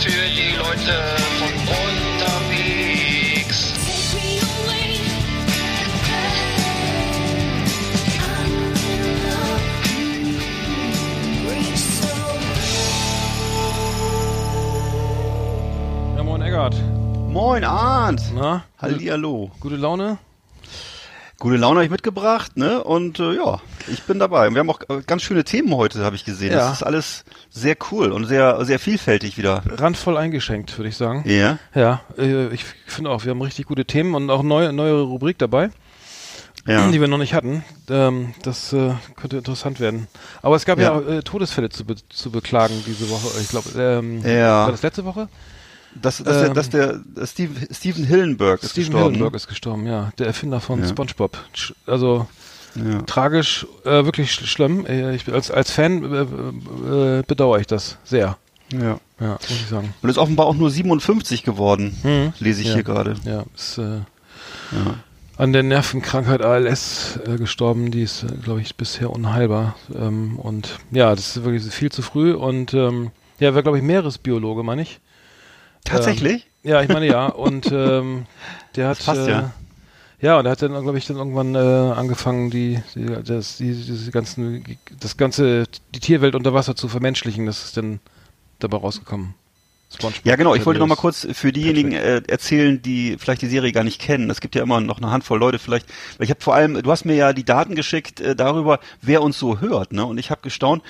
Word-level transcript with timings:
für 0.00 0.10
die 0.10 0.56
Leute 0.56 0.94
von 1.38 1.52
unterwegs. 2.18 3.74
Ja, 16.16 16.22
moin 16.22 16.42
Eggert. 16.42 16.74
Moin 17.28 17.64
Arndt. 17.64 18.22
Na, 18.34 18.64
Hallihallo. 18.80 19.50
gute 19.60 19.76
Laune? 19.76 20.18
Gute 21.38 21.56
Laune 21.56 21.76
habe 21.76 21.84
ich 21.84 21.90
mitgebracht, 21.90 22.56
ne? 22.56 22.82
Und 22.82 23.20
äh, 23.20 23.34
ja, 23.34 23.60
ich 23.92 24.02
bin 24.02 24.18
dabei. 24.18 24.48
Und 24.48 24.54
wir 24.54 24.60
haben 24.60 24.70
auch 24.70 24.80
äh, 24.88 25.02
ganz 25.06 25.22
schöne 25.22 25.44
Themen 25.44 25.74
heute, 25.74 26.04
habe 26.04 26.16
ich 26.16 26.24
gesehen. 26.24 26.52
Ja. 26.52 26.58
Das 26.58 26.72
ist 26.74 26.82
alles 26.82 27.24
sehr 27.50 27.76
cool 27.90 28.12
und 28.12 28.24
sehr 28.26 28.64
sehr 28.64 28.78
vielfältig 28.78 29.38
wieder. 29.38 29.62
Randvoll 29.66 30.16
eingeschenkt, 30.16 30.76
würde 30.78 30.88
ich 30.88 30.96
sagen. 30.96 31.22
Ja. 31.26 31.58
Ja, 31.74 32.00
äh, 32.18 32.48
ich 32.48 32.64
finde 32.86 33.10
auch, 33.10 33.24
wir 33.24 33.30
haben 33.30 33.42
richtig 33.42 33.66
gute 33.66 33.84
Themen 33.84 34.14
und 34.14 34.30
auch 34.30 34.42
neue, 34.42 34.72
neue 34.72 35.00
Rubrik 35.02 35.38
dabei, 35.38 35.70
Ja. 36.66 36.90
die 36.90 37.00
wir 37.00 37.08
noch 37.08 37.18
nicht 37.18 37.34
hatten. 37.34 37.64
Ähm, 37.88 38.34
das 38.42 38.72
äh, 38.72 38.92
könnte 39.16 39.38
interessant 39.38 39.80
werden. 39.80 40.06
Aber 40.42 40.56
es 40.56 40.64
gab 40.64 40.78
ja, 40.78 41.00
Ja. 41.00 41.18
äh, 41.18 41.22
Todesfälle 41.22 41.68
zu, 41.70 41.84
be 41.84 41.96
zu 42.08 42.30
beklagen 42.30 42.74
diese 42.86 43.08
Woche. 43.10 43.28
Ich 43.40 43.48
glaube, 43.48 43.68
ähm, 43.76 44.20
Ja. 44.26 44.64
war 44.66 44.70
das 44.72 44.82
letzte 44.82 45.04
Woche? 45.04 45.28
Das, 46.00 46.18
das, 46.18 46.36
der, 46.38 46.46
Ähm, 46.48 46.54
das 46.54 46.68
der 46.70 47.00
Steve, 47.26 47.52
Steven 47.72 48.04
Hillenberg 48.04 48.62
ist 48.62 48.72
Steven 48.72 48.88
gestorben. 48.90 49.06
Hillenburg 49.14 49.34
ist 49.34 49.48
gestorben, 49.48 49.86
ja. 49.86 50.10
Der 50.18 50.26
Erfinder 50.26 50.60
von 50.60 50.80
Ja. 50.82 50.88
SpongeBob. 50.88 51.38
Also 51.86 52.28
Ja. 52.74 53.02
tragisch, 53.02 53.66
äh, 53.84 54.04
wirklich 54.04 54.32
sch 54.32 54.46
schlimm. 54.46 54.86
Äh, 54.86 55.14
Ich, 55.14 55.32
als, 55.32 55.50
als 55.50 55.70
Fan 55.70 56.04
äh, 56.12 57.18
äh, 57.18 57.22
bedauere 57.26 57.60
ich 57.60 57.66
das 57.66 57.96
sehr. 58.04 58.36
ja. 58.72 58.98
Ja, 59.20 59.30
muss 59.32 59.50
ich 59.50 59.66
sagen. 59.66 59.94
Und 60.00 60.08
ist 60.10 60.18
offenbar 60.18 60.46
auch 60.46 60.54
nur 60.54 60.70
57 60.70 61.42
geworden, 61.42 61.96
Mhm. 62.04 62.32
lese 62.38 62.60
ich 62.62 62.68
Ja. 62.68 62.74
hier 62.74 62.82
gerade. 62.84 63.14
Ja, 63.24 63.42
ist 63.52 63.78
äh, 63.78 63.82
Ja. 64.70 64.94
an 65.36 65.52
der 65.52 65.64
Nervenkrankheit 65.64 66.40
ALS 66.40 67.18
äh, 67.26 67.36
gestorben. 67.36 67.90
Die 67.90 68.02
ist, 68.02 68.22
äh, 68.22 68.28
glaube 68.44 68.60
ich, 68.60 68.76
bisher 68.76 69.10
unheilbar. 69.10 69.74
Ähm, 69.92 70.38
und 70.38 70.78
ja, 70.92 71.10
das 71.16 71.36
ist 71.36 71.44
wirklich 71.44 71.64
viel 71.74 71.90
zu 71.90 72.02
früh. 72.02 72.32
Und 72.32 72.74
ähm, 72.74 73.10
ja, 73.40 73.54
war, 73.56 73.62
glaube 73.62 73.78
ich, 73.78 73.82
Meeresbiologe, 73.82 74.62
meine 74.62 74.82
ich. 74.82 75.00
Tatsächlich? 75.84 76.46
Ja, 76.62 76.82
ich 76.82 76.88
meine 76.88 77.06
ja. 77.06 77.26
Und 77.26 77.70
ähm, 77.72 78.26
der 78.76 78.88
hat 78.90 78.98
Das 78.98 79.06
passt 79.06 79.26
äh, 79.28 79.42
ja. 80.20 80.38
und 80.38 80.46
er 80.46 80.52
hat 80.52 80.62
dann, 80.62 80.72
glaube 80.82 80.98
ich, 80.98 81.06
dann 81.06 81.16
irgendwann 81.16 81.54
äh, 81.54 81.58
angefangen, 81.58 82.50
die, 82.50 82.82
die, 82.94 83.06
das, 83.24 83.56
die, 83.58 83.72
diese 83.72 84.10
ganzen, 84.10 84.64
das 85.00 85.16
ganze, 85.16 85.64
die 85.94 86.00
Tierwelt 86.00 86.34
unter 86.34 86.54
Wasser 86.54 86.76
zu 86.76 86.88
vermenschlichen. 86.88 87.46
Das 87.46 87.64
ist 87.64 87.76
dann 87.76 88.00
dabei 88.58 88.78
rausgekommen. 88.78 89.34
SpongeBob. 89.90 90.26
Ja, 90.26 90.36
genau. 90.36 90.54
Ich 90.54 90.66
wollte 90.66 90.80
noch 90.80 90.86
mal 90.86 90.96
kurz 90.96 91.26
für 91.32 91.50
diejenigen 91.50 91.92
äh, 91.92 92.20
erzählen, 92.28 92.80
die 92.82 93.16
vielleicht 93.18 93.40
die 93.40 93.48
Serie 93.48 93.72
gar 93.72 93.84
nicht 93.84 94.00
kennen. 94.00 94.28
Es 94.28 94.40
gibt 94.40 94.54
ja 94.54 94.62
immer 94.62 94.80
noch 94.80 94.98
eine 94.98 95.10
Handvoll 95.10 95.38
Leute 95.38 95.58
vielleicht. 95.58 95.86
Weil 96.18 96.24
ich 96.24 96.30
habe 96.30 96.40
vor 96.40 96.54
allem, 96.54 96.82
du 96.82 96.90
hast 96.90 97.06
mir 97.06 97.14
ja 97.14 97.32
die 97.32 97.44
Daten 97.44 97.74
geschickt 97.74 98.20
äh, 98.20 98.36
darüber, 98.36 98.80
wer 99.00 99.22
uns 99.22 99.38
so 99.38 99.60
hört, 99.60 99.92
ne? 99.92 100.04
Und 100.04 100.18
ich 100.18 100.30
habe 100.30 100.42
gestaunt. 100.42 100.82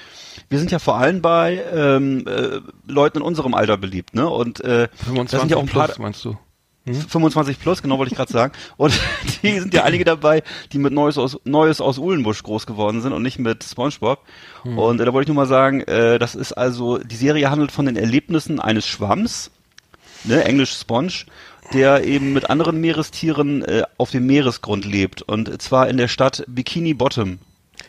Wir 0.48 0.58
sind 0.58 0.72
ja 0.72 0.80
vor 0.80 0.96
allem 0.96 1.22
bei 1.22 1.62
ähm, 1.72 2.26
äh, 2.26 2.60
Leuten 2.90 3.18
in 3.18 3.22
unserem 3.22 3.54
Alter 3.54 3.76
beliebt, 3.76 4.14
ne? 4.14 4.28
Und 4.28 4.60
äh, 4.64 4.88
da 4.88 5.04
25 5.04 5.40
sind 5.40 5.50
ja 5.50 5.56
auch 5.58 5.62
ein 5.62 5.68
paar 5.68 5.86
plus, 5.86 5.98
meinst 5.98 6.24
du? 6.24 6.36
25 6.94 7.60
plus, 7.60 7.82
genau 7.82 7.98
wollte 7.98 8.12
ich 8.12 8.16
gerade 8.16 8.32
sagen. 8.32 8.52
Und 8.76 8.98
die 9.42 9.58
sind 9.58 9.74
ja 9.74 9.84
einige 9.84 10.04
dabei, 10.04 10.42
die 10.72 10.78
mit 10.78 10.92
Neues 10.92 11.18
aus, 11.18 11.38
Neues 11.44 11.80
aus 11.80 11.98
Uhlenbusch 11.98 12.42
groß 12.42 12.66
geworden 12.66 13.00
sind 13.00 13.12
und 13.12 13.22
nicht 13.22 13.38
mit 13.38 13.64
SpongeBob. 13.64 14.20
Und 14.64 15.00
äh, 15.00 15.04
da 15.04 15.12
wollte 15.12 15.30
ich 15.30 15.34
nur 15.34 15.42
mal 15.42 15.48
sagen, 15.48 15.80
äh, 15.82 16.18
das 16.18 16.34
ist 16.34 16.52
also, 16.52 16.98
die 16.98 17.16
Serie 17.16 17.50
handelt 17.50 17.72
von 17.72 17.86
den 17.86 17.96
Erlebnissen 17.96 18.60
eines 18.60 18.86
Schwamms, 18.86 19.50
ne, 20.24 20.44
Englisch 20.44 20.72
Sponge, 20.72 21.26
der 21.72 22.04
eben 22.04 22.32
mit 22.32 22.50
anderen 22.50 22.80
Meerestieren 22.80 23.62
äh, 23.62 23.82
auf 23.98 24.10
dem 24.10 24.26
Meeresgrund 24.26 24.84
lebt. 24.84 25.22
Und 25.22 25.60
zwar 25.60 25.88
in 25.88 25.96
der 25.96 26.08
Stadt 26.08 26.44
Bikini 26.48 26.94
Bottom. 26.94 27.38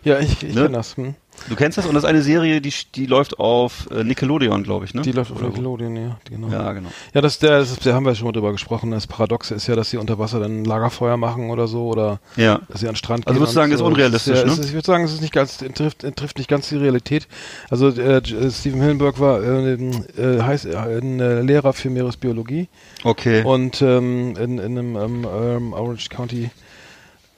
Ja, 0.04 0.20
ich, 0.20 0.44
ich 0.44 0.56
Ne? 0.56 0.64
kenne 0.64 0.78
das. 0.78 0.96
Hm? 0.98 1.16
Du 1.48 1.56
kennst 1.56 1.78
das? 1.78 1.86
Und 1.86 1.94
das 1.94 2.04
ist 2.04 2.10
eine 2.10 2.22
Serie, 2.22 2.60
die, 2.60 2.74
die 2.96 3.06
läuft 3.06 3.40
auf 3.40 3.88
äh, 3.92 4.04
Nickelodeon, 4.04 4.62
glaube 4.64 4.84
ich, 4.84 4.94
ne? 4.94 5.04
Die 5.04 5.14
läuft 5.14 5.32
auf 5.32 5.38
Oder 5.38 5.46
wo? 5.48 5.52
Nickelodeon, 5.52 5.96
ja, 5.96 6.18
genau. 6.30 6.50
Ja, 6.50 6.74
genau. 6.74 6.90
Ja, 7.14 7.22
das, 7.22 7.40
der, 7.40 7.60
das, 7.60 7.78
da 7.80 7.94
haben 7.94 8.06
wir 8.06 8.14
schon 8.14 8.26
mal 8.26 8.34
drüber 8.34 8.52
gesprochen. 8.52 8.92
Das 8.92 9.08
Paradoxe 9.08 9.56
ist 9.56 9.66
ja, 9.68 9.76
dass 9.78 9.90
sie 9.90 9.96
unter 9.98 10.20
Wasser 10.20 10.42
dann 10.42 10.62
ein 10.62 10.66
Lagerfeuer 10.66 11.16
machen 11.16 11.50
oder 11.50 11.68
so 11.68 11.88
oder 11.88 12.20
Ja. 12.36 12.60
dass 12.68 12.82
sie 12.82 12.88
an 12.88 12.92
den 12.94 12.98
Strand 12.98 13.26
Also 13.26 13.36
gehen. 13.36 13.42
würdest 13.42 13.56
du 13.56 13.60
sagen, 13.60 13.72
und 13.72 13.76
ist 13.76 13.80
so. 13.80 13.86
unrealistisch, 13.86 14.38
ja, 14.38 14.46
ne? 14.46 14.52
ist, 14.52 14.66
ich 14.66 14.74
würde 14.74 14.86
sagen, 14.86 15.04
es 15.06 15.14
ist 15.14 15.22
nicht 15.22 15.34
ganz, 15.34 15.58
trifft, 15.60 16.02
trifft 16.18 16.38
nicht 16.40 16.50
ganz 16.50 16.68
die 16.68 16.76
Realität. 16.78 17.28
Also 17.70 17.88
äh, 17.88 18.18
äh, 18.18 18.52
Steven 18.52 18.82
Hillenburg 18.82 19.20
war 19.22 19.42
äh, 19.42 19.74
äh, 19.76 20.42
heißt, 20.42 20.66
ein 20.76 21.22
äh, 21.22 21.42
Lehrer 21.42 21.72
für 21.72 21.90
Meeresbiologie 21.90 22.68
Okay. 23.06 23.44
und 23.44 23.82
ähm, 23.82 24.36
in, 24.36 24.58
in 24.60 24.78
einem 24.78 24.96
ähm, 24.98 25.28
ähm, 25.42 25.74
Orange 25.74 26.10
County 26.10 26.50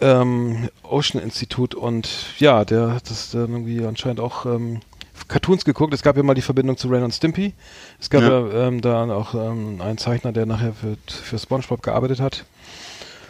ähm, 0.02 0.70
Ocean 0.84 1.22
Institut 1.22 1.76
und 1.76 2.10
ja, 2.40 2.66
der 2.66 2.94
hat 2.94 3.10
das 3.10 3.32
dann 3.32 3.52
irgendwie 3.52 3.86
anscheinend 3.86 4.20
auch 4.20 4.46
ähm, 4.46 4.82
Cartoons 5.28 5.64
geguckt. 5.66 5.94
Es 5.94 6.02
gab 6.02 6.18
ja 6.18 6.24
mal 6.24 6.34
die 6.34 6.42
Verbindung 6.42 6.78
zu 6.78 6.88
Ren 6.90 7.04
und 7.04 7.14
Stimpy. 7.14 7.54
Es 8.00 8.10
gab 8.10 8.22
ja, 8.24 8.30
Ja. 8.48 8.68
ähm, 8.68 8.82
da 8.82 9.04
auch 9.16 9.34
ähm, 9.34 9.80
einen 9.82 9.98
Zeichner, 9.98 10.32
der 10.32 10.46
nachher 10.46 10.74
für, 10.74 10.98
für 11.08 11.40
SpongeBob 11.40 11.82
gearbeitet 11.82 12.20
hat. 12.20 12.44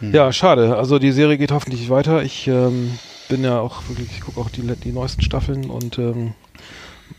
Hm. 0.00 0.12
Ja, 0.12 0.32
schade. 0.32 0.76
Also 0.76 0.98
die 0.98 1.12
Serie 1.12 1.38
geht 1.38 1.52
hoffentlich 1.52 1.88
weiter. 1.90 2.22
Ich 2.22 2.48
ähm, 2.48 2.98
bin 3.28 3.44
ja 3.44 3.60
auch 3.60 3.82
wirklich, 3.88 4.10
ich 4.10 4.20
gucke 4.20 4.40
auch 4.40 4.50
die, 4.50 4.62
die 4.62 4.92
neuesten 4.92 5.22
Staffeln 5.22 5.70
und 5.70 5.98
ähm, 5.98 6.34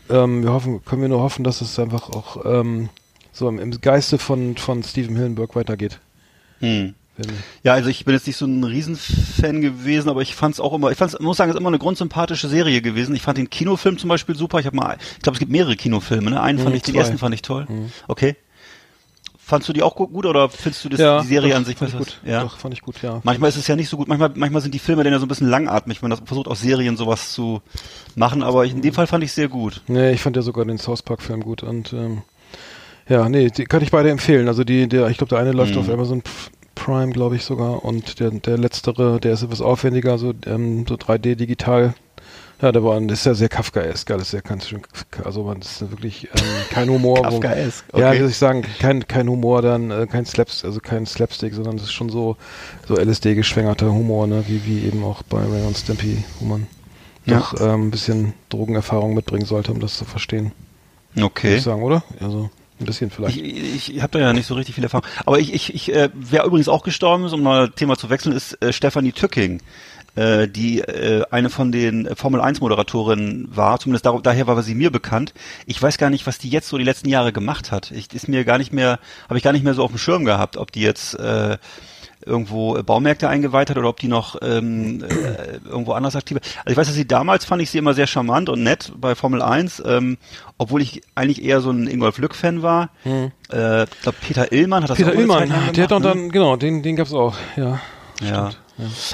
wir 0.08 0.52
hoffen, 0.52 0.84
können 0.84 1.00
wir 1.02 1.08
nur 1.08 1.22
hoffen, 1.22 1.44
dass 1.44 1.60
es 1.62 1.78
einfach 1.78 2.10
auch 2.10 2.36
so 3.32 3.48
im, 3.48 3.58
im 3.58 3.80
Geiste 3.80 4.18
von, 4.18 4.56
von 4.56 4.82
Steven 4.82 5.16
Hillenburg 5.16 5.56
weitergeht. 5.56 5.98
Hm. 6.60 6.94
Ja, 7.62 7.72
also 7.74 7.88
ich 7.90 8.04
bin 8.04 8.14
jetzt 8.14 8.26
nicht 8.26 8.36
so 8.36 8.44
ein 8.46 8.64
Riesenfan 8.64 9.60
gewesen, 9.60 10.08
aber 10.08 10.22
ich 10.22 10.34
fand 10.34 10.54
es 10.54 10.60
auch 10.60 10.72
immer, 10.74 10.90
ich 10.90 10.98
fand's, 10.98 11.18
muss 11.20 11.36
sagen, 11.36 11.50
es 11.50 11.54
ist 11.56 11.60
immer 11.60 11.68
eine 11.68 11.78
grundsympathische 11.78 12.48
Serie 12.48 12.82
gewesen. 12.82 13.14
Ich 13.14 13.22
fand 13.22 13.38
den 13.38 13.50
Kinofilm 13.50 13.98
zum 13.98 14.08
Beispiel 14.08 14.34
super. 14.36 14.58
Ich 14.58 14.66
habe 14.66 14.76
mal, 14.76 14.96
ich 15.16 15.22
glaube, 15.22 15.34
es 15.36 15.40
gibt 15.40 15.52
mehrere 15.52 15.76
Kinofilme. 15.76 16.30
Ne? 16.30 16.40
Einen 16.40 16.58
fand 16.58 16.70
Mhm, 16.70 16.76
ich, 16.76 16.82
den 16.82 16.94
zwei. 16.94 17.00
ersten 17.00 17.18
fand 17.18 17.34
ich 17.34 17.42
toll. 17.42 17.66
Mhm. 17.68 17.92
Okay. 18.08 18.36
Fandst 19.46 19.68
du 19.68 19.74
die 19.74 19.82
auch 19.82 19.94
gu- 19.94 20.08
gut 20.08 20.24
oder 20.24 20.48
findest 20.48 20.84
du 20.86 20.88
das, 20.88 20.98
ja, 21.00 21.20
die 21.20 21.26
Serie 21.28 21.50
doch, 21.50 21.58
an 21.58 21.64
sich 21.66 21.76
fand 21.76 21.92
ich 21.92 21.98
gut. 21.98 22.18
Ja. 22.24 22.42
Doch, 22.42 22.56
fand 22.56 22.72
ich 22.72 22.80
gut, 22.80 23.02
ja. 23.02 23.20
Manchmal 23.24 23.50
ist 23.50 23.56
es 23.58 23.66
ja 23.68 23.76
nicht 23.76 23.90
so 23.90 23.98
gut. 23.98 24.08
Manchmal, 24.08 24.30
manchmal 24.36 24.62
sind 24.62 24.72
die 24.72 24.78
Filme 24.78 25.04
dann 25.04 25.12
ja 25.12 25.18
so 25.18 25.26
ein 25.26 25.28
bisschen 25.28 25.50
langatmig, 25.50 26.00
man 26.00 26.16
versucht, 26.24 26.48
aus 26.48 26.62
Serien 26.62 26.96
sowas 26.96 27.32
zu 27.32 27.60
machen. 28.16 28.42
Aber 28.42 28.64
ich, 28.64 28.72
in 28.72 28.80
dem 28.80 28.94
Fall 28.94 29.06
fand 29.06 29.22
ich 29.22 29.32
sehr 29.32 29.48
gut. 29.48 29.82
Nee, 29.86 30.12
ich 30.12 30.22
fand 30.22 30.34
ja 30.36 30.40
sogar 30.42 30.64
den 30.64 30.78
South 30.78 31.02
Park 31.02 31.20
Film 31.20 31.42
gut 31.42 31.62
und 31.62 31.92
ähm, 31.92 32.22
ja, 33.06 33.28
nee, 33.28 33.50
die 33.50 33.66
kann 33.66 33.82
ich 33.82 33.90
beide 33.90 34.08
empfehlen. 34.10 34.48
Also 34.48 34.64
die, 34.64 34.88
der, 34.88 35.08
ich 35.08 35.18
glaube, 35.18 35.28
der 35.28 35.40
eine 35.40 35.52
läuft 35.52 35.74
Mhm. 35.74 35.80
auf 35.80 35.90
Amazon 35.90 36.22
Prime, 36.74 37.12
glaube 37.12 37.36
ich 37.36 37.44
sogar, 37.44 37.84
und 37.84 38.20
der, 38.20 38.30
der 38.30 38.58
letztere, 38.58 39.20
der 39.20 39.32
ist 39.34 39.42
etwas 39.42 39.60
aufwendiger, 39.60 40.18
so, 40.18 40.32
ähm, 40.46 40.84
so 40.88 40.94
3D 40.96 41.34
digital. 41.36 41.94
Ja, 42.62 42.70
der 42.72 42.84
war, 42.84 42.98
das 43.00 43.18
ist 43.20 43.26
ja 43.26 43.34
sehr 43.34 43.48
Kafkaesk, 43.48 44.10
alles 44.12 44.30
sehr 44.30 44.40
ganz 44.40 44.68
schön, 44.68 44.80
also 45.24 45.42
man 45.42 45.60
das 45.60 45.82
ist 45.82 45.90
wirklich 45.90 46.28
ähm, 46.34 46.40
kein 46.70 46.88
Humor. 46.88 47.22
Kafkaesk, 47.22 47.84
Ja, 47.94 48.08
okay. 48.08 48.14
wie 48.14 48.20
soll 48.20 48.30
ich 48.30 48.36
sagen, 48.38 48.64
kein, 48.78 49.06
kein 49.08 49.28
Humor 49.28 49.60
dann, 49.60 49.90
äh, 49.90 50.06
kein 50.06 50.24
Slaps, 50.24 50.64
also 50.64 50.80
kein 50.80 51.04
Slapstick, 51.04 51.52
sondern 51.52 51.76
das 51.76 51.86
ist 51.86 51.92
schon 51.92 52.08
so, 52.10 52.36
so 52.88 52.96
LSD 52.96 53.34
geschwängerter 53.34 53.92
Humor, 53.92 54.26
ne, 54.28 54.44
wie, 54.46 54.64
wie 54.64 54.86
eben 54.86 55.02
auch 55.04 55.22
bei 55.24 55.38
Ray 55.40 55.66
und 55.66 55.76
Stampy, 55.76 56.24
wo 56.38 56.46
man 56.46 56.66
Ja. 57.26 57.38
doch 57.40 57.60
ähm, 57.60 57.88
ein 57.88 57.90
bisschen 57.90 58.34
Drogenerfahrung 58.50 59.14
mitbringen 59.14 59.46
sollte, 59.46 59.72
um 59.72 59.80
das 59.80 59.96
zu 59.98 60.04
verstehen. 60.04 60.52
Würde 61.14 61.26
Okay. 61.26 61.56
ich 61.56 61.62
sagen, 61.62 61.82
oder? 61.82 62.02
Also 62.20 62.50
ein 62.84 62.86
bisschen 62.86 63.10
vielleicht. 63.10 63.36
Ich, 63.36 63.44
ich, 63.44 63.96
ich 63.96 64.02
habe 64.02 64.18
da 64.18 64.18
ja 64.18 64.32
nicht 64.32 64.46
so 64.46 64.54
richtig 64.54 64.74
viel 64.74 64.84
Erfahrung. 64.84 65.06
Aber 65.26 65.38
ich, 65.38 65.52
ich, 65.52 65.74
ich 65.74 65.92
äh, 65.92 66.10
wer 66.14 66.44
übrigens 66.44 66.68
auch 66.68 66.82
gestorben 66.82 67.24
ist, 67.24 67.32
um 67.32 67.42
mal 67.42 67.70
Thema 67.70 67.96
zu 67.96 68.10
wechseln, 68.10 68.34
ist 68.34 68.62
äh, 68.62 68.72
Stefanie 68.72 69.12
Tücking, 69.12 69.60
äh, 70.14 70.46
die 70.46 70.80
äh, 70.80 71.24
eine 71.30 71.50
von 71.50 71.72
den 71.72 72.14
Formel 72.14 72.40
1 72.40 72.60
Moderatorinnen 72.60 73.48
war. 73.54 73.80
Zumindest 73.80 74.06
dar 74.06 74.20
daher 74.22 74.46
war 74.46 74.62
sie 74.62 74.74
mir 74.74 74.90
bekannt. 74.90 75.34
Ich 75.66 75.80
weiß 75.80 75.98
gar 75.98 76.10
nicht, 76.10 76.26
was 76.26 76.38
die 76.38 76.48
jetzt 76.48 76.68
so 76.68 76.78
die 76.78 76.84
letzten 76.84 77.08
Jahre 77.08 77.32
gemacht 77.32 77.72
hat. 77.72 77.90
Ich, 77.90 78.12
ist 78.12 78.28
mir 78.28 78.44
gar 78.44 78.58
nicht 78.58 78.72
mehr, 78.72 78.98
habe 79.28 79.38
ich 79.38 79.44
gar 79.44 79.52
nicht 79.52 79.64
mehr 79.64 79.74
so 79.74 79.82
auf 79.82 79.90
dem 79.90 79.98
Schirm 79.98 80.24
gehabt, 80.24 80.56
ob 80.56 80.72
die 80.72 80.82
jetzt 80.82 81.18
äh, 81.18 81.58
irgendwo 82.24 82.76
äh, 82.76 82.82
Baumärkte 82.82 83.28
eingeweiht 83.28 83.70
hat 83.70 83.76
oder 83.76 83.88
ob 83.88 84.00
die 84.00 84.08
noch 84.08 84.36
ähm, 84.42 85.04
äh, 85.04 85.58
irgendwo 85.66 85.92
anders 85.92 86.16
aktiv 86.16 86.38
ist. 86.40 86.56
Also 86.58 86.72
ich 86.72 86.76
weiß, 86.76 86.86
dass 86.86 86.96
sie 86.96 87.06
damals 87.06 87.44
fand 87.44 87.62
ich 87.62 87.70
sie 87.70 87.78
immer 87.78 87.94
sehr 87.94 88.06
charmant 88.06 88.48
und 88.48 88.62
nett 88.62 88.92
bei 88.96 89.14
Formel 89.14 89.42
1, 89.42 89.82
ähm, 89.86 90.18
obwohl 90.58 90.82
ich 90.82 91.02
eigentlich 91.14 91.44
eher 91.44 91.60
so 91.60 91.70
ein 91.70 91.86
Ingolf 91.86 92.18
Lück-Fan 92.18 92.62
war. 92.62 92.90
Äh, 93.04 93.84
ich 93.84 94.00
glaube, 94.02 94.18
Peter 94.20 94.52
Illmann 94.52 94.82
hat 94.82 94.90
das 94.90 94.98
Hm. 94.98 95.04
Peter 95.04 95.16
auch 95.16 95.20
Illmann, 95.20 95.48
der 95.48 95.56
hat 95.56 95.74
gemacht, 95.74 95.90
ne? 95.90 96.00
dann, 96.00 96.30
genau, 96.30 96.56
den, 96.56 96.82
den 96.82 96.96
gab's 96.96 97.12
auch, 97.12 97.34
ja. 97.56 97.80
Ja. 98.22 98.50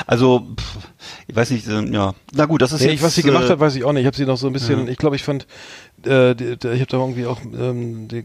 Also, 0.07 0.47
pff, 0.59 0.79
ich 1.27 1.37
weiß 1.37 1.51
nicht, 1.51 1.67
äh, 1.69 1.83
ja. 1.93 2.15
Na 2.33 2.47
gut, 2.47 2.63
das 2.63 2.73
ist 2.73 2.81
Nee, 2.81 2.93
jetzt. 2.93 3.03
was 3.03 3.15
sie 3.15 3.23
gemacht 3.23 3.45
äh, 3.45 3.51
hat, 3.51 3.61
weiß 3.61 3.75
ich 3.77 3.85
auch 3.85 3.93
nicht. 3.93 4.03
Ich 4.03 4.07
habe 4.07 4.17
sie 4.17 4.25
noch 4.27 4.37
so 4.39 4.47
ein 4.47 4.53
bisschen, 4.53 4.87
Ja. 4.87 4.93
ich 4.93 4.97
glaube, 4.99 5.17
ich 5.17 5.23
fand, 5.23 5.47
äh, 6.05 6.35
die, 6.35 6.57
die, 6.57 6.69
ich 6.69 6.81
habe 6.81 6.87
da 6.87 6.97
irgendwie 6.99 7.27
auch, 7.27 7.41
ähm, 7.43 8.09
die, 8.09 8.25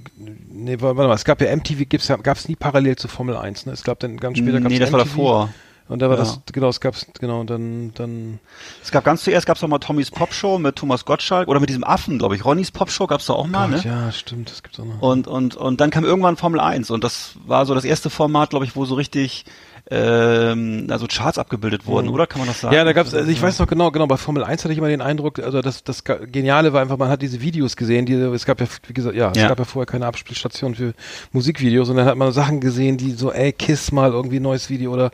nee, 0.49 0.77
warte 0.79 0.95
mal, 0.95 1.13
es 1.13 1.25
gab 1.25 1.41
ja 1.41 1.53
MTV, 1.55 1.89
gibt's, 1.89 2.07
gab's 2.23 2.47
nie 2.47 2.55
parallel 2.55 2.95
zu 2.95 3.07
Formel 3.07 3.35
1, 3.35 3.65
ne? 3.65 3.73
Es 3.73 3.83
gab 3.83 3.99
dann 3.99 4.17
ganz 4.17 4.37
später 4.37 4.59
gab's 4.61 4.71
Nee, 4.71 4.79
das 4.79 4.91
war 4.91 4.99
MTV. 5.01 5.15
davor. 5.15 5.49
Und 5.87 5.99
da 6.01 6.09
war 6.09 6.17
Ja. 6.17 6.23
das, 6.23 6.39
genau, 6.51 6.69
es 6.69 6.79
gab's, 6.81 7.05
genau, 7.19 7.43
dann, 7.43 7.91
dann, 7.93 8.39
Es 8.81 8.89
gab 8.89 9.03
ganz 9.03 9.23
zuerst 9.23 9.45
gab's 9.45 9.61
noch 9.61 9.69
mal 9.69 9.77
Tommys 9.77 10.09
Popshow 10.09 10.57
mit 10.57 10.77
Thomas 10.77 11.05
Gottschalk 11.05 11.47
oder 11.47 11.59
mit 11.59 11.69
diesem 11.69 11.83
Affen, 11.83 12.17
glaube 12.17 12.35
ich. 12.35 12.43
Ronnys 12.43 12.71
Popshow 12.71 13.05
gab's 13.05 13.27
da 13.27 13.33
auch 13.33 13.45
mal, 13.45 13.69
Gott, 13.69 13.85
ne? 13.85 13.91
ja, 13.91 14.11
stimmt, 14.11 14.49
das 14.49 14.63
gibt's 14.63 14.79
auch 14.79 14.85
noch. 14.85 14.99
Und, 15.01 15.27
und, 15.27 15.55
und 15.55 15.79
dann 15.81 15.91
kam 15.91 16.03
irgendwann 16.03 16.37
Formel 16.37 16.59
1 16.59 16.89
und 16.89 17.03
das 17.03 17.35
war 17.45 17.67
so 17.67 17.75
das 17.75 17.83
erste 17.85 18.09
Format, 18.09 18.49
glaube 18.49 18.65
ich, 18.65 18.75
wo 18.75 18.85
so 18.85 18.95
richtig 18.95 19.45
ähm, 19.91 20.87
also 20.89 21.05
Charts 21.07 21.37
abgebildet 21.37 21.85
wurden, 21.85 22.09
oder? 22.09 22.25
Kann 22.27 22.39
man 22.39 22.47
das 22.47 22.61
sagen? 22.61 22.73
Mhm. 22.73 22.77
Ja, 22.77 22.83
da 22.85 22.93
gab's, 22.93 23.13
also 23.13 23.29
ich 23.29 23.41
weiß 23.41 23.59
noch 23.59 23.67
genau, 23.67 23.91
genau, 23.91 24.07
bei 24.07 24.17
Formel 24.17 24.43
1 24.43 24.63
hatte 24.63 24.71
ich 24.71 24.79
immer 24.79 24.87
den 24.87 25.01
Eindruck, 25.01 25.39
also 25.39 25.61
das, 25.61 25.83
das 25.83 26.03
Geniale 26.03 26.73
war 26.73 26.81
einfach, 26.81 26.97
man 26.97 27.09
hat 27.09 27.21
diese 27.21 27.41
Videos 27.41 27.75
gesehen, 27.75 28.05
die, 28.05 28.13
es 28.13 28.45
gab 28.45 28.59
ja, 28.61 28.67
wie 28.87 28.93
gesagt, 28.93 29.15
ja, 29.15 29.31
es 29.31 29.37
Ja. 29.37 29.47
gab 29.49 29.59
ja 29.59 29.65
vorher 29.65 29.85
keine 29.85 30.07
Abspielstation 30.07 30.75
für 30.75 30.93
Musikvideos 31.33 31.89
und 31.89 31.97
dann 31.97 32.05
hat 32.07 32.17
man 32.17 32.31
Sachen 32.31 32.59
gesehen, 32.61 32.97
die 32.97 33.11
so, 33.11 33.31
ey, 33.31 33.51
Kiss 33.53 33.91
mal 33.91 34.11
irgendwie 34.11 34.39
ein 34.39 34.43
neues 34.43 34.69
Video 34.69 34.91
oder, 34.91 35.11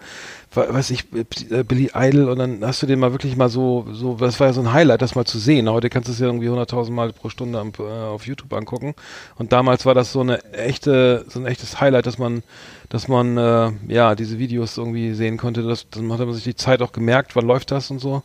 weiß 0.54 0.90
ich, 0.92 1.06
äh, 1.50 1.64
Billy 1.64 1.92
Idol 1.94 2.30
und 2.30 2.40
dann 2.40 2.60
hast 2.66 2.82
du 2.82 2.88
den 2.88 3.00
mal 3.00 3.12
wirklich 3.12 3.36
mal 3.36 3.50
so, 3.50 3.86
so, 3.92 4.16
das 4.16 4.40
war 4.40 4.48
ja 4.48 4.54
so 4.54 4.62
ein 4.62 4.72
Highlight, 4.74 5.02
das 5.02 5.16
mal 5.16 5.26
zu 5.26 5.38
sehen. 5.40 5.70
Heute 5.70 5.90
kannst 5.90 6.08
du 6.10 6.14
es 6.14 6.20
ja 6.20 6.26
irgendwie 6.28 6.48
100.000 6.50 6.92
Mal 6.92 7.14
pro 7.14 7.30
Stunde 7.30 7.60
am, 7.60 7.72
äh, 7.80 7.84
auf 7.84 8.26
YouTube 8.26 8.52
angucken 8.54 8.94
und 9.38 9.52
damals 9.52 9.86
war 9.86 9.94
das 9.96 10.12
so 10.12 10.22
eine 10.22 10.44
echte, 10.54 11.26
so 11.28 11.40
ein 11.40 11.46
echtes 11.46 11.80
Highlight, 11.80 12.06
dass 12.06 12.18
man, 12.18 12.44
dass 12.92 13.08
man, 13.08 13.38
äh, 13.38 13.72
ja, 13.88 14.16
diese 14.16 14.38
Videos 14.38 14.78
irgendwie 14.78 15.14
sehen 15.14 15.38
konnte, 15.38 15.64
das, 15.64 15.88
dann 15.90 16.12
hat 16.12 16.20
man 16.20 16.34
sich 16.34 16.44
die 16.44 16.56
Zeit 16.56 16.82
auch 16.82 16.92
gemerkt, 16.92 17.36
wann 17.38 17.46
läuft 17.48 17.72
das 17.72 17.90
und 17.90 18.00
so. 18.00 18.22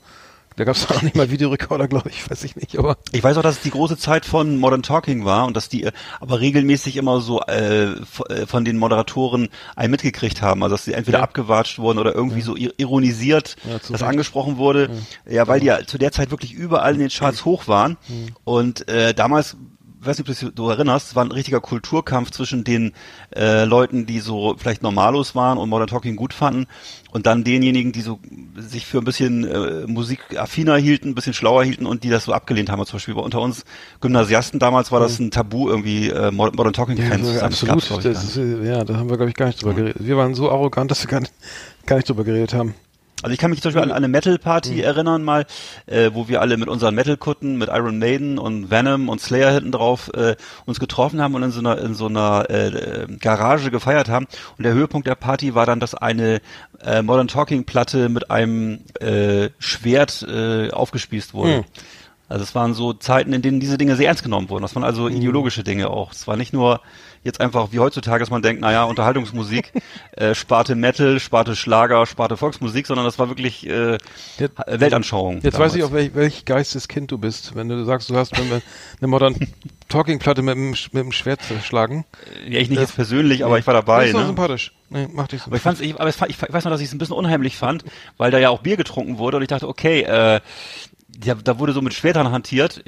Da 0.57 0.65
gab 0.65 0.75
es 0.75 0.91
auch 0.91 1.03
nicht 1.03 1.15
mal 1.15 1.31
Videorekorder, 1.31 1.87
glaube 1.87 2.09
ich, 2.09 2.31
weiß 2.31 2.43
ich 2.45 2.57
nicht, 2.57 2.79
aber 2.79 2.97
Ich 3.13 3.23
weiß 3.23 3.37
auch, 3.37 3.43
dass 3.43 3.57
es 3.57 3.61
die 3.63 3.71
große 3.71 3.99
Zeit 3.99 4.25
von 4.25 4.57
Modern 4.57 4.83
Talking 4.83 5.27
war 5.27 5.45
und 5.47 5.55
dass 5.55 5.69
die 5.69 5.85
äh, 5.85 5.93
aber 6.19 6.41
regelmäßig 6.41 6.97
immer 6.97 7.21
so 7.21 7.43
äh, 7.43 7.89
äh, 7.93 8.47
von 8.47 8.65
den 8.65 8.79
Moderatoren 8.79 9.51
einen 9.77 9.91
mitgekriegt 9.91 10.41
haben, 10.41 10.63
also 10.63 10.75
dass 10.75 10.87
sie 10.87 10.95
entweder 10.95 11.19
Ja. 11.19 11.25
abgewatscht 11.25 11.79
wurden 11.79 11.99
oder 11.99 12.15
irgendwie 12.15 12.41
so 12.41 12.55
ir- 12.55 12.73
ironisiert, 12.79 13.57
Ja, 13.71 13.81
zu 13.81 13.93
das 13.93 14.01
Recht. 14.01 14.11
angesprochen 14.11 14.57
wurde. 14.57 14.89
Ja, 15.29 15.47
weil 15.47 15.61
die 15.61 15.67
ja 15.67 15.87
zu 15.87 15.99
der 15.99 16.11
Zeit 16.11 16.31
wirklich 16.31 16.55
überall 16.55 16.95
in 16.95 17.01
den 17.01 17.11
Charts 17.11 17.45
hoch 17.45 17.69
waren 17.69 17.99
und 18.45 18.89
äh, 18.89 19.13
damals 19.13 19.59
weiß 20.07 20.19
nicht, 20.19 20.29
ob 20.29 20.35
du 20.37 20.47
dich 20.47 20.55
so 20.57 20.71
erinnerst, 20.71 21.09
es 21.09 21.17
war 21.17 21.25
ein 21.25 21.33
richtiger 21.33 21.61
Kulturkampf 21.61 22.31
zwischen 22.31 22.65
den 22.65 22.93
äh, 23.35 23.65
Leuten, 23.65 24.07
die 24.07 24.21
so 24.21 24.55
vielleicht 24.59 24.83
Normalos 24.83 25.35
waren 25.35 25.59
und 25.59 25.69
Modern 25.69 25.89
Talking 25.89 26.17
gut 26.17 26.33
fanden 26.33 26.67
und 27.11 27.27
dann 27.27 27.45
denjenigen, 27.45 27.93
die 27.93 28.01
so 28.01 28.19
sich 28.57 28.87
für 28.87 28.99
ein 28.99 29.05
bisschen 29.05 29.45
äh, 29.45 29.87
musikaffiner 29.87 30.77
hielten, 30.77 31.11
ein 31.11 31.15
bisschen 31.15 31.35
schlauer 31.35 31.65
hielten 31.65 31.87
und 31.87 32.05
die 32.05 32.11
das 32.11 32.25
so 32.25 32.33
abgelehnt 32.33 32.71
haben. 32.71 32.85
Zum 32.87 32.97
Beispiel 32.97 33.15
bei 33.15 33.23
unter 33.23 33.41
uns 33.41 33.65
Gymnasiasten 34.01 34.59
damals 34.61 34.93
war 34.93 35.01
das 35.01 35.19
ein 35.19 35.31
Tabu, 35.31 35.69
irgendwie 35.69 36.09
äh, 36.09 36.31
Mod- 36.31 36.57
Modern 36.57 36.73
Talking 36.73 36.97
ja, 36.99 37.05
Fans. 37.05 37.27
Das 37.27 37.43
absolut. 37.43 38.05
das 38.05 38.37
ist, 38.37 38.37
ja, 38.37 38.85
da 38.85 38.97
haben 38.97 39.11
wir, 39.11 39.17
glaube 39.17 39.31
ich, 39.31 39.37
gar 39.37 39.47
nicht 39.47 39.63
drüber 39.63 39.75
geredet. 39.75 39.97
Wir 40.01 40.17
waren 40.17 40.35
so 40.35 40.51
arrogant, 40.51 40.91
dass 40.91 41.03
wir 41.03 41.09
gar 41.09 41.21
nicht, 41.21 41.33
gar 41.87 41.97
nicht 41.97 42.09
drüber 42.09 42.25
geredet 42.25 42.55
haben. 42.55 42.75
Also 43.23 43.33
ich 43.33 43.39
kann 43.39 43.51
mich 43.51 43.63
zum 43.63 43.73
Beispiel 43.73 43.83
an 43.91 43.97
eine 43.97 44.09
Metal-Party 44.09 44.73
Mhm. 44.75 44.81
erinnern 44.81 45.25
mal, 45.25 45.47
äh, 45.87 46.11
wo 46.13 46.29
wir 46.29 46.43
alle 46.43 46.59
mit 46.59 46.69
unseren 46.69 46.95
Metal-Kutten, 46.95 47.57
mit 47.57 47.71
Iron 47.71 47.99
Maiden 47.99 48.39
und 48.39 48.71
Venom 48.71 49.09
und 49.09 49.23
Slayer 49.23 49.53
hinten 49.53 49.73
drauf 49.73 50.11
äh, 50.15 50.37
uns 50.67 50.79
getroffen 50.79 51.23
haben 51.23 51.35
und 51.35 51.43
in 51.43 51.51
so 51.51 51.61
einer 51.61 51.79
in 51.79 51.95
so 51.95 52.07
einer 52.07 52.45
äh, 52.51 52.67
äh, 52.69 53.07
Garage 53.19 53.71
gefeiert 53.71 54.11
haben. 54.11 54.27
Und 54.59 54.65
der 54.65 54.75
Höhepunkt 54.75 55.07
der 55.07 55.15
Party 55.15 55.55
war 55.55 55.65
dann, 55.65 55.81
dass 55.81 55.95
eine 55.95 56.41
äh, 56.85 57.01
Modern 57.01 57.27
Talking 57.29 57.65
Platte 57.65 58.11
mit 58.11 58.31
einem 58.31 58.81
äh, 59.01 59.49
Schwert 59.59 60.23
äh, 60.29 60.71
aufgespießt 60.71 61.33
wurde. 61.33 61.57
Hm. 61.59 61.65
Also 62.29 62.43
es 62.43 62.55
waren 62.55 62.75
so 62.75 62.93
Zeiten, 62.93 63.33
in 63.33 63.41
denen 63.41 63.61
diese 63.61 63.79
Dinge 63.79 63.97
sehr 63.97 64.09
ernst 64.09 64.25
genommen 64.25 64.51
wurden. 64.51 64.63
Das 64.63 64.75
waren 64.75 64.85
also 64.85 65.09
Mhm. 65.09 65.17
ideologische 65.17 65.63
Dinge 65.65 65.89
auch. 65.91 66.13
Es 66.13 66.27
war 66.27 66.37
nicht 66.37 66.53
nur 66.53 66.81
jetzt 67.27 67.41
einfach 67.41 67.69
wie 67.73 67.79
heutzutage, 67.81 68.21
dass 68.21 68.31
man 68.31 68.41
denkt, 68.41 68.63
naja, 68.63 68.85
Unterhaltungsmusik, 68.85 69.73
äh, 70.13 70.35
Sparte 70.35 70.75
Metal, 70.75 71.21
Sparte 71.21 71.55
Schlager, 71.55 72.07
Sparte 72.07 72.37
Volksmusik, 72.39 72.87
sondern 72.87 73.05
das 73.05 73.19
war 73.19 73.29
wirklich 73.29 73.67
äh, 73.67 73.99
Jetzt- 74.39 74.55
Weltanschauung. 74.67 75.41
Jetzt 75.43 75.55
damals. 75.55 75.73
weiß 75.73 75.77
ich 75.79 75.85
auch, 75.85 75.93
welch, 75.93 76.15
welch 76.15 76.45
Geisteskind 76.47 77.11
du 77.11 77.19
bist, 77.19 77.55
wenn 77.55 77.69
du 77.69 77.85
sagst, 77.85 78.09
du 78.09 78.17
hast 78.17 78.37
wenn 78.39 78.49
wir 78.49 78.63
eine 79.01 79.09
Modern 79.09 79.37
Talking 79.89 80.19
Platte 80.19 80.43
mit 80.43 80.57
mit 80.57 80.95
dem 80.95 81.13
Schwert 81.13 81.43
zerschlagen. 81.43 82.05
Ja, 82.49 82.59
ich 82.59 82.71
nicht 82.71 82.81
jetzt 82.81 82.97
persönlich, 82.97 83.45
aber 83.45 83.59
ich 83.59 83.67
war 83.67 83.75
dabei. 83.75 84.01
Das 84.07 84.11
ist 84.11 84.17
Ne? 84.17 84.27
sympathisch. 84.27 84.73
Nee, 84.89 85.07
mach 85.13 85.29
dich 85.29 85.41
so. 85.43 85.47
Aber 85.47 85.57
ich 85.57 85.63
fand's, 85.63 85.81
ich, 85.81 85.95
aber 86.01 86.13
fand- 86.13 86.31
ich, 86.31 86.41
weiß 86.41 86.65
noch, 86.65 86.71
dass 86.73 86.81
ich 86.81 86.87
es 86.89 86.95
ein 86.95 86.99
bisschen 86.99 87.15
unheimlich 87.17 87.57
fand, 87.57 87.85
weil 88.17 88.31
da 88.31 88.39
ja 88.39 88.51
auch 88.51 88.61
Bier 88.63 88.77
getrunken 88.77 89.19
wurde 89.19 89.37
und 89.37 89.43
ich 89.43 89.49
dachte, 89.49 89.69
okay, 89.69 90.03
äh, 90.03 90.41
ja, 91.25 91.35
da 91.35 91.59
wurde 91.59 91.73
so 91.73 91.81
mit 91.83 91.95
Schwertern 91.95 92.31
hantiert. 92.31 92.83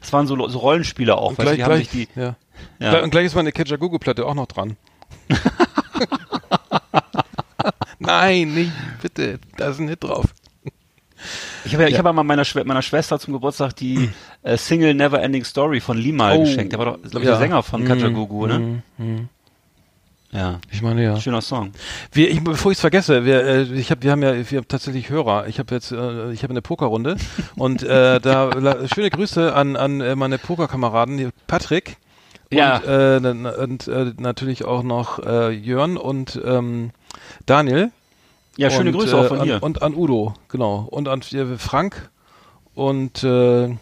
Das 0.00 0.12
waren 0.12 0.26
so, 0.26 0.48
so 0.48 0.58
Rollenspiele 0.58 1.16
auch, 1.16 1.30
und 1.30 1.38
weißt 1.38 1.46
gleich, 1.46 1.56
die 1.56 1.64
haben 1.64 1.70
gleich, 1.72 1.90
sich 1.90 2.08
die, 2.14 2.20
ja. 2.20 2.36
ja. 2.78 3.02
Und 3.02 3.10
gleich 3.10 3.26
ist 3.26 3.34
meine 3.34 3.52
Kajagoogoo-Platte 3.52 4.24
auch 4.26 4.34
noch 4.34 4.46
dran. 4.46 4.76
Nein, 7.98 8.54
nicht, 8.54 8.72
bitte, 9.02 9.38
da 9.56 9.68
ist 9.70 9.78
ein 9.78 9.88
Hit 9.88 10.02
drauf. 10.04 10.26
Ich 11.66 11.74
habe 11.74 11.82
ja, 11.82 11.88
ich 11.88 11.92
Ja. 11.94 11.98
habe 11.98 12.12
mal 12.14 12.22
meiner, 12.22 12.46
Schwe 12.46 12.64
meiner 12.64 12.80
Schwester 12.80 13.18
zum 13.20 13.34
Geburtstag 13.34 13.76
die 13.76 14.08
äh, 14.42 14.56
Single 14.56 14.94
Never 14.94 15.20
Ending 15.20 15.44
Story 15.44 15.80
von 15.80 15.98
Limal 15.98 16.38
Oh, 16.38 16.40
geschenkt. 16.44 16.72
Der 16.72 16.78
war 16.78 16.86
doch, 16.86 17.02
glaube 17.02 17.18
ich, 17.18 17.24
ja. 17.24 17.32
der 17.32 17.38
Sänger 17.38 17.62
von 17.62 17.82
Mhm, 17.82 17.88
Kajagoogoo, 17.88 18.46
ne? 18.46 18.58
mhm, 18.58 18.82
mhm. 18.96 19.28
Ja. 20.32 20.60
Ich 20.70 20.80
meine, 20.80 21.02
ja. 21.02 21.20
Schöner 21.20 21.40
Song. 21.40 21.72
Wir, 22.12 22.30
ich, 22.30 22.42
bevor 22.42 22.70
ich 22.70 22.76
es 22.76 22.80
vergesse, 22.80 23.24
wir, 23.24 23.44
äh, 23.44 23.62
ich 23.62 23.90
hab, 23.90 24.02
wir 24.02 24.12
haben 24.12 24.22
ja 24.22 24.34
wir 24.50 24.58
haben 24.58 24.68
tatsächlich 24.68 25.10
Hörer. 25.10 25.48
Ich 25.48 25.58
habe 25.58 25.74
jetzt, 25.74 25.90
äh, 25.90 26.30
ich 26.32 26.42
habe 26.44 26.52
eine 26.52 26.62
Pokerrunde 26.62 27.16
und 27.56 27.82
äh, 27.82 28.20
da 28.20 28.44
la, 28.44 28.86
schöne 28.86 29.10
Grüße 29.10 29.52
an, 29.54 29.76
an 29.76 30.00
äh, 30.00 30.14
meine 30.14 30.38
Pokerkameraden, 30.38 31.32
Patrick 31.48 31.96
Ja. 32.52 32.76
und, 32.76 32.84
äh, 32.86 33.16
n- 33.16 33.46
und 33.46 33.88
äh, 33.88 34.12
natürlich 34.18 34.64
auch 34.64 34.84
noch 34.84 35.18
äh, 35.18 35.50
Jörn 35.50 35.96
und 35.96 36.40
ähm, 36.44 36.90
Daniel. 37.46 37.90
Ja, 38.56 38.70
schöne 38.70 38.90
und, 38.90 38.98
Grüße 38.98 39.16
auch 39.16 39.24
äh, 39.24 39.28
von 39.28 39.40
an, 39.40 39.46
dir. 39.46 39.62
Und 39.62 39.82
an 39.82 39.94
Udo, 39.94 40.34
genau. 40.48 40.86
Und 40.90 41.08
an 41.08 41.22
äh, 41.32 41.56
Frank 41.58 42.10
und 42.74 43.24
äh, 43.24 43.74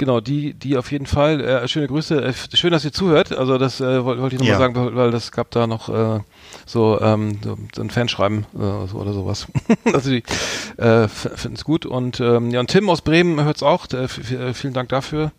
genau, 0.00 0.20
die, 0.20 0.54
die 0.54 0.76
auf 0.76 0.90
jeden 0.90 1.06
Fall, 1.06 1.40
äh, 1.40 1.68
schöne 1.68 1.86
Grüße, 1.86 2.20
äh, 2.24 2.32
schön, 2.56 2.72
dass 2.72 2.84
ihr 2.84 2.92
zuhört. 2.92 3.30
Also 3.32 3.58
das 3.58 3.80
äh, 3.80 4.04
wollte 4.04 4.20
wollte 4.22 4.34
ich 4.34 4.40
nochmal 4.40 4.52
Ja. 4.54 4.58
sagen, 4.58 4.74
weil, 4.74 4.96
weil 4.96 5.10
das 5.12 5.30
gab 5.30 5.50
da 5.52 5.66
noch 5.68 5.88
äh, 5.88 6.20
so, 6.66 7.00
ähm, 7.00 7.38
so, 7.44 7.82
ein 7.82 7.90
Fanschreiben 7.90 8.46
äh, 8.54 8.88
so, 8.88 8.96
oder 8.98 9.12
sowas. 9.12 9.46
also 9.92 10.10
die 10.10 10.24
äh, 10.78 11.06
finden 11.06 11.54
es 11.56 11.64
gut. 11.64 11.86
Und 11.86 12.18
ähm, 12.20 12.50
ja, 12.50 12.58
und 12.60 12.68
Tim 12.68 12.88
aus 12.90 13.02
Bremen 13.02 13.44
hört's 13.44 13.62
auch. 13.62 13.86
Äh, 13.92 14.08
vielen 14.08 14.72
Dank 14.74 14.88
dafür. 14.88 15.30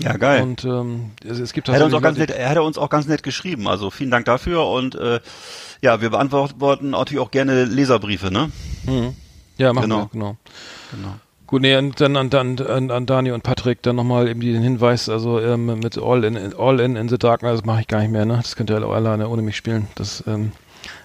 Ja, 0.00 0.16
geil. 0.16 0.42
Und 0.42 0.64
ähm, 0.64 1.10
es, 1.24 1.38
es 1.38 1.52
gibt 1.52 1.68
Er 1.68 1.74
hat 1.74 1.82
uns 1.82 1.94
auch 1.94 2.00
ganz 2.02 2.16
nett, 2.18 2.30
er 2.30 2.48
hat 2.50 2.58
uns 2.58 2.78
auch 2.78 2.88
ganz 2.90 3.06
nett 3.06 3.22
geschrieben. 3.22 3.66
Also 3.66 3.90
vielen 3.90 4.10
Dank 4.10 4.24
dafür 4.26 4.66
und 4.68 4.94
äh, 4.94 5.20
ja, 5.80 6.00
wir 6.00 6.10
beantworten 6.10 6.90
natürlich 6.90 7.20
auch 7.20 7.30
gerne 7.30 7.64
Leserbriefe, 7.64 8.30
ne? 8.30 8.50
Mhm. 8.84 9.14
Ja, 9.58 9.72
machen 9.72 9.84
Genau. 9.90 9.98
wir, 10.04 10.08
genau. 10.12 10.36
Genau. 10.92 11.14
Gut, 11.52 11.60
nee, 11.60 11.76
und 11.76 12.00
dann 12.00 12.16
an, 12.16 12.32
an, 12.32 12.58
an, 12.60 12.90
an 12.90 13.04
Dani 13.04 13.30
und 13.30 13.42
Patrick 13.42 13.82
dann 13.82 13.96
nochmal 13.96 14.26
eben 14.26 14.40
den 14.40 14.62
Hinweis, 14.62 15.10
also 15.10 15.38
ähm, 15.38 15.66
mit 15.66 15.98
All 15.98 16.24
in, 16.24 16.54
All 16.54 16.80
in 16.80 16.96
in 16.96 17.10
the 17.10 17.18
Dark, 17.18 17.42
das 17.42 17.66
mache 17.66 17.82
ich 17.82 17.88
gar 17.88 18.00
nicht 18.00 18.10
mehr, 18.10 18.24
ne? 18.24 18.38
Das 18.40 18.56
könnt 18.56 18.70
ihr 18.70 18.76
alle 18.76 18.86
alleine 18.86 19.28
ohne 19.28 19.42
mich 19.42 19.54
spielen. 19.58 19.86
Das, 19.94 20.24
ähm, 20.26 20.52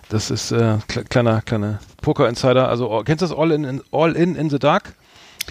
das 0.07 0.31
ist 0.31 0.53
äh, 0.53 0.77
kle 0.87 1.03
kleiner, 1.03 1.41
kleiner 1.41 1.79
Poker-Insider. 2.01 2.69
Also 2.69 2.89
all- 2.89 3.03
kennst 3.03 3.23
du 3.23 3.27
das 3.27 3.37
All 3.37 3.51
in, 3.51 3.65
in 3.65 3.81
All 3.91 4.15
in 4.15 4.37
in 4.37 4.49
the 4.49 4.57
Dark? 4.57 4.93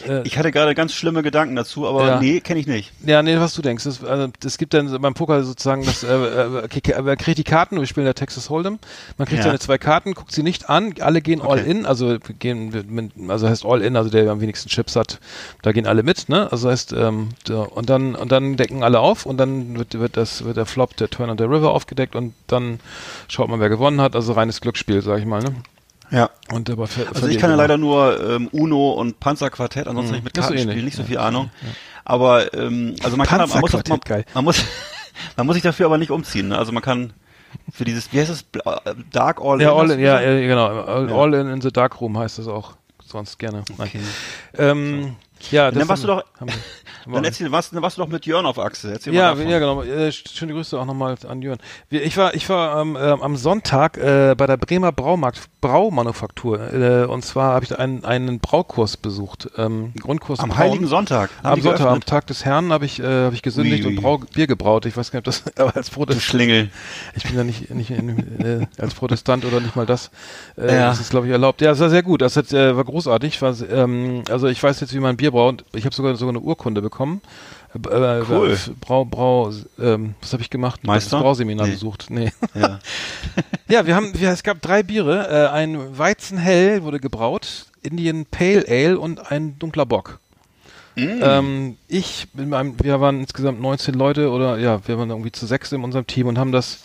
Äh, 0.07 0.23
Ich 0.25 0.37
hatte 0.39 0.51
gerade 0.53 0.75
ganz 0.75 0.93
schlimme 0.93 1.23
Gedanken 1.23 1.57
dazu, 1.57 1.87
aber 1.87 2.07
Ja. 2.07 2.21
nee, 2.21 2.41
kenne 2.41 2.61
ich 2.61 2.67
nicht. 2.67 2.93
Ja, 3.05 3.23
nee, 3.23 3.39
was 3.39 3.55
du 3.55 3.63
denkst. 3.63 3.85
Das, 3.85 4.03
also, 4.05 4.33
das 4.41 4.59
gibt 4.59 4.75
dann 4.75 5.01
beim 5.01 5.15
Poker 5.15 5.43
sozusagen, 5.45 5.85
das, 5.85 6.03
äh, 6.03 6.09
äh, 6.15 6.49
man 6.49 6.69
kriegt 7.19 7.39
die 7.39 7.45
Karten, 7.45 7.79
wir 7.79 7.87
spielen 7.87 8.07
ja 8.07 8.13
Texas 8.13 8.51
Hold'em, 8.51 8.79
man 9.17 9.27
kriegt 9.27 9.39
Ja. 9.39 9.45
seine 9.45 9.59
zwei 9.59 9.79
Karten, 9.79 10.15
guckt 10.15 10.33
sie 10.33 10.43
nicht 10.43 10.69
an, 10.69 10.95
alle 11.01 11.21
gehen 11.23 11.41
all 11.41 11.59
Okay. 11.61 11.71
in, 11.71 11.87
also 11.87 12.19
gehen, 12.39 12.73
mit, 12.89 13.13
also 13.29 13.49
heißt 13.49 13.65
all 13.65 13.83
in, 13.83 13.97
also 13.97 14.11
der 14.11 14.31
am 14.31 14.41
wenigsten 14.41 14.69
Chips 14.69 14.97
hat, 14.97 15.19
da 15.63 15.73
gehen 15.73 15.87
alle 15.87 16.03
mit, 16.03 16.29
ne? 16.29 16.51
Also 16.51 16.69
heißt, 16.69 16.93
ähm, 16.93 17.31
da, 17.45 17.63
und 17.63 17.89
dann 17.89 18.15
und 18.15 18.33
dann 18.33 18.57
decken 18.57 18.83
alle 18.83 19.01
auf 19.01 19.27
und 19.27 19.39
dann 19.39 19.77
wird, 19.79 19.99
wird 19.99 20.17
das, 20.17 20.45
wird 20.45 20.57
der 20.57 20.67
Flop, 20.67 20.97
der 20.97 21.09
Turn 21.11 21.31
und 21.31 21.41
der 21.41 21.49
River 21.51 21.71
aufgedeckt 21.73 22.15
und 22.17 22.35
dann 22.47 22.81
schaut 23.29 23.49
man, 23.49 23.61
wer 23.61 23.69
gewonnen 23.69 24.01
hat, 24.01 24.15
also 24.17 24.33
reines 24.33 24.61
Glücksspiel, 24.61 25.03
sag 25.03 25.19
ich 25.21 25.27
mal, 25.27 25.43
ne? 25.43 25.55
Ja. 26.11 26.31
Und 26.53 26.71
aber 26.71 26.87
ver- 26.87 27.07
Also 27.15 27.27
ich 27.29 27.39
kann 27.39 27.51
ja 27.51 27.57
leider 27.57 27.77
nur 27.79 28.21
ähm, 28.25 28.49
Uno 28.53 28.93
und 28.93 29.19
Panzerquartett, 29.21 29.87
ansonsten 29.89 30.13
Mhm. 30.13 30.19
ich 30.19 30.25
mit 30.25 30.35
Kartenspielen 30.35 30.85
nicht 30.85 30.97
so 30.97 31.03
viel 31.05 31.19
Ahnung. 31.19 31.51
Aber 32.05 32.55
ähm, 32.55 32.95
also 33.03 33.17
man 33.17 33.27
kann 33.27 33.39
man 33.49 33.61
muss, 33.61 33.73
man, 33.73 34.01
man 34.35 34.45
muss 34.45 34.65
man 35.37 35.47
muss 35.47 35.55
sich 35.55 35.63
dafür 35.63 35.87
aber 35.87 35.99
nicht 35.99 36.11
umziehen. 36.11 36.49
Ne? 36.49 36.59
Also 36.59 36.71
man 36.73 36.83
kann 36.83 37.13
für 37.73 37.85
dieses 37.85 38.13
wie 38.13 38.21
heißt 38.21 38.31
es 38.31 38.45
Dark 39.11 39.41
All 39.41 39.61
Ja, 39.61 39.73
In, 39.73 39.79
all 39.79 39.91
in, 39.91 40.01
ja, 40.01 40.19
genau. 40.21 40.67
All, 40.83 41.09
Ja. 41.11 41.17
all 41.17 41.35
in 41.35 41.49
in 41.49 41.61
the 41.61 41.73
Dark 41.73 42.01
Room 42.01 42.17
heißt 42.19 42.39
das 42.39 42.47
auch. 42.49 42.75
Sonst 43.05 43.39
gerne. 43.39 43.63
Okay. 43.79 44.01
Ähm, 44.59 45.17
ja, 45.51 45.71
Dann 45.71 45.89
warst 45.89 46.05
du 46.05 46.09
doch-. 46.09 46.25
Dann 47.07 47.25
erzähl, 47.25 47.53
warst, 47.53 47.75
warst 47.81 47.99
du 47.99 48.03
doch 48.03 48.09
mit 48.09 48.27
Jörn 48.27 48.47
auf 48.47 48.59
Achse. 48.59 48.93
Erzähl 48.93 49.15
ja, 49.15 49.35
ja, 49.35 49.59
genau. 49.59 49.83
Äh, 49.83 50.11
schöne 50.11 50.53
Grüße 50.53 50.79
auch 50.79 50.85
nochmal 50.85 51.17
an 51.29 51.41
Jörn. 51.41 51.59
Ich 51.89 52.17
war, 52.17 52.35
ich 52.35 52.49
war 52.49 52.81
ähm, 52.81 52.97
ähm, 53.01 53.23
am 53.23 53.37
Sonntag 53.37 53.97
äh, 53.97 54.35
bei 54.37 54.47
der 54.47 54.57
Bremer 54.57 54.93
Braumarkt 54.93 55.41
Braumanufaktur 55.61 56.73
äh, 56.73 57.05
und 57.07 57.25
zwar 57.25 57.55
habe 57.55 57.65
ich 57.65 57.79
einen, 57.79 58.05
einen 58.05 58.41
Braukurs 58.41 58.97
besucht, 58.97 59.49
ähm, 59.57 59.93
Grundkurs 60.01 60.41
Am. 60.41 60.57
Heiligen 60.57 60.87
Sonntag. 60.87 61.31
Am 61.43 61.61
Sonntag, 61.61 61.81
am 61.81 61.87
geöffnet? 61.87 62.07
Tag 62.07 62.27
des 62.27 62.45
Herrn 62.45 62.73
habe 62.73 62.85
ich, 62.85 63.01
äh, 63.01 63.27
hab 63.27 63.33
ich 63.33 63.43
gesündigt 63.43 63.85
Ui, 63.85 63.91
ui. 63.91 63.97
und 63.97 64.03
Brau 64.03 64.19
Bier 64.19 64.47
gebraut. 64.47 64.87
Ich 64.87 64.97
weiß 64.97 65.11
gar 65.11 65.21
nicht, 65.21 65.29
ob 65.29 65.35
das 65.35 65.57
aber 65.59 65.77
als 65.77 65.91
Du 65.91 65.97
Protestant, 65.97 66.23
Schlingel. 66.25 66.71
ich 67.15 67.25
bin 67.25 67.37
ja 67.37 67.45
nicht, 67.45 67.71
nicht 67.71 67.91
äh, 67.91 68.67
als 68.79 68.95
Protestant 68.95 69.45
oder 69.45 69.61
nicht 69.61 69.77
mal 69.77 69.87
das. 69.87 70.11
Ja. 70.57 70.89
Das 70.89 71.01
ist, 71.01 71.11
glaube 71.11 71.27
ich, 71.27 71.33
erlaubt. 71.33 71.61
Ja, 71.61 71.73
es 71.73 71.81
war 71.81 71.91
sehr 71.91 72.03
gut. 72.03 72.23
Das 72.23 72.37
hat, 72.37 72.53
war 72.53 72.85
großartig. 72.85 73.41
War, 73.43 73.55
ähm, 73.71 74.23
also 74.31 74.47
ich 74.47 74.63
weiß 74.63 74.81
jetzt, 74.81 74.95
wie 74.95 75.01
man 75.01 75.17
Bier 75.17 75.26
braut. 75.31 75.65
Ich 75.75 75.85
habe 75.85 75.95
sogar 75.95 76.15
sogar 76.17 76.35
eine 76.35 76.41
Urkunde 76.41 76.83
bekommen. 76.83 77.21
Äh, 77.75 78.23
Cool. 78.29 78.53
äh, 78.53 78.57
Brau, 78.81 79.05
Brau, 79.05 79.51
ähm, 79.79 80.15
was 80.23 80.33
habe 80.33 80.43
ich 80.43 80.49
gemacht? 80.51 80.85
Meister? 80.85 81.17
Das 81.17 81.23
Brauseminar 81.23 81.67
Nee. 81.67 81.73
besucht. 81.73 82.07
Nee. 82.09 82.33
Ja. 82.55 82.79
Ja, 83.69 83.85
wir 83.85 83.97
haben, 83.97 84.13
wir, 84.19 84.31
es 84.31 84.43
gab 84.45 84.63
drei 84.63 84.83
Biere. 84.85 85.29
Äh, 85.29 85.49
ein 85.53 85.99
Weizenhell 85.99 86.85
wurde 86.85 87.01
gebraut, 87.01 87.67
Indian 87.83 88.25
Pale 88.31 88.65
Ale 88.69 88.99
und 88.99 89.31
ein 89.33 89.59
dunkler 89.59 89.85
Bock. 89.87 90.21
Mm. 90.95 91.21
Ähm, 91.21 91.77
ich, 91.89 92.29
meinem, 92.35 92.77
wir 92.81 93.01
waren 93.01 93.21
insgesamt 93.21 93.61
19 93.61 93.95
Leute 93.95 94.31
oder 94.31 94.57
ja, 94.59 94.87
wir 94.87 94.99
waren 94.99 95.11
irgendwie 95.11 95.33
zu 95.33 95.45
sechs 95.47 95.73
in 95.73 95.83
unserem 95.83 96.07
Team 96.07 96.29
und 96.29 96.39
haben 96.39 96.53
das, 96.53 96.79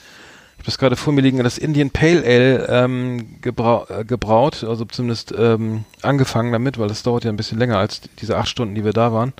habe 0.62 0.68
das 0.68 0.78
gerade 0.78 0.96
vor 0.96 1.12
mir 1.12 1.22
liegen, 1.22 1.44
das 1.44 1.58
Indian 1.58 1.90
Pale 1.90 2.24
Ale 2.24 2.68
ähm, 2.70 3.42
gebrau, 3.42 3.88
äh, 3.90 4.06
gebraut, 4.06 4.64
also 4.64 4.86
zumindest 4.86 5.34
ähm, 5.36 5.86
angefangen 6.04 6.52
damit, 6.52 6.78
weil 6.78 6.88
das 6.88 7.02
dauert 7.02 7.24
ja 7.24 7.32
ein 7.32 7.36
bisschen 7.36 7.58
länger 7.58 7.80
als 7.80 8.02
diese 8.20 8.38
acht 8.38 8.48
Stunden, 8.48 8.76
die 8.76 8.86
wir 8.86 8.94
da 8.94 9.12
waren. 9.12 9.34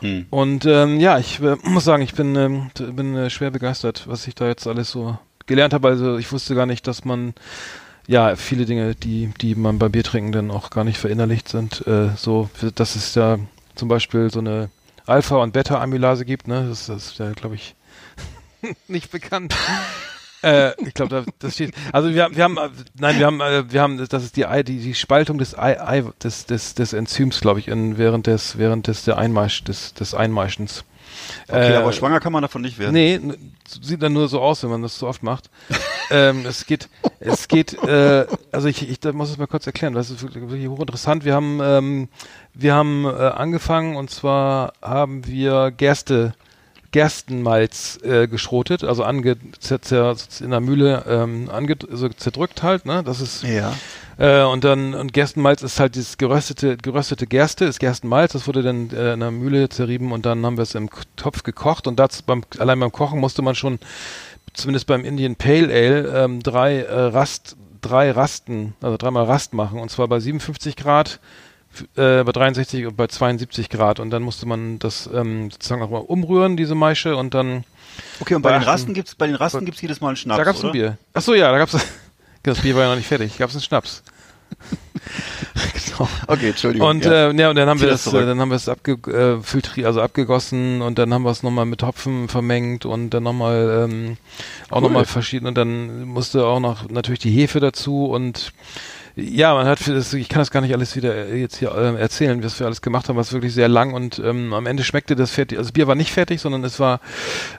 Hm. 0.00 0.26
Und 0.28 0.66
ähm, 0.66 0.98
ja, 0.98 1.18
ich 1.18 1.40
äh, 1.40 1.56
muss 1.62 1.84
sagen, 1.84 2.02
ich 2.02 2.14
bin, 2.14 2.34
ähm, 2.34 2.70
bin 2.96 3.14
äh, 3.14 3.30
schwer 3.30 3.52
begeistert, 3.52 4.08
was 4.08 4.26
ich 4.26 4.34
da 4.34 4.48
jetzt 4.48 4.66
alles 4.66 4.90
so 4.90 5.16
gelernt 5.46 5.72
habe. 5.72 5.86
Also 5.86 6.18
ich 6.18 6.32
wusste 6.32 6.56
gar 6.56 6.66
nicht, 6.66 6.88
dass 6.88 7.04
man 7.04 7.34
ja 8.08 8.34
viele 8.34 8.66
Dinge, 8.66 8.96
die 8.96 9.30
die 9.40 9.54
man 9.54 9.78
beim 9.78 9.92
Biertrinken 9.92 10.32
dann 10.32 10.50
auch 10.50 10.70
gar 10.70 10.82
nicht 10.82 10.98
verinnerlicht 10.98 11.48
sind, 11.48 11.86
äh, 11.86 12.08
so 12.16 12.50
dass 12.74 12.96
es 12.96 13.14
ja 13.14 13.38
zum 13.76 13.88
Beispiel 13.88 14.32
so 14.32 14.40
eine 14.40 14.70
Alpha- 15.06 15.36
und 15.36 15.52
Beta-Amylase 15.52 16.24
gibt. 16.24 16.48
Ne, 16.48 16.66
das, 16.68 16.86
das 16.86 17.06
ist 17.12 17.18
ja, 17.18 17.30
glaube 17.30 17.54
ich, 17.54 17.76
nicht 18.88 19.12
bekannt. 19.12 19.54
Äh, 20.46 20.74
ich 20.86 20.94
glaube, 20.94 21.10
da, 21.10 21.32
das 21.40 21.54
steht. 21.54 21.74
Also 21.92 22.14
wir, 22.14 22.28
wir 22.32 22.44
haben, 22.44 22.56
äh, 22.56 22.68
nein, 22.98 23.18
wir 23.18 23.26
haben, 23.26 23.40
äh, 23.40 23.64
wir 23.70 23.82
haben, 23.82 23.98
das 24.08 24.22
ist 24.22 24.36
die, 24.36 24.46
die, 24.64 24.78
die 24.78 24.94
Spaltung 24.94 25.38
des, 25.38 25.58
Ei, 25.58 25.80
Ei, 25.80 26.04
des, 26.22 26.46
des, 26.46 26.74
des 26.74 26.92
Enzyms, 26.92 27.40
glaube 27.40 27.58
ich, 27.58 27.66
in, 27.66 27.98
während 27.98 28.28
des, 28.28 28.56
während 28.56 28.86
des 28.86 29.04
der 29.04 29.18
Einmaisch, 29.18 29.64
des, 29.64 29.94
des 29.94 30.14
Einmaischens. 30.14 30.84
Okay, 31.48 31.72
Äh, 31.72 31.76
aber 31.76 31.92
schwanger 31.92 32.20
kann 32.20 32.32
man 32.32 32.42
davon 32.42 32.62
nicht 32.62 32.78
werden. 32.78 32.92
Nee, 32.92 33.20
sieht 33.66 34.02
dann 34.02 34.12
nur 34.12 34.28
so 34.28 34.40
aus, 34.40 34.62
wenn 34.62 34.70
man 34.70 34.82
das 34.82 34.98
so 34.98 35.08
oft 35.08 35.22
macht. 35.24 35.50
ähm, 36.10 36.44
es 36.46 36.66
geht, 36.66 36.88
es 37.18 37.48
geht, 37.48 37.74
äh, 37.82 38.26
also 38.52 38.68
ich, 38.68 38.88
ich 38.88 39.12
muss 39.12 39.30
es 39.30 39.38
mal 39.38 39.46
kurz 39.46 39.66
erklären, 39.66 39.94
das 39.94 40.10
ist 40.10 40.22
wirklich, 40.22 40.48
wirklich 40.48 40.68
hochinteressant. 40.68 41.24
Wir 41.24 41.34
haben, 41.34 41.60
ähm, 41.60 42.08
wir 42.54 42.74
haben 42.74 43.04
äh, 43.04 43.08
angefangen 43.08 43.96
und 43.96 44.10
zwar 44.10 44.74
haben 44.80 45.26
wir 45.26 45.72
Gerste, 45.72 46.34
Gerstenmalz 46.96 47.98
äh, 48.04 48.26
geschrotet, 48.26 48.82
also 48.82 49.04
ange, 49.04 49.36
in 50.40 50.50
der 50.50 50.60
Mühle 50.60 51.04
ähm, 51.06 51.50
ange, 51.52 51.76
also 51.90 52.08
zerdrückt 52.08 52.62
halt, 52.62 52.86
ne? 52.86 53.02
Das 53.04 53.20
ist 53.20 53.42
Ja. 53.42 53.74
äh, 54.16 54.44
und 54.44 54.64
dann 54.64 54.94
und 54.94 55.12
Gerstenmalz 55.12 55.60
ist 55.60 55.78
halt 55.78 55.94
dieses 55.94 56.16
geröstete 56.16 56.78
geröstete 56.78 57.26
Gerste, 57.26 57.66
ist 57.66 57.80
Gerstenmalz, 57.80 58.32
das 58.32 58.46
wurde 58.46 58.62
dann 58.62 58.88
äh, 58.94 59.12
in 59.12 59.20
der 59.20 59.30
Mühle 59.30 59.68
zerrieben 59.68 60.10
und 60.10 60.24
dann 60.24 60.46
haben 60.46 60.56
wir 60.56 60.62
es 60.62 60.74
im 60.74 60.88
Topf 61.16 61.42
gekocht 61.42 61.86
und 61.86 61.98
das 61.98 62.22
beim 62.22 62.44
allein 62.58 62.80
beim 62.80 62.92
Kochen 62.92 63.20
musste 63.20 63.42
man 63.42 63.54
schon 63.54 63.78
zumindest 64.54 64.86
beim 64.86 65.04
Indian 65.04 65.36
Pale 65.36 65.68
Ale 65.68 66.24
ähm, 66.24 66.42
drei 66.42 66.78
äh, 66.78 66.98
Rast 66.98 67.56
drei 67.82 68.10
Rasten, 68.10 68.72
also 68.80 68.96
dreimal 68.96 69.24
Rast 69.24 69.52
machen 69.52 69.80
und 69.80 69.90
zwar 69.90 70.08
bei 70.08 70.18
57 70.18 70.76
Grad 70.76 71.20
äh, 71.96 72.24
bei 72.24 72.32
63 72.32 72.86
und 72.86 72.96
bei 72.96 73.06
72 73.06 73.68
Grad 73.68 74.00
und 74.00 74.10
dann 74.10 74.22
musste 74.22 74.46
man 74.46 74.78
das 74.78 75.08
ähm, 75.12 75.50
sozusagen 75.50 75.80
nochmal 75.80 76.02
umrühren, 76.02 76.56
diese 76.56 76.74
Maische 76.74 77.16
und 77.16 77.34
dann 77.34 77.64
Okay, 78.20 78.34
und 78.34 78.42
bei 78.42 78.52
den. 78.52 78.62
Rasten 78.62 78.94
gibt's, 78.94 79.14
bei 79.14 79.26
den 79.26 79.36
Rasten 79.36 79.64
gibt's 79.64 79.80
jedes 79.80 80.00
Mal 80.00 80.08
einen 80.08 80.16
Schnaps, 80.16 80.38
da 80.38 80.44
gab's 80.44 80.60
oder? 80.60 80.68
ein 80.68 80.72
Bier. 80.72 80.98
Ach 81.14 81.22
so, 81.22 81.34
ja, 81.34 81.50
da 81.50 81.58
gab's 81.58 81.76
das 82.42 82.60
Bier 82.60 82.74
war 82.74 82.82
ja 82.82 82.88
noch 82.90 82.96
nicht 82.96 83.08
fertig. 83.08 83.38
Gab's 83.38 83.54
einen 83.54 83.62
Schnaps. 83.62 84.02
genau. 85.74 86.08
Okay, 86.26 86.50
Entschuldigung. 86.50 86.88
Und 86.88 87.04
ja. 87.04 87.30
äh, 87.30 87.36
ja, 87.36 87.50
und 87.50 87.56
dann 87.56 87.68
haben 87.68 87.78
Zieh 87.78 87.84
wir 87.84 87.90
das 87.90 88.04
das, 88.04 88.14
äh, 88.14 88.26
dann 88.26 88.40
haben 88.40 88.50
wir 88.50 88.56
es 88.56 88.68
abge 88.68 88.96
äh, 89.08 89.84
also 89.84 90.00
abgegossen 90.00 90.82
und 90.82 90.98
dann 90.98 91.12
haben 91.12 91.22
wir 91.22 91.30
es 91.30 91.42
nochmal 91.42 91.66
mit 91.66 91.82
Hopfen 91.82 92.28
vermengt 92.28 92.86
und 92.86 93.10
dann 93.10 93.24
nochmal 93.24 93.88
ähm, 93.88 94.16
auch 94.70 94.76
Cool. 94.76 94.82
nochmal 94.82 95.04
verschieden 95.04 95.46
und 95.46 95.56
dann 95.56 96.04
musste 96.04 96.46
auch 96.46 96.60
noch 96.60 96.88
natürlich 96.88 97.20
die 97.20 97.30
Hefe 97.30 97.60
dazu 97.60 98.06
und 98.06 98.52
ja, 99.18 99.54
man 99.54 99.66
hat 99.66 99.88
das, 99.88 100.12
ich 100.12 100.28
kann 100.28 100.40
das 100.40 100.50
gar 100.50 100.60
nicht 100.60 100.74
alles 100.74 100.94
wieder 100.94 101.14
äh, 101.14 101.40
jetzt 101.40 101.56
hier 101.56 101.74
äh, 101.74 101.98
erzählen, 101.98 102.44
was 102.44 102.60
wir 102.60 102.66
alles 102.66 102.82
gemacht 102.82 103.08
haben, 103.08 103.16
was 103.16 103.32
wirklich 103.32 103.54
sehr 103.54 103.66
lang 103.66 103.94
und 103.94 104.18
ähm, 104.18 104.52
am 104.52 104.66
Ende 104.66 104.84
schmeckte 104.84 105.16
das 105.16 105.30
fertig, 105.30 105.56
also 105.56 105.68
das 105.68 105.72
Bier 105.72 105.86
war 105.86 105.94
nicht 105.94 106.12
fertig, 106.12 106.42
sondern 106.42 106.62
es 106.64 106.78
war 106.78 107.00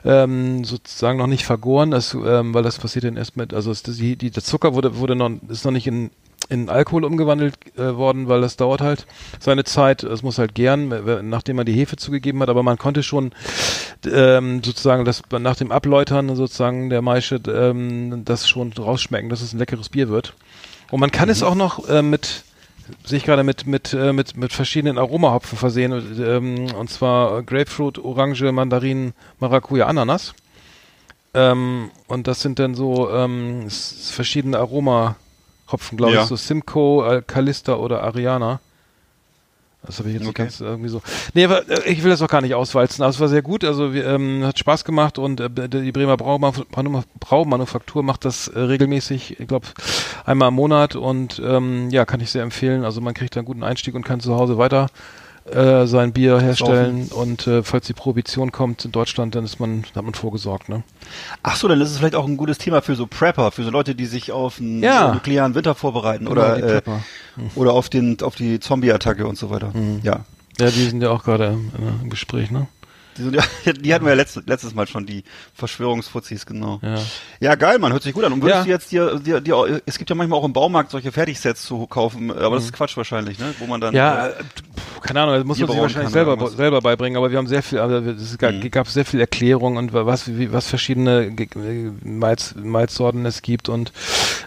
ähm, 0.04 0.62
sozusagen 0.62 1.18
noch 1.18 1.26
nicht 1.26 1.44
vergoren, 1.44 1.90
das, 1.90 2.14
ähm, 2.14 2.54
weil 2.54 2.62
das 2.62 2.78
passiert 2.78 3.06
dann 3.06 3.16
erst 3.16 3.36
mit, 3.36 3.52
also 3.52 3.72
es, 3.72 3.82
die, 3.82 4.16
der 4.16 4.44
Zucker 4.44 4.74
wurde, 4.74 4.98
wurde 4.98 5.16
noch, 5.16 5.32
ist 5.48 5.64
noch 5.64 5.72
nicht 5.72 5.88
in, 5.88 6.10
in 6.48 6.68
Alkohol 6.68 7.04
umgewandelt 7.04 7.56
äh, 7.76 7.96
worden, 7.96 8.28
weil 8.28 8.40
das 8.40 8.56
dauert 8.56 8.80
halt 8.80 9.06
seine 9.40 9.64
Zeit, 9.64 10.04
es 10.04 10.22
muss 10.22 10.38
halt 10.38 10.56
äh, 10.56 10.76
nachdem 10.76 11.56
man 11.56 11.66
die 11.66 11.72
Hefe 11.72 11.96
zugegeben 11.96 12.40
hat, 12.40 12.50
aber 12.50 12.62
man 12.62 12.78
konnte 12.78 13.02
schon 13.02 13.32
ähm, 14.08 14.62
sozusagen 14.62 15.04
das 15.04 15.22
nach 15.36 15.56
dem 15.56 15.72
Abläutern 15.72 16.36
sozusagen 16.36 16.88
der 16.88 17.02
Maische 17.02 17.40
ähm, 17.48 18.22
das 18.24 18.48
schon 18.48 18.72
rausschmecken, 18.72 19.28
dass 19.28 19.42
es 19.42 19.52
ein 19.52 19.58
leckeres 19.58 19.88
Bier 19.88 20.08
wird. 20.08 20.34
Und 20.90 21.00
man 21.00 21.10
kann 21.10 21.28
es 21.28 21.42
auch 21.42 21.54
noch 21.54 21.88
äh, 21.88 22.02
mit 22.02 22.44
sehe 23.04 23.18
ich 23.18 23.24
gerade 23.24 23.44
mit 23.44 23.66
mit 23.66 23.92
äh, 23.92 24.12
mit 24.14 24.36
mit 24.36 24.52
verschiedenen 24.52 24.96
Aromahopfen 24.96 25.58
versehen 25.58 25.92
ähm, 26.24 26.74
und 26.74 26.88
zwar 26.88 27.42
Grapefruit, 27.42 27.98
Orange, 27.98 28.50
Mandarin, 28.52 29.12
Maracuja, 29.40 29.86
Ananas. 29.86 30.34
Ähm, 31.34 31.90
und 32.06 32.26
das 32.26 32.40
sind 32.40 32.58
dann 32.58 32.74
so 32.74 33.10
ähm, 33.10 33.68
verschiedene 33.68 34.58
Aromahopfen, 34.58 35.98
glaube 35.98 36.14
Ja. 36.14 36.22
ich, 36.22 36.28
so 36.28 36.36
Simcoe, 36.36 37.02
Al- 37.04 37.22
Calista 37.22 37.74
oder 37.74 38.02
Ariana. 38.02 38.60
Das 39.86 39.98
habe 40.00 40.08
ich 40.10 40.16
jetzt 40.16 40.26
Okay. 40.26 40.42
ganz 40.42 40.60
irgendwie 40.60 40.88
so. 40.88 41.00
Nee, 41.34 41.44
aber 41.44 41.68
äh, 41.68 41.90
ich 41.90 42.02
will 42.02 42.10
das 42.10 42.20
auch 42.20 42.28
gar 42.28 42.40
nicht 42.40 42.54
auswalzen. 42.54 43.02
Aber 43.02 43.10
es 43.10 43.20
war 43.20 43.28
sehr 43.28 43.42
gut. 43.42 43.64
Also 43.64 43.94
wir, 43.94 44.06
ähm, 44.06 44.44
hat 44.44 44.58
Spaß 44.58 44.84
gemacht 44.84 45.18
und 45.18 45.40
äh, 45.40 45.48
die 45.68 45.92
Bremer 45.92 46.14
Braumanu- 46.14 46.66
Manu- 46.74 47.04
Braumanufaktur 47.20 48.02
macht 48.02 48.24
das 48.24 48.48
äh, 48.48 48.58
regelmäßig, 48.58 49.38
ich 49.40 49.46
glaube 49.46 49.66
einmal 50.24 50.48
im 50.48 50.54
Monat 50.54 50.96
und 50.96 51.40
ähm, 51.44 51.90
ja, 51.90 52.04
kann 52.04 52.20
ich 52.20 52.30
sehr 52.30 52.42
empfehlen. 52.42 52.84
Also 52.84 53.00
man 53.00 53.14
kriegt 53.14 53.36
da 53.36 53.40
einen 53.40 53.46
guten 53.46 53.62
Einstieg 53.62 53.94
und 53.94 54.04
kann 54.04 54.20
zu 54.20 54.34
Hause 54.34 54.58
weiter 54.58 54.88
äh, 55.52 55.86
sein 55.86 56.12
Bier 56.12 56.40
herstellen 56.40 57.08
und 57.08 57.46
äh, 57.46 57.62
falls 57.62 57.86
die 57.86 57.92
Prohibition 57.92 58.52
kommt 58.52 58.84
in 58.84 58.92
Deutschland, 58.92 59.34
dann 59.34 59.44
ist 59.44 59.58
man, 59.60 59.84
hat 59.94 60.04
man 60.04 60.14
vorgesorgt, 60.14 60.68
ne? 60.68 60.82
Ach 61.42 61.56
so, 61.56 61.68
dann 61.68 61.80
ist 61.80 61.90
es 61.90 61.98
vielleicht 61.98 62.14
auch 62.14 62.26
ein 62.26 62.36
gutes 62.36 62.58
Thema 62.58 62.82
für 62.82 62.94
so 62.96 63.06
Prepper, 63.06 63.50
für 63.50 63.64
so 63.64 63.70
Leute, 63.70 63.94
die 63.94 64.06
sich 64.06 64.32
auf 64.32 64.58
einen 64.60 64.82
Ja. 64.82 65.12
nuklearen 65.14 65.54
Winter 65.54 65.74
vorbereiten 65.74 66.26
Genau, 66.26 66.32
oder 66.40 66.56
äh, 66.56 66.60
Prepper. 66.80 67.00
oder 67.54 67.72
auf 67.72 67.88
den 67.88 68.20
auf 68.22 68.34
die 68.36 68.60
Zombie-Attacke 68.60 69.26
und 69.26 69.36
so 69.38 69.50
weiter. 69.50 69.70
Mhm. 69.74 70.00
Ja. 70.02 70.20
Ja, 70.60 70.70
die 70.70 70.84
sind 70.88 71.02
ja 71.02 71.10
auch 71.10 71.22
gerade 71.24 71.46
im, 71.46 71.68
äh, 71.68 72.02
im 72.02 72.10
Gespräch, 72.10 72.50
ne? 72.50 72.66
Die, 73.18 73.72
die 73.82 73.94
hatten 73.94 74.04
wir 74.04 74.10
ja 74.12 74.16
letztes, 74.16 74.44
letztes 74.46 74.74
Mal 74.74 74.86
schon, 74.86 75.04
die 75.06 75.24
Verschwörungsfuzis, 75.54 76.46
genau. 76.46 76.80
Ja. 76.82 76.94
Ja, 77.40 77.54
geil, 77.54 77.78
man, 77.78 77.92
hört 77.92 78.02
sich 78.02 78.12
gut 78.14 78.24
an. 78.24 78.32
Und 78.32 78.42
würdest 78.42 78.58
Ja. 78.60 78.64
du 78.64 78.70
jetzt 78.70 78.92
dir, 78.92 79.18
dir, 79.18 79.40
dir, 79.40 79.82
es 79.86 79.98
gibt 79.98 80.08
ja 80.10 80.16
manchmal 80.16 80.38
auch 80.38 80.44
im 80.44 80.52
Baumarkt 80.52 80.90
solche 80.90 81.12
Fertigsets 81.12 81.62
zu 81.64 81.86
kaufen, 81.86 82.30
aber 82.30 82.50
Mhm. 82.50 82.54
das 82.54 82.64
ist 82.64 82.72
Quatsch 82.72 82.96
wahrscheinlich, 82.96 83.38
ne? 83.38 83.54
Wo 83.58 83.66
man 83.66 83.80
dann. 83.80 83.94
Ja, 83.94 84.26
äh, 84.28 84.30
äh, 84.30 84.34
keine 85.02 85.20
Ahnung, 85.22 85.34
das 85.36 85.44
muss 85.44 85.58
man 85.60 85.68
sich 85.70 85.78
wahrscheinlich 85.80 86.12
selber, 86.12 86.48
selber 86.50 86.80
beibringen, 86.80 87.16
aber 87.16 87.30
wir 87.30 87.38
haben 87.38 87.46
sehr 87.46 87.62
viel, 87.62 87.78
also 87.78 87.96
es 88.10 88.38
gab, 88.38 88.52
Mhm. 88.54 88.70
gab 88.70 88.88
sehr 88.88 89.04
viel 89.04 89.20
Erklärung 89.20 89.76
und 89.76 89.92
was, 89.92 90.28
wie, 90.36 90.52
was 90.52 90.66
verschiedene 90.68 91.26
äh, 91.26 91.90
Malz, 92.04 92.54
Malzsorten 92.56 93.24
es 93.26 93.42
gibt 93.42 93.68
und 93.68 93.92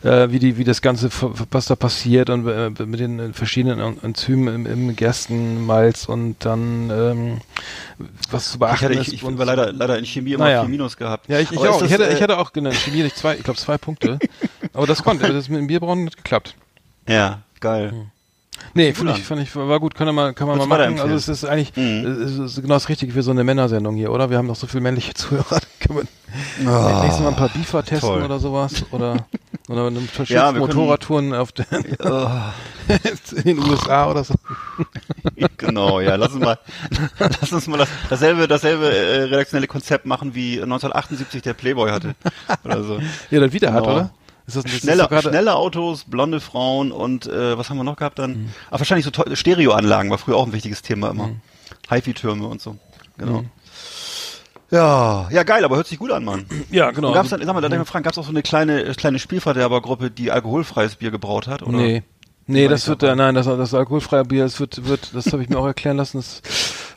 äh, 0.04 0.30
wie 0.32 0.40
die, 0.40 0.58
wie 0.58 0.64
das 0.64 0.82
Ganze, 0.82 1.10
was 1.52 1.66
da 1.66 1.76
passiert 1.76 2.30
und 2.30 2.48
äh, 2.48 2.70
mit 2.86 3.00
den 3.00 3.34
verschiedenen 3.34 3.80
En- 3.80 4.02
Enzymen 4.04 4.66
im, 4.66 4.66
im 4.66 4.96
Gerstenmalz 4.96 6.06
und 6.06 6.38
dann 6.46 6.90
ähm, 6.90 7.42
was 8.30 8.60
ich, 8.66 8.80
beachten 8.80 9.02
ich, 9.02 9.14
ich 9.14 9.24
und 9.24 9.38
war 9.38 9.46
leider, 9.46 9.72
leider 9.72 9.98
in 9.98 10.06
Chemie 10.06 10.34
immer 10.34 10.46
Naja. 10.46 10.62
vier 10.62 10.70
Minus 10.70 10.98
gehabt. 10.98 11.28
ja, 11.30 11.40
ich, 11.40 11.52
ich 11.52 11.58
auch. 11.58 11.80
das, 11.80 11.84
ich, 11.84 11.92
hätte, 11.92 12.08
äh, 12.10 12.14
ich 12.14 12.22
hatte 12.22 12.38
auch 12.38 12.54
genau, 12.54 12.72
Chemie 12.72 13.04
nicht 13.04 13.18
zwei, 13.18 13.36
ich 13.36 13.44
glaube 13.44 13.60
zwei 13.60 13.78
Punkte. 13.78 14.20
aber 14.74 14.88
das 14.88 15.04
konnte, 15.04 15.32
das 15.32 15.50
mit 15.50 15.60
dem 15.60 15.68
Bierbrauen 15.68 16.06
hat 16.06 16.18
geklappt. 16.18 16.56
Ja, 17.08 17.42
geil. 17.60 18.12
Nee, 18.74 18.94
fand 18.94 19.10
ich, 19.12 19.16
an. 19.18 19.22
fand 19.22 19.42
ich, 19.42 19.56
war 19.56 19.80
gut, 19.80 19.96
kann 19.96 20.14
man, 20.16 20.34
kann 20.36 20.48
man 20.48 20.58
Würdest 20.58 20.70
mal 20.70 20.90
machen. 20.90 21.00
Also 21.00 21.16
es 21.16 21.28
ist 21.28 21.46
eigentlich, 21.46 21.76
Mhm. 21.76 22.06
es 22.24 22.38
ist 22.38 22.62
genau 22.62 22.76
das 22.76 22.88
Richtige 22.90 23.12
für 23.12 23.24
so 23.24 23.32
eine 23.32 23.44
Männersendung 23.44 23.96
hier, 23.96 24.12
oder? 24.12 24.30
Wir 24.30 24.38
haben 24.38 24.48
noch 24.48 24.56
so 24.56 24.68
viele 24.68 24.82
männliche 24.82 25.14
Zuhörer. 25.16 25.60
Können 25.80 26.00
wir 26.00 26.68
Ah, 26.72 27.02
nächstes 27.02 27.22
Mal 27.22 27.30
ein 27.30 27.36
paar 27.36 27.50
Beefer 27.50 27.84
testen 27.84 28.10
toll. 28.10 28.24
oder 28.24 28.40
sowas? 28.40 28.86
Oder, 28.92 29.26
Oder 29.68 29.88
eine 29.88 30.00
Ja, 30.28 30.54
wir 30.54 30.62
können- 30.62 30.76
Motorradtouren 30.78 31.34
auf 31.34 31.52
den, 31.52 31.66
in 33.36 33.44
den 33.44 33.60
USA 33.60 34.10
oder 34.10 34.24
so. 34.24 34.34
genau, 35.58 36.00
ja, 36.00 36.16
lass 36.16 36.32
uns 36.34 36.44
mal, 36.44 36.58
lass 37.20 37.52
uns 37.52 37.68
mal 37.68 37.78
das, 37.78 37.90
dasselbe, 38.10 38.48
dasselbe 38.48 38.90
äh, 38.90 39.24
redaktionelle 39.24 39.68
Konzept 39.68 40.06
machen 40.06 40.34
wie 40.34 40.62
1978 40.62 41.42
der 41.42 41.54
Playboy 41.54 41.90
hatte. 41.92 42.16
Oder 42.64 42.84
so. 42.84 43.00
Ja, 43.30 43.40
dann 43.42 43.52
wieder 43.52 43.74
hat, 43.74 43.84
Genau. 43.84 43.96
oder? 43.96 44.12
Ist 44.48 44.56
das, 44.56 44.64
das 44.64 44.74
ist 44.74 44.82
Schnelle, 44.82 45.56
Autos, 45.56 46.06
blonde 46.06 46.40
Frauen 46.40 46.92
und 46.92 47.28
äh, 47.28 47.58
was 47.58 47.70
haben 47.70 47.78
wir 47.78 47.84
noch 47.84 47.96
gehabt 47.96 48.20
dann? 48.20 48.32
Mhm. 48.32 48.50
Ah, 48.70 48.80
wahrscheinlich 48.80 49.06
so 49.06 49.36
Stereoanlagen 49.36 50.10
war 50.10 50.18
früher 50.18 50.36
auch 50.36 50.46
ein 50.46 50.54
wichtiges 50.54 50.82
Thema 50.82 51.12
immer. 51.12 51.32
HiFi-Türme 51.90 52.48
und 52.48 52.62
so. 52.62 52.78
Genau. 53.18 53.42
Mhm. 53.42 53.50
Ja, 54.72 55.28
ja 55.30 55.44
geil, 55.44 55.66
aber 55.66 55.76
hört 55.76 55.88
sich 55.88 56.00
gut 56.00 56.12
an, 56.12 56.24
Mann. 56.24 56.46
Ja, 56.72 56.92
genau. 56.92 57.10
Und 57.10 57.14
gab's 57.14 57.30
dann, 57.30 57.42
sag 57.46 57.54
mal, 57.54 57.62
da 57.62 57.68
darf 57.68 57.74
ich 57.74 57.80
mal 57.80 57.86
fragen, 57.86 58.04
gab's 58.04 58.18
auch 58.18 58.24
so 58.24 58.30
eine 58.30 58.42
kleine 58.42 58.84
äh, 58.84 58.94
kleine 58.94 59.20
Spielverderbergruppe, 59.20 60.12
die 60.12 60.32
alkoholfreies 60.32 60.96
Bier 60.96 61.12
gebraut 61.12 61.48
hat? 61.48 61.62
Oder? 61.62 61.78
Nee. 61.78 62.04
Nee, 62.48 62.68
das 62.68 62.88
wird, 62.88 63.04
dabei. 63.04 63.16
nein, 63.16 63.36
das, 63.36 63.46
das 63.46 63.74
alkoholfreie 63.74 64.26
Bier, 64.26 64.44
das 64.44 64.60
wird, 64.60 64.86
wird, 64.86 65.14
das 65.14 65.32
habe 65.32 65.44
ich 65.44 65.50
mir 65.50 65.58
auch 65.58 65.66
erklären 65.66 65.98
lassen. 65.98 66.18
Das, 66.18 66.42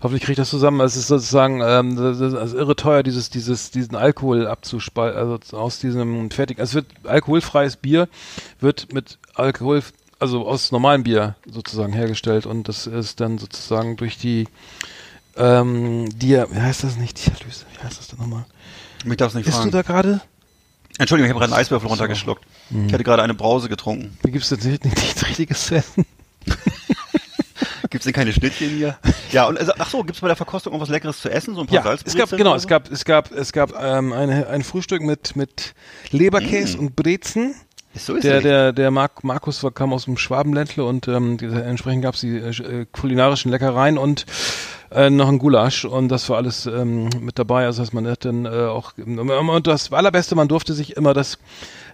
hoffentlich 0.05 0.23
kriege 0.23 0.33
ich 0.33 0.37
das 0.37 0.51
zusammen. 0.51 0.81
Es 0.81 0.97
ist 0.97 1.09
sozusagen, 1.09 1.63
ähm, 1.63 1.97
das 1.97 2.21
ist 2.21 2.35
also 2.35 2.57
irre 2.57 2.77
teuer, 2.77 3.03
dieses, 3.03 3.31
dieses, 3.31 3.71
diesen 3.71 3.97
Alkohol 3.97 4.47
abzuspalten, 4.47 5.19
also 5.19 5.57
aus 5.57 5.81
diesem 5.81 6.31
fertig. 6.31 6.59
Es 6.59 6.75
wird 6.75 6.87
alkoholfreies 7.05 7.77
Bier 7.77 8.09
wird 8.61 8.93
mit 8.93 9.19
Alkohol, 9.35 9.83
also 10.21 10.47
aus 10.47 10.71
normalem 10.71 11.03
Bier 11.03 11.37
sozusagen 11.51 11.95
hergestellt 11.95 12.45
und 12.45 12.69
das 12.69 12.87
ist 12.87 13.21
dann 13.21 13.39
sozusagen 13.39 13.97
durch 13.97 14.19
die, 14.19 14.47
ähm, 15.37 16.09
Dia, 16.17 16.47
wie 16.51 16.61
heißt 16.61 16.85
das 16.85 16.97
nicht? 16.97 17.27
Dialyse, 17.27 17.65
wie 17.73 17.83
heißt 17.83 17.99
das 17.99 18.09
denn 18.09 18.21
nochmal? 18.21 18.45
Mich 19.05 19.17
darf's 19.17 19.35
nicht 19.35 19.47
Bist 19.47 19.57
fragen. 19.57 19.71
du 19.71 19.77
da 19.77 19.83
gerade? 19.83 20.21
Entschuldigung, 20.99 21.27
ich 21.27 21.31
habe 21.31 21.41
gerade 21.41 21.55
einen 21.55 21.61
Eiswürfel 21.61 21.89
runtergeschluckt. 21.89 22.45
Mhm. 22.71 22.87
Ich 22.87 22.93
hatte 22.93 23.05
gerade 23.05 23.23
eine 23.23 23.35
Brause 23.35 23.69
getrunken. 23.69 24.17
Wie 24.23 24.31
gibt's 24.31 24.51
denn 24.51 24.61
nicht, 24.71 24.85
nichts 24.85 25.27
richtiges 25.27 25.67
zu 25.67 25.77
essen? 25.77 26.07
Gibt's 27.91 28.05
denn 28.05 28.13
keine 28.15 28.33
Schnittchen 28.33 28.71
hier? 28.71 28.97
Ja, 29.31 29.47
und 29.47 29.59
also, 29.59 29.73
ach 29.79 29.89
so, 29.91 30.03
gibt's 30.03 30.21
bei 30.21 30.29
der 30.29 30.37
Verkostung 30.37 30.73
auch 30.75 30.81
was 30.81 30.89
Leckeres 30.89 31.21
zu 31.21 31.31
essen? 31.31 31.55
So 31.55 31.61
ein 31.63 31.67
paar 31.67 31.75
Ja, 31.75 31.81
es 31.81 31.87
Salzbrezeln 31.87 32.19
gab 32.29 32.39
genau, 32.39 32.51
oder 32.51 32.57
es 32.57 32.63
so? 32.63 32.69
gab 32.69 32.91
es 32.91 33.05
gab 33.05 33.31
es 33.33 33.53
gab 33.53 33.75
ähm, 33.83 34.13
eine, 34.13 34.47
ein 34.49 34.63
Frühstück 34.63 35.03
mit 35.03 35.37
mit 35.37 35.75
Leberkäse 36.11 36.77
Mm. 36.77 36.81
und 36.81 36.97
Brezen. 36.97 37.55
So 37.97 38.15
ist 38.17 38.25
Der 38.25 38.39
es. 38.39 38.43
der 38.43 38.73
der 38.73 38.91
Mark, 38.91 39.23
Markus 39.23 39.63
war, 39.63 39.71
kam 39.71 39.93
aus 39.93 40.07
dem 40.07 40.17
Schwabenländle 40.17 40.85
und 40.85 41.07
ähm, 41.09 41.39
entsprechend 41.41 42.03
gab's 42.03 42.21
die 42.21 42.37
äh, 42.39 42.87
kulinarischen 42.91 43.53
Leckereien 43.53 43.99
und 43.99 44.27
äh, 44.91 45.11
noch 45.11 45.29
ein 45.29 45.39
Gulasch 45.39 45.85
und 45.85 46.09
das 46.09 46.29
war 46.29 46.39
alles 46.39 46.67
ähm, 46.67 47.09
mit 47.21 47.39
dabei. 47.39 47.67
Also 47.67 47.83
dass 47.83 47.93
man 47.93 48.07
hat 48.09 48.25
dann 48.25 48.47
äh, 48.47 48.49
auch 48.49 48.93
und 48.97 49.67
das 49.67 49.93
allerbeste, 49.93 50.35
man 50.35 50.49
durfte 50.49 50.75
sich 50.75 50.97
immer 50.97 51.15
das 51.15 51.39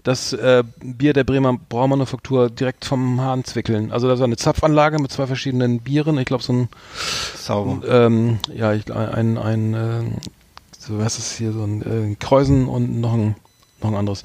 das 0.02 0.33
äh, 0.33 0.64
Bier 0.83 1.12
der 1.12 1.25
Bremer 1.25 1.59
Braumanufaktur 1.69 2.50
direkt 2.50 2.85
vom 2.85 3.21
Hahn 3.21 3.45
zwickeln. 3.45 3.92
Also 3.92 4.09
da 4.09 4.19
war 4.19 4.25
eine 4.25 4.37
Zapfanlage 4.37 4.99
mit 4.99 5.12
zwei 5.12 5.26
verschiedenen 5.26 5.80
Bieren. 5.80 6.19
Ich 6.19 6.26
glaube 6.26 6.42
so 6.42 6.52
ein 6.52 6.69
Sauber. 7.37 7.87
ähm, 7.87 8.38
ja, 8.54 8.73
ich, 8.73 8.92
ein, 8.92 9.38
ein, 9.38 9.75
äh, 9.75 10.02
so 10.78 10.99
was 10.99 11.19
ist 11.19 11.37
hier, 11.37 11.52
so 11.52 11.62
ein 11.64 11.83
äh, 12.12 12.16
Kreusen 12.16 12.66
und 12.66 13.00
noch 13.00 13.14
ein, 13.14 13.37
noch 13.83 13.90
ein 13.90 13.97
anderes. 13.97 14.23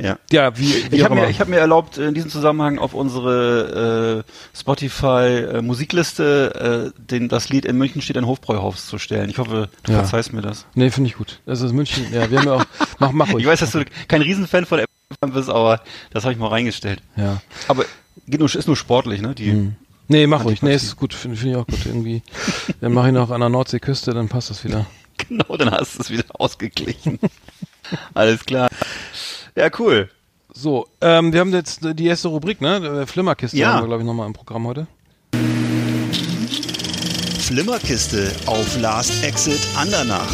Ja. 0.00 0.18
Ja, 0.32 0.56
wie, 0.58 0.90
wie 0.90 0.96
Ich 0.96 1.04
habe 1.04 1.14
mir, 1.14 1.28
ich 1.30 1.40
hab 1.40 1.48
mir 1.48 1.58
erlaubt, 1.58 1.98
in 1.98 2.14
diesem 2.14 2.30
Zusammenhang 2.30 2.78
auf 2.78 2.94
unsere 2.94 4.24
äh, 4.24 4.58
Spotify 4.58 5.56
äh, 5.56 5.62
Musikliste 5.62 6.92
äh, 6.96 7.00
den, 7.10 7.28
das 7.28 7.48
Lied 7.48 7.64
in 7.64 7.76
München 7.76 8.02
steht 8.02 8.16
ein 8.16 8.26
Hofbräuhaus 8.26 8.86
zu 8.86 8.98
stellen. 8.98 9.30
Ich 9.30 9.38
hoffe, 9.38 9.68
du 9.84 9.92
Ja. 9.92 9.98
verzeihst 9.98 10.32
mir 10.32 10.42
das. 10.42 10.66
nee, 10.74 10.90
finde 10.90 11.08
ich 11.10 11.16
gut. 11.16 11.40
Ist 11.46 11.62
München. 11.72 12.06
Ja, 12.12 12.30
wir 12.30 12.38
haben 12.40 12.46
ja 12.46 12.54
auch, 12.54 12.64
mach, 12.98 13.12
mach 13.12 13.32
ruhig. 13.32 13.44
Ich 13.44 13.50
weiß, 13.50 13.60
dass 13.60 13.72
du 13.72 13.84
kein 14.08 14.22
Riesenfan 14.22 14.66
von 14.66 14.78
der 14.78 14.86
bist, 15.32 15.48
aber 15.48 15.80
das 16.10 16.24
habe 16.24 16.32
ich 16.32 16.38
mal 16.38 16.48
reingestellt. 16.48 17.00
Ja. 17.16 17.40
Aber 17.68 17.84
geht 18.26 18.40
nur, 18.40 18.52
ist 18.54 18.66
nur 18.66 18.76
sportlich, 18.76 19.20
ne? 19.20 19.34
Die, 19.34 19.50
Hm. 19.52 19.76
Nee, 20.08 20.26
mach 20.26 20.44
ruhig. 20.44 20.60
Nee, 20.60 20.74
ist 20.74 20.96
gut. 20.96 21.14
Finde 21.14 21.36
find 21.36 21.52
ich 21.52 21.56
auch 21.56 21.66
gut. 21.66 21.86
Irgendwie. 21.86 22.22
Dann 22.82 22.92
mache 22.92 23.06
ich 23.08 23.14
noch 23.14 23.30
an 23.30 23.40
der 23.40 23.48
Nordseeküste, 23.48 24.12
dann 24.12 24.28
passt 24.28 24.50
das 24.50 24.64
wieder. 24.64 24.86
Genau, 25.28 25.56
dann 25.56 25.70
hast 25.70 25.94
du 25.96 26.00
es 26.02 26.10
wieder 26.10 26.24
ausgeglichen. 26.40 27.20
Alles 28.14 28.44
klar. 28.44 28.68
Ja, 29.56 29.68
cool. 29.78 30.08
So, 30.52 30.86
ähm, 31.00 31.32
wir 31.32 31.40
haben 31.40 31.52
jetzt 31.52 31.80
die 31.82 32.06
erste 32.06 32.28
Rubrik, 32.28 32.60
ne? 32.60 33.02
Äh, 33.02 33.06
Flimmerkiste 33.06 33.56
Ja. 33.56 33.72
haben 33.74 33.82
wir, 33.82 33.86
glaube 33.88 34.02
ich, 34.02 34.06
nochmal 34.06 34.26
im 34.26 34.32
Programm 34.32 34.66
heute. 34.66 34.86
Flimmerkiste 37.38 38.32
auf 38.46 38.80
Last 38.80 39.22
Exit 39.24 39.60
Andernach. 39.76 40.32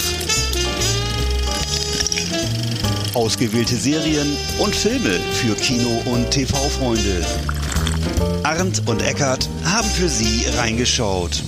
Ausgewählte 3.15 3.75
Serien 3.75 4.37
und 4.59 4.75
Filme 4.75 5.19
für 5.33 5.55
Kino- 5.55 6.03
und 6.07 6.31
TV-Freunde. 6.31 7.25
Arndt 8.45 8.89
und 8.89 9.03
Eckart 9.03 9.49
haben 9.65 9.89
für 9.89 10.09
Sie 10.09 10.47
reingeschaut. 10.57 11.43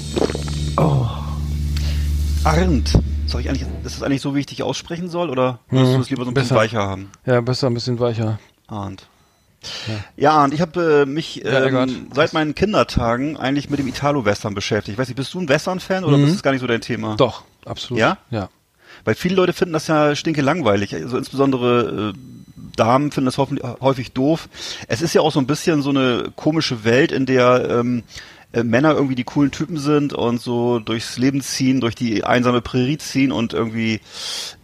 Arndt. 2.44 2.92
Soll 3.32 3.40
ich 3.40 3.48
eigentlich, 3.48 3.66
ist 3.84 3.96
das 3.96 4.02
eigentlich 4.02 4.20
so, 4.20 4.34
wie 4.34 4.40
ich 4.40 4.46
dich 4.46 4.62
aussprechen 4.62 5.08
soll, 5.08 5.30
oder 5.30 5.58
würdest 5.70 5.92
Mhm, 5.92 5.96
du 5.96 6.00
es 6.02 6.10
lieber 6.10 6.24
so 6.24 6.30
ein 6.30 6.34
bisschen 6.34 6.48
besser. 6.50 6.56
weicher 6.60 6.82
haben? 6.86 7.10
Ja, 7.26 7.40
besser, 7.40 7.66
ein 7.68 7.74
bisschen 7.74 7.98
weicher. 7.98 8.38
Arndt. 8.68 9.06
Ja, 10.16 10.32
Arndt, 10.32 10.54
ich 10.54 10.60
habe 10.60 11.02
äh, 11.02 11.06
mich 11.06 11.36
Ja, 11.36 11.64
Eckart. 11.64 11.88
ähm, 11.88 12.08
seit 12.12 12.32
meinen 12.32 12.54
Kindertagen 12.54 13.36
eigentlich 13.36 13.70
mit 13.70 13.78
dem 13.78 13.86
Italo-Western 13.88 14.54
beschäftigt. 14.54 14.94
Ich 14.94 14.98
weiß 14.98 15.08
nicht, 15.08 15.16
bist 15.16 15.32
du 15.34 15.40
ein 15.40 15.48
Western-Fan 15.48 16.04
oder 16.04 16.18
Mhm. 16.18 16.24
ist 16.24 16.34
das 16.34 16.42
gar 16.42 16.50
nicht 16.50 16.60
so 16.60 16.66
dein 16.66 16.80
Thema? 16.80 17.14
Doch, 17.16 17.44
absolut. 17.64 18.00
Ja? 18.00 18.18
Ja. 18.30 18.48
Weil 19.04 19.14
viele 19.14 19.36
Leute 19.36 19.52
finden 19.52 19.72
das 19.72 19.86
ja 19.86 20.14
stinke 20.16 20.42
langweilig. 20.42 20.94
Also 20.94 21.16
insbesondere 21.16 22.12
äh, 22.14 22.18
Damen 22.76 23.12
finden 23.12 23.26
das 23.26 23.38
häufig 23.38 24.12
doof. 24.12 24.48
Es 24.88 25.00
ist 25.02 25.14
ja 25.14 25.20
auch 25.20 25.32
so 25.32 25.38
ein 25.40 25.46
bisschen 25.46 25.82
so 25.82 25.90
eine 25.90 26.32
komische 26.36 26.84
Welt, 26.84 27.12
in 27.12 27.26
der 27.26 27.68
ähm, 27.70 28.02
äh, 28.52 28.62
Männer 28.62 28.92
irgendwie 28.94 29.14
die 29.14 29.24
coolen 29.24 29.50
Typen 29.50 29.78
sind 29.78 30.12
und 30.12 30.40
so 30.40 30.78
durchs 30.78 31.18
Leben 31.18 31.40
ziehen, 31.40 31.80
durch 31.80 31.94
die 31.94 32.24
einsame 32.24 32.60
Prärie 32.60 32.98
ziehen 32.98 33.32
und 33.32 33.52
irgendwie 33.52 34.00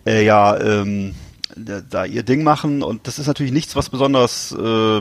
äh, 0.06 0.24
ja 0.24 0.58
ähm, 0.60 1.14
da, 1.56 2.04
ihr 2.04 2.22
Ding 2.22 2.44
machen 2.44 2.82
und 2.82 3.06
das 3.08 3.18
ist 3.18 3.26
natürlich 3.26 3.52
nichts, 3.52 3.74
was 3.74 3.90
besonders 3.90 4.52
äh, 4.52 5.00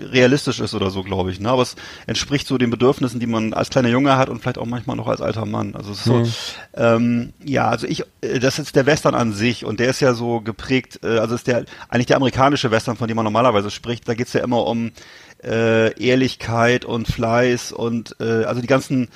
realistisch 0.00 0.60
ist 0.60 0.74
oder 0.74 0.90
so, 0.90 1.02
glaube 1.02 1.30
ich. 1.30 1.40
Ne? 1.40 1.50
Aber 1.50 1.62
es 1.62 1.76
entspricht 2.06 2.46
so 2.46 2.56
den 2.58 2.70
Bedürfnissen, 2.70 3.20
die 3.20 3.26
man 3.26 3.52
als 3.52 3.70
kleiner 3.70 3.88
Junge 3.88 4.16
hat 4.16 4.28
und 4.28 4.40
vielleicht 4.40 4.56
auch 4.58 4.66
manchmal 4.66 4.96
noch 4.96 5.08
als 5.08 5.20
alter 5.20 5.44
Mann. 5.46 5.74
Also 5.74 5.92
so, 5.92 6.14
Mhm. 6.14 6.32
ähm, 6.74 7.32
ja, 7.44 7.68
also 7.68 7.86
ich, 7.86 8.04
äh, 8.22 8.38
das 8.38 8.58
ist 8.58 8.76
der 8.76 8.86
Western 8.86 9.14
an 9.14 9.32
sich 9.32 9.64
und 9.64 9.78
der 9.80 9.90
ist 9.90 10.00
ja 10.00 10.14
so 10.14 10.40
geprägt, 10.40 11.00
äh, 11.02 11.18
also 11.18 11.34
ist 11.34 11.46
der 11.46 11.64
eigentlich 11.88 12.06
der 12.06 12.16
amerikanische 12.16 12.70
Western, 12.70 12.96
von 12.96 13.08
dem 13.08 13.16
man 13.16 13.24
normalerweise 13.24 13.70
spricht. 13.70 14.08
Da 14.08 14.14
geht's 14.14 14.32
ja 14.32 14.42
immer 14.42 14.66
um 14.66 14.92
äh, 15.42 15.98
Ehrlichkeit 16.00 16.84
und 16.84 17.08
Fleiß 17.08 17.72
und 17.72 18.16
äh, 18.20 18.44
also 18.44 18.60
die 18.60 18.66
ganzen 18.66 19.08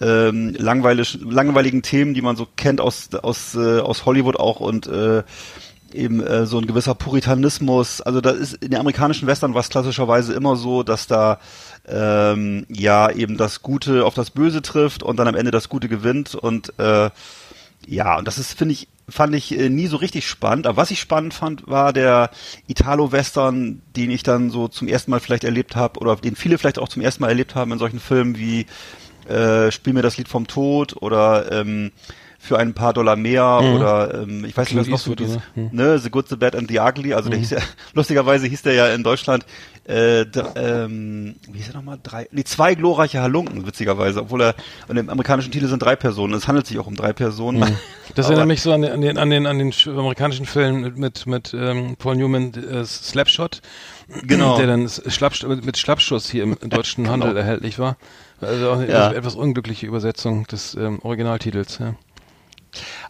ähm, 0.00 0.54
langweilig, 0.58 1.18
langweiligen 1.22 1.82
Themen, 1.82 2.14
die 2.14 2.22
man 2.22 2.36
so 2.36 2.46
kennt 2.56 2.80
aus 2.80 3.10
aus 3.14 3.54
äh, 3.54 3.80
aus 3.80 4.06
Hollywood 4.06 4.36
auch 4.36 4.60
und 4.60 4.86
äh, 4.86 5.22
eben 5.92 6.24
äh, 6.24 6.46
so 6.46 6.58
ein 6.58 6.66
gewisser 6.66 6.94
Puritanismus. 6.94 8.00
Also 8.00 8.20
da 8.20 8.30
ist 8.30 8.54
in 8.54 8.70
den 8.70 8.80
amerikanischen 8.80 9.26
Western 9.26 9.54
war 9.54 9.60
es 9.60 9.68
klassischerweise 9.68 10.32
immer 10.32 10.56
so, 10.56 10.82
dass 10.82 11.06
da 11.06 11.38
ähm, 11.86 12.66
ja 12.68 13.10
eben 13.10 13.36
das 13.36 13.62
Gute 13.62 14.04
auf 14.04 14.14
das 14.14 14.30
Böse 14.30 14.62
trifft 14.62 15.02
und 15.02 15.16
dann 15.18 15.28
am 15.28 15.34
Ende 15.34 15.50
das 15.50 15.68
Gute 15.68 15.88
gewinnt 15.88 16.34
und 16.34 16.78
äh, 16.78 17.10
ja, 17.86 18.18
und 18.18 18.28
das 18.28 18.38
ist, 18.38 18.56
finde 18.56 18.74
ich, 18.74 18.88
fand 19.10 19.34
ich 19.34 19.58
äh, 19.58 19.68
nie 19.68 19.86
so 19.86 19.96
richtig 19.96 20.26
spannend. 20.26 20.66
Aber 20.66 20.76
was 20.76 20.90
ich 20.90 21.00
spannend 21.00 21.34
fand, 21.34 21.66
war 21.66 21.92
der 21.92 22.30
Italo-Western, 22.66 23.82
den 23.96 24.10
ich 24.10 24.22
dann 24.22 24.50
so 24.50 24.68
zum 24.68 24.88
ersten 24.88 25.10
Mal 25.10 25.20
vielleicht 25.20 25.44
erlebt 25.44 25.76
habe 25.76 26.00
oder 26.00 26.16
den 26.16 26.36
viele 26.36 26.58
vielleicht 26.58 26.78
auch 26.78 26.88
zum 26.88 27.02
ersten 27.02 27.22
Mal 27.22 27.28
erlebt 27.28 27.54
haben 27.54 27.72
in 27.72 27.78
solchen 27.78 28.00
Filmen 28.00 28.38
wie 28.38 28.66
äh, 29.28 29.70
Spiel 29.70 29.92
mir 29.92 30.02
das 30.02 30.16
Lied 30.16 30.28
vom 30.28 30.46
Tod 30.46 30.96
oder 31.00 31.52
ähm, 31.52 31.92
für 32.42 32.58
ein 32.58 32.72
paar 32.72 32.94
Dollar 32.94 33.16
mehr 33.16 33.60
Mhm. 33.60 33.74
oder 33.76 34.22
ähm, 34.22 34.44
ich 34.46 34.56
weiß 34.56 34.70
nicht, 34.70 34.78
was 34.80 34.88
noch 34.88 34.98
so 34.98 35.14
dieses, 35.14 35.36
oder? 35.36 35.42
Mhm. 35.56 35.68
ne, 35.72 35.98
The 35.98 36.10
Good, 36.10 36.28
The 36.28 36.36
Bad 36.36 36.56
and 36.56 36.70
The 36.70 36.80
Ugly, 36.80 37.12
also 37.12 37.28
der 37.28 37.38
hieß 37.38 37.50
ja, 37.50 37.58
lustigerweise 37.94 38.46
hieß 38.46 38.62
der 38.62 38.72
ja 38.72 38.86
in 38.94 39.02
Deutschland 39.02 39.44
äh, 39.84 40.22
ähm, 40.56 41.34
wie 41.50 41.58
hieß 41.58 41.68
er 41.68 41.74
nochmal? 41.74 41.98
Drei, 42.02 42.28
nee, 42.32 42.44
zwei 42.44 42.74
glorreiche 42.74 43.20
Halunken, 43.20 43.66
witzigerweise, 43.66 44.20
obwohl 44.22 44.42
er, 44.42 44.54
und 44.88 44.96
im 44.96 45.08
amerikanischen 45.10 45.52
Titel 45.52 45.66
sind 45.66 45.82
drei 45.82 45.96
Personen, 45.96 46.32
es 46.34 46.46
handelt 46.48 46.66
sich 46.66 46.78
auch 46.78 46.86
um 46.86 46.94
drei 46.96 47.12
Personen. 47.12 47.60
Das 48.14 48.24
Aber- 48.26 48.34
erinnert 48.34 48.48
mich 48.48 48.62
so 48.62 48.72
an 48.72 48.82
den, 48.82 48.92
an 48.92 49.00
den, 49.02 49.18
an 49.18 49.30
den, 49.30 49.46
an 49.46 49.58
den 49.58 49.72
sch- 49.72 49.90
amerikanischen 49.90 50.46
Film 50.46 50.80
mit, 50.82 50.96
mit, 50.98 51.26
mit 51.26 51.54
ähm, 51.54 51.96
Paul 51.98 52.16
Newman, 52.16 52.52
äh, 52.54 52.84
Slapshot. 52.84 53.60
Genau. 54.22 54.56
Der 54.58 54.66
dann 54.66 54.84
s- 54.84 55.02
Schlappst 55.08 55.46
mit, 55.46 55.64
mit 55.64 55.76
Schlappschuss 55.76 56.30
hier 56.30 56.42
im, 56.44 56.56
im 56.60 56.70
deutschen 56.70 57.08
Handel 57.10 57.36
erhältlich 57.36 57.78
war. 57.78 57.96
Also 58.40 58.70
auch 58.70 58.78
eine 58.78 58.90
Ja. 58.90 59.12
etwas 59.12 59.34
unglückliche 59.34 59.86
Übersetzung 59.86 60.46
des 60.46 60.74
ähm, 60.74 61.00
Originaltitels. 61.02 61.78
Ja. 61.78 61.94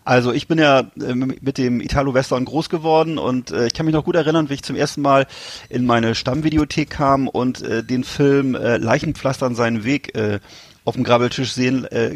Also 0.04 0.32
ich 0.32 0.48
bin 0.48 0.58
ja 0.58 0.90
äh, 1.00 1.14
mit 1.14 1.58
dem 1.58 1.80
Italo-Western 1.80 2.44
groß 2.44 2.68
geworden 2.68 3.18
und 3.18 3.50
äh, 3.50 3.66
ich 3.66 3.74
kann 3.74 3.86
mich 3.86 3.94
noch 3.94 4.04
gut 4.04 4.16
erinnern, 4.16 4.48
wie 4.48 4.54
ich 4.54 4.62
zum 4.62 4.76
ersten 4.76 5.02
Mal 5.02 5.26
in 5.68 5.86
meine 5.86 6.14
Stammvideothek 6.14 6.90
kam 6.90 7.28
und 7.28 7.62
äh, 7.62 7.82
den 7.82 8.04
Film 8.04 8.54
äh, 8.54 8.76
Leichenpflastern 8.78 9.54
seinen 9.54 9.84
Weg 9.84 10.12
auf 10.90 10.96
dem 10.96 11.04
Grabbeltisch 11.04 11.52
sehen 11.52 11.84
äh, 11.84 12.10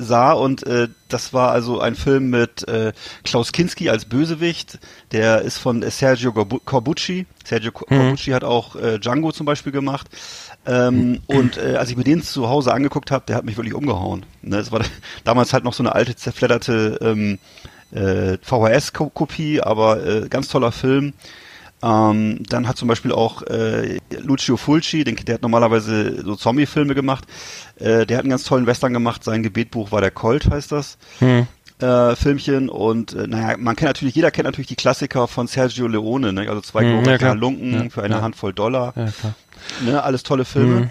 sah 0.00 0.32
und 0.32 0.66
äh, 0.66 0.88
das 1.08 1.32
war 1.32 1.52
also 1.52 1.80
ein 1.80 1.94
Film 1.94 2.28
mit 2.28 2.66
äh, 2.66 2.92
Klaus 3.22 3.52
Kinski 3.52 3.88
als 3.88 4.04
Bösewicht, 4.04 4.80
der 5.12 5.42
ist 5.42 5.58
von 5.58 5.88
Sergio 5.88 6.32
Corbucci. 6.32 7.26
Sergio 7.44 7.70
mhm. 7.70 7.96
Corbucci 7.96 8.32
hat 8.32 8.42
auch 8.42 8.74
äh, 8.74 8.98
Django 8.98 9.30
zum 9.30 9.46
Beispiel 9.46 9.70
gemacht. 9.70 10.08
Ähm, 10.66 11.20
und 11.28 11.56
äh, 11.56 11.76
als 11.76 11.90
ich 11.90 11.96
mir 11.96 12.02
den 12.02 12.20
zu 12.20 12.48
Hause 12.48 12.74
angeguckt 12.74 13.12
habe, 13.12 13.24
der 13.28 13.36
hat 13.36 13.44
mich 13.44 13.56
wirklich 13.56 13.74
umgehauen. 13.74 14.26
Ne, 14.42 14.56
es 14.56 14.72
war 14.72 14.80
damals 15.24 15.52
halt 15.52 15.62
noch 15.62 15.72
so 15.72 15.84
eine 15.84 15.94
alte 15.94 16.16
zerfledderte 16.16 16.98
ähm, 17.00 17.38
äh, 17.92 18.38
VHS-Kopie, 18.42 19.60
aber 19.60 20.04
äh, 20.04 20.28
ganz 20.28 20.48
toller 20.48 20.72
Film. 20.72 21.12
Ähm, 21.82 22.42
dann 22.48 22.66
hat 22.66 22.76
zum 22.76 22.88
Beispiel 22.88 23.12
auch 23.12 23.42
äh, 23.42 23.98
Lucio 24.22 24.56
Fulci, 24.56 25.04
den, 25.04 25.16
der 25.16 25.34
hat 25.34 25.42
normalerweise 25.42 26.24
so 26.24 26.34
Zombie-Filme 26.34 26.94
gemacht, 26.94 27.24
äh, 27.78 28.06
der 28.06 28.16
hat 28.16 28.24
einen 28.24 28.30
ganz 28.30 28.44
tollen 28.44 28.66
Western 28.66 28.92
gemacht. 28.92 29.24
Sein 29.24 29.42
Gebetbuch 29.42 29.92
war 29.92 30.00
der 30.00 30.10
Colt, 30.10 30.50
heißt 30.50 30.72
das. 30.72 30.96
Hm. 31.18 31.46
Äh, 31.78 32.16
Filmchen 32.16 32.70
und 32.70 33.12
äh, 33.12 33.26
naja, 33.26 33.56
man 33.58 33.76
kennt 33.76 33.90
natürlich, 33.90 34.14
jeder 34.14 34.30
kennt 34.30 34.46
natürlich 34.46 34.68
die 34.68 34.76
Klassiker 34.76 35.28
von 35.28 35.46
Sergio 35.46 35.86
Leone, 35.86 36.32
ne? 36.32 36.48
also 36.48 36.62
zwei 36.62 36.80
hm, 36.82 37.04
ja, 37.04 37.32
Lunken 37.34 37.72
ja, 37.74 37.90
für 37.90 38.02
eine 38.02 38.14
ja. 38.14 38.22
Handvoll 38.22 38.54
Dollar. 38.54 38.94
Ne? 39.84 40.02
Alles 40.02 40.22
tolle 40.22 40.46
Filme. 40.46 40.80
Hm. 40.80 40.90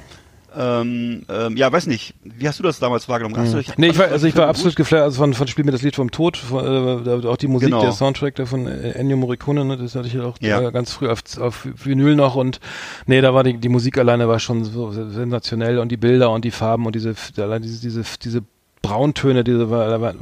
Ähm, 0.58 1.24
ähm, 1.30 1.58
ja, 1.58 1.72
weiß 1.72 1.88
nicht. 1.88 2.14
Wie 2.24 2.48
hast 2.48 2.60
du 2.60 2.64
das 2.64 2.80
damals 2.80 3.10
wahrgenommen? 3.10 3.36
Hast 3.38 3.54
du 3.54 3.58
dich, 3.58 3.78
nee, 3.78 3.88
ich 3.88 3.98
war, 3.98 4.08
also 4.08 4.26
ich 4.26 4.36
war 4.38 4.48
absolut 4.48 4.76
geflasht 4.76 5.04
also 5.04 5.18
von, 5.18 5.34
von 5.34 5.48
Spiel 5.48 5.66
mir 5.66 5.72
das 5.72 5.82
Lied 5.82 5.96
vom 5.96 6.12
Tod, 6.12 6.38
von, 6.38 7.06
äh, 7.06 7.28
auch 7.28 7.38
die 7.38 7.48
Musik, 7.48 7.70
genau. 7.70 7.82
der 7.82 7.92
Soundtrack 7.92 8.36
der 8.36 8.48
von 8.48 8.68
äh, 8.68 8.92
Ennio 8.92 9.18
Morricone, 9.18 9.66
ne, 9.66 9.78
das 9.78 9.96
hatte 9.96 10.08
ich 10.08 10.20
auch 10.20 10.38
ja. 10.40 10.62
äh, 10.62 10.72
ganz 10.72 10.94
früh 10.94 11.10
auf, 11.10 11.22
auf 11.40 11.68
Vinyl 11.84 12.16
noch 12.16 12.36
und 12.36 12.60
nee, 13.06 13.22
da 13.22 13.34
war 13.34 13.44
die, 13.44 13.58
die 13.58 13.70
Musik 13.70 13.98
alleine 13.98 14.28
war 14.28 14.40
schon 14.40 14.64
so 14.64 14.92
sensationell 14.92 15.80
und 15.80 15.90
die 15.90 15.98
Bilder 15.98 16.32
und 16.32 16.46
die 16.46 16.52
Farben 16.52 16.86
und 16.86 16.96
diese, 16.96 17.16
allein 17.38 17.62
diese, 17.62 17.82
diese, 17.82 18.04
diese 18.24 18.42
Brauntöne, 18.86 19.44
diese 19.44 19.70
war, 19.72 20.14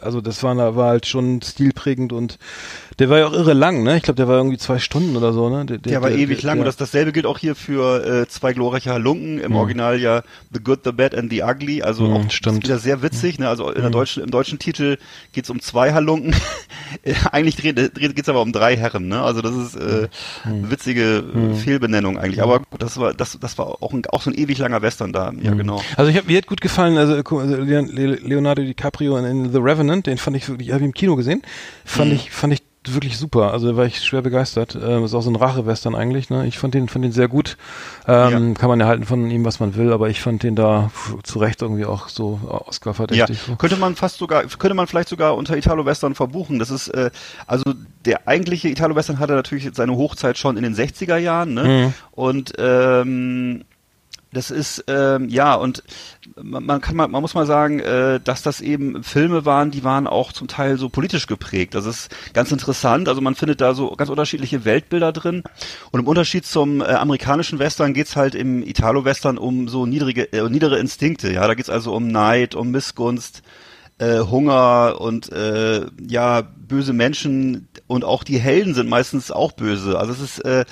also 0.00 0.20
das 0.20 0.42
war, 0.42 0.76
war 0.76 0.88
halt 0.88 1.06
schon 1.06 1.42
stilprägend 1.42 2.12
und 2.12 2.38
der 2.98 3.08
war 3.08 3.18
ja 3.18 3.26
auch 3.26 3.32
irre 3.32 3.54
lang, 3.54 3.82
ne? 3.82 3.96
Ich 3.96 4.02
glaube, 4.02 4.16
der 4.16 4.28
war 4.28 4.36
irgendwie 4.36 4.58
zwei 4.58 4.78
Stunden 4.78 5.16
oder 5.16 5.32
so, 5.32 5.48
ne? 5.48 5.64
Der, 5.64 5.78
der, 5.78 5.92
der 5.92 6.02
war 6.02 6.10
der, 6.10 6.18
ewig 6.18 6.42
lang 6.42 6.58
und 6.58 6.64
das, 6.64 6.76
dasselbe 6.76 7.12
gilt 7.12 7.26
auch 7.26 7.38
hier 7.38 7.54
für 7.54 8.04
äh, 8.04 8.28
zwei 8.28 8.52
glorreiche 8.52 8.90
Halunken, 8.90 9.38
im 9.38 9.52
mhm. 9.52 9.56
Original 9.56 9.98
ja 9.98 10.22
The 10.52 10.60
Good, 10.62 10.80
The 10.84 10.92
Bad 10.92 11.14
and 11.14 11.30
The 11.30 11.42
Ugly, 11.42 11.82
also 11.82 12.04
mhm, 12.04 12.16
auch 12.16 12.30
stimmt. 12.30 12.64
wieder 12.64 12.78
sehr 12.78 13.02
witzig, 13.02 13.38
ne? 13.38 13.48
Also 13.48 13.68
in 13.70 13.80
der 13.80 13.88
mhm. 13.88 13.92
deutschen, 13.92 14.22
im 14.22 14.30
deutschen 14.30 14.58
Titel 14.58 14.98
geht's 15.32 15.48
um 15.48 15.60
zwei 15.60 15.92
Halunken, 15.92 16.34
eigentlich 17.32 17.56
dreht, 17.56 17.76
dreht, 17.76 18.16
geht's 18.16 18.28
aber 18.28 18.42
um 18.42 18.52
drei 18.52 18.76
Herren, 18.76 19.08
ne? 19.08 19.22
Also 19.22 19.40
das 19.40 19.54
ist 19.54 19.76
äh, 19.76 20.08
mhm. 20.44 20.70
witzige 20.70 21.24
mhm. 21.32 21.56
Fehlbenennung 21.56 22.18
eigentlich, 22.18 22.42
aber 22.42 22.60
gut, 22.60 22.82
das 22.82 22.98
war 22.98 23.14
das 23.14 23.38
das 23.40 23.56
war 23.58 23.82
auch, 23.82 23.92
ein, 23.92 24.04
auch 24.06 24.22
so 24.22 24.30
ein 24.30 24.34
ewig 24.34 24.58
langer 24.58 24.82
Western 24.82 25.12
da, 25.12 25.32
ja 25.40 25.54
genau. 25.54 25.82
Also 25.96 26.10
ich 26.10 26.16
habe 26.16 26.26
mir 26.26 26.36
hat 26.36 26.46
gut 26.46 26.60
gefallen, 26.60 26.98
also, 26.98 27.14
also 27.14 27.56
Leonardo 27.56 28.62
DiCaprio 28.62 29.16
in, 29.16 29.24
in 29.24 29.52
The 29.52 29.58
Revenant, 29.58 30.06
den 30.06 30.18
fand 30.18 30.36
ich 30.36 30.48
wirklich, 30.48 30.70
habe 30.72 30.80
ich 30.80 30.86
im 30.86 30.94
Kino 30.94 31.16
gesehen, 31.16 31.42
fand 31.84 32.12
ich 32.12 32.30
fand 32.30 32.52
ich 32.52 32.62
wirklich 32.88 33.18
super. 33.18 33.52
Also 33.52 33.70
da 33.70 33.76
war 33.76 33.86
ich 33.86 34.04
schwer 34.04 34.22
begeistert. 34.22 34.76
Ähm, 34.80 35.04
ist 35.04 35.14
auch 35.14 35.22
so 35.22 35.30
ein 35.30 35.36
Rache-Western 35.36 35.94
eigentlich. 35.94 36.30
Ne? 36.30 36.46
Ich 36.46 36.58
fand 36.58 36.74
den, 36.74 36.88
fand 36.88 37.04
den 37.04 37.12
sehr 37.12 37.28
gut. 37.28 37.56
Ähm, 38.06 38.48
ja. 38.48 38.54
Kann 38.54 38.68
man 38.68 38.80
ja 38.80 38.86
halten 38.86 39.04
von 39.04 39.30
ihm, 39.30 39.44
was 39.44 39.60
man 39.60 39.76
will, 39.76 39.92
aber 39.92 40.08
ich 40.08 40.20
fand 40.20 40.42
den 40.42 40.56
da 40.56 40.90
zu 41.22 41.38
Recht 41.38 41.62
irgendwie 41.62 41.84
auch 41.84 42.08
so 42.08 42.40
Oscar-verdächtig. 42.46 43.48
Ja, 43.48 43.56
könnte 43.56 43.76
man 43.76 43.94
fast 43.94 44.18
sogar, 44.18 44.44
könnte 44.44 44.74
man 44.74 44.86
vielleicht 44.86 45.08
sogar 45.08 45.36
unter 45.36 45.56
Italo-Western 45.56 46.14
verbuchen. 46.14 46.58
Das 46.58 46.70
ist, 46.70 46.88
äh, 46.88 47.10
also 47.46 47.64
der 48.04 48.26
eigentliche 48.26 48.68
Italo-Western 48.68 49.18
hatte 49.18 49.34
natürlich 49.34 49.70
seine 49.74 49.96
Hochzeit 49.96 50.36
schon 50.38 50.56
in 50.56 50.62
den 50.62 50.74
60er 50.74 51.16
Jahren. 51.16 51.54
Ne? 51.54 51.64
Mhm. 51.64 51.94
Und 52.12 52.52
ähm, 52.58 53.64
das 54.32 54.50
ist 54.50 54.84
ähm, 54.88 55.28
ja 55.28 55.54
und 55.54 55.82
man 56.40 56.80
kann 56.80 56.96
mal, 56.96 57.08
man 57.08 57.20
muss 57.22 57.34
mal 57.34 57.46
sagen, 57.46 57.80
äh, 57.80 58.20
dass 58.20 58.42
das 58.42 58.60
eben 58.60 59.02
Filme 59.04 59.44
waren, 59.44 59.70
die 59.70 59.84
waren 59.84 60.06
auch 60.06 60.32
zum 60.32 60.48
Teil 60.48 60.78
so 60.78 60.88
politisch 60.88 61.26
geprägt. 61.26 61.74
Das 61.74 61.86
ist 61.86 62.10
ganz 62.32 62.52
interessant. 62.52 63.08
Also 63.08 63.20
man 63.20 63.34
findet 63.34 63.60
da 63.60 63.74
so 63.74 63.90
ganz 63.90 64.10
unterschiedliche 64.10 64.64
Weltbilder 64.64 65.12
drin. 65.12 65.42
Und 65.90 66.00
im 66.00 66.06
Unterschied 66.06 66.46
zum 66.46 66.80
äh, 66.80 66.84
amerikanischen 66.84 67.58
Western 67.58 67.94
geht's 67.94 68.16
halt 68.16 68.34
im 68.34 68.62
Italo-Western 68.62 69.38
um 69.38 69.68
so 69.68 69.86
niedrige, 69.86 70.32
äh, 70.32 70.48
niedere 70.48 70.78
Instinkte. 70.78 71.32
Ja, 71.32 71.46
da 71.46 71.54
geht's 71.54 71.70
also 71.70 71.94
um 71.94 72.08
Neid, 72.08 72.54
um 72.54 72.70
Missgunst, 72.70 73.42
äh, 73.98 74.20
Hunger 74.20 74.96
und 75.00 75.30
äh, 75.32 75.86
ja 76.08 76.42
böse 76.42 76.92
Menschen 76.92 77.68
und 77.92 78.04
auch 78.04 78.24
die 78.24 78.38
Helden 78.38 78.72
sind 78.74 78.88
meistens 78.88 79.30
auch 79.30 79.52
böse. 79.52 79.98
Also 79.98 80.12
es 80.12 80.20
ist 80.20 80.38
äh, 80.46 80.64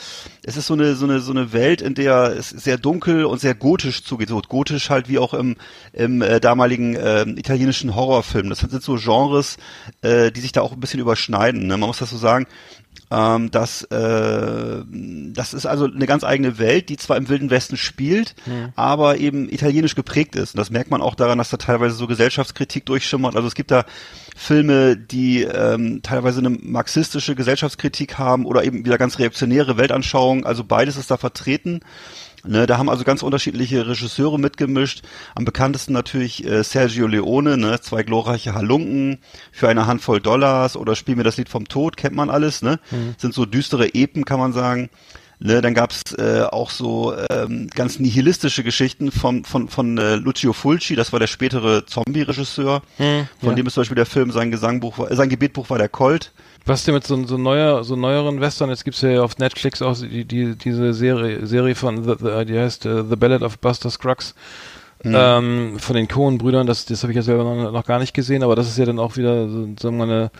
es 0.42 0.56
ist 0.56 0.66
so 0.66 0.74
eine 0.74 0.94
so 0.94 1.04
eine 1.04 1.20
so 1.20 1.32
eine 1.32 1.52
Welt, 1.52 1.82
in 1.82 1.94
der 1.94 2.34
es 2.36 2.48
sehr 2.48 2.78
dunkel 2.78 3.26
und 3.26 3.40
sehr 3.40 3.54
gotisch 3.54 4.04
zugeht. 4.04 4.30
So 4.30 4.40
gotisch 4.40 4.88
halt 4.88 5.08
wie 5.10 5.18
auch 5.18 5.34
im 5.34 5.56
im 5.92 6.22
äh, 6.22 6.40
damaligen 6.40 6.96
äh, 6.96 7.22
italienischen 7.22 7.94
Horrorfilm. 7.94 8.48
Das 8.48 8.60
sind 8.60 8.82
so 8.82 8.96
Genres, 8.96 9.58
äh, 10.00 10.32
die 10.32 10.40
sich 10.40 10.52
da 10.52 10.62
auch 10.62 10.72
ein 10.72 10.80
bisschen 10.80 11.00
überschneiden. 11.00 11.66
Ne? 11.66 11.76
Man 11.76 11.88
muss 11.88 11.98
das 11.98 12.08
so 12.10 12.16
sagen. 12.16 12.46
Ähm, 13.12 13.50
das, 13.50 13.82
äh, 13.84 14.84
das 15.32 15.52
ist 15.52 15.66
also 15.66 15.86
eine 15.86 16.06
ganz 16.06 16.22
eigene 16.22 16.58
Welt, 16.58 16.88
die 16.88 16.96
zwar 16.96 17.16
im 17.16 17.28
Wilden 17.28 17.50
Westen 17.50 17.76
spielt, 17.76 18.36
mhm. 18.46 18.72
aber 18.76 19.18
eben 19.18 19.50
italienisch 19.50 19.96
geprägt 19.96 20.36
ist. 20.36 20.54
Und 20.54 20.58
das 20.58 20.70
merkt 20.70 20.92
man 20.92 21.02
auch 21.02 21.16
daran, 21.16 21.38
dass 21.38 21.50
da 21.50 21.56
teilweise 21.56 21.96
so 21.96 22.06
Gesellschaftskritik 22.06 22.86
durchschimmert. 22.86 23.34
Also 23.34 23.48
es 23.48 23.56
gibt 23.56 23.72
da 23.72 23.84
Filme, 24.36 24.96
die 24.96 25.42
ähm, 25.42 26.02
teilweise 26.02 26.38
eine 26.38 26.50
marxistische 26.50 27.34
Gesellschaftskritik 27.34 28.16
haben 28.16 28.46
oder 28.46 28.62
eben 28.62 28.84
wieder 28.84 28.96
ganz 28.96 29.18
reaktionäre 29.18 29.76
Weltanschauungen. 29.76 30.46
Also 30.46 30.62
beides 30.62 30.96
ist 30.96 31.10
da 31.10 31.16
vertreten. 31.16 31.80
Ne, 32.46 32.66
da 32.66 32.78
haben 32.78 32.88
also 32.88 33.04
ganz 33.04 33.22
unterschiedliche 33.22 33.86
Regisseure 33.86 34.38
mitgemischt. 34.38 35.02
Am 35.34 35.44
bekanntesten 35.44 35.92
natürlich 35.92 36.44
äh, 36.46 36.62
Sergio 36.62 37.06
Leone, 37.06 37.58
ne, 37.58 37.80
zwei 37.80 38.02
glorreiche 38.02 38.54
Halunken 38.54 39.18
für 39.52 39.68
eine 39.68 39.86
Handvoll 39.86 40.20
Dollars 40.20 40.76
oder 40.76 40.96
Spiel 40.96 41.16
mir 41.16 41.22
das 41.24 41.36
Lied 41.36 41.50
vom 41.50 41.68
Tod, 41.68 41.96
kennt 41.96 42.16
man 42.16 42.30
alles, 42.30 42.62
ne? 42.62 42.80
Mhm. 42.90 43.14
Sind 43.18 43.34
so 43.34 43.44
düstere 43.44 43.94
Epen, 43.94 44.24
kann 44.24 44.38
man 44.38 44.52
sagen. 44.52 44.88
Ne, 45.42 45.62
dann 45.62 45.72
gab's 45.72 46.12
äh, 46.18 46.42
auch 46.42 46.68
so 46.68 47.14
ähm, 47.30 47.68
ganz 47.74 47.98
nihilistische 47.98 48.62
Geschichten 48.62 49.10
von, 49.10 49.44
von, 49.46 49.68
von 49.68 49.96
äh, 49.96 50.16
Lucio 50.16 50.52
Fulci, 50.52 50.96
das 50.96 51.12
war 51.12 51.18
der 51.18 51.28
spätere 51.28 51.86
Zombie-Regisseur, 51.86 52.82
hm, 52.98 53.26
von 53.40 53.48
ja. 53.48 53.54
dem 53.54 53.66
ist 53.66 53.72
zum 53.72 53.80
Beispiel 53.80 53.96
der 53.96 54.04
Film, 54.04 54.32
sein 54.32 54.50
Gesangbuch, 54.50 55.10
äh, 55.10 55.16
sein 55.16 55.30
Gebetbuch 55.30 55.70
war 55.70 55.78
der 55.78 55.88
Colt. 55.88 56.32
Was 56.66 56.84
denn 56.84 56.94
mit 56.94 57.06
so, 57.06 57.24
so 57.26 57.36
neuer, 57.38 57.82
so 57.84 57.96
neueren 57.96 58.40
Western? 58.40 58.70
Jetzt 58.70 58.84
gibt's 58.84 59.00
ja 59.00 59.22
auf 59.22 59.38
Netflix 59.38 59.82
auch 59.82 59.96
die, 59.96 60.24
die, 60.24 60.54
diese 60.56 60.92
Serie, 60.92 61.46
Serie 61.46 61.74
von, 61.74 62.04
the, 62.04 62.14
the, 62.18 62.44
die 62.44 62.58
heißt 62.58 62.86
uh, 62.86 63.02
The 63.08 63.16
Ballad 63.16 63.42
of 63.42 63.58
Buster 63.58 63.90
Scruggs. 63.90 64.34
Mhm. 65.02 65.14
Ähm, 65.16 65.78
von 65.78 65.96
den 65.96 66.08
Cohen-Brüdern, 66.08 66.66
das, 66.66 66.84
das 66.84 67.02
habe 67.02 67.12
ich 67.12 67.16
ja 67.16 67.22
selber 67.22 67.44
noch, 67.44 67.72
noch, 67.72 67.86
gar 67.86 67.98
nicht 67.98 68.12
gesehen, 68.12 68.42
aber 68.42 68.54
das 68.54 68.68
ist 68.68 68.76
ja 68.76 68.84
dann 68.84 68.98
auch 68.98 69.16
wieder 69.16 69.48
so, 69.48 69.68
sagen 69.80 69.96
wir 69.96 70.04
eine 70.04 70.30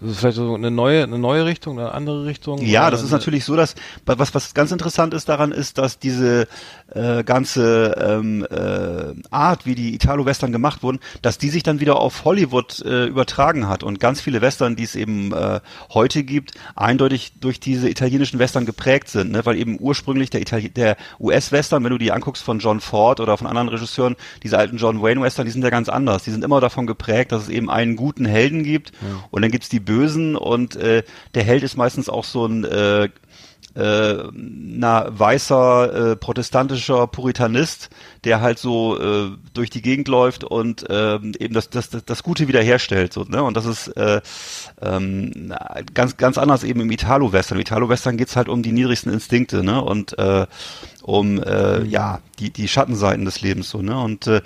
also 0.00 0.14
vielleicht 0.14 0.36
so 0.36 0.54
eine 0.54 0.70
neue, 0.70 1.04
eine 1.04 1.18
neue 1.18 1.44
Richtung, 1.44 1.78
eine 1.78 1.92
andere 1.92 2.24
Richtung? 2.24 2.60
Ja, 2.60 2.90
das 2.90 3.02
ist 3.02 3.12
natürlich 3.12 3.44
so, 3.44 3.54
dass 3.54 3.74
was 4.06 4.34
was 4.34 4.54
ganz 4.54 4.72
interessant 4.72 5.14
ist 5.14 5.28
daran 5.28 5.52
ist, 5.52 5.78
dass 5.78 5.98
diese 5.98 6.48
äh, 6.92 7.22
ganze 7.22 7.94
ähm, 8.00 8.46
äh, 8.50 9.14
Art, 9.30 9.66
wie 9.66 9.74
die 9.74 9.94
Italo-Western 9.94 10.52
gemacht 10.52 10.82
wurden, 10.82 10.98
dass 11.22 11.38
die 11.38 11.48
sich 11.48 11.62
dann 11.62 11.80
wieder 11.80 11.96
auf 11.96 12.24
Hollywood 12.24 12.80
äh, 12.84 13.06
übertragen 13.06 13.68
hat 13.68 13.82
und 13.82 14.00
ganz 14.00 14.20
viele 14.20 14.40
Western, 14.40 14.74
die 14.74 14.82
es 14.82 14.96
eben 14.96 15.32
äh, 15.32 15.60
heute 15.92 16.24
gibt, 16.24 16.52
eindeutig 16.74 17.34
durch 17.40 17.60
diese 17.60 17.88
italienischen 17.88 18.38
Western 18.38 18.66
geprägt 18.66 19.08
sind, 19.08 19.30
ne? 19.30 19.46
weil 19.46 19.56
eben 19.56 19.78
ursprünglich 19.78 20.30
der, 20.30 20.40
Itali 20.40 20.70
der 20.70 20.96
US-Western, 21.20 21.84
wenn 21.84 21.90
du 21.90 21.98
die 21.98 22.10
anguckst 22.10 22.42
von 22.42 22.58
John 22.58 22.80
Ford 22.80 23.20
oder 23.20 23.36
von 23.38 23.46
anderen 23.46 23.68
Regisseuren, 23.68 24.16
diese 24.42 24.58
alten 24.58 24.76
John 24.76 25.02
Wayne-Western, 25.02 25.46
die 25.46 25.52
sind 25.52 25.62
ja 25.62 25.70
ganz 25.70 25.88
anders. 25.88 26.24
Die 26.24 26.30
sind 26.30 26.44
immer 26.44 26.60
davon 26.60 26.86
geprägt, 26.86 27.32
dass 27.32 27.44
es 27.44 27.48
eben 27.48 27.70
einen 27.70 27.96
guten 27.96 28.24
Helden 28.24 28.64
gibt 28.64 28.90
ja. 28.90 29.24
und 29.30 29.42
dann 29.42 29.50
gibt's 29.50 29.68
die 29.68 29.83
Bösen 29.84 30.36
und 30.36 30.76
äh, 30.76 31.02
der 31.34 31.44
Held 31.44 31.62
ist 31.62 31.76
meistens 31.76 32.08
auch 32.08 32.24
so 32.24 32.46
ein 32.46 32.64
äh, 32.64 33.08
äh, 33.74 34.30
na, 34.32 35.06
weißer 35.08 36.12
äh, 36.12 36.16
protestantischer 36.16 37.06
Puritanist, 37.06 37.90
der 38.22 38.40
halt 38.40 38.58
so 38.58 38.98
äh, 38.98 39.30
durch 39.52 39.70
die 39.70 39.82
Gegend 39.82 40.06
läuft 40.08 40.44
und 40.44 40.88
äh, 40.88 41.16
eben 41.16 41.54
das, 41.54 41.70
das, 41.70 41.90
das 41.90 42.22
Gute 42.22 42.46
wiederherstellt. 42.46 43.12
So, 43.12 43.24
ne? 43.24 43.42
Und 43.42 43.56
das 43.56 43.66
ist 43.66 43.88
äh, 43.96 44.20
ähm, 44.80 45.52
ganz, 45.92 46.16
ganz 46.16 46.38
anders 46.38 46.62
eben 46.62 46.80
im 46.80 46.90
Italo-Western. 46.90 47.58
Im 47.58 47.62
Italo-Western 47.62 48.16
geht's 48.16 48.36
halt 48.36 48.48
um 48.48 48.62
die 48.62 48.72
niedrigsten 48.72 49.12
Instinkte 49.12 49.64
ne? 49.64 49.82
und 49.82 50.16
äh, 50.18 50.46
um 51.02 51.42
äh, 51.42 51.82
ja 51.84 52.20
die, 52.38 52.50
die 52.50 52.68
Schattenseiten 52.68 53.24
des 53.24 53.40
Lebens. 53.40 53.70
So, 53.70 53.82
ne? 53.82 53.98
Und 53.98 54.28
äh, 54.28 54.40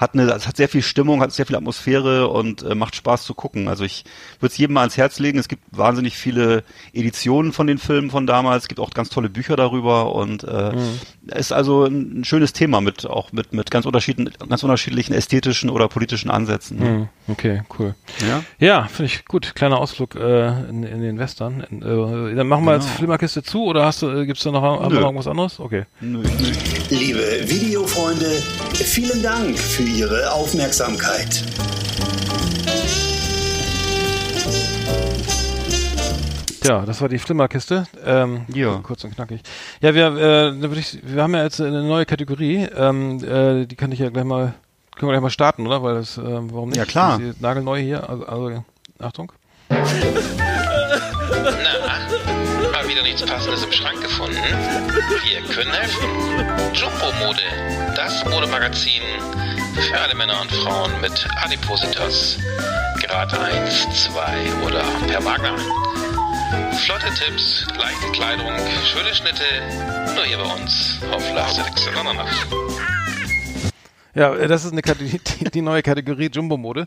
hat 0.00 0.14
eine, 0.14 0.22
es 0.32 0.48
hat 0.48 0.56
sehr 0.56 0.68
viel 0.70 0.82
Stimmung, 0.82 1.20
hat 1.20 1.30
sehr 1.30 1.44
viel 1.44 1.56
Atmosphäre 1.56 2.28
und 2.28 2.62
äh, 2.62 2.74
macht 2.74 2.96
Spaß 2.96 3.24
zu 3.24 3.34
gucken. 3.34 3.68
Also 3.68 3.84
ich 3.84 4.04
würde 4.40 4.50
es 4.50 4.56
jedem 4.56 4.72
mal 4.74 4.80
ans 4.80 4.96
Herz 4.96 5.18
legen. 5.18 5.38
Es 5.38 5.46
gibt 5.46 5.62
wahnsinnig 5.72 6.16
viele 6.16 6.64
Editionen 6.94 7.52
von 7.52 7.66
den 7.66 7.76
Filmen 7.76 8.10
von 8.10 8.26
damals. 8.26 8.64
Es 8.64 8.68
gibt 8.68 8.80
auch 8.80 8.90
ganz 8.90 9.10
tolle 9.10 9.28
Bücher 9.28 9.56
darüber 9.56 10.14
und 10.14 10.42
äh, 10.44 10.72
mhm. 10.72 11.00
ist 11.36 11.52
also 11.52 11.84
ein, 11.84 12.20
ein, 12.20 12.24
schönes 12.24 12.54
Thema 12.54 12.80
mit 12.80 13.04
auch 13.04 13.32
mit 13.32 13.52
mit 13.52 13.70
ganz 13.70 13.84
unterschiedlichen 13.84 14.32
ganz 14.48 14.62
unterschiedlichen 14.62 15.12
ästhetischen 15.12 15.68
oder 15.68 15.88
politischen 15.88 16.30
Ansätzen. 16.30 16.78
Mhm. 16.78 17.08
Okay, 17.28 17.62
cool. 17.78 17.94
Ja, 18.26 18.42
ja 18.58 18.84
finde 18.84 19.12
ich 19.12 19.26
gut. 19.26 19.54
Kleiner 19.54 19.78
Ausflug 19.78 20.14
äh, 20.14 20.48
in, 20.70 20.82
in 20.82 21.02
den 21.02 21.18
Western. 21.18 21.62
In, 21.70 21.82
äh, 21.82 22.34
dann 22.34 22.48
machen 22.48 22.64
wir 22.64 22.72
genau. 22.72 22.84
jetzt 22.84 22.96
Flimmerkiste 22.96 23.42
zu 23.42 23.64
oder 23.64 23.84
hast 23.84 24.00
du 24.00 24.08
äh, 24.08 24.24
gibt's 24.24 24.44
da 24.44 24.50
noch, 24.50 24.90
irgendwas 24.90 25.26
anderes? 25.26 25.60
Okay. 25.60 25.84
Nö, 26.00 26.22
nö. 26.22 26.52
Liebe 26.88 27.20
Videofreunde, 27.44 28.30
vielen 28.72 29.22
Dank 29.22 29.58
für 29.58 29.89
Ihre 29.90 30.30
Aufmerksamkeit. 30.32 31.42
Ja, 36.64 36.84
das 36.86 37.00
war 37.00 37.08
die 37.08 37.18
Flimmerkiste. 37.18 37.86
Ähm, 38.04 38.42
Ja. 38.54 38.78
Kurz 38.84 39.02
und 39.02 39.14
knackig. 39.16 39.40
Ja, 39.80 39.92
wir, 39.94 40.16
äh, 40.16 40.78
ich, 40.78 40.98
wir 41.02 41.22
haben 41.22 41.34
ja 41.34 41.42
jetzt 41.42 41.60
eine 41.60 41.82
neue 41.82 42.06
Kategorie. 42.06 42.68
Ähm, 42.76 43.24
äh, 43.24 43.66
die 43.66 43.74
kann 43.74 43.90
ich 43.90 43.98
ja 43.98 44.10
gleich 44.10 44.24
mal, 44.24 44.54
können 44.96 45.08
wir 45.08 45.14
gleich 45.14 45.22
mal 45.22 45.30
starten, 45.30 45.66
oder? 45.66 45.82
Weil 45.82 45.96
das, 45.96 46.16
ähm, 46.18 46.52
warum 46.52 46.68
nicht? 46.68 46.78
Ja, 46.78 46.84
klar. 46.84 47.18
Die 47.18 47.24
ist 47.28 47.40
nagelneu 47.40 47.80
hier. 47.80 48.08
Also, 48.08 48.26
also 48.26 48.64
Achtung. 49.00 49.32
Na, 49.68 49.78
mal 52.72 52.88
wieder 52.88 53.02
nichts 53.02 53.22
Passendes 53.22 53.64
im 53.64 53.72
Schrank 53.72 54.00
gefunden? 54.00 54.29
Wir 55.10 55.40
können 55.52 55.72
helfen. 55.72 56.08
Jumbo-Mode, 56.72 57.42
das 57.96 58.24
Modemagazin 58.26 59.02
für 59.74 60.00
alle 60.00 60.14
Männer 60.14 60.40
und 60.40 60.52
Frauen 60.52 60.92
mit 61.00 61.26
Adipositas. 61.42 62.38
Grad 63.02 63.34
1, 63.34 63.88
2 64.04 64.66
oder 64.66 64.84
per 65.08 65.20
Magna. 65.20 65.56
Flotte 66.84 67.12
Tipps, 67.14 67.66
leichte 67.76 68.12
Kleidung, 68.12 68.52
schöne 68.84 69.12
Schnitte, 69.12 69.42
nur 70.14 70.24
hier 70.24 70.38
bei 70.38 70.54
uns 70.54 71.00
auf 71.10 71.22
Donnernacht. 71.92 72.46
Ja, 74.14 74.34
das 74.46 74.64
ist 74.64 74.72
eine 74.72 74.82
Kategorie, 74.82 75.20
die, 75.40 75.50
die 75.50 75.62
neue 75.62 75.82
Kategorie 75.82 76.30
Jumbo-Mode. 76.32 76.86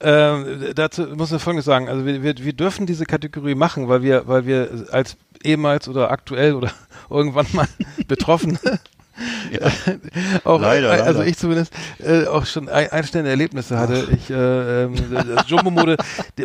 Ähm, 0.00 0.72
dazu 0.74 1.02
muss 1.14 1.32
man 1.32 1.40
Folgendes 1.40 1.64
sagen. 1.64 1.88
Also 1.88 2.06
wir, 2.06 2.22
wir, 2.22 2.36
wir 2.38 2.52
dürfen 2.52 2.86
diese 2.86 3.04
Kategorie 3.04 3.56
machen, 3.56 3.88
weil 3.88 4.02
wir, 4.02 4.28
weil 4.28 4.46
wir 4.46 4.86
als 4.92 5.16
ehemals 5.42 5.88
oder 5.88 6.10
aktuell 6.10 6.54
oder 6.54 6.72
irgendwann 7.10 7.46
mal 7.52 7.68
Betroffene 8.08 8.58
auch, 10.44 10.60
Leider, 10.60 10.88
äh, 10.96 11.00
also 11.00 11.18
leider. 11.20 11.30
ich 11.30 11.36
zumindest 11.38 11.72
äh, 11.98 12.26
auch 12.26 12.46
schon 12.46 12.68
ein, 12.68 12.90
einstellende 12.90 13.30
Erlebnisse 13.30 13.78
hatte. 13.78 14.06
Ich 14.12 14.30
äh, 14.30 14.88
das 15.34 15.48
Jumbo-Mode, 15.48 15.96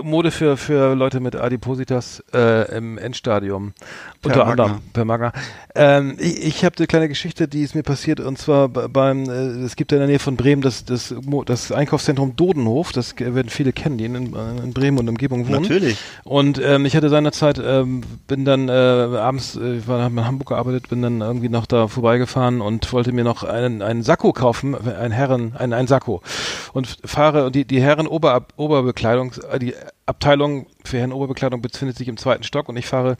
Mode 0.03 0.31
für 0.31 0.57
für 0.57 0.95
Leute 0.95 1.19
mit 1.19 1.35
Adipositas 1.35 2.23
äh, 2.33 2.75
im 2.77 2.97
Endstadium 2.97 3.73
Per 4.21 4.31
unter 4.31 4.45
Magna. 4.45 4.63
anderem 4.63 4.81
per 4.93 5.05
Magna. 5.05 5.31
Ähm, 5.75 6.17
ich 6.19 6.59
ich 6.59 6.65
habe 6.65 6.75
eine 6.77 6.87
kleine 6.87 7.07
Geschichte, 7.07 7.47
die 7.47 7.61
ist 7.61 7.73
mir 7.75 7.83
passiert 7.83 8.19
und 8.19 8.37
zwar 8.37 8.67
be- 8.67 8.89
beim 8.89 9.29
äh, 9.29 9.63
es 9.63 9.75
gibt 9.75 9.91
ja 9.91 9.97
in 9.97 10.01
der 10.01 10.07
Nähe 10.09 10.19
von 10.19 10.35
Bremen 10.35 10.61
das 10.61 10.83
das 10.83 11.13
das 11.45 11.71
Einkaufszentrum 11.71 12.35
Dodenhof. 12.35 12.91
Das 12.91 13.15
werden 13.17 13.49
viele 13.49 13.71
kennen, 13.71 13.97
die 13.97 14.05
in, 14.05 14.15
in 14.15 14.73
Bremen 14.73 14.97
und 14.99 15.07
Umgebung 15.09 15.47
wohnen. 15.47 15.61
Natürlich. 15.61 15.97
Und 16.25 16.59
ähm, 16.61 16.85
ich 16.85 16.95
hatte 16.97 17.09
seinerzeit, 17.09 17.61
ähm, 17.63 18.01
bin 18.27 18.43
dann 18.43 18.67
äh, 18.67 18.71
abends, 18.71 19.55
äh, 19.55 19.77
ich 19.77 19.87
war, 19.87 20.05
in 20.07 20.25
Hamburg 20.25 20.49
gearbeitet, 20.49 20.89
bin 20.89 21.01
dann 21.01 21.21
irgendwie 21.21 21.47
noch 21.49 21.65
da 21.65 21.87
vorbeigefahren 21.87 22.59
und 22.59 22.91
wollte 22.91 22.98
mir 23.07 23.23
noch 23.23 23.43
einen, 23.43 23.81
einen 23.81 24.03
Sakko 24.03 24.33
kaufen, 24.33 24.75
ein 24.75 25.11
Herren, 25.11 25.55
ein, 25.57 25.73
ein 25.73 25.87
Sakko. 25.87 26.21
Und 26.73 26.97
fahre, 27.03 27.45
und 27.45 27.55
die, 27.55 27.65
die 27.65 27.81
Herren 27.81 28.07
Ober, 28.07 28.45
Oberbekleidung, 28.55 29.33
äh, 29.51 29.59
die 29.59 29.75
Abteilung 30.05 30.67
für 30.83 30.97
Herren 30.97 31.13
Oberbekleidung 31.13 31.61
befindet 31.61 31.97
sich 31.97 32.07
im 32.07 32.17
zweiten 32.17 32.43
Stock 32.43 32.69
und 32.69 32.77
ich 32.77 32.87
fahre 32.87 33.17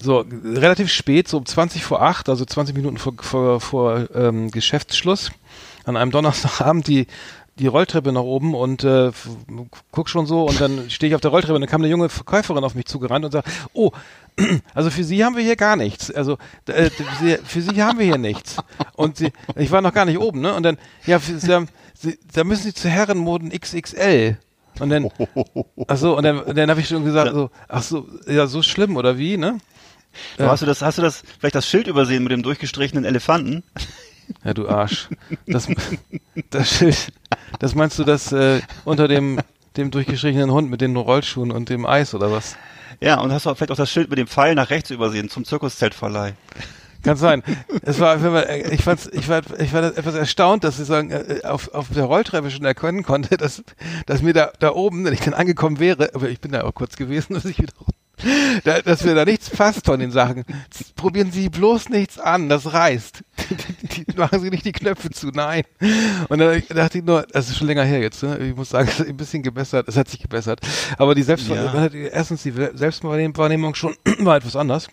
so 0.00 0.24
relativ 0.44 0.90
spät, 0.90 1.28
so 1.28 1.38
um 1.38 1.46
20 1.46 1.84
vor 1.84 2.02
8, 2.02 2.28
also 2.28 2.44
20 2.44 2.76
Minuten 2.76 2.98
vor, 2.98 3.14
vor, 3.20 3.60
vor 3.60 4.08
ähm, 4.14 4.50
Geschäftsschluss, 4.50 5.32
an 5.84 5.96
einem 5.96 6.10
Donnerstagabend 6.10 6.86
die 6.86 7.06
die 7.58 7.66
Rolltreppe 7.66 8.12
nach 8.12 8.22
oben 8.22 8.54
und 8.54 8.84
äh, 8.84 9.10
guck 9.90 10.08
schon 10.08 10.26
so 10.26 10.44
und 10.44 10.60
dann 10.60 10.90
stehe 10.90 11.08
ich 11.08 11.14
auf 11.14 11.20
der 11.20 11.30
Rolltreppe 11.30 11.54
und 11.54 11.60
dann 11.60 11.70
kam 11.70 11.80
eine 11.80 11.90
junge 11.90 12.08
Verkäuferin 12.08 12.64
auf 12.64 12.74
mich 12.74 12.86
zugerannt 12.86 13.24
und 13.24 13.32
sagt, 13.32 13.48
oh, 13.72 13.92
also 14.74 14.90
für 14.90 15.04
Sie 15.04 15.24
haben 15.24 15.36
wir 15.36 15.42
hier 15.42 15.56
gar 15.56 15.76
nichts. 15.76 16.10
Also 16.10 16.38
äh, 16.66 16.90
für 16.90 17.60
Sie 17.60 17.82
haben 17.82 17.98
wir 17.98 18.06
hier 18.06 18.18
nichts. 18.18 18.56
Und 18.94 19.16
sie, 19.16 19.32
ich 19.56 19.70
war 19.70 19.82
noch 19.82 19.92
gar 19.92 20.04
nicht 20.04 20.18
oben, 20.18 20.40
ne? 20.40 20.54
Und 20.54 20.62
dann, 20.62 20.78
ja, 21.06 21.18
Sie 21.18 21.52
haben, 21.52 21.68
Sie, 21.94 22.18
da 22.32 22.44
müssen 22.44 22.62
Sie 22.62 22.74
zu 22.74 22.88
Herrenmoden 22.88 23.50
XXL. 23.50 24.38
Und 24.80 24.90
dann, 24.90 25.10
ach 25.88 25.96
so, 25.96 26.16
und 26.16 26.22
dann, 26.22 26.38
und 26.40 26.56
dann 26.56 26.70
habe 26.70 26.80
ich 26.80 26.88
schon 26.88 27.04
gesagt, 27.04 27.32
so, 27.32 27.50
ach 27.68 27.82
so, 27.82 28.06
ja, 28.28 28.46
so 28.46 28.62
schlimm 28.62 28.96
oder 28.96 29.18
wie, 29.18 29.36
ne? 29.36 29.58
Aber 30.38 30.50
Hast 30.50 30.62
du 30.62 30.66
das, 30.66 30.82
hast 30.82 30.98
du 30.98 31.02
das, 31.02 31.22
vielleicht 31.38 31.54
das 31.54 31.66
Schild 31.68 31.86
übersehen 31.86 32.22
mit 32.22 32.32
dem 32.32 32.42
durchgestrichenen 32.42 33.04
Elefanten? 33.04 33.62
Ja, 34.44 34.54
du 34.54 34.68
Arsch. 34.68 35.08
Das, 35.46 35.68
das 36.50 36.70
Schild, 36.70 37.12
das 37.58 37.74
meinst 37.74 37.98
du 37.98 38.04
das 38.04 38.32
äh, 38.32 38.60
unter 38.84 39.08
dem, 39.08 39.40
dem 39.76 39.90
durchgestrichenen 39.90 40.50
Hund 40.50 40.70
mit 40.70 40.80
den 40.80 40.96
Rollschuhen 40.96 41.50
und 41.50 41.68
dem 41.68 41.86
Eis 41.86 42.14
oder 42.14 42.30
was? 42.30 42.56
Ja, 43.00 43.20
und 43.20 43.32
hast 43.32 43.46
du 43.46 43.54
vielleicht 43.54 43.70
auch 43.70 43.76
das 43.76 43.90
Schild 43.90 44.10
mit 44.10 44.18
dem 44.18 44.26
Pfeil 44.26 44.54
nach 44.54 44.70
rechts 44.70 44.90
übersehen 44.90 45.28
zum 45.28 45.44
Zirkuszeltverleih. 45.44 46.34
Kann 47.04 47.16
sein. 47.16 47.44
Es 47.82 48.00
war, 48.00 48.16
man- 48.18 48.44
ich 48.72 48.82
fand's, 48.82 49.08
ich 49.12 49.28
war, 49.28 49.42
ich 49.60 49.72
war 49.72 49.84
etwas 49.84 50.14
erstaunt, 50.16 50.64
dass 50.64 50.80
ich 50.80 50.86
sagen, 50.86 51.10
äh, 51.12 51.40
auf, 51.44 51.72
auf 51.72 51.86
der 51.94 52.04
Rolltreppe 52.04 52.50
schon 52.50 52.64
erkennen 52.64 53.04
konnte, 53.04 53.36
dass, 53.36 53.62
dass 54.06 54.20
mir 54.20 54.32
da, 54.32 54.50
da 54.58 54.72
oben, 54.72 55.04
wenn 55.04 55.12
ich 55.12 55.20
dann 55.20 55.34
angekommen 55.34 55.78
wäre, 55.78 56.10
aber 56.14 56.28
ich 56.28 56.40
bin 56.40 56.50
da 56.50 56.64
auch 56.64 56.74
kurz 56.74 56.96
gewesen, 56.96 57.34
dass 57.34 57.44
ich 57.44 57.58
wieder, 57.58 57.72
da, 58.64 58.82
dass 58.82 59.04
mir 59.04 59.14
da 59.14 59.24
nichts 59.24 59.50
passt 59.50 59.86
von 59.86 60.00
den 60.00 60.10
Sachen. 60.10 60.44
Probieren 60.96 61.30
Sie 61.32 61.48
bloß 61.48 61.88
nichts 61.88 62.18
an, 62.18 62.48
das 62.48 62.72
reißt. 62.72 63.22
Die, 63.50 64.04
die, 64.04 64.16
machen 64.16 64.40
Sie 64.40 64.50
nicht 64.50 64.64
die 64.64 64.72
Knöpfe 64.72 65.10
zu, 65.10 65.28
nein. 65.28 65.62
Und 66.28 66.38
dann 66.38 66.62
dachte 66.68 66.98
ich 66.98 67.04
nur, 67.04 67.26
das 67.32 67.48
ist 67.48 67.58
schon 67.58 67.66
länger 67.66 67.84
her 67.84 68.00
jetzt, 68.00 68.22
ne? 68.22 68.38
ich 68.38 68.56
muss 68.56 68.70
sagen, 68.70 68.88
es 68.88 69.00
ist 69.00 69.08
ein 69.08 69.16
bisschen 69.16 69.42
gebessert, 69.42 69.88
es 69.88 69.96
hat 69.96 70.08
sich 70.08 70.20
gebessert. 70.20 70.60
Aber 70.96 71.14
die 71.14 71.22
Selbstwahrnehmung, 71.22 72.10
erstens 72.10 72.42
die 72.42 72.52
Selbstwahrnehmung 72.52 73.74
schon 73.74 73.94
war 74.20 74.36
etwas 74.36 74.56
anders. 74.56 74.88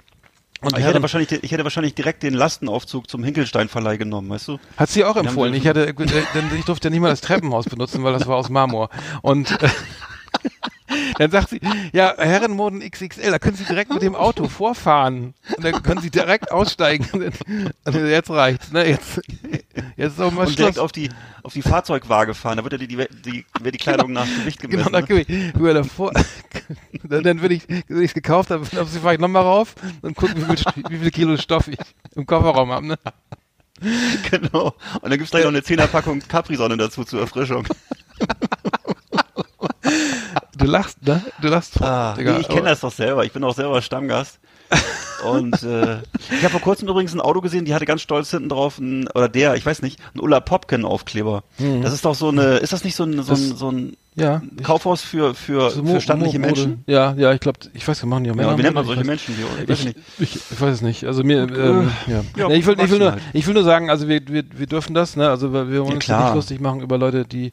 Und 0.62 0.78
ich 0.80 0.86
hätte, 0.86 1.02
wahrscheinlich, 1.02 1.32
ich 1.44 1.52
hätte 1.52 1.64
wahrscheinlich 1.64 1.94
direkt 1.94 2.24
den 2.24 2.34
Lastenaufzug 2.34 3.10
zum 3.10 3.24
Hinkelstein-Verleih 3.24 3.98
genommen, 3.98 4.30
weißt 4.30 4.48
du? 4.48 4.60
Hat 4.78 4.90
sie 4.90 5.04
auch 5.04 5.16
empfohlen. 5.16 5.54
wir 5.54 5.60
Ich 5.60 5.68
hatte, 5.68 5.88
äh, 5.88 5.94
ich 6.58 6.66
durfte 6.66 6.88
ja 6.88 6.90
nicht 6.92 7.02
mal 7.02 7.10
das 7.10 7.22
Treppenhaus 7.22 7.66
benutzen, 7.66 8.04
weil 8.04 8.14
das 8.14 8.26
war 8.26 8.38
aus 8.38 8.50
Marmor. 8.50 8.90
Und 9.22 9.52
äh, 9.62 9.70
dann 11.18 11.32
sagt 11.32 11.50
sie, 11.50 11.60
ja, 11.94 12.14
Herrenmoden 12.18 12.80
XXL, 12.80 13.32
da 13.32 13.40
können 13.40 13.56
Sie 13.56 13.64
direkt 13.66 13.92
mit 13.92 14.02
dem 14.02 14.16
Auto 14.16 14.48
vorfahren. 14.48 15.34
Und 15.56 15.64
dann 15.64 15.82
können 15.84 16.02
Sie 16.02 16.10
direkt 16.10 16.52
aussteigen. 16.52 17.08
Und 17.12 17.96
jetzt 17.96 18.30
reicht's, 18.30 18.72
ne? 18.72 18.88
Jetzt, 18.88 19.22
jetzt 19.98 20.14
ist 20.14 20.22
auch 20.22 20.32
mal 20.32 20.48
Und 20.48 20.58
direkt 20.58 20.80
auf 20.80 20.92
die, 20.92 21.10
auf 21.44 21.54
die 21.54 21.62
Fahrzeugwaage 21.62 22.34
fahren, 22.34 22.58
da 22.58 22.64
wird 22.64 22.74
ja 22.74 22.80
die, 22.80 22.88
die, 22.88 22.98
die, 23.26 23.46
wird 23.62 23.76
die 23.76 23.80
Kleidung 23.80 24.12
nach 24.12 24.26
Gewicht 24.26 24.60
gemessen. 24.60 24.84
Genau, 24.84 24.90
da 24.92 25.02
ne? 25.02 25.08
gebe 25.08 25.22
ich 25.22 25.56
über 25.56 25.74
davor. 25.74 26.12
dann, 27.04 27.24
dann 27.24 27.42
würde 27.42 27.56
ich, 27.56 27.68
wenn 27.68 28.02
ich 28.02 28.12
es 28.12 28.14
gekauft 28.14 28.52
habe, 28.52 28.66
dann 28.72 28.88
fahre 28.88 29.16
ich 29.16 29.20
nochmal 29.20 29.44
rauf 29.44 29.76
und 30.02 30.16
gucke, 30.16 30.36
wie 30.36 30.56
viel, 30.56 30.84
wie 30.90 30.98
viel 31.00 31.12
Kilo 31.12 31.38
Stoff 31.38 31.68
ich 31.68 31.78
im 32.16 32.26
Kofferraum 32.26 32.72
habe, 32.72 32.88
ne? 32.88 33.00
Genau. 34.32 34.74
Und 35.02 35.04
dann 35.04 35.18
gibt's 35.18 35.32
gleich 35.32 35.44
noch 35.44 35.50
eine 35.50 35.64
Zehnerpackung 35.64 36.20
Capri-Sonne 36.20 36.78
dazu 36.78 37.04
zur 37.04 37.22
Erfrischung. 37.22 37.68
Du 40.58 40.66
lachst, 40.66 41.06
ne? 41.06 41.22
Du 41.42 41.48
lachst. 41.50 41.82
Ah, 41.82 42.14
Digga, 42.16 42.34
nee, 42.34 42.40
ich 42.42 42.48
kenne 42.48 42.70
das 42.70 42.80
doch 42.80 42.92
selber. 42.92 43.26
Ich 43.26 43.34
bin 43.34 43.44
auch 43.44 43.54
selber 43.56 43.82
Stammgast. 43.82 44.40
Und 45.30 45.62
äh, 45.64 45.98
ich 46.32 46.44
habe 46.44 46.50
vor 46.50 46.62
kurzem 46.62 46.88
übrigens 46.88 47.14
ein 47.14 47.22
Auto 47.22 47.42
gesehen, 47.42 47.66
die 47.66 47.74
hatte 47.74 47.86
ganz 47.86 48.02
stolz 48.02 48.32
hinten 48.32 48.50
drauf, 48.50 48.78
ein, 48.80 49.08
oder 49.14 49.28
der, 49.30 49.56
ich 49.56 49.66
weiß 49.66 49.82
nicht, 49.82 50.00
ein 50.14 50.20
Ulla 50.20 50.40
Popken 50.40 50.86
Aufkleber. 50.86 51.44
Das 51.82 51.94
ist 51.94 52.06
doch 52.06 52.16
so 52.16 52.30
eine, 52.30 52.58
ist 52.58 52.74
das 52.74 52.84
nicht 52.84 52.96
so 52.96 53.04
ein, 53.04 53.22
so 53.22 53.34
ein, 53.34 53.50
Mhm. 53.50 53.56
So 53.56 53.72
ein 53.72 53.98
Ja. 54.16 54.42
Kaufhaus 54.64 55.02
für, 55.02 55.34
für, 55.36 55.70
So 55.72 55.84
für 55.86 56.02
stattliche 56.02 56.40
Mo- 56.40 56.48
Mode. 56.48 56.62
Menschen? 56.62 56.84
Ja, 56.88 57.14
ja, 57.18 57.34
ich 57.34 57.40
glaube, 57.42 57.60
ich 57.74 57.88
weiß, 57.88 58.02
wir 58.04 58.08
machen 58.10 58.24
die 58.24 58.32
auch 58.32 58.36
Ja, 58.36 58.58
wie 58.58 58.62
nennt 58.64 58.76
man 58.76 58.84
ich 58.84 58.88
solche 58.88 59.02
weiß- 59.04 59.06
Menschen? 59.06 59.36
Die, 59.38 59.64
ich 59.64 59.70
weiß 59.70 59.80
Ich, 59.86 59.96
ich, 60.20 60.36
ich 60.52 60.62
weiß 60.62 60.74
es 60.76 60.82
nicht. 60.82 61.04
Also 61.06 61.24
mir, 61.24 61.40
ähm, 61.44 61.92
ja. 62.08 62.24
ja, 62.38 62.48
Nee, 62.48 62.56
ich, 62.58 62.66
will, 62.66 62.76
ich, 62.80 62.90
will 62.92 63.00
nur, 63.00 63.12
halt. 63.12 63.22
ich 63.34 63.46
will 63.48 63.54
nur 63.54 63.64
sagen, 63.64 63.90
also 63.90 64.08
wir, 64.08 64.22
wir, 64.28 64.44
wir 64.56 64.68
dürfen 64.68 64.94
das, 64.94 65.16
ne? 65.16 65.30
Also 65.30 65.52
wir 65.54 65.68
wollen 65.68 65.74
Ja, 65.74 65.82
uns 65.82 66.08
nicht 66.08 66.36
lustig 66.36 66.60
machen 66.62 66.82
über 66.82 66.98
Leute, 66.98 67.26
die 67.26 67.52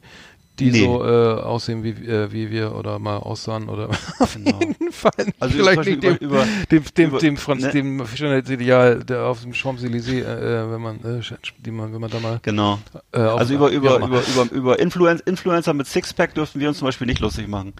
die 0.59 0.69
Nee. 0.71 0.81
so 0.85 1.03
äh, 1.03 1.41
aussehen 1.41 1.83
wie, 1.83 1.89
äh, 1.89 2.31
wie 2.31 2.51
wir 2.51 2.75
oder 2.75 2.99
mal 2.99 3.17
aussahen 3.17 3.69
oder 3.69 3.89
auf 4.19 4.33
Genau. 4.35 4.59
jeden 4.59 4.91
Fall. 4.91 5.11
Also 5.39 5.55
vielleicht 5.55 5.85
nicht 5.85 6.03
dem, 6.03 6.15
über- 6.17 6.45
dem, 6.71 6.83
dem, 6.95 7.09
über- 7.09 7.17
dem, 7.19 7.37
Franz, 7.37 7.63
ne? 7.63 7.71
dem 7.71 8.05
Schönheitsideal 8.05 9.03
der 9.03 9.23
auf 9.25 9.41
dem 9.41 9.53
Champs-Élysées, 9.53 10.23
äh, 10.23 10.71
wenn 10.71 10.81
man, 10.81 10.97
äh, 10.97 11.21
die 11.65 11.71
man, 11.71 11.91
wenn 11.93 12.01
man 12.01 12.11
da 12.11 12.19
mal 12.19 12.39
Genau. 12.43 12.79
äh, 13.11 13.19
auf, 13.19 13.39
Also 13.39 13.55
über, 13.55 13.69
über, 13.71 13.97
über, 13.97 14.21
über, 14.21 14.51
über 14.51 14.79
Influen 14.79 15.19
Influencer 15.25 15.73
mit 15.73 15.87
Sixpack 15.87 16.35
dürfen 16.35 16.61
wir 16.61 16.67
uns 16.69 16.77
zum 16.77 16.87
Beispiel 16.87 17.07
nicht 17.07 17.19
lustig 17.19 17.47
machen. 17.47 17.73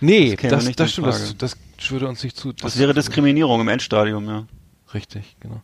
Nee, 0.00 0.34
das 0.36 0.64
das, 0.64 0.76
das 0.76 0.92
stimmt, 0.92 1.06
das, 1.06 1.34
das 1.38 1.90
würde 1.90 2.08
uns 2.08 2.24
nicht 2.24 2.36
zu. 2.36 2.52
Das, 2.52 2.76
wäre 2.78 2.92
Diskriminierung 2.92 3.60
im 3.60 3.68
Endstadium, 3.68 4.26
ja. 4.26 4.44
Richtig, 4.94 5.36
genau. 5.40 5.60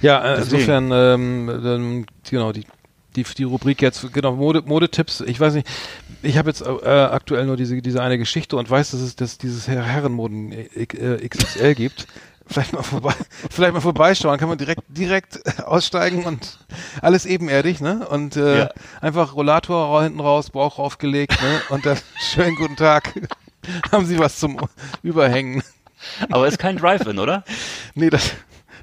Ja, 0.00 0.22
äh, 0.34 0.36
Deswegen. 0.36 0.54
insofern, 0.56 0.90
ähm, 0.92 1.48
ähm, 1.64 2.06
genau, 2.28 2.52
die, 2.52 2.64
die, 3.16 3.24
die 3.24 3.44
Rubrik 3.44 3.82
jetzt, 3.82 4.12
genau, 4.12 4.34
Mode, 4.36 4.62
Modetipps, 4.64 5.20
ich 5.20 5.38
weiß 5.38 5.54
nicht, 5.54 5.68
ich 6.22 6.38
habe 6.38 6.48
jetzt 6.50 6.62
äh, 6.62 6.88
aktuell 6.88 7.46
nur 7.46 7.56
diese, 7.56 7.80
diese 7.82 8.02
eine 8.02 8.18
Geschichte 8.18 8.56
und 8.56 8.70
weiß, 8.70 8.92
dass 8.92 9.00
es 9.00 9.16
dass 9.16 9.38
dieses 9.38 9.68
Her- 9.68 9.82
Herrenmoden 9.84 10.52
äh, 10.52 10.82
äh, 10.82 11.28
XXL 11.28 11.74
gibt. 11.74 12.06
Vielleicht 12.46 12.72
mal 12.72 12.82
vorbei, 12.82 13.14
vielleicht 13.50 13.72
mal 13.72 13.80
vorbeischauen, 13.80 14.36
kann 14.38 14.48
man 14.48 14.58
direkt, 14.58 14.82
direkt 14.88 15.36
äh, 15.46 15.62
aussteigen 15.62 16.24
und 16.24 16.58
alles 17.00 17.24
ebenerdig, 17.24 17.80
ne? 17.80 18.06
Und 18.08 18.36
äh, 18.36 18.58
Ja. 18.60 18.70
einfach 19.00 19.34
Rollator 19.36 20.02
hinten 20.02 20.20
raus, 20.20 20.50
Bauch 20.50 20.78
aufgelegt, 20.78 21.40
ne? 21.40 21.60
Und 21.70 21.86
dann 21.86 21.96
schönen 22.34 22.56
guten 22.56 22.76
Tag. 22.76 23.14
Haben 23.92 24.06
Sie 24.06 24.18
was 24.18 24.38
zum 24.40 24.58
Überhängen? 25.04 25.62
Aber 26.30 26.48
ist 26.48 26.58
kein 26.58 26.76
Drive-In, 26.76 27.20
oder? 27.20 27.44
Nee, 27.94 28.10
das, 28.10 28.32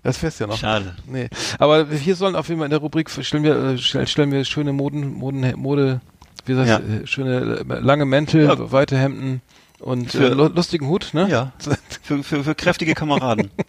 das 0.03 0.17
fährst 0.17 0.39
ja 0.39 0.47
noch. 0.47 0.57
Schade. 0.57 0.95
Nee, 1.05 1.29
aber 1.57 1.85
hier 1.87 2.15
sollen 2.15 2.35
auf 2.35 2.47
jeden 2.49 2.59
Fall 2.59 2.65
in 2.67 2.71
der 2.71 2.79
Rubrik 2.79 3.09
stellen 3.09 3.43
wir, 3.43 3.55
äh, 3.55 3.77
stellen, 3.77 4.31
wir 4.31 4.45
schöne 4.45 4.73
Moden, 4.73 5.13
Moden, 5.13 5.53
Mode, 5.57 6.01
wie 6.45 6.53
sagst 6.55 6.69
Ja. 6.69 6.77
äh, 6.79 7.05
schöne 7.07 7.65
äh, 7.69 7.79
lange 7.79 8.05
Mäntel, 8.05 8.43
Ja. 8.45 8.71
weite 8.71 8.97
Hemden 8.97 9.41
und 9.79 10.11
Für- 10.11 10.31
äh, 10.31 10.33
lu- 10.33 10.47
lustigen 10.47 10.87
Hut, 10.87 11.09
ne? 11.13 11.27
Ja. 11.29 11.51
Für, 12.01 12.23
für, 12.23 12.43
für 12.43 12.55
kräftige 12.55 12.93
Kameraden. 12.95 13.51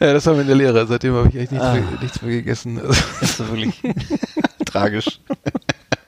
Ja, 0.00 0.12
das 0.12 0.26
haben 0.26 0.34
wir 0.36 0.42
in 0.42 0.46
der 0.46 0.56
Lehre. 0.56 0.86
Seitdem 0.86 1.14
habe 1.14 1.28
ich 1.28 1.36
echt 1.36 1.52
nichts, 1.52 1.66
Ah. 1.66 1.72
mehr, 1.74 1.84
nichts 2.02 2.20
mehr 2.22 2.30
gegessen. 2.32 2.80
Das 2.86 3.22
ist 3.22 3.38
wirklich 3.50 3.80
tragisch. 4.66 5.20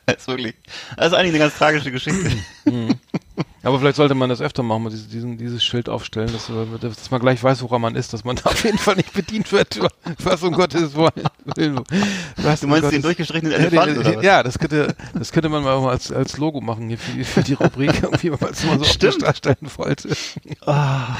Das 0.06 0.16
ist 0.18 0.28
wirklich. 0.28 0.54
Das 0.96 1.06
ist 1.08 1.14
eigentlich 1.14 1.30
eine 1.30 1.38
ganz 1.38 1.54
tragische 1.56 1.90
Geschichte. 1.90 2.30
Aber 3.68 3.78
vielleicht 3.78 3.96
sollte 3.96 4.14
man 4.14 4.28
das 4.30 4.40
öfter 4.40 4.62
machen, 4.62 4.82
mal 4.84 4.90
diese- 4.90 5.08
diesen, 5.08 5.36
dieses 5.38 5.62
Schild 5.62 5.88
aufstellen, 5.88 6.30
dass, 6.32 6.48
man- 6.48 6.78
dass 6.80 7.10
man 7.10 7.20
gleich 7.20 7.42
weiß, 7.42 7.62
woran 7.62 7.80
man 7.82 7.94
ist, 7.94 8.12
dass 8.12 8.24
man 8.24 8.36
da 8.36 8.44
auf 8.50 8.64
jeden 8.64 8.78
Fall 8.78 8.96
nicht 8.96 9.12
bedient 9.12 9.52
wird. 9.52 9.78
Was 10.22 10.42
um 10.42 10.52
Gottes 10.54 10.94
Willen. 10.96 11.80
Was 12.36 12.60
Du 12.60 12.66
um 12.66 12.70
meinst 12.70 12.82
Gottes- 12.84 12.90
den 12.90 13.02
durchgestrichenen 13.02 13.52
Ja, 13.52 13.58
Elefanten, 13.58 13.94
den- 13.94 14.06
oder 14.06 14.16
was? 14.16 14.24
Ja, 14.24 14.42
das 14.42 14.58
könnte, 14.58 14.94
das 15.14 15.32
könnte 15.32 15.48
man 15.50 15.62
mal 15.62 15.88
als, 15.90 16.10
als 16.10 16.38
Logo 16.38 16.60
machen 16.60 16.88
hier 16.88 16.98
für 16.98 17.12
die, 17.12 17.24
für 17.24 17.42
die 17.42 17.52
Rubrik, 17.54 17.92
irgendwie, 18.02 18.30
weil 18.40 18.50
es 18.50 18.64
mal 18.64 18.78
so 18.78 18.84
Stimmt. 18.84 19.22
darstellen 19.22 19.56
wollte. 19.76 20.08
Ah. 20.66 21.16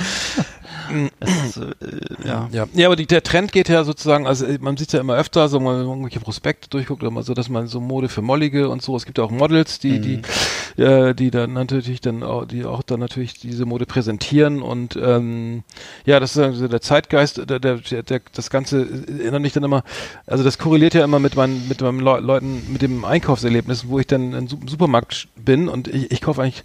Ist, 1.21 1.57
äh, 1.57 2.27
ja. 2.27 2.49
Ja, 2.53 2.67
ja 2.73 2.87
aber 2.87 2.97
die, 2.97 3.07
der 3.07 3.23
Trend 3.23 3.53
geht 3.53 3.69
ja 3.69 3.85
sozusagen, 3.85 4.27
also 4.27 4.47
äh, 4.47 4.59
man 4.61 4.77
sieht 4.77 4.93
ja 4.93 5.01
immer 5.01 5.17
öfter, 5.17 5.49
so 5.49 5.59
wenn 5.59 5.65
man 5.65 5.81
irgendwelche 5.83 6.21
Prospekte 6.21 6.69
durchguckt, 6.71 7.03
oder 7.03 7.11
mal 7.11 7.23
so, 7.23 7.35
dass 7.35 7.49
man 7.49 7.67
so 7.67 7.81
Mode 7.81 8.09
für 8.09 8.23
Mollige 8.23 8.69
und 8.69 8.83
so, 8.83 8.97
es 8.97 9.05
gibt 9.05 9.19
ja 9.19 9.25
auch 9.25 9.31
Models, 9.31 9.79
die, 9.79 10.01
die, 10.01 10.83
äh, 10.83 11.15
die 11.15 11.31
dann 11.31 11.53
natürlich 11.53 12.01
dann 12.01 12.23
auch, 12.23 12.45
die 12.47 12.65
auch 12.65 12.83
dann 12.83 13.01
natürlich 13.01 13.35
diese 13.35 13.67
Mode 13.67 13.87
präsentieren 13.87 14.63
und 14.63 14.97
ähm, 14.97 15.63
ja, 16.07 16.21
das 16.21 16.37
ist 16.37 16.43
also 16.43 16.69
der 16.69 16.81
Zeitgeist, 16.81 17.39
der, 17.51 17.59
der, 17.59 17.77
der, 17.79 18.21
das 18.33 18.51
Ganze 18.51 18.87
erinnert 19.07 19.43
mich 19.43 19.53
dann 19.53 19.65
immer, 19.65 19.85
also 20.27 20.45
das 20.45 20.59
korreliert 20.59 20.95
ja 20.95 21.05
immer 21.05 21.19
mit 21.19 21.37
meinen, 21.37 21.69
mit 21.69 21.81
meinen 21.81 22.01
Leu 22.01 22.21
Leuten, 22.21 22.63
mit 22.73 22.83
dem 22.83 23.05
Einkaufserlebnis, 23.05 23.89
wo 23.89 23.99
ich 23.99 24.07
dann 24.07 24.33
im 24.33 24.49
Su- 24.49 24.59
Supermarkt 24.67 25.29
bin 25.37 25.69
und 25.69 25.89
ich, 25.89 26.11
ich 26.11 26.21
kaufe 26.21 26.43
eigentlich 26.43 26.65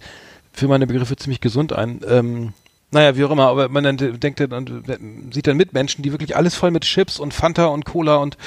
für 0.52 0.68
meine 0.68 0.86
Begriffe 0.86 1.16
ziemlich 1.16 1.40
gesund 1.40 1.72
ein. 1.72 2.00
Ähm, 2.08 2.52
naja, 2.94 3.16
wie 3.16 3.24
auch 3.24 3.30
immer, 3.30 3.48
aber 3.48 3.68
man 3.68 3.84
dann 3.84 3.96
denkt 3.96 4.40
dann 4.40 4.52
und 4.52 4.84
sieht 5.34 5.46
dann 5.46 5.56
Mitmenschen, 5.56 6.02
die 6.02 6.12
wirklich 6.12 6.36
alles 6.36 6.54
voll 6.54 6.70
mit 6.70 6.84
Chips 6.84 7.18
und 7.18 7.34
Fanta 7.34 7.66
und 7.66 7.84
Cola 7.84 8.16
und 8.16 8.38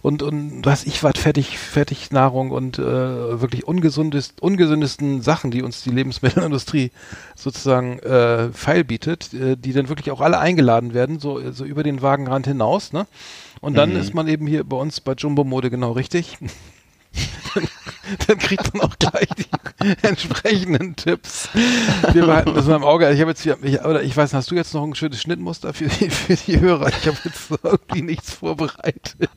und 0.00 0.22
und 0.22 0.64
was 0.64 0.84
ich 0.84 1.02
was 1.02 1.18
fertig 1.18 1.58
fertig 1.58 2.10
Nahrung 2.12 2.50
und 2.52 2.78
äh, 2.78 2.82
wirklich 2.82 3.66
ungesundest 3.66 4.40
ungesündesten 4.40 5.22
Sachen, 5.22 5.50
die 5.50 5.62
uns 5.62 5.82
die 5.82 5.90
Lebensmittelindustrie 5.90 6.92
sozusagen 7.34 7.98
äh, 7.98 8.50
feil 8.52 8.84
bietet, 8.84 9.34
äh, 9.34 9.56
die 9.56 9.72
dann 9.72 9.88
wirklich 9.88 10.10
auch 10.10 10.20
alle 10.20 10.38
eingeladen 10.38 10.94
werden, 10.94 11.20
so 11.20 11.50
so 11.50 11.64
über 11.64 11.82
den 11.82 12.00
Wagenrand 12.00 12.46
hinaus, 12.46 12.92
ne? 12.92 13.06
Und 13.60 13.74
dann 13.76 13.92
ist 13.92 14.14
man 14.14 14.28
eben 14.28 14.46
hier 14.46 14.64
bei 14.64 14.76
uns 14.76 15.00
bei 15.00 15.14
Jumbo 15.14 15.42
Mode 15.42 15.70
genau 15.70 15.92
richtig. 15.92 16.38
dann 18.26 18.38
kriegt 18.38 18.74
man 18.74 18.82
auch 18.82 18.98
gleich 18.98 19.28
die 19.36 19.46
entsprechenden 20.02 20.96
Tipps. 20.96 21.48
Wir 22.12 22.26
behalten 22.26 22.54
das 22.54 22.66
mal 22.66 22.76
im 22.76 22.84
Auge. 22.84 23.10
Ich 23.12 23.20
habe 23.20 23.30
jetzt 23.30 23.42
hier, 23.42 23.58
ich, 23.62 23.80
oder 23.80 24.02
ich 24.02 24.16
weiß, 24.16 24.34
hast 24.34 24.50
du 24.50 24.54
jetzt 24.54 24.74
noch 24.74 24.82
ein 24.82 24.94
schönes 24.94 25.20
Schnittmuster 25.20 25.74
für 25.74 25.86
die, 25.86 26.10
für 26.10 26.34
die 26.34 26.60
Hörer? 26.60 26.88
Ich 26.88 27.06
habe 27.06 27.16
jetzt 27.24 27.50
irgendwie 27.62 28.02
nichts 28.02 28.34
vorbereitet. 28.34 29.30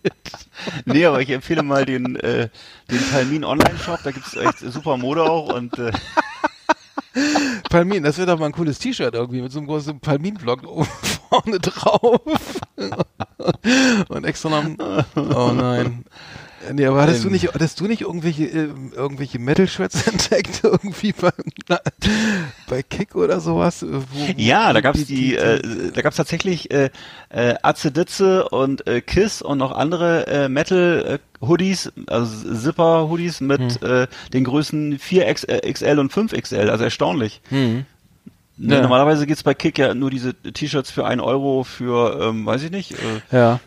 Nee, 0.85 1.05
aber 1.05 1.21
ich 1.21 1.29
empfehle 1.29 1.63
mal 1.63 1.85
den, 1.85 2.15
äh, 2.17 2.49
den 2.89 3.09
Palmin 3.11 3.43
Online-Shop, 3.43 3.99
da 4.03 4.11
gibt's 4.11 4.35
echt 4.35 4.59
super 4.59 4.97
Mode 4.97 5.23
auch 5.23 5.53
und 5.53 5.77
äh, 5.77 5.91
Palmin, 7.69 8.03
das 8.03 8.17
wäre 8.17 8.27
doch 8.27 8.39
mal 8.39 8.47
ein 8.47 8.51
cooles 8.51 8.79
T-Shirt 8.79 9.13
irgendwie 9.13 9.41
mit 9.41 9.51
so 9.51 9.59
einem 9.59 9.67
großen 9.67 9.99
Palmin-Block 9.99 10.63
oben 10.63 10.87
vorne 11.29 11.59
drauf. 11.59 12.21
Und 14.09 14.25
extra 14.25 14.49
noch, 14.49 15.05
oh 15.15 15.51
nein. 15.53 16.05
Nee, 16.73 16.85
aber 16.85 17.01
hattest 17.01 17.23
du 17.23 17.27
Ähm. 17.27 17.33
nicht, 17.33 17.53
hattest 17.53 17.79
du 17.79 17.85
nicht 17.87 18.01
irgendwelche, 18.01 18.43
äh, 18.45 18.69
irgendwelche 18.95 19.39
Metal-Shirts 19.39 20.07
entdeckt 20.07 20.61
irgendwie 20.63 21.13
bei, 21.13 21.31
na, 21.67 21.79
bei 22.67 22.83
Kick 22.83 23.15
oder 23.15 23.39
sowas? 23.39 23.81
äh, 23.83 23.87
Wo, 23.91 24.25
Ja, 24.37 24.73
da 24.73 24.81
gab's 24.81 25.05
die, 25.05 25.35
äh, 25.35 25.91
da 25.93 26.01
gab's 26.01 26.17
tatsächlich 26.17 26.71
äh, 26.71 26.89
äh, 27.29 27.55
Atze 27.61 27.91
Ditze 27.91 28.49
und 28.49 28.85
äh, 28.87 29.01
Kiss 29.01 29.41
und 29.41 29.57
noch 29.57 29.71
andere 29.71 30.27
äh, 30.27 30.49
Metal 30.49 31.19
äh, 31.41 31.45
Hoodies, 31.45 31.91
also 32.07 32.53
Zipper 32.55 33.09
Hoodies 33.09 33.39
mit 33.41 33.81
Hm. 33.81 33.89
äh, 34.03 34.07
den 34.33 34.43
Größen 34.43 34.97
4XL 34.99 35.97
und 35.99 36.11
5XL, 36.11 36.67
also 36.69 36.83
erstaunlich. 36.83 37.41
Hm. 37.49 37.85
Ne, 38.57 38.75
Ja. 38.75 38.81
Normalerweise 38.81 39.25
gibt's 39.25 39.43
bei 39.43 39.53
Kick 39.53 39.77
ja 39.77 39.93
nur 39.93 40.09
diese 40.11 40.33
T-Shirts 40.33 40.91
für 40.91 41.05
einen 41.05 41.21
Euro 41.21 41.63
für, 41.63 42.19
ähm, 42.21 42.45
weiß 42.45 42.63
ich 42.63 42.71
nicht, 42.71 42.91
äh, 42.91 43.35
Ja. 43.35 43.59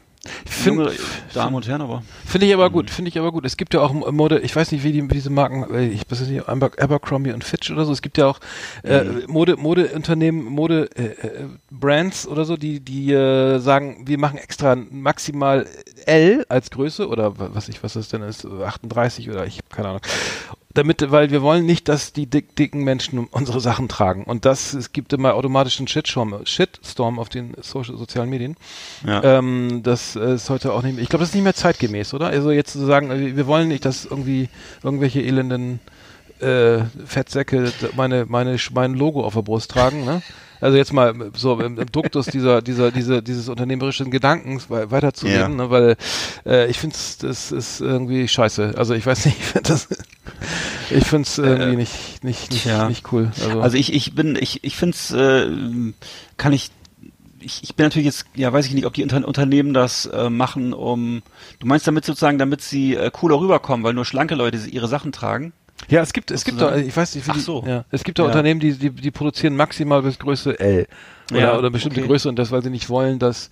Find- 0.47 0.77
junge 0.77 0.93
Damen 1.35 1.57
und 1.57 1.67
Herren, 1.67 1.81
aber 1.83 2.03
Finde 2.25 2.47
ich 2.47 2.55
aber 2.55 2.71
gut, 2.71 2.91
finde 2.91 3.09
ich 3.09 3.19
aber 3.19 3.33
gut. 3.33 3.45
Es 3.45 3.57
gibt 3.57 3.75
ja 3.75 3.81
auch 3.81 3.93
Mode, 4.13 4.39
ich 4.41 4.55
weiß 4.55 4.71
nicht, 4.71 4.85
wie 4.85 4.93
die 4.93 5.03
wie 5.03 5.09
diese 5.09 5.31
Marken, 5.31 5.73
äh, 5.75 5.89
ich 5.89 6.03
weiß 6.09 6.21
nicht, 6.29 6.49
Aber- 6.49 6.71
Abercrombie 6.79 7.33
und 7.33 7.43
Fitch 7.43 7.71
oder 7.71 7.85
so. 7.85 7.93
Es 7.93 8.03
gibt 8.03 8.19
ja 8.19 8.27
auch 8.27 8.39
äh, 8.85 9.03
Mode 9.27 9.57
Modeunternehmen, 9.57 10.45
Mode 10.45 10.89
äh, 10.95 11.03
äh, 11.27 11.47
Brands 11.71 12.27
oder 12.29 12.45
so, 12.45 12.57
die 12.57 12.79
die 12.81 13.13
äh, 13.13 13.59
sagen, 13.59 14.03
wir 14.07 14.19
machen 14.19 14.39
extra 14.39 14.77
maximal 14.77 15.67
L 16.07 16.45
als 16.49 16.71
Größe 16.71 17.09
oder 17.09 17.39
wa- 17.39 17.51
was 17.53 17.69
ich 17.69 17.83
was 17.83 17.95
das 17.95 18.09
denn 18.09 18.23
ist, 18.23 18.45
38 18.47 19.31
oder 19.31 19.47
ich 19.47 19.59
habe 19.59 19.69
keine 19.75 19.89
Ahnung. 19.89 20.01
Damit, 20.75 21.11
weil 21.11 21.31
wir 21.31 21.43
wollen 21.43 21.67
nicht, 21.67 21.89
dass 21.89 22.15
die 22.15 22.25
dick, 22.27 22.57
dicken 22.57 22.83
Menschen 22.83 23.27
unsere 23.31 23.61
Sachen 23.61 23.89
tragen. 23.89 24.25
Und 24.25 24.47
das, 24.47 24.73
es 24.73 24.93
gibt 24.93 25.13
immer 25.13 25.35
automatisch 25.35 25.79
einen 25.79 25.87
Shitstorm, 25.89 26.35
Shitstorm 26.47 27.19
auf 27.19 27.29
den 27.29 27.53
Social, 27.61 27.99
sozialen 27.99 28.31
Medien. 28.31 28.57
ja. 29.07 29.23
Ähm, 29.23 29.83
das 29.83 30.17
ist 30.17 30.49
heute 30.49 30.73
auch 30.73 30.83
nicht 30.83 30.95
mehr, 30.95 31.03
ich 31.03 31.11
glaube, 31.11 31.23
das 31.25 31.29
ist 31.31 31.35
nicht 31.35 31.45
mehr 31.45 31.55
zeitgemäß, 31.55 32.15
oder? 32.15 32.29
Also 32.29 32.51
jetzt 32.53 32.73
zu 32.73 32.87
sagen, 32.87 33.11
wir 33.37 33.47
wollen 33.47 33.69
nicht, 33.69 33.85
dass 33.85 34.07
irgendwie 34.07 34.49
irgendwelche 34.83 35.21
elenden 35.21 35.81
äh, 36.41 36.79
Fettsäcke 37.05 37.71
meine, 37.95 38.25
meine, 38.27 38.57
mein 38.73 38.95
Logo 38.95 39.25
auf 39.25 39.35
der 39.35 39.43
Brust 39.43 39.71
tragen, 39.73 40.05
ne? 40.07 40.23
Also 40.63 40.77
jetzt 40.79 40.93
mal 40.93 41.13
so 41.37 41.61
im, 41.61 41.79
im 41.79 41.93
Duktus 41.93 42.27
dieser, 42.27 42.63
dieser, 42.63 42.91
dieser, 42.91 43.21
dieses 43.21 43.49
unternehmerischen 43.49 44.11
Gedankens 44.11 44.71
wei- 44.71 44.91
weiterzureden, 44.91 45.59
Ja. 45.59 45.65
ne? 45.65 45.71
weil 45.71 45.97
äh, 46.47 46.71
ich 46.71 46.79
finde 46.79 46.97
das 47.21 47.53
ist 47.53 47.81
irgendwie 47.81 48.27
scheiße. 48.29 48.75
Also 48.77 48.95
ich 48.95 49.05
weiß 49.05 49.27
nicht, 49.27 49.37
ich 49.41 49.45
finde 49.47 49.69
das, 49.69 49.89
ich 50.91 51.05
finde 51.05 51.27
es 51.27 51.39
irgendwie 51.39 51.73
Äh, 51.73 51.77
nicht, 51.77 52.25
nicht, 52.25 52.51
nicht, 52.53 52.63
tja. 52.63 52.89
nicht 52.89 53.13
cool. 53.13 53.31
Also, 53.45 53.61
Also 53.61 53.77
ich, 53.77 53.93
ich 53.93 54.15
bin, 54.15 54.37
ich, 54.41 54.65
ich 54.65 54.77
finde 54.77 54.95
es, 54.97 55.11
äh, 55.11 55.47
kann 56.37 56.53
ich, 56.53 56.71
ich, 57.41 57.65
ich 57.65 57.75
bin 57.75 57.87
natürlich 57.87 58.07
jetzt, 58.07 58.27
ja, 58.37 58.53
weiß 58.53 58.67
ich 58.67 58.75
nicht, 58.75 58.87
ob 58.87 58.95
die 58.95 59.03
Unter 59.03 59.27
Unternehmen 59.27 59.75
das 59.75 60.07
äh, 60.07 60.31
machen, 60.31 60.73
um, 60.73 61.23
du 61.59 61.67
meinst 61.67 61.87
damit 61.89 62.05
sozusagen, 62.05 62.39
damit 62.39 62.61
sie 62.63 62.95
äh, 62.95 63.11
cooler 63.13 63.41
rüberkommen, 63.41 63.83
weil 63.85 63.95
nur 63.95 64.05
schlanke 64.05 64.37
Leute 64.37 64.59
ihre 64.59 64.87
Sachen 64.87 65.11
tragen? 65.11 65.53
Ja, 65.89 66.01
es 66.01 66.13
gibt, 66.13 66.31
es 66.31 66.45
gibt 66.45 66.61
da, 66.61 66.77
ich 66.77 66.97
weiß 66.97 67.15
nicht, 67.15 67.27
wie 67.27 67.31
Ach 67.31 67.35
die, 67.35 67.41
so. 67.41 67.65
ja, 67.67 67.85
es 67.91 68.05
gibt 68.05 68.19
da 68.19 68.23
Ja. 68.23 68.29
Unternehmen, 68.29 68.61
die, 68.61 68.73
die, 68.75 68.91
die 68.91 69.11
produzieren 69.11 69.57
maximal 69.57 70.03
bis 70.03 70.19
Größe 70.19 70.59
L. 70.59 70.87
Oder, 71.31 71.41
Ja, 71.41 71.59
oder 71.59 71.71
bestimmte 71.71 72.01
okay. 72.01 72.09
Größe 72.09 72.29
und 72.29 72.39
das, 72.39 72.51
weil 72.51 72.63
sie 72.63 72.71
nicht 72.71 72.89
wollen, 72.89 73.19
dass, 73.19 73.51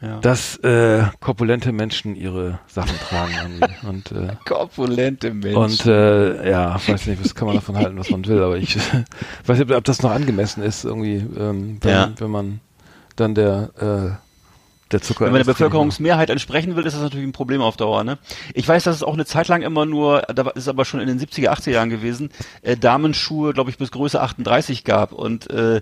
Ja. 0.00 0.18
dass 0.20 0.56
äh, 0.58 1.02
korpulente 1.20 1.72
Menschen 1.72 2.14
ihre 2.14 2.60
Sachen 2.68 2.96
tragen. 3.08 3.60
und 3.88 4.12
äh, 4.12 4.28
Korpulente 4.46 5.32
Menschen. 5.34 5.56
und 5.56 5.86
äh, 5.86 6.48
ja, 6.50 6.76
weiß 6.86 7.06
nicht, 7.06 7.22
was 7.24 7.34
kann 7.34 7.46
man 7.46 7.56
davon 7.56 7.76
halten, 7.76 7.98
was 7.98 8.10
man 8.10 8.24
will, 8.26 8.40
aber 8.42 8.56
ich 8.56 8.76
weiß 9.46 9.58
nicht, 9.58 9.70
ob 9.72 9.84
das 9.84 10.02
noch 10.02 10.12
angemessen 10.12 10.62
ist, 10.62 10.84
irgendwie, 10.84 11.16
ähm, 11.38 11.78
wenn, 11.80 12.14
wenn 12.20 12.30
man 12.30 12.60
dann 13.16 13.34
der 13.34 13.70
äh, 13.80 14.27
der 14.90 15.02
Zucker 15.02 15.26
Wenn 15.26 15.32
man 15.32 15.40
der 15.40 15.52
Bevölkerungsmehrheit 15.52 16.30
entsprechen 16.30 16.76
will, 16.76 16.86
ist 16.86 16.94
das 16.94 17.02
natürlich 17.02 17.26
ein 17.26 17.32
Problem 17.32 17.60
auf 17.60 17.76
Dauer. 17.76 18.04
Ne? 18.04 18.18
Ich 18.54 18.66
weiß, 18.66 18.84
dass 18.84 18.96
es 18.96 19.02
auch 19.02 19.14
eine 19.14 19.26
Zeit 19.26 19.48
lang 19.48 19.62
immer 19.62 19.86
nur, 19.86 20.22
da 20.22 20.48
ist 20.50 20.68
aber 20.68 20.84
schon 20.84 21.00
in 21.00 21.06
den 21.08 21.20
70er, 21.20 21.50
80er 21.50 21.70
Jahren 21.70 21.90
gewesen, 21.90 22.30
äh, 22.62 22.76
Damenschuhe, 22.76 23.52
glaube 23.52 23.70
ich, 23.70 23.78
bis 23.78 23.90
Größe 23.90 24.20
38 24.20 24.84
gab 24.84 25.12
und 25.12 25.50
äh, 25.50 25.80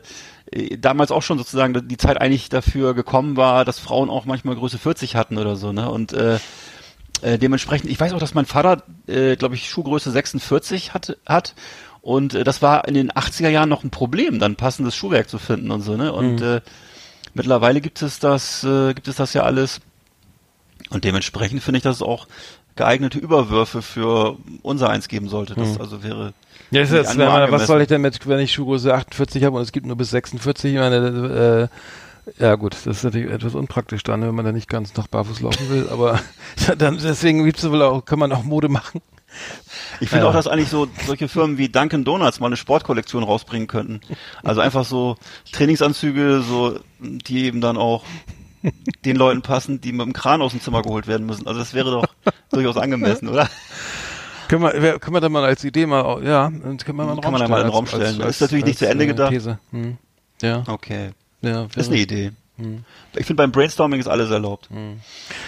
äh, 0.51 0.79
damals 0.79 1.11
auch 1.11 1.23
schon 1.23 1.39
sozusagen 1.39 1.87
die 1.89 1.97
Zeit 1.97 2.21
eigentlich 2.21 2.49
dafür 2.49 2.95
gekommen 2.95 3.37
war, 3.37 3.65
dass 3.65 3.79
Frauen 3.79 4.11
auch 4.11 4.25
manchmal 4.25 4.57
Größe 4.57 4.79
40 4.79 5.17
hatten 5.17 5.39
oder 5.39 5.57
so. 5.57 5.73
Ne? 5.73 5.91
Und 5.91 6.13
äh, 6.13 6.39
äh, 7.23 7.39
dementsprechend, 7.39 7.91
ich 7.91 7.99
weiß 7.99 8.13
auch, 8.13 8.19
dass 8.19 8.35
mein 8.35 8.47
Vater, 8.47 8.83
äh, 9.07 9.37
glaube 9.37 9.55
ich, 9.55 9.69
Schuhgröße 9.69 10.11
46 10.11 10.95
hatte, 10.95 11.19
hat. 11.27 11.55
Und 12.03 12.35
äh, 12.35 12.45
das 12.45 12.63
war 12.63 12.87
in 12.87 12.95
den 12.95 13.11
80er 13.11 13.49
Jahren 13.49 13.69
noch 13.69 13.85
ein 13.85 13.91
Problem, 13.91 14.39
dann 14.39 14.57
passendes 14.57 14.95
Schuhwerk 14.95 15.29
zu 15.29 15.39
finden 15.39 15.71
und 15.71 15.83
so, 15.83 15.97
ne? 15.97 16.13
Und 16.13 16.41
äh, 16.41 16.61
mittlerweile 17.37 17.81
gibt 17.81 18.03
es 18.03 18.19
das, 18.19 18.65
äh, 18.65 18.95
gibt 18.95 19.09
es 19.09 19.17
das 19.17 19.35
ja 19.35 19.43
alles. 19.43 19.81
Und 20.91 21.05
dementsprechend 21.05 21.63
finde 21.63 21.79
ich, 21.79 21.85
dass 21.85 21.97
es 21.97 22.03
auch 22.03 22.27
geeignete 22.75 23.19
Überwürfe 23.19 23.83
für 23.83 24.37
unser 24.63 24.91
eins 24.91 25.09
geben 25.09 25.29
sollte. 25.29 25.55
Das 25.55 25.79
also 25.79 26.03
wäre. 26.03 26.33
Ja, 26.71 26.83
ist 26.83 26.93
jetzt, 26.93 27.17
man, 27.17 27.51
was 27.51 27.67
soll 27.67 27.81
ich 27.81 27.89
denn 27.89 28.01
mit, 28.01 28.27
wenn 28.27 28.41
ich 28.41 28.53
Schuhgröße 28.53 28.93
48 28.93 29.45
habe 29.45 29.57
und 29.57 29.63
es 29.63 29.73
gibt 29.73 29.87
nur 29.87 29.97
bis 29.97 30.11
46? 30.11 30.75
Ich 30.75 30.79
meine, 30.79 31.71
äh, 32.39 32.43
ja 32.43 32.55
gut, 32.57 32.75
das 32.75 32.87
ist 32.87 33.05
natürlich 33.05 33.31
etwas 33.31 33.55
unpraktisch 33.55 34.03
dann, 34.03 34.23
wenn 34.23 34.35
man 34.35 34.45
da 34.45 34.53
nicht 34.53 34.69
ganz 34.69 34.95
nach 34.97 35.07
barfuß 35.07 35.41
laufen 35.41 35.71
will, 35.71 35.89
aber 35.89 36.21
dann 36.79 36.99
deswegen 36.99 37.45
gibt's 37.45 37.69
wohl 37.69 37.83
auch, 37.83 38.05
kann 38.05 38.19
man 38.19 38.33
auch 38.33 38.43
Mode 38.43 38.69
machen. 38.69 39.01
Ich 40.01 40.09
finde 40.11 40.25
Ja. 40.25 40.31
auch, 40.31 40.35
dass 40.35 40.47
eigentlich 40.47 40.69
so 40.69 40.87
solche 41.07 41.29
Firmen 41.29 41.59
wie 41.59 41.69
Dunkin' 41.69 42.05
Donuts 42.05 42.41
mal 42.41 42.47
eine 42.47 42.57
Sportkollektion 42.57 43.23
rausbringen 43.23 43.67
könnten. 43.69 44.01
Also 44.45 44.61
einfach 44.61 44.85
so 44.85 45.17
Trainingsanzüge, 45.53 46.43
so 46.43 46.79
die 47.01 47.45
eben 47.45 47.61
dann 47.61 47.77
auch 47.77 48.05
den 49.05 49.17
Leuten 49.17 49.43
passen, 49.43 49.81
die 49.81 49.93
mit 49.93 50.07
dem 50.07 50.13
Kran 50.13 50.43
aus 50.43 50.53
dem 50.53 50.61
Zimmer 50.61 50.83
geholt 50.83 51.07
werden 51.07 51.27
müssen. 51.27 51.47
Also 51.47 51.61
das 51.61 51.73
wäre 51.75 51.91
doch, 51.91 52.07
durchaus 52.51 52.77
angemessen, 52.77 53.29
oder? 53.29 53.49
Können 54.49 54.63
wir, 54.63 54.99
können 54.99 55.15
wir 55.17 55.21
da 55.21 55.29
mal 55.29 55.45
als 55.45 55.65
Idee 55.65 55.87
mal, 55.87 56.23
ja, 56.25 56.45
dann 56.51 56.77
können 56.79 56.99
wir 56.99 57.05
mal 57.05 57.15
Kann 57.21 57.25
Raum 57.25 57.33
man 57.33 57.41
da 57.43 57.49
mal 57.49 57.61
in 57.63 57.71
den 57.71 57.87
stellen. 57.87 58.03
Raum 58.03 58.17
stellen. 58.17 58.21
Ist 58.29 58.41
natürlich 58.41 58.65
nicht 58.65 58.79
zu 58.79 58.89
Ende 58.89 59.05
äh, 59.05 59.07
gedacht. 59.09 59.59
Hm. 59.71 59.99
Ja, 60.43 60.63
Okay. 60.67 61.11
ja. 61.43 61.67
Ist 61.75 61.89
eine 61.89 61.99
Idee. 61.99 62.33
Hm. 62.59 62.85
Ich 63.15 63.27
finde 63.27 63.43
beim 63.43 63.53
Brainstorming 63.53 64.01
ist 64.01 64.07
alles 64.09 64.31
erlaubt. 64.31 64.69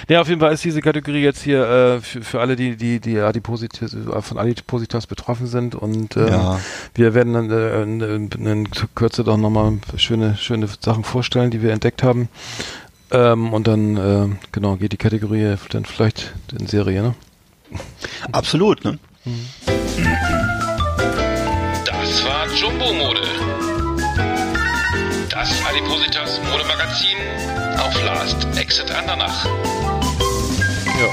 Ja, 0.08 0.20
auf 0.20 0.28
jeden 0.28 0.40
Fall 0.40 0.52
ist 0.52 0.64
diese 0.64 0.80
Kategorie 0.82 1.22
jetzt 1.22 1.42
hier 1.42 1.64
äh, 1.66 2.00
für, 2.00 2.22
für 2.22 2.40
alle, 2.40 2.54
die, 2.56 2.76
die, 2.76 3.00
die 3.00 3.18
Adipositas, 3.18 3.96
von 4.20 4.38
Adipositas 4.38 5.06
betroffen 5.06 5.46
sind 5.46 5.74
und 5.74 6.16
äh, 6.16 6.28
Ja. 6.30 6.60
wir 6.94 7.14
werden 7.14 7.32
dann 7.32 7.50
äh, 7.50 7.82
in, 7.82 8.00
in, 8.00 8.46
in 8.46 8.68
Kürze 8.94 9.24
doch 9.24 9.36
nochmal 9.36 9.78
schöne, 9.96 10.36
schöne 10.36 10.68
Sachen 10.80 11.04
vorstellen, 11.04 11.50
die 11.50 11.62
wir 11.62 11.72
entdeckt 11.72 12.02
haben. 12.02 12.28
Ähm, 13.10 13.54
und 13.54 13.66
dann, 13.66 13.96
äh, 13.96 14.36
genau, 14.52 14.76
geht 14.76 14.92
die 14.92 14.98
Kategorie 14.98 15.54
dann 15.70 15.86
vielleicht 15.86 16.34
in 16.58 16.66
Serie, 16.66 17.00
ne? 17.02 17.14
Absolut, 18.32 18.84
ne? 18.84 18.98
Das 21.84 22.24
war 22.24 22.46
Jumbo 22.54 22.92
Mode. 22.92 23.20
Das 25.30 25.50
Adipositas 25.68 26.17
Modemagazin 26.98 27.78
auf 27.80 28.04
Last 28.04 28.58
Exit 28.58 28.90
Andernach. 28.90 29.44
Ja. 31.00 31.08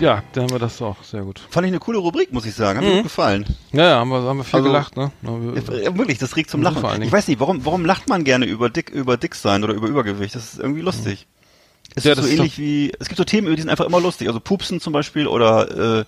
Ja, 0.00 0.22
dann 0.32 0.44
haben 0.44 0.50
wir 0.52 0.58
das 0.58 0.82
auch, 0.82 1.02
sehr 1.04 1.22
gut. 1.22 1.40
Fand 1.50 1.64
ich 1.66 1.70
eine 1.70 1.78
coole 1.78 1.98
Rubrik, 1.98 2.32
muss 2.32 2.44
ich 2.44 2.54
sagen. 2.54 2.78
Hat 2.80 2.84
mir 2.84 2.94
gut 2.96 3.04
gefallen. 3.04 3.46
Ja, 3.72 3.84
ja, 3.88 3.96
haben 4.00 4.08
wir, 4.10 4.22
haben 4.22 4.38
wir 4.38 4.44
viel 4.44 4.56
Also- 4.56 4.68
gelacht, 4.68 4.96
ne? 4.96 5.12
Ja, 5.22 5.76
Ja, 5.78 5.96
wirklich, 5.96 6.18
das 6.18 6.36
regt 6.36 6.50
zum 6.50 6.60
Lachen. 6.62 6.80
vor 6.80 6.90
allen. 6.90 7.02
Ich 7.02 7.12
weiß 7.12 7.28
nicht, 7.28 7.38
warum, 7.40 7.64
warum 7.64 7.84
lacht 7.84 8.08
man 8.08 8.24
gerne 8.24 8.46
über 8.46 8.68
dick, 8.68 8.90
über 8.90 9.16
dick 9.16 9.34
sein 9.34 9.62
oder 9.64 9.74
über 9.74 9.86
Übergewicht? 9.88 10.34
Das 10.34 10.54
ist 10.54 10.58
irgendwie 10.60 10.80
lustig. 10.82 11.26
Es 11.94 12.04
Ja, 12.04 12.12
ist 12.12 12.18
so 12.18 12.24
ist 12.26 12.32
ähnlich 12.32 12.58
wie, 12.58 12.92
es 12.98 13.08
gibt 13.08 13.18
so 13.18 13.24
Themen, 13.24 13.54
die 13.54 13.60
sind 13.60 13.70
einfach 13.70 13.84
immer 13.86 14.00
lustig. 14.00 14.26
Also 14.28 14.40
Pupsen 14.40 14.80
zum 14.80 14.92
Beispiel 14.92 15.26
oder, 15.26 16.00
äh, 16.00 16.04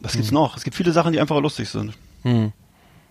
was 0.00 0.12
gibt's 0.12 0.30
noch? 0.30 0.56
Es 0.56 0.64
gibt 0.64 0.76
viele 0.76 0.92
Sachen, 0.92 1.12
die 1.12 1.20
einfach 1.20 1.40
lustig 1.40 1.68
sind. 1.68 1.94
Hm. 2.22 2.52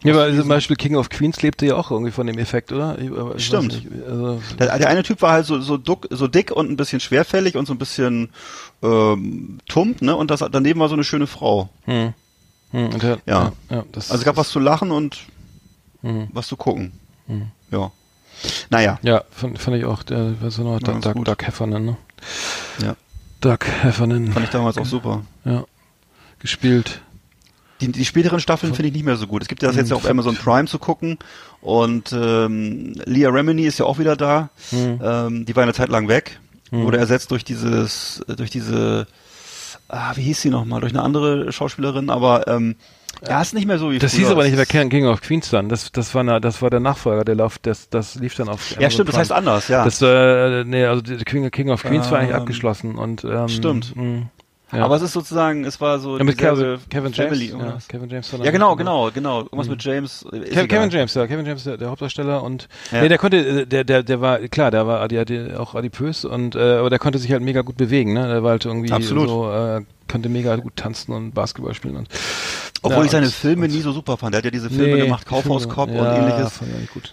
Ja, 0.04 0.14
aber 0.14 0.34
zum 0.36 0.48
Beispiel 0.48 0.76
King 0.76 0.96
of 0.96 1.10
Queens 1.10 1.42
lebte 1.42 1.66
ja 1.66 1.76
auch 1.76 1.90
irgendwie 1.90 2.12
von 2.12 2.28
dem 2.28 2.38
Effekt, 2.38 2.72
oder? 2.72 2.98
Ich, 3.00 3.46
Stimmt. 3.46 3.74
nicht, 3.74 3.88
also, 4.08 4.40
Der, 4.60 4.78
der 4.78 4.90
eine 4.90 5.02
Typ 5.04 5.22
war 5.24 5.32
halt 5.32 5.46
so, 5.46 5.60
so, 5.60 5.78
duck, 5.78 6.08
so 6.12 6.28
dick 6.28 6.52
und 6.52 6.70
ein 6.70 6.78
bisschen 6.78 7.00
schwerfällig 7.00 7.56
und 7.56 7.66
so 7.66 7.74
ein 7.74 7.80
bisschen 7.80 8.30
ähm, 8.84 9.58
tump, 9.68 10.02
ne? 10.04 10.16
Und 10.16 10.30
das 10.30 10.44
daneben 10.52 10.80
war 10.80 10.88
so 10.90 10.94
eine 10.94 11.04
schöne 11.04 11.28
Frau. 11.28 11.70
hm. 11.86 12.14
Hm, 12.72 13.00
der, 13.00 13.18
Ja. 13.26 13.54
ja, 13.70 13.84
das, 13.92 14.12
Also 14.12 14.22
es 14.22 14.26
gab 14.26 14.36
was 14.38 14.50
zu 14.50 14.60
lachen 14.60 14.92
und 14.92 15.20
hm. 16.02 16.28
was 16.34 16.48
zu 16.48 16.58
gucken. 16.58 16.92
Ja. 17.72 17.92
Naja. 18.70 19.00
Ja, 19.02 19.24
fand, 19.32 19.58
fand 19.58 19.78
ich 19.78 19.86
auch, 19.86 20.04
der, 20.04 20.40
war 20.42 20.64
noch, 20.64 20.80
ganz 20.82 21.04
Doug, 21.06 21.14
gut. 21.14 21.28
Doug 21.28 21.38
Heffernan, 21.42 21.86
ne? 21.86 21.98
Ja. 22.84 22.96
Doug 23.42 23.60
Heffernan, 23.82 24.32
Fand 24.32 24.46
ich 24.46 24.52
damals 24.52 24.78
auch 24.78 24.86
super. 24.86 25.24
ja, 25.46 25.64
gespielt. 26.40 27.02
Die, 27.82 27.92
die 27.92 28.06
späteren 28.06 28.40
Staffeln 28.40 28.74
finde 28.74 28.88
ich 28.90 28.94
nicht 28.96 29.06
mehr 29.06 29.18
so 29.18 29.28
gut. 29.28 29.44
Es 29.44 29.48
gibt 29.48 29.62
ja 29.62 29.68
das 29.68 29.78
jetzt 29.78 29.92
ja 29.92 29.96
auf 29.96 30.10
Amazon 30.10 30.36
Prime 30.36 30.66
zu 30.68 30.80
gucken 30.80 31.18
und 31.62 32.12
ähm, 32.12 32.94
Leah 33.06 33.30
Remini 33.30 33.64
ist 33.66 33.78
ja 33.80 33.86
auch 33.86 34.00
wieder 34.00 34.16
da. 34.16 34.50
Hm. 34.72 35.00
Ähm, 35.04 35.46
die 35.46 35.56
war 35.56 35.64
eine 35.64 35.74
Zeit 35.74 35.90
lang 35.90 36.08
weg. 36.08 36.40
Wurde 36.72 36.98
ersetzt 36.98 37.32
durch 37.32 37.46
dieses, 37.46 38.22
äh, 38.28 38.36
durch 38.36 38.50
diese, 38.50 39.08
ah, 39.88 40.12
wie 40.16 40.22
hieß 40.24 40.42
sie 40.42 40.50
nochmal, 40.50 40.82
durch 40.82 40.92
eine 40.92 41.02
andere 41.02 41.52
Schauspielerin, 41.54 42.10
aber 42.10 42.46
ähm, 42.48 42.76
ja, 43.26 43.42
ist 43.42 43.54
nicht 43.54 43.66
mehr 43.66 43.80
so 43.80 43.90
wie 43.90 44.00
Das 44.00 44.12
früher. 44.12 44.20
hieß 44.22 44.30
aber 44.32 44.44
nicht 44.44 44.54
mehr 44.56 44.64
ist- 44.64 44.90
King 44.90 45.06
of 45.08 45.22
Queens 45.22 45.50
dann. 45.50 45.70
Das, 45.70 45.92
das 45.92 46.14
war, 46.14 46.22
eine, 46.22 46.42
das 46.42 46.62
war 46.62 46.70
der 46.70 46.80
Nachfolger, 46.82 47.24
der 47.24 47.36
lauf, 47.36 47.58
das, 47.60 47.90
das 47.90 48.16
lief 48.16 48.36
dann 48.36 48.50
auf. 48.50 48.72
Ja, 48.72 48.78
Amazon 48.78 48.92
stimmt, 48.92 49.10
das 49.10 49.14
Prime. 49.16 49.22
heißt 49.22 49.32
anders, 49.32 49.68
ja. 49.70 49.86
Das, 49.86 50.02
äh, 50.02 50.64
nee, 50.66 50.84
also 50.86 51.02
King, 51.26 51.50
King 51.52 51.70
of 51.70 51.84
Queens 51.84 52.12
war 52.12 52.20
eigentlich 52.20 52.32
Ähm, 52.36 52.42
abgeschlossen 52.42 52.96
und, 52.96 53.24
ähm, 53.24 53.48
stimmt. 53.48 53.96
mh, 53.96 54.24
ja. 54.72 54.84
Aber 54.84 54.96
es 54.96 55.02
ist 55.02 55.14
sozusagen, 55.14 55.64
es 55.64 55.80
war 55.80 56.00
so 56.00 56.18
ja, 56.18 56.24
mit 56.24 56.38
Kevin, 56.38 56.80
Kevin 56.90 57.14
Family, 57.14 57.46
James. 57.48 57.64
Ja. 57.66 57.78
Kevin 57.88 58.10
James 58.10 58.32
Ja, 58.44 58.52
genau, 58.52 58.76
genau, 58.76 59.12
genau. 59.12 59.40
Irgendwas 59.42 59.70
mit 59.70 59.84
James. 59.84 60.26
Kevin. 60.30 60.68
Kevin 60.68 60.90
James, 60.90 61.14
ja, 61.14 61.28
Kevin 61.28 61.46
James, 61.46 61.64
der, 61.64 61.78
der 61.78 61.90
Hauptdarsteller 61.90 62.44
und 62.44 62.68
Ja. 62.92 63.02
nee, 63.02 63.10
der 63.10 63.18
konnte, 63.18 63.38
äh, 63.38 63.66
der, 63.66 63.84
der, 63.84 64.04
der 64.04 64.22
war 64.22 64.40
klar, 64.40 64.72
der 64.72 64.86
war, 64.86 65.02
hatte 65.02 65.56
auch 65.60 65.76
adipös 65.76 66.26
und 66.26 66.56
äh, 66.56 66.78
aber 66.78 66.90
der 66.90 67.00
konnte 67.00 67.18
sich 67.20 67.32
halt 67.32 67.44
mega 67.44 67.62
gut 67.62 67.78
bewegen, 67.78 68.14
ne? 68.14 68.28
Der 68.28 68.44
war 68.44 68.52
halt 68.52 68.66
irgendwie 68.66 68.92
Absolut. 68.92 69.30
so, 69.30 69.52
äh, 69.52 69.82
konnte 70.08 70.30
mega 70.30 70.56
gut 70.56 70.76
tanzen 70.76 71.12
und 71.14 71.32
Basketball 71.34 71.74
spielen 71.74 71.96
und 71.98 72.08
Obwohl 72.84 73.00
Ja, 73.00 73.06
ich 73.06 73.12
seine 73.12 73.26
und- 73.26 73.34
Filme 73.34 73.66
und- 73.66 73.72
nie 73.74 73.82
so 73.82 73.92
super 73.92 74.18
fand. 74.18 74.34
Der 74.34 74.38
hat 74.40 74.46
ja 74.46 74.52
diese 74.52 74.70
Filme 74.70 74.96
Nee, 74.96 75.06
gemacht, 75.06 75.26
Kaufhauskopf 75.26 75.90
ja, 75.92 76.00
und 76.00 76.08
ähnliches. 76.30 76.60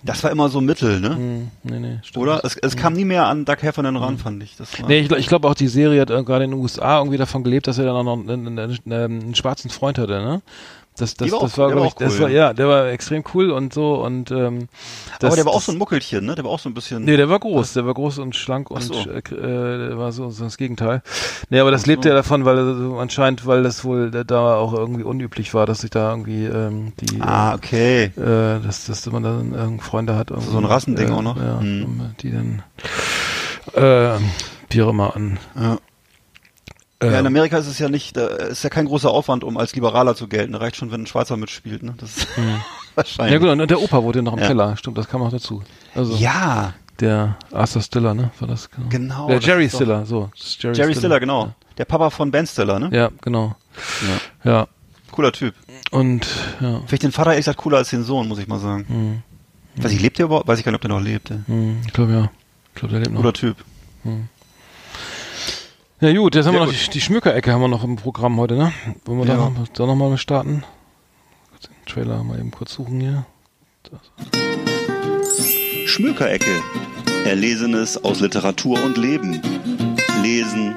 Das 0.05 0.23
war 0.23 0.31
immer 0.31 0.49
so 0.51 0.61
Mittel, 0.61 1.01
ne? 1.01 1.17
Hm, 1.17 1.51
nee, 1.63 1.79
nee, 1.79 1.99
stimmt. 2.03 2.23
Oder? 2.23 2.45
Es, 2.45 2.57
es 2.57 2.77
kam 2.77 2.93
nie 2.93 3.05
mehr 3.07 3.27
an 3.27 3.45
Doug 3.47 3.57
Heffernan 3.63 3.97
ran, 3.97 4.19
fand 4.19 4.43
ich. 4.43 4.57
Das 4.57 4.79
war 4.81 4.87
Nee, 4.89 5.01
ich, 5.01 5.11
ich 5.11 5.27
glaube 5.27 5.49
auch 5.49 5.55
die 5.55 5.69
Serie 5.69 6.03
hat 6.03 6.11
äh, 6.11 6.23
gerade 6.23 6.45
in 6.45 6.51
den 6.51 6.61
USA 6.61 6.99
irgendwie 6.99 7.17
davon 7.17 7.43
gelebt, 7.45 7.67
dass 7.67 7.79
er 7.79 7.87
dann 7.87 7.97
auch 7.97 8.05
noch 8.05 8.19
einen, 8.19 8.47
einen, 8.47 8.59
einen, 8.59 8.81
einen 9.23 9.35
schwarzen 9.35 9.71
Freund 9.71 9.97
hatte, 9.99 10.13
ne? 10.13 10.43
Das, 10.97 11.15
das, 11.17 11.29
das 11.31 11.33
auch- 11.33 11.59
war, 11.59 11.67
der 11.69 11.77
glaub 11.77 11.81
war 11.81 11.87
ich, 11.89 11.93
auch 11.95 11.99
das 11.99 12.15
cool, 12.15 12.21
war, 12.21 12.29
ja. 12.31 12.53
der 12.55 12.69
war 12.69 12.87
extrem 12.89 13.25
cool 13.35 13.51
und 13.51 13.75
so 13.75 13.95
und 14.05 14.31
ähm, 14.31 14.69
das, 15.19 15.27
aber 15.29 15.35
der 15.37 15.45
war 15.45 15.53
auch 15.53 15.57
das, 15.57 15.67
so 15.67 15.73
ein 15.73 15.79
Muckelchen, 15.79 16.25
ne? 16.25 16.37
Der 16.37 16.45
war 16.45 16.53
auch 16.53 16.61
so 16.61 16.69
ein 16.69 16.75
bisschen. 16.75 17.05
Nee, 17.05 17.17
der 17.17 17.29
war 17.29 17.41
groß, 17.41 17.73
der 17.73 17.85
war 17.85 17.95
groß 17.95 18.19
und 18.21 18.37
schlank 18.37 18.71
und 18.71 18.81
so. 18.81 18.95
äh, 19.11 19.19
äh, 19.19 19.89
der 19.89 19.99
war 19.99 20.13
so, 20.13 20.31
so 20.31 20.45
das 20.45 20.57
Gegenteil. 20.57 21.03
Nee, 21.51 21.59
aber 21.59 21.73
das 21.73 21.87
lebte 21.87 22.09
ja 22.11 22.15
davon, 22.15 22.45
weil 22.45 22.59
er 22.59 22.75
so 22.77 22.97
anscheinend, 22.99 23.45
weil 23.45 23.65
das 23.65 23.85
wohl 23.85 24.13
da- 24.13 24.23
da 24.23 24.55
auch 24.55 24.73
irgendwie 24.73 25.03
unüblich 25.03 25.53
war, 25.53 25.67
dass 25.67 25.81
sich 25.81 25.91
da 25.91 26.11
irgendwie 26.11 26.45
ähm, 26.45 26.93
die 27.01 27.21
ah, 27.21 27.55
okay. 27.55 28.05
äh, 28.17 28.61
dass, 28.65 28.87
dass 28.87 29.05
man 29.11 29.25
dann 29.25 29.53
irgendwie 29.53 29.83
Freunde 29.85 30.15
hat. 30.15 30.31
Irgendwie, 30.31 30.51
So 30.53 30.59
ein 30.59 30.65
Rassending 30.65 31.09
äh, 31.09 31.13
auch 31.13 31.23
noch? 31.23 31.37
Ja, 31.37 31.59
Hm. 31.59 32.15
die 32.21 32.31
dann 32.31 32.63
äh, 33.75 34.81
auch 34.83 34.89
immer 34.91 35.15
an. 35.17 35.39
Ja. 35.57 35.79
Ja, 37.03 37.19
in 37.19 37.27
Amerika 37.27 37.59
ist 37.59 37.67
es 37.67 37.79
ja 37.79 37.89
nicht, 37.89 38.17
ist 38.17 38.63
ja 38.65 38.71
kein 38.71 38.87
großer 38.87 39.11
Aufwand, 39.11 39.45
um 39.45 39.57
als 39.59 39.75
Liberaler 39.75 40.15
zu 40.15 40.27
gelten. 40.27 40.53
Da 40.53 40.59
reicht 40.59 40.77
schon, 40.77 40.91
wenn 40.91 41.03
ein 41.03 41.07
Schweizer 41.07 41.37
mitspielt, 41.37 41.83
ne? 41.83 41.95
Das 41.99 42.17
ist 42.17 42.29
wahrscheinlich. 42.95 43.33
ja 43.35 43.39
gut, 43.39 43.49
und 43.61 43.71
der 43.71 43.81
Opa 43.81 44.03
wurde 44.03 44.23
noch 44.23 44.33
im 44.35 44.39
Ja. 44.39 44.47
Keller, 44.47 44.77
stimmt, 44.77 44.97
das 44.97 45.09
kam 45.09 45.21
auch 45.23 45.31
dazu. 45.31 45.63
Also 45.95 46.15
Ja, 46.17 46.73
der 47.01 47.37
Arthur 47.53 47.83
Stiller, 47.83 48.15
ne? 48.15 48.31
War 48.39 48.49
das 48.49 48.71
genau? 48.71 48.89
Genau, 48.89 49.29
Der 49.29 49.39
Jerry 49.41 49.69
Stiller, 49.69 50.07
so. 50.07 50.31
Jerry, 50.61 50.77
Jerry 50.77 50.95
Stiller, 50.95 51.21
genau. 51.21 51.53
Der 51.77 51.85
Papa 51.85 52.09
von 52.11 52.31
Ben 52.31 52.47
Stiller, 52.47 52.79
ne? 52.79 52.89
Ja, 52.93 53.03
ja 53.05 53.11
genau. 53.21 53.55
Ja. 54.45 54.51
Ja. 54.51 54.67
Cooler 55.11 55.33
Typ. 55.33 55.55
Und 55.91 56.27
ja. 56.61 56.77
Finde 56.79 56.95
ich 56.95 57.01
den 57.01 57.13
Vater 57.13 57.31
ehrlich 57.31 57.45
gesagt 57.45 57.59
cooler 57.59 57.79
als 57.79 57.91
den 57.91 58.05
Sohn, 58.05 58.29
muss 58.29 58.39
ich 58.39 58.47
mal 58.49 58.61
sagen. 58.61 58.85
Hm. 59.77 59.83
Weiß 59.83 59.93
ich, 59.93 60.01
lebt 60.01 60.19
der 60.19 60.27
überhaupt? 60.27 60.47
Weiß 60.49 60.59
ich 60.59 60.65
gar 60.65 60.71
nicht, 60.73 60.77
ob 60.79 60.83
der 60.83 60.91
noch 60.91 61.01
lebt. 61.01 61.31
ey. 61.33 61.39
Hm, 61.47 61.79
ich 61.87 61.93
glaube 61.93 62.13
ja. 62.13 62.31
Ich 62.69 62.75
glaube, 62.81 62.93
der 62.93 63.01
lebt 63.01 63.13
noch. 63.13 63.21
Cooler 63.21 63.33
Typ. 63.33 63.57
Ja 66.05 66.13
gut, 66.13 66.35
jetzt 66.35 66.45
haben 66.45 66.53
wir 66.53 66.67
noch 66.67 66.71
die, 66.71 66.91
die 66.91 67.01
Schmückerecke 67.01 67.51
haben 67.51 67.63
wir 67.63 67.69
noch 67.69 67.83
im 67.83 67.97
Programm 67.97 68.39
heute, 68.39 68.57
ne? 68.57 68.75
Wollen 69.07 69.21
wir 69.21 69.25
da, 69.25 69.37
Ja. 69.37 69.49
noch, 69.49 69.69
da 69.69 69.87
noch 69.87 69.95
mal 69.95 70.19
starten? 70.19 70.63
Den 71.63 71.87
Trailer 71.87 72.23
mal 72.23 72.39
eben 72.39 72.51
kurz 72.51 72.75
suchen 72.75 73.01
hier. 73.01 73.25
Schmökerecke. 75.87 76.51
Erlesenes 77.25 78.05
aus 78.05 78.21
Literatur 78.21 78.85
und 78.85 78.99
Leben. 78.99 79.41
Lesen, 80.23 80.75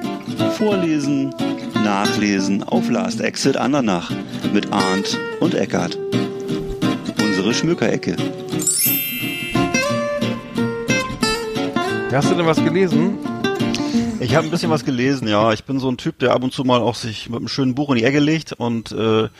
vorlesen, 0.56 1.34
nachlesen 1.74 2.62
auf 2.62 2.88
Last 2.88 3.20
Exit 3.20 3.58
Andernach 3.58 4.10
mit 4.54 4.72
Arndt 4.72 5.18
und 5.40 5.54
Eckart. 5.54 5.98
Unsere 7.20 7.52
Schmökerecke. 7.52 8.16
Hast 12.10 12.30
du 12.30 12.34
denn 12.34 12.46
was 12.46 12.64
gelesen? 12.64 13.18
Ich 14.28 14.36
habe 14.36 14.46
ein 14.46 14.50
bisschen 14.50 14.68
was 14.68 14.84
gelesen, 14.84 15.26
ja. 15.26 15.54
Ich 15.54 15.64
bin 15.64 15.78
so 15.78 15.90
ein 15.90 15.96
Typ, 15.96 16.18
der 16.18 16.32
ab 16.32 16.42
und 16.42 16.52
zu 16.52 16.62
mal 16.62 16.82
auch 16.82 16.96
sich 16.96 17.30
mit 17.30 17.38
einem 17.38 17.48
schönen 17.48 17.74
Buch 17.74 17.88
in 17.88 17.96
die 17.96 18.04
Ecke 18.04 18.18
legt 18.18 18.52
und 18.52 18.92
äh, 18.92 19.30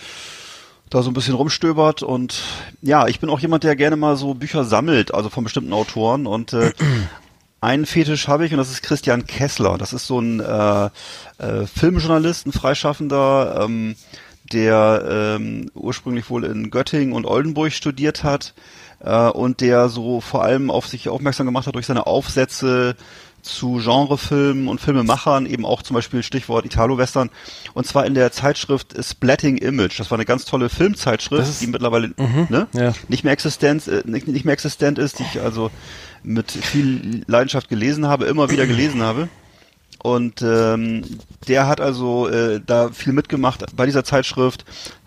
da 0.89 1.03
so 1.03 1.11
ein 1.11 1.13
bisschen 1.13 1.35
rumstöbert. 1.35 2.03
Und 2.03 2.41
ja, 2.81 3.07
ich 3.07 3.21
bin 3.21 3.29
auch 3.29 3.39
jemand, 3.39 3.65
der 3.65 3.77
gerne 3.77 3.97
mal 3.97 4.17
so 4.17 4.33
Bücher 4.33 4.65
sammelt, 4.65 5.13
also 5.13 5.29
von 5.29 5.45
bestimmten 5.45 5.75
Autoren. 5.75 6.27
Und 6.27 6.55
äh, 6.55 6.73
einen 7.61 7.85
Fetisch 7.85 8.29
habe 8.29 8.47
ich 8.47 8.53
und 8.53 8.57
das 8.57 8.71
ist 8.71 8.83
Christian 8.83 9.27
Kessler. 9.27 9.77
Das 9.77 9.93
ist 9.93 10.07
so 10.07 10.21
ein 10.23 10.41
äh, 10.41 10.87
äh, 11.37 11.67
Filmjournalist, 11.67 12.47
ein 12.47 12.53
Freischaffender, 12.53 13.61
ähm, 13.61 13.95
der 14.55 15.37
ähm, 15.37 15.71
ursprünglich 15.75 16.31
wohl 16.31 16.45
in 16.45 16.71
Göttingen 16.71 17.13
und 17.13 17.27
Oldenburg 17.27 17.75
studiert 17.75 18.25
hat 18.25 18.55
äh, 19.01 19.29
und 19.29 19.61
der 19.61 19.91
so 19.91 20.23
vor 20.23 20.45
allem 20.45 20.71
auf 20.71 20.87
sich 20.87 21.11
aufmerksam 21.11 21.45
gemacht 21.45 21.67
hat 21.67 21.75
durch 21.75 21.85
seine 21.85 22.07
Aufsätze 22.07 22.97
zu 23.43 23.81
Genrefilmen 23.83 24.69
und 24.69 24.81
Filmemachern, 24.81 25.47
eben 25.47 25.65
auch 25.65 25.83
zum 25.83 25.95
Beispiel 25.95 26.23
Stichwort 26.23 26.67
Italo-Western, 26.67 27.31
und 27.75 27.87
zwar 27.87 28.05
in 28.07 28.15
der 28.15 28.33
Zeitschrift 28.33 28.95
Splatting 29.03 29.57
Image. 29.59 29.99
Das 29.99 30.11
war 30.11 30.19
eine 30.19 30.25
ganz 30.25 30.45
tolle 30.45 30.69
Filmzeitschrift, 30.69 31.49
ist- 31.49 31.63
die 31.63 31.67
mittlerweile 31.67 32.13
ne, 32.49 32.67
ja. 32.73 32.93
nicht 33.09 33.25
mehr 33.25 33.33
existent, 33.33 33.87
äh, 33.89 34.03
nicht, 34.05 34.29
nicht 34.29 34.45
mehr 34.45 34.53
existent 34.55 34.99
ist, 34.99 35.19
die 35.19 35.25
ich 35.33 35.41
also 35.41 35.71
mit 36.23 36.51
viel 36.51 37.23
Leidenschaft 37.27 37.69
gelesen 37.69 38.07
habe, 38.09 38.27
immer 38.27 38.51
wieder 38.51 38.67
gelesen 38.67 39.03
habe. 39.03 39.29
Und 40.01 40.43
ähm, 40.43 41.05
der 41.49 41.67
hat 41.67 41.81
also 41.81 42.29
äh, 42.29 42.61
da 42.65 42.91
viel 42.91 43.13
mitgemacht 43.13 43.65
bei 43.75 43.85
dieser 43.87 44.05
Zeitschrift, 44.05 44.65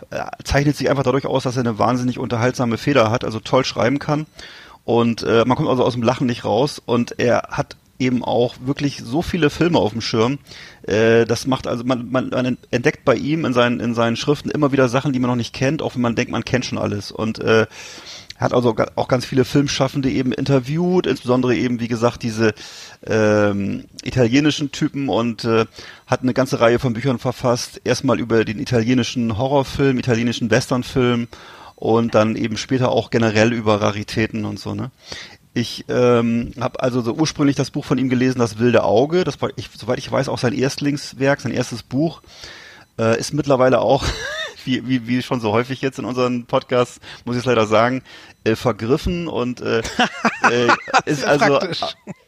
äh, 0.10 0.24
zeichnet 0.44 0.76
sich 0.76 0.90
einfach 0.90 1.04
dadurch 1.04 1.26
aus, 1.26 1.44
dass 1.44 1.56
er 1.56 1.62
eine 1.62 1.80
wahnsinnig 1.80 2.20
unterhaltsame 2.20 2.78
Feder 2.78 3.10
hat, 3.10 3.24
also 3.24 3.40
toll 3.40 3.64
schreiben 3.64 4.00
kann. 4.00 4.26
Und 4.84 5.24
äh, 5.24 5.46
man 5.46 5.56
kommt 5.56 5.70
also 5.70 5.86
aus 5.86 5.94
dem 5.94 6.04
Lachen 6.04 6.28
nicht 6.28 6.44
raus. 6.44 6.82
Und 6.86 7.20
er 7.20 7.44
hat 7.52 7.78
eben 8.02 8.24
auch 8.24 8.56
wirklich 8.66 9.02
so 9.04 9.22
viele 9.22 9.50
Filme 9.50 9.80
auf 9.80 9.92
dem 9.92 10.02
Schirm. 10.02 10.40
Äh, 10.84 11.26
das 11.26 11.48
macht 11.48 11.68
also 11.68 11.84
man, 11.84 12.12
man, 12.12 12.30
man 12.30 12.58
entdeckt 12.72 13.06
bei 13.06 13.16
ihm 13.16 13.46
in 13.46 13.54
seinen 13.54 13.80
in 13.80 13.94
seinen 13.94 14.18
Schriften 14.18 14.50
immer 14.50 14.72
wieder 14.72 14.90
Sachen, 14.90 15.14
die 15.14 15.20
man 15.20 15.30
noch 15.30 15.38
nicht 15.38 15.54
kennt, 15.54 15.82
auch 15.82 15.96
wenn 15.96 16.02
man 16.02 16.16
denkt, 16.16 16.32
man 16.32 16.44
kennt 16.44 16.66
schon 16.66 16.78
alles. 16.78 17.12
Und 17.12 17.40
äh, 17.40 17.68
hat 18.42 18.54
also 18.54 18.76
auch 18.96 19.08
ganz 19.08 19.24
viele 19.24 19.46
Filmschaffende 19.46 20.10
eben 20.10 20.32
interviewt, 20.32 21.06
insbesondere 21.06 21.56
eben, 21.56 21.80
wie 21.80 21.88
gesagt, 21.88 22.24
diese 22.24 22.56
ähm, 23.06 23.86
italienischen 24.04 24.72
Typen 24.72 25.10
und 25.10 25.46
äh, 25.46 25.66
hat 26.08 26.24
eine 26.24 26.34
ganze 26.34 26.60
Reihe 26.60 26.80
von 26.80 26.94
Büchern 26.94 27.20
verfasst. 27.20 27.82
Erstmal 27.84 28.20
über 28.20 28.44
den 28.44 28.60
italienischen 28.60 29.38
Horrorfilm, 29.38 30.00
italienischen 30.00 30.50
Westernfilm 30.50 31.28
und 31.76 32.16
dann 32.16 32.36
eben 32.36 32.58
später 32.58 32.90
auch 32.90 33.12
generell 33.12 33.54
über 33.54 33.80
Raritäten 33.80 34.46
und 34.46 34.60
so. 34.60 34.74
Ne? 34.74 34.90
Ich 35.54 35.86
ähm, 35.90 36.54
habe 36.60 36.82
also 36.82 37.02
so 37.02 37.14
ursprünglich 37.14 37.58
das 37.58 37.72
Buch 37.72 37.84
von 37.84 37.98
ihm 37.98 38.10
gelesen, 38.10 38.40
Das 38.40 38.58
wilde 38.58 38.84
Auge. 38.84 39.24
Das 39.24 39.42
war, 39.42 39.50
ich, 39.58 39.70
soweit 39.76 40.00
ich 40.00 40.10
weiß, 40.10 40.30
auch 40.30 40.38
sein 40.38 40.54
Erstlingswerk, 40.54 41.42
sein 41.42 41.52
erstes 41.52 41.84
Buch. 41.84 42.22
Äh, 42.98 43.20
ist 43.20 43.34
mittlerweile 43.34 43.80
auch, 43.80 44.06
wie, 44.66 44.88
wie, 44.88 45.08
wie 45.08 45.22
schon 45.22 45.42
so 45.42 45.52
häufig 45.52 45.82
jetzt 45.82 46.00
in 46.00 46.06
unseren 46.06 46.46
Podcasts, 46.46 47.02
muss 47.26 47.36
ich 47.36 47.42
es 47.42 47.46
leider 47.46 47.68
sagen, 47.68 48.02
äh, 48.46 48.56
vergriffen 48.56 49.28
und 49.28 49.60
äh, 49.60 49.80
äh, 50.50 50.68
ist 51.06 51.26
also 51.26 51.60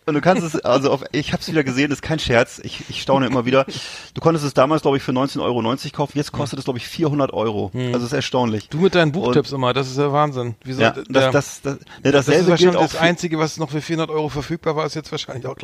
und 0.06 0.14
du 0.14 0.22
kannst 0.22 0.44
es 0.44 0.60
also 0.64 0.92
auf 0.92 1.04
ich 1.12 1.34
habe 1.34 1.42
es 1.42 1.50
wieder 1.50 1.64
gesehen, 1.64 1.92
ist 1.92 2.02
kein 2.02 2.20
Scherz. 2.20 2.60
Ich, 2.64 2.90
ich 2.90 3.02
staune 3.02 3.26
immer 3.26 3.46
wieder. 3.46 3.66
Du 4.14 4.22
konntest 4.22 4.46
es 4.46 4.54
damals 4.54 4.82
glaube 4.82 4.98
ich 4.98 5.04
für 5.04 5.12
19,90 5.12 5.42
Euro 5.42 5.62
kaufen. 5.92 6.18
Jetzt 6.18 6.32
kostet 6.32 6.60
es 6.60 6.66
glaube 6.66 6.80
ich 6.80 6.88
400 6.88 7.34
Euro. 7.34 7.72
Hm. 7.74 7.94
Also 7.94 8.06
ist 8.06 8.14
erstaunlich. 8.14 8.70
Du 8.70 8.80
mit 8.80 8.96
deinen 8.96 9.12
Buchtipps 9.12 9.52
und, 9.52 9.60
immer, 9.60 9.74
das 9.74 9.90
ist 9.90 9.98
ja 9.98 10.12
Wahnsinn. 10.12 10.56
Wieso, 10.64 10.82
ja, 10.82 10.92
das, 10.92 11.06
das, 11.08 11.32
das, 11.32 11.62
das, 11.62 11.78
ne, 12.04 12.12
das 12.12 12.28
ist 12.28 12.48
wahrscheinlich 12.48 12.82
das 12.82 12.96
einzige, 12.96 13.40
was 13.40 13.58
noch 13.58 13.70
für 13.70 13.82
400 13.82 14.10
Euro 14.10 14.30
verfügbar 14.30 14.76
war, 14.76 14.86
ist 14.86 14.96
jetzt 14.96 15.12
wahrscheinlich 15.12 15.48
auch, 15.48 15.56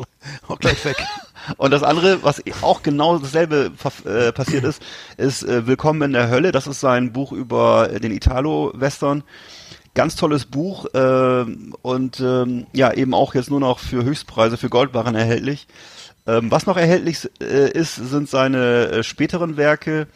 auch 0.48 0.58
gleich 0.58 0.84
weg. 0.84 0.96
und 1.56 1.70
das 1.70 1.82
andere, 1.82 2.22
was 2.22 2.42
auch 2.62 2.82
genau 2.82 3.18
dasselbe 3.18 3.72
äh, 4.04 4.32
passiert 4.32 4.64
ist, 4.64 4.82
ist 5.16 5.42
äh, 5.42 5.66
Willkommen 5.66 6.02
in 6.02 6.12
der 6.12 6.28
Hölle. 6.30 6.52
Das 6.52 6.66
ist 6.66 6.80
sein 6.80 7.12
Buch 7.12 7.32
über 7.32 7.88
den 7.88 8.12
Italo-Western. 8.12 9.22
Ganz 10.00 10.16
tolles 10.16 10.46
Buch 10.46 10.86
äh, 10.94 11.44
und 11.82 12.20
ähm, 12.20 12.66
ja, 12.72 12.90
eben 12.90 13.12
auch 13.12 13.34
jetzt 13.34 13.50
nur 13.50 13.60
noch 13.60 13.78
für 13.78 14.02
Höchstpreise, 14.02 14.56
für 14.56 14.70
Goldbarren 14.70 15.14
erhältlich. 15.14 15.66
Ähm, 16.26 16.50
was 16.50 16.64
noch 16.64 16.78
erhältlich 16.78 17.28
äh, 17.38 17.70
ist, 17.70 17.96
sind 17.96 18.26
seine 18.26 18.88
äh, 18.88 19.02
späteren 19.02 19.58
Werke, 19.58 20.06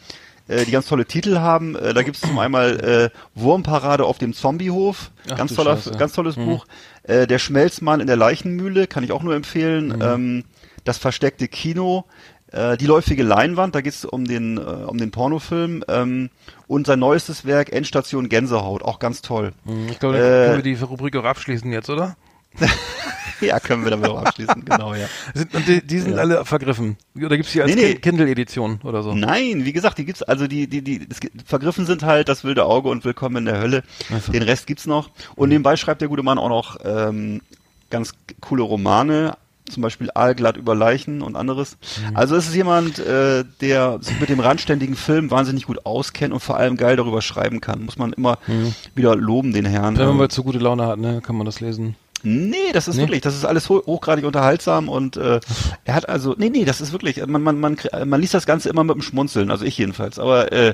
äh, 0.47 0.65
die 0.65 0.71
ganz 0.71 0.87
tolle 0.87 1.05
Titel 1.05 1.37
haben. 1.37 1.75
Äh, 1.75 1.93
da 1.93 2.01
gibt 2.01 2.15
es 2.15 2.21
zum 2.23 2.39
einmal 2.39 2.79
äh, 2.79 3.39
Wurmparade 3.39 4.05
auf 4.05 4.17
dem 4.17 4.33
Zombiehof, 4.33 5.11
Ach, 5.29 5.37
ganz 5.37 5.53
toller, 5.53 5.75
Scheiße. 5.75 5.91
ganz 5.99 6.13
tolles 6.13 6.35
mhm. 6.35 6.45
Buch. 6.45 6.65
Der 7.07 7.37
Schmelzmann 7.37 7.99
in 7.99 8.07
der 8.07 8.15
Leichenmühle, 8.15 8.87
kann 8.87 9.03
ich 9.03 9.11
auch 9.11 9.21
nur 9.21 9.35
empfehlen. 9.35 9.89
Mhm. 9.89 10.01
Ähm, 10.01 10.43
das 10.83 10.97
versteckte 10.97 11.47
Kino, 11.47 12.05
äh, 12.51 12.77
die 12.77 12.85
läufige 12.85 13.23
Leinwand, 13.23 13.75
da 13.75 13.81
geht 13.81 13.93
es 13.93 14.05
um 14.05 14.25
den 14.25 14.57
äh, 14.57 14.61
um 14.61 14.97
den 14.97 15.11
Pornofilm 15.11 15.83
ähm, 15.87 16.29
und 16.67 16.87
sein 16.87 16.99
neuestes 16.99 17.45
Werk 17.45 17.71
Endstation 17.71 18.29
Gänsehaut, 18.29 18.83
auch 18.83 18.99
ganz 18.99 19.21
toll. 19.21 19.53
Hm, 19.65 19.87
ich 19.89 19.99
glaube, 19.99 20.17
äh, 20.17 20.19
können 20.19 20.63
wir 20.63 20.75
die 20.75 20.81
Rubrik 20.81 21.15
auch 21.15 21.25
abschließen 21.25 21.71
jetzt, 21.71 21.89
oder? 21.89 22.15
ja, 23.41 23.59
können 23.59 23.83
wir 23.83 23.91
damit 23.91 24.09
auch 24.09 24.23
abschließen, 24.23 24.63
genau, 24.63 24.93
ja. 24.93 25.07
und 25.33 25.67
die, 25.67 25.85
die 25.85 25.99
sind 25.99 26.13
ja. 26.13 26.19
alle 26.19 26.45
vergriffen. 26.45 26.97
Oder 27.15 27.35
gibt's 27.35 27.51
die 27.51 27.61
als 27.61 27.73
nee, 27.73 27.81
nee. 27.81 27.95
Kindle-Edition 27.95 28.79
oder 28.83 29.03
so? 29.03 29.13
Nein, 29.13 29.65
wie 29.65 29.73
gesagt, 29.73 29.97
die 29.97 30.05
gibt's, 30.05 30.23
also 30.23 30.47
die, 30.47 30.67
die, 30.67 30.81
die, 30.81 31.07
es, 31.09 31.19
vergriffen 31.45 31.85
sind 31.85 32.03
halt 32.03 32.29
das 32.29 32.43
wilde 32.43 32.65
Auge 32.65 32.89
und 32.89 33.03
Willkommen 33.03 33.37
in 33.37 33.45
der 33.45 33.59
Hölle. 33.59 33.83
Also. 34.11 34.31
Den 34.31 34.43
Rest 34.43 34.67
gibt's 34.67 34.85
noch. 34.85 35.09
Und 35.35 35.47
mhm. 35.47 35.55
nebenbei 35.55 35.75
schreibt 35.75 36.01
der 36.01 36.07
gute 36.07 36.23
Mann 36.23 36.37
auch 36.37 36.49
noch 36.49 36.77
ähm, 36.83 37.41
ganz 37.89 38.13
coole 38.39 38.63
Romane, 38.63 39.37
zum 39.69 39.81
Beispiel 39.81 40.09
Aalglatt 40.13 40.57
über 40.57 40.75
Leichen 40.75 41.21
und 41.21 41.35
anderes. 41.35 41.77
Mhm. 42.09 42.15
Also 42.15 42.35
es 42.35 42.47
ist 42.47 42.55
jemand, 42.55 42.99
äh, 42.99 43.43
der 43.61 43.99
sich 44.01 44.19
mit 44.19 44.29
dem 44.29 44.39
randständigen 44.39 44.95
Film 44.95 45.31
wahnsinnig 45.31 45.65
gut 45.65 45.85
auskennt 45.85 46.33
und 46.33 46.39
vor 46.39 46.57
allem 46.57 46.77
geil 46.77 46.95
darüber 46.95 47.21
schreiben 47.21 47.61
kann. 47.61 47.83
Muss 47.83 47.97
man 47.97 48.13
immer 48.13 48.37
mhm. 48.47 48.73
wieder 48.93 49.15
loben, 49.15 49.53
den 49.53 49.65
Herrn. 49.65 49.97
Wenn 49.97 50.07
man 50.07 50.17
mal 50.17 50.29
zu 50.29 50.43
gute 50.43 50.59
Laune 50.59 50.85
hat, 50.85 50.99
ne, 50.99 51.21
kann 51.21 51.35
man 51.35 51.45
das 51.45 51.59
lesen. 51.59 51.95
Nee, 52.23 52.71
das 52.73 52.87
ist 52.87 52.95
nee. 52.95 53.03
wirklich, 53.03 53.21
das 53.21 53.35
ist 53.35 53.45
alles 53.45 53.69
hochgradig 53.69 54.25
unterhaltsam 54.25 54.89
und 54.89 55.15
äh, 55.15 55.39
er 55.83 55.93
hat 55.93 56.09
also, 56.09 56.33
nee, 56.37 56.49
nee, 56.49 56.65
das 56.65 56.81
ist 56.81 56.91
wirklich, 56.91 57.23
man, 57.27 57.43
man, 57.43 57.59
man, 57.59 57.77
man 58.05 58.19
liest 58.19 58.33
das 58.33 58.47
Ganze 58.47 58.69
immer 58.69 58.83
mit 58.83 58.95
dem 58.95 59.03
Schmunzeln, 59.03 59.51
also 59.51 59.63
ich 59.63 59.77
jedenfalls, 59.77 60.17
aber 60.17 60.51
äh, 60.51 60.73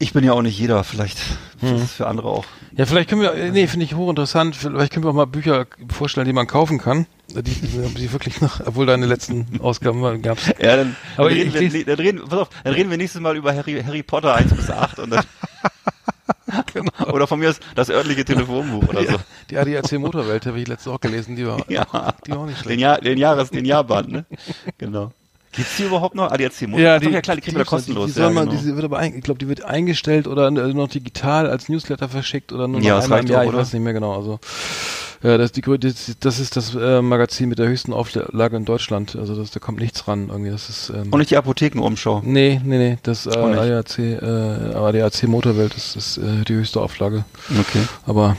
ich 0.00 0.12
bin 0.12 0.24
ja 0.24 0.32
auch 0.32 0.42
nicht 0.42 0.58
jeder, 0.58 0.82
vielleicht 0.82 1.18
hm. 1.60 1.76
ist 1.76 1.82
es 1.82 1.92
für 1.92 2.08
andere 2.08 2.28
auch. 2.28 2.44
Ja, 2.76 2.84
vielleicht 2.84 3.08
können 3.08 3.22
wir, 3.22 3.32
nee, 3.52 3.68
finde 3.68 3.86
ich 3.86 3.94
hochinteressant, 3.94 4.56
vielleicht 4.56 4.92
können 4.92 5.04
wir 5.04 5.10
auch 5.10 5.14
mal 5.14 5.26
Bücher 5.26 5.66
vorstellen, 5.88 6.26
die 6.26 6.32
man 6.32 6.48
kaufen 6.48 6.78
kann, 6.78 7.06
die, 7.28 7.42
die 7.42 8.12
wirklich 8.12 8.40
noch, 8.40 8.60
obwohl 8.66 8.86
deine 8.86 9.06
letzten 9.06 9.60
Ausgaben 9.60 10.22
gab 10.22 10.38
Ja, 10.60 10.76
dann, 10.76 10.96
Aber 11.16 11.30
dann, 11.30 11.38
reden 11.38 11.72
wir, 11.72 11.84
dann, 11.84 11.96
reden, 11.96 12.20
pass 12.28 12.38
auf, 12.38 12.50
dann 12.62 12.74
reden 12.74 12.90
wir 12.90 12.96
nächstes 12.96 13.20
Mal 13.20 13.36
über 13.36 13.54
Harry, 13.54 13.82
Harry 13.84 14.02
Potter 14.02 14.34
1 14.34 14.54
bis 14.54 14.70
8 14.70 14.98
und 15.00 15.10
dann 15.10 15.24
genau. 16.72 17.12
Oder 17.12 17.26
von 17.26 17.38
mir 17.38 17.50
ist 17.50 17.62
das 17.74 17.90
örtliche 17.90 18.24
Telefonbuch 18.24 18.88
oder 18.88 19.04
so. 19.04 19.16
Die 19.50 19.58
ADAC 19.58 19.92
Motorwelt 19.98 20.46
habe 20.46 20.60
ich 20.60 20.68
letztes 20.68 20.92
auch 20.92 21.00
gelesen, 21.00 21.36
die 21.36 21.46
war, 21.46 21.58
ja. 21.70 21.82
auch, 21.90 22.12
die 22.20 22.30
war 22.30 22.38
auch 22.38 22.46
nicht 22.46 22.58
schlecht. 22.58 22.70
Den, 22.70 22.80
Jahr, 22.80 23.00
den 23.00 23.18
Jahres, 23.18 23.50
den 23.50 23.64
Jahrband, 23.64 24.10
ne? 24.10 24.24
Genau. 24.78 25.12
Gibt's 25.52 25.76
die 25.76 25.84
überhaupt 25.84 26.16
noch? 26.16 26.32
ADAC 26.32 26.62
Motor? 26.62 26.80
Ja, 26.80 26.98
die, 26.98 27.10
ja 27.10 27.20
klar, 27.20 27.36
die 27.36 27.42
kriegen 27.42 27.56
wir 27.56 27.64
kostenlos. 27.64 28.08
Die, 28.08 28.14
die, 28.14 28.20
ja, 28.20 28.30
man, 28.30 28.48
genau. 28.48 28.60
die 28.60 28.74
wird 28.74 28.84
aber 28.84 28.98
ein, 28.98 29.14
ich 29.16 29.22
glaube, 29.22 29.38
die 29.38 29.48
wird 29.48 29.62
eingestellt 29.62 30.26
oder 30.26 30.50
noch 30.50 30.88
digital 30.88 31.48
als 31.48 31.68
Newsletter 31.68 32.08
verschickt 32.08 32.52
oder 32.52 32.66
nur 32.66 32.80
noch 32.80 32.86
ja, 32.86 32.98
einmal 32.98 33.20
im 33.20 33.26
Jahr, 33.26 33.42
auch, 33.42 33.50
ich 33.50 33.52
weiß 33.52 33.72
nicht 33.72 33.82
mehr 33.82 33.92
genau. 33.92 34.16
Also 34.16 34.40
ja, 35.24 35.38
das, 35.38 35.52
die, 35.52 35.62
das, 35.62 36.38
ist 36.38 36.54
das 36.54 36.74
äh, 36.74 37.00
Magazin 37.00 37.48
mit 37.48 37.58
der 37.58 37.66
höchsten 37.66 37.94
Auflage 37.94 38.56
in 38.58 38.66
Deutschland. 38.66 39.16
Also 39.16 39.34
das, 39.34 39.50
da 39.50 39.58
kommt 39.58 39.80
nichts 39.80 40.06
ran 40.06 40.28
irgendwie. 40.28 40.50
Das 40.50 40.68
ist 40.68 40.90
ähm, 40.90 41.10
und 41.10 41.18
nicht 41.18 41.30
die 41.30 41.38
Apothekenumschau. 41.38 42.20
Nee, 42.22 42.60
nee, 42.62 42.76
nee. 42.76 42.98
Das 43.02 43.24
äh, 43.24 43.30
ADAC, 43.30 43.98
äh, 43.98 44.74
ADAC 44.74 45.22
Motorwelt 45.22 45.74
das 45.74 45.96
ist 45.96 46.18
äh, 46.18 46.44
die 46.44 46.52
höchste 46.52 46.82
Auflage. 46.82 47.24
Okay. 47.58 47.80
Aber 48.04 48.36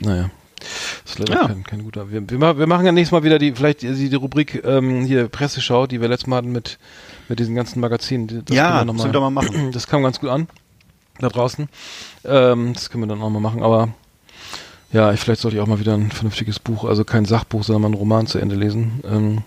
naja. 0.00 0.28
Das 0.58 1.12
ist 1.12 1.18
leider 1.18 1.34
ja. 1.34 1.46
kein, 1.46 1.64
kein 1.64 1.82
guter. 1.82 2.10
Wir, 2.10 2.28
wir, 2.28 2.58
wir, 2.58 2.66
machen 2.66 2.84
ja 2.84 2.92
nächstes 2.92 3.12
Mal 3.12 3.22
wieder 3.22 3.38
die, 3.38 3.52
vielleicht 3.52 3.80
die, 3.80 4.10
die 4.10 4.14
Rubrik 4.14 4.62
ähm, 4.66 5.06
hier 5.06 5.28
Presseschau, 5.28 5.86
die 5.86 6.00
wir 6.00 6.08
letztes 6.08 6.26
Mal 6.26 6.36
hatten 6.36 6.52
mit, 6.52 6.78
mit 7.30 7.38
diesen 7.38 7.54
ganzen 7.54 7.80
Magazinen. 7.80 8.44
Das 8.44 8.54
ja, 8.54 8.84
das 8.84 8.96
können 9.02 9.14
wir 9.14 9.20
mal 9.20 9.30
machen. 9.30 9.70
Das 9.72 9.86
kam 9.86 10.02
ganz 10.02 10.20
gut 10.20 10.28
an 10.28 10.46
da 11.20 11.28
draußen. 11.28 11.68
Ähm, 12.24 12.72
das 12.74 12.90
können 12.90 13.04
wir 13.04 13.08
dann 13.08 13.22
auch 13.22 13.30
mal 13.30 13.40
machen, 13.40 13.62
aber 13.62 13.88
ja, 14.92 15.12
ich, 15.12 15.20
vielleicht 15.20 15.40
sollte 15.40 15.56
ich 15.56 15.62
auch 15.62 15.66
mal 15.66 15.80
wieder 15.80 15.94
ein 15.94 16.10
vernünftiges 16.10 16.58
Buch, 16.58 16.84
also 16.84 17.04
kein 17.04 17.24
Sachbuch, 17.24 17.62
sondern 17.62 17.82
mal 17.82 17.88
einen 17.88 17.94
Roman 17.94 18.26
zu 18.26 18.38
Ende 18.38 18.54
lesen. 18.54 19.00
Ähm, 19.04 19.42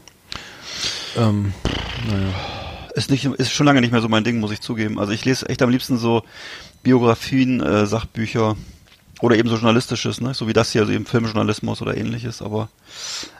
ähm, 1.18 1.54
naja. 2.08 2.30
Ist, 2.94 3.10
nicht, 3.10 3.26
ist 3.26 3.52
schon 3.52 3.66
lange 3.66 3.82
nicht 3.82 3.92
mehr 3.92 4.02
so 4.02 4.10
mein 4.10 4.24
Ding, 4.24 4.40
muss 4.40 4.52
ich 4.52 4.62
zugeben. 4.62 5.00
Also 5.00 5.14
ich 5.14 5.26
lese 5.26 5.48
echt 5.50 5.62
am 5.62 5.70
liebsten 5.70 5.98
so 5.98 6.24
Biografien, 6.84 7.62
äh, 7.62 7.86
Sachbücher 7.86 8.56
oder 9.22 9.36
eben 9.36 9.50
so 9.50 9.56
journalistisches, 9.56 10.20
ne? 10.20 10.34
so 10.34 10.48
wie 10.48 10.54
das 10.54 10.72
hier, 10.72 10.82
also 10.82 10.94
eben 10.94 11.06
Filmjournalismus 11.06 11.82
oder 11.82 11.96
ähnliches. 11.96 12.42
Aber 12.42 12.70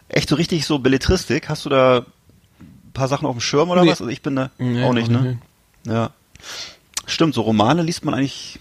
echt 0.10 0.30
so 0.30 0.36
richtig 0.36 0.66
so 0.66 0.80
Belletristik, 0.80 1.50
hast 1.50 1.66
du 1.66 1.70
da 1.70 1.98
ein 2.00 2.94
paar 2.94 3.08
Sachen 3.08 3.28
auf 3.28 3.36
dem 3.36 3.42
Schirm 3.42 3.70
oder 3.70 3.84
nee. 3.84 3.92
was? 3.92 4.02
Also 4.02 4.12
ich 4.12 4.22
bin 4.22 4.36
da 4.36 4.52
nee, 4.58 4.84
auch 4.84 4.94
nicht, 4.94 5.08
auch 5.08 5.22
ne? 5.22 5.40
Nee. 5.86 5.94
Ja. 5.94 6.12
Stimmt, 7.06 7.34
so 7.34 7.42
Romane 7.42 7.84
liest 7.84 8.06
man 8.06 8.14
eigentlich 8.14 8.60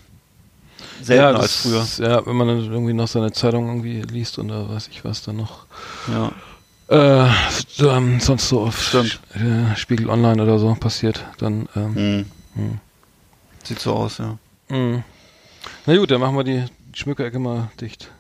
seltener 1.03 1.33
ja, 1.33 1.37
als 1.37 1.57
früher. 1.57 1.87
Ja, 1.99 2.27
wenn 2.27 2.37
man 2.37 2.49
dann 2.49 2.73
irgendwie 2.73 2.93
noch 2.93 3.09
seine 3.09 3.33
Zeitung 3.33 3.69
irgendwie 3.69 4.03
liest 4.03 4.39
und 4.39 4.49
da 4.49 4.69
weiß 4.69 4.89
ich 4.89 5.05
was 5.05 5.23
dann 5.23 5.37
noch. 5.37 5.67
Ja. 6.09 6.33
Äh, 6.91 7.31
ähm, 7.85 8.19
sonst 8.19 8.49
so 8.49 8.63
auf 8.63 8.83
Stimmt. 8.83 9.21
Äh, 9.35 9.77
Spiegel 9.77 10.11
Online 10.11 10.43
oder 10.43 10.59
so 10.59 10.75
passiert, 10.75 11.25
dann 11.39 11.69
ähm, 11.77 11.93
mhm. 11.95 12.27
Mh. 12.55 12.79
Sieht 13.63 13.79
so 13.79 13.93
aus, 13.93 14.19
ja. 14.19 14.39
Mhm. 14.69 15.05
Na 15.87 15.97
gut, 15.97 16.11
dann 16.11 16.21
machen 16.21 16.37
wir 16.37 16.45
die 16.45 16.65
Schmückerecke 16.93 17.39
mal 17.39 17.71
dicht. 17.81 18.11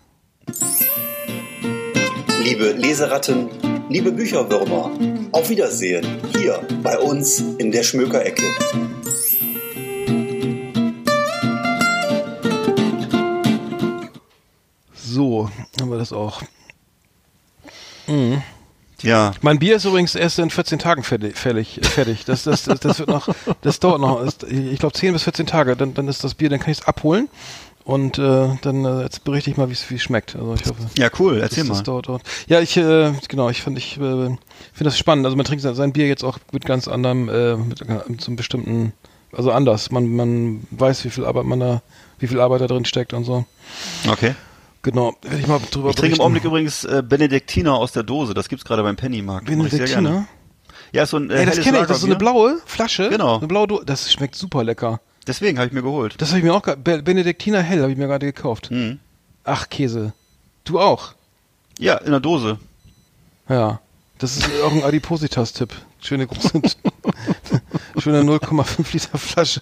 Liebe 2.43 2.73
Leseratten, 2.73 3.49
liebe 3.89 4.13
Bücherwürmer, 4.13 4.91
auf 5.33 5.51
Wiedersehen 5.51 6.07
hier 6.37 6.61
bei 6.83 6.99
uns 6.99 7.41
in 7.59 7.73
der 7.73 7.83
Schmökerecke. 7.83 8.45
So, 15.11 15.51
haben 15.81 15.91
wir 15.91 15.99
das 15.99 16.13
auch. 16.13 16.41
Mhm. 18.07 18.43
Ja. 19.03 19.33
Mein 19.41 19.59
Bier 19.59 19.77
ist 19.77 19.85
übrigens 19.85 20.15
erst 20.15 20.39
in 20.39 20.51
14 20.51 20.79
Tagen 20.79 21.03
fertig. 21.03 21.37
fertig. 21.37 22.25
Das, 22.27 22.45
das, 22.45 22.63
das, 22.63 22.79
das 22.79 22.99
wird 23.01 23.09
noch, 23.09 23.29
das 23.63 23.81
dauert 23.81 24.01
noch, 24.01 24.25
ich 24.49 24.79
glaube 24.79 24.93
10 24.93 25.13
bis 25.13 25.25
14 25.25 25.47
Tage, 25.47 25.75
dann, 25.75 25.95
dann 25.95 26.07
ist 26.07 26.23
das 26.23 26.35
Bier, 26.35 26.49
dann 26.49 26.61
kann 26.61 26.71
ich 26.71 26.79
es 26.79 26.87
abholen. 26.87 27.29
Und 27.83 28.19
äh, 28.19 28.51
dann 28.61 28.85
äh, 28.85 29.03
jetzt 29.03 29.25
berichte 29.25 29.51
ich 29.51 29.57
mal, 29.57 29.69
wie 29.69 29.73
es 29.73 30.03
schmeckt. 30.03 30.37
Also 30.37 30.55
ich 30.55 30.65
hoffe. 30.67 30.87
Ja, 30.97 31.09
cool. 31.19 31.41
Erzähl 31.41 31.65
das, 31.65 31.69
mal. 31.69 31.75
Das 31.75 31.83
dauert, 31.83 32.09
dauert. 32.09 32.23
Ja, 32.47 32.61
ich 32.61 32.77
äh, 32.77 33.13
genau. 33.27 33.51
Ich 33.51 33.63
finde 33.63 33.81
ich 33.81 33.97
äh, 33.97 33.99
finde 33.99 34.39
das 34.85 34.99
spannend. 34.99 35.25
Also 35.25 35.37
man 35.37 35.45
trinkt 35.45 35.63
sein 35.63 35.93
Bier 35.93 36.07
jetzt 36.07 36.23
auch 36.23 36.39
mit 36.53 36.67
ganz 36.67 36.87
anderem, 36.87 37.29
äh, 37.29 37.57
mit, 37.57 37.81
mit 38.09 38.21
so 38.21 38.29
einem 38.29 38.37
bestimmten, 38.37 38.93
also 39.33 39.51
anders. 39.51 39.91
Man 39.91 40.15
man 40.15 40.67
weiß, 40.71 41.05
wie 41.05 41.11
viel 41.11 41.25
Arbeit 41.25 41.47
man 41.47 41.59
da, 41.59 41.83
wie 42.21 42.29
viel 42.29 42.39
Arbeit 42.39 42.61
da 42.61 42.69
drin 42.69 42.85
steckt 42.85 43.13
und 43.13 43.25
so. 43.25 43.45
Okay. 44.09 44.35
Genau, 44.83 45.15
werde 45.23 45.39
ich 45.39 45.47
mal 45.47 45.61
drüber 45.71 45.91
Ich 45.91 45.97
trinke 45.97 46.17
im. 46.17 46.23
Augenblick 46.23 46.45
übrigens 46.45 46.85
äh, 46.85 47.03
Benediktiner 47.07 47.75
aus 47.75 47.93
der 47.93 48.03
Dose. 48.03 48.33
Das 48.35 48.49
gibt's 48.49 48.65
gerade 48.65 48.83
beim 48.83 48.97
Pennymarkt. 48.97 49.47
Benediktiner? 49.47 50.27
Ja, 50.93 51.03
ist 51.03 51.11
so 51.11 51.19
ein 51.19 51.31
äh, 51.31 51.41
Ey, 51.41 51.47
das 51.47 51.61
kenne 51.61 51.79
ich, 51.81 51.87
das 51.87 51.99
ist 51.99 52.01
so 52.03 52.07
eine 52.07 52.17
blaue 52.17 52.59
Flasche. 52.65 53.11
Genau. 53.11 53.39
Eine 53.39 53.47
blaue 53.47 53.67
Do 53.69 53.83
Das 53.85 54.11
schmeckt 54.13 54.35
super 54.35 54.65
lecker. 54.65 55.01
Deswegen 55.27 55.59
habe 55.59 55.67
ich 55.69 55.73
mir 55.75 55.83
geholt. 55.83 56.15
Das 56.19 56.31
habe 56.31 56.39
ich 56.39 56.45
mir 56.45 56.55
auch, 56.55 56.63
ge- 56.63 56.77
Be- 56.77 57.03
Benediktiner 57.03 57.61
Hell 57.63 57.83
habe 57.83 57.93
ich 57.93 57.99
mir 57.99 58.07
gerade 58.07 58.25
gekauft. 58.27 58.71
Mhm. 58.71 58.99
Ach, 59.45 59.69
Käse. 59.69 60.15
Du 60.65 60.81
auch? 60.81 61.15
Ja, 61.79 61.97
in 61.99 62.11
der 62.11 62.21
Dose. 62.21 62.59
Ja. 63.49 63.81
Das 64.19 64.37
ist 64.37 64.49
auch 64.65 64.73
ein 64.73 64.83
Adipositas-Tipp. 64.83 65.73
Schöne 66.01 66.27
große, 66.27 66.61
schöne 67.99 68.21
0,5 68.23 68.93
Liter 68.93 69.19
Flasche. 69.19 69.61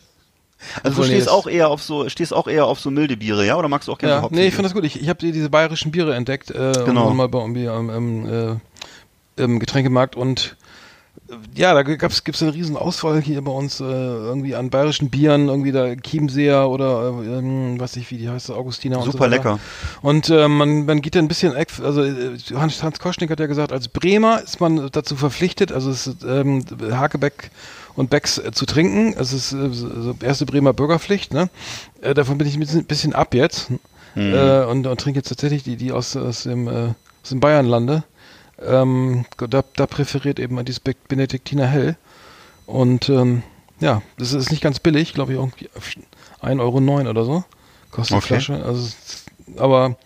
Also 0.83 0.83
du 0.83 0.89
Obwohl, 0.91 1.07
nee, 1.07 1.13
stehst 1.15 1.27
das- 1.29 1.35
auch 1.35 1.47
eher 1.47 1.69
auf 1.69 1.83
so, 1.83 2.09
stehst 2.09 2.35
auch 2.35 2.49
eher 2.49 2.67
auf 2.67 2.81
so 2.81 2.91
milde 2.91 3.17
Biere, 3.17 3.47
ja? 3.47 3.57
Oder 3.57 3.69
magst 3.69 3.89
du 3.89 3.93
auch 3.93 3.99
gerne 3.99 4.15
Ja, 4.17 4.21
so 4.23 4.29
nee, 4.31 4.47
ich 4.49 4.55
finde 4.55 4.65
das 4.69 4.75
gut. 4.75 4.85
Ich, 4.85 5.01
ich 5.01 5.09
habe 5.09 5.19
die, 5.21 5.33
diese 5.33 5.51
bayerischen 5.51 5.91
Biere 5.93 6.15
entdeckt, 6.15 6.51
äh, 6.51 6.83
Genau. 6.85 7.11
mal 7.15 7.29
bei 7.29 7.39
irgendwie 7.39 7.69
am 7.69 7.91
im, 7.91 8.27
äh, 8.27 9.43
im 9.43 9.61
Getränkemarkt 9.61 10.17
und 10.17 10.57
äh, 11.29 11.35
ja, 11.55 11.75
da 11.75 11.83
gab's 11.83 12.25
gibt's 12.25 12.43
eine 12.43 12.55
riesen 12.55 12.77
Auswahl 12.77 13.21
hier 13.21 13.43
bei 13.43 13.53
uns 13.53 13.81
äh, 13.81 13.85
irgendwie 13.85 14.55
an 14.57 14.71
bayerischen 14.71 15.11
Bieren, 15.11 15.49
irgendwie 15.49 15.71
da 15.73 15.95
Chiemseer 15.95 16.69
oder 16.69 17.09
äh, 17.23 17.39
ähm, 17.39 17.79
weiß 17.79 17.97
ich 17.97 18.11
wie 18.11 18.19
die 18.19 18.29
heißt, 18.29 18.51
Augustiner 18.51 18.99
und 18.99 19.05
so 19.05 19.13
Super 19.13 19.29
lecker. 19.29 19.59
Und 20.03 20.29
äh, 20.31 20.49
man, 20.49 20.87
man 20.87 21.03
geht 21.03 21.15
da 21.15 21.21
ein 21.21 21.29
bisschen, 21.29 21.55
also 21.55 22.03
äh, 22.03 22.37
Hans, 22.55 22.83
Hans 22.83 22.99
Koschnik 22.99 23.31
hat 23.31 23.39
ja 23.41 23.47
gesagt, 23.47 23.73
als 23.73 23.89
Bremer 23.89 24.43
ist 24.43 24.61
man 24.61 24.89
dazu 24.91 25.15
verpflichtet, 25.17 25.71
also 25.71 25.91
es 25.91 26.07
ist, 26.09 26.25
ähm, 26.25 26.65
Hakebeck 26.91 27.51
und 27.99 28.11
Becks 28.11 28.39
äh, 28.39 28.53
zu 28.53 28.65
trinken. 28.67 29.15
Es 29.19 29.33
ist 29.33 29.53
äh, 29.53 29.69
so 29.73 30.15
erste 30.23 30.47
Bremer 30.47 30.73
Bürgerpflicht, 30.73 31.35
ne? 31.35 31.51
Äh, 32.01 32.15
davon 32.15 32.39
bin 32.39 32.47
ich 32.47 32.57
ein 32.57 32.85
bisschen, 32.87 33.13
ab 33.15 33.35
jetzt 33.35 33.71
Mhm. 34.15 34.33
und, 34.69 34.87
und 34.87 35.01
trinke 35.01 35.19
jetzt 35.19 35.29
tatsächlich 35.29 35.63
die, 35.63 35.77
die 35.77 35.93
aus, 35.93 36.17
aus 36.17 36.43
dem, 36.45 36.67
aus 36.67 37.29
dem 37.31 37.39
Bayernlande. 37.41 38.03
Ähm, 38.61 39.27
da, 39.37 39.63
da 39.77 39.87
präferiert 39.87 40.41
eben 40.41 40.65
dieses 40.65 40.81
Be- 40.81 40.97
Benediktiner 41.09 41.67
Hell. 41.67 41.97
Und 42.67 43.09
ähm, 43.11 43.43
ja, 43.81 44.03
das 44.19 44.33
ist 44.33 44.51
nicht 44.51 44.63
ganz 44.63 44.81
billig, 44.81 45.13
glaube 45.15 45.33
ich, 45.33 45.39
irgendwie 45.39 45.69
1,09 46.43 46.61
Euro 46.61 47.11
oder 47.11 47.25
so. 47.25 47.45
Kostet 47.93 48.15
die 48.15 48.19
Okay. 48.19 48.27
Flasche. 48.27 48.65
Also, 48.65 48.89
aber 49.59 49.97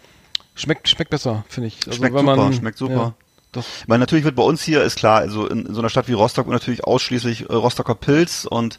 schmeckt, 0.55 0.88
schmeckt 0.88 1.11
besser, 1.11 1.45
finde 1.49 1.68
ich. 1.68 1.78
Also, 1.86 1.99
Schmeckt 1.99 2.18
super, 2.18 2.36
man, 2.36 2.53
schmeckt 2.53 2.78
super. 2.78 3.14
Doch. 3.53 3.65
Weil 3.87 3.99
natürlich 3.99 4.25
wird 4.25 4.35
bei 4.35 4.43
uns 4.43 4.63
hier, 4.63 4.83
ist 4.83 4.97
klar, 4.97 5.21
also 5.21 5.47
in, 5.47 5.67
in 5.67 5.75
so 5.75 5.81
einer 5.81 5.91
Stadt 5.91 6.09
wie 6.09 6.15
Rostock 6.15 6.49
natürlich 6.49 6.85
ausschließlich 6.85 7.51
äh, 7.51 7.55
Rostocker 7.55 7.95
Pilz 7.95 8.47
und 8.49 8.79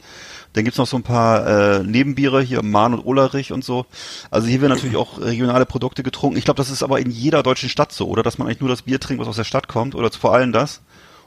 dann 0.54 0.64
gibt's 0.64 0.78
noch 0.78 0.88
so 0.88 0.98
ein 0.98 1.04
paar 1.04 1.48
äh, 1.48 1.84
Nebenbiere, 1.84 2.42
hier 2.42 2.64
Mahn 2.64 2.94
und 2.94 3.06
Olerich 3.06 3.52
und 3.52 3.64
so. 3.64 3.86
Also 4.32 4.48
hier 4.48 4.62
werden 4.62 4.74
natürlich 4.74 4.98
auch 4.98 5.20
regionale 5.20 5.66
Produkte 5.66 6.04
getrunken. 6.04 6.38
Ich 6.38 6.46
glaube, 6.46 6.58
das 6.58 6.70
ist 6.70 6.84
aber 6.84 7.00
in 7.00 7.12
jeder 7.12 7.44
deutschen 7.44 7.70
Stadt 7.70 7.92
so, 7.92 8.08
oder? 8.08 8.24
Dass 8.24 8.38
man 8.38 8.48
eigentlich 8.48 8.62
nur 8.62 8.70
das 8.70 8.84
Bier 8.84 9.00
trinkt, 9.00 9.22
was 9.22 9.28
aus 9.28 9.36
der 9.36 9.44
Stadt 9.44 9.68
kommt, 9.68 9.96
oder 9.96 10.12
vor 10.12 10.34
allem 10.34 10.52
das. 10.52 10.82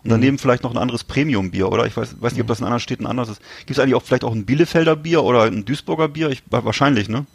Und 0.05 0.11
daneben 0.11 0.39
vielleicht 0.39 0.63
noch 0.63 0.71
ein 0.71 0.79
anderes 0.79 1.03
Premium-Bier, 1.03 1.69
oder? 1.69 1.85
Ich 1.87 1.97
weiß, 1.97 2.21
weiß 2.21 2.33
nicht, 2.35 2.43
ob 2.43 2.47
das 2.47 2.61
in 2.61 2.65
anderen 2.65 2.81
Städten 2.81 3.07
anders 3.07 3.29
ist. 3.29 3.41
Gibt 3.61 3.73
es 3.73 3.79
eigentlich 3.81 3.97
auch 3.97 4.05
vielleicht 4.05 4.23
auch 4.23 4.33
ein 4.33 4.47
Bielefelder 4.47 4.95
Bier 4.95 5.25
oder 5.25 5.43
ein 5.43 5.65
Duisburger 5.65 6.07
Bier? 6.07 6.31
Ich, 6.31 6.45
wahrscheinlich, 6.49 7.09
ne? 7.09 7.27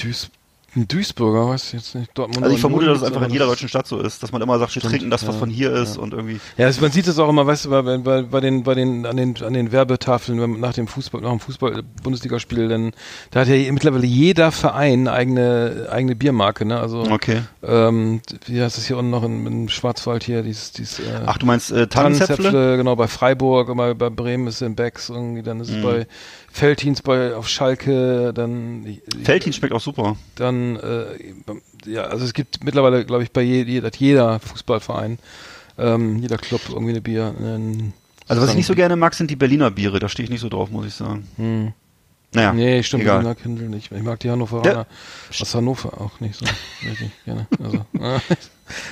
Duis, 0.00 0.30
ein 0.76 0.86
Duisburger, 0.86 1.48
weiß 1.48 1.66
ich 1.68 1.72
jetzt 1.72 1.94
nicht. 1.96 2.10
Dortmund 2.16 2.44
Also 2.44 2.54
ich 2.54 2.60
vermute, 2.60 2.86
dass 2.86 2.98
es 2.98 3.04
einfach 3.04 3.22
in 3.22 3.30
jeder 3.30 3.46
das- 3.46 3.54
deutschen 3.54 3.68
Stadt 3.68 3.86
so 3.88 3.98
ist, 4.00 4.22
dass 4.22 4.30
man 4.30 4.40
immer 4.40 4.58
sagt, 4.58 4.74
wir 4.74 4.80
Stimmt, 4.80 4.92
trinken 4.92 5.10
das, 5.10 5.26
was 5.26 5.34
ja, 5.34 5.38
von 5.40 5.50
hier 5.50 5.72
ist 5.72 5.96
ja. 5.96 6.02
und 6.02 6.12
irgendwie. 6.14 6.38
Ja, 6.56 6.66
also 6.66 6.80
man 6.80 6.92
sieht 6.92 7.06
es 7.08 7.18
auch 7.18 7.28
immer, 7.28 7.46
weißt 7.46 7.64
du, 7.64 7.70
bei, 7.70 7.82
bei, 7.98 8.22
bei 8.22 8.40
den, 8.40 8.62
bei 8.62 8.74
den, 8.74 9.04
an 9.06 9.16
den, 9.16 9.34
an 9.42 9.52
den 9.52 9.72
Werbetafeln 9.72 10.40
wenn 10.40 10.60
nach 10.60 10.72
dem 10.72 10.86
Fußball, 10.86 11.20
nach 11.22 11.30
dem 11.30 11.40
Fußball-Bundesligaspiel, 11.40 12.68
denn 12.68 12.92
da 13.30 13.40
hat 13.40 13.48
ja 13.48 13.72
mittlerweile 13.72 14.06
jeder 14.06 14.52
Verein 14.52 15.08
eigene, 15.08 15.88
eigene 15.90 16.14
Biermarke, 16.16 16.64
ne? 16.64 16.78
Also, 16.78 17.02
Okay. 17.10 17.42
ähm, 17.62 18.20
wie 18.46 18.60
heißt 18.62 18.76
das 18.76 18.86
hier 18.86 18.96
unten 18.98 19.10
noch 19.10 19.24
in, 19.24 19.46
in 19.46 19.68
Schwarzwald 19.68 20.22
hier, 20.24 20.42
dieses, 20.42 20.72
dieses, 20.72 21.00
äh, 21.00 21.20
Ach, 21.26 21.38
du 21.38 21.46
meinst 21.46 21.72
äh, 21.72 21.86
Tannenzäpfle? 21.88 22.76
Genau, 22.76 22.96
bei 22.96 23.08
Freiburg, 23.08 23.74
bei, 23.76 23.94
bei 23.94 24.10
Bremen 24.10 24.46
ist 24.46 24.56
es 24.56 24.62
in 24.62 24.76
Becks 24.76 25.08
irgendwie, 25.08 25.42
dann 25.42 25.60
ist 25.60 25.70
es 25.70 25.76
Mhm. 25.76 25.82
bei 25.82 26.06
Feltins 26.52 27.00
bei, 27.02 27.34
auf 27.34 27.48
Schalke, 27.48 28.32
dann, 28.34 28.84
Feltin 29.22 29.52
schmeckt 29.52 29.72
auch 29.74 29.80
super. 29.80 30.16
dann, 30.34 30.59
äh, 30.76 31.90
ja, 31.90 32.02
also 32.04 32.24
es 32.24 32.32
gibt 32.32 32.64
mittlerweile, 32.64 33.04
glaube 33.04 33.22
ich, 33.22 33.32
bei 33.32 33.42
je, 33.42 33.62
jeder, 33.62 33.90
jeder 33.96 34.40
Fußballverein, 34.40 35.18
ähm, 35.78 36.18
jeder 36.18 36.38
Club 36.38 36.62
irgendwie 36.68 36.90
eine 36.90 37.00
Bier. 37.00 37.34
Ein, 37.38 37.92
Also 38.28 38.42
was 38.42 38.50
ich 38.50 38.56
nicht 38.56 38.66
so 38.66 38.74
gerne 38.74 38.96
mag, 38.96 39.14
sind 39.14 39.30
die 39.30 39.36
Berliner 39.36 39.70
Biere. 39.70 39.98
Da 39.98 40.08
stehe 40.08 40.24
ich 40.24 40.30
nicht 40.30 40.40
so 40.40 40.48
drauf, 40.48 40.70
muss 40.70 40.86
ich 40.86 40.94
sagen. 40.94 41.26
Hm. 41.36 41.72
Naja, 42.32 42.52
nee, 42.52 42.82
stimmt, 42.84 43.02
egal. 43.02 43.16
Berliner 43.16 43.34
Kindle 43.34 43.68
nicht. 43.68 43.90
Ich 43.90 44.02
mag 44.02 44.20
die 44.20 44.30
Hannoveraner 44.30 44.86
aus 45.40 45.54
Hannover 45.54 46.00
auch 46.00 46.20
nicht 46.20 46.36
so 46.36 46.44
richtig 46.88 47.10
gerne. 47.24 47.48
Also, 47.62 47.78
äh, 47.98 48.20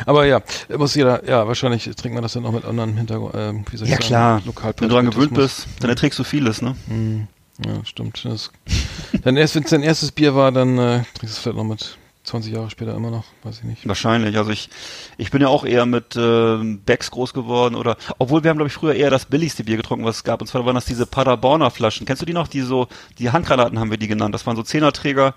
aber 0.06 0.26
ja, 0.26 0.42
muss 0.76 0.96
jeder, 0.96 1.24
ja, 1.28 1.46
wahrscheinlich 1.46 1.84
trinkt 1.84 2.14
man 2.14 2.22
das 2.22 2.32
dann 2.32 2.44
auch 2.46 2.52
mit 2.52 2.64
anderen 2.64 2.96
Hintergrund, 2.96 3.34
ähm, 3.36 3.64
wie 3.70 3.76
soll 3.76 3.86
ich 3.86 3.92
Ja 3.92 3.98
sagen, 3.98 4.42
klar, 4.42 4.42
wenn 4.78 4.88
du 4.88 4.88
daran 4.88 5.10
gewöhnt 5.10 5.34
bist, 5.34 5.68
dann 5.78 5.90
erträgst 5.90 6.18
du 6.18 6.24
vieles, 6.24 6.62
ne? 6.62 6.74
Hm. 6.88 7.28
Ja, 7.64 7.84
stimmt. 7.84 8.24
Das, 8.24 8.50
dann 9.22 9.36
erst, 9.36 9.54
wenn 9.54 9.64
es 9.64 9.70
dein 9.70 9.82
erstes 9.82 10.12
Bier 10.12 10.34
war, 10.34 10.52
dann 10.52 10.78
äh, 10.78 11.02
trinkst 11.14 11.22
du 11.22 11.26
es 11.26 11.38
vielleicht 11.38 11.56
noch 11.56 11.64
mit 11.64 11.98
20 12.24 12.52
Jahre 12.52 12.70
später 12.70 12.94
immer 12.94 13.10
noch, 13.10 13.24
weiß 13.42 13.58
ich 13.58 13.64
nicht. 13.64 13.88
Wahrscheinlich. 13.88 14.36
Also 14.36 14.50
ich, 14.50 14.68
ich 15.16 15.30
bin 15.30 15.40
ja 15.40 15.48
auch 15.48 15.64
eher 15.64 15.86
mit 15.86 16.14
äh, 16.14 16.58
Becks 16.62 17.10
groß 17.10 17.32
geworden 17.32 17.74
oder, 17.74 17.96
obwohl 18.18 18.44
wir 18.44 18.50
haben 18.50 18.58
glaube 18.58 18.68
ich 18.68 18.74
früher 18.74 18.94
eher 18.94 19.10
das 19.10 19.26
billigste 19.26 19.64
Bier 19.64 19.76
getrunken, 19.76 20.04
was 20.04 20.16
es 20.16 20.24
gab. 20.24 20.40
Und 20.40 20.46
zwar 20.46 20.64
waren 20.66 20.74
das 20.74 20.84
diese 20.84 21.06
Paderborner 21.06 21.70
Flaschen. 21.70 22.06
Kennst 22.06 22.22
du 22.22 22.26
die 22.26 22.34
noch? 22.34 22.48
Die 22.48 22.60
so, 22.60 22.88
die 23.18 23.30
Handgranaten 23.30 23.78
haben 23.78 23.90
wir 23.90 23.98
die 23.98 24.08
genannt. 24.08 24.34
Das 24.34 24.46
waren 24.46 24.56
so 24.56 24.62
Zehnerträger 24.62 25.34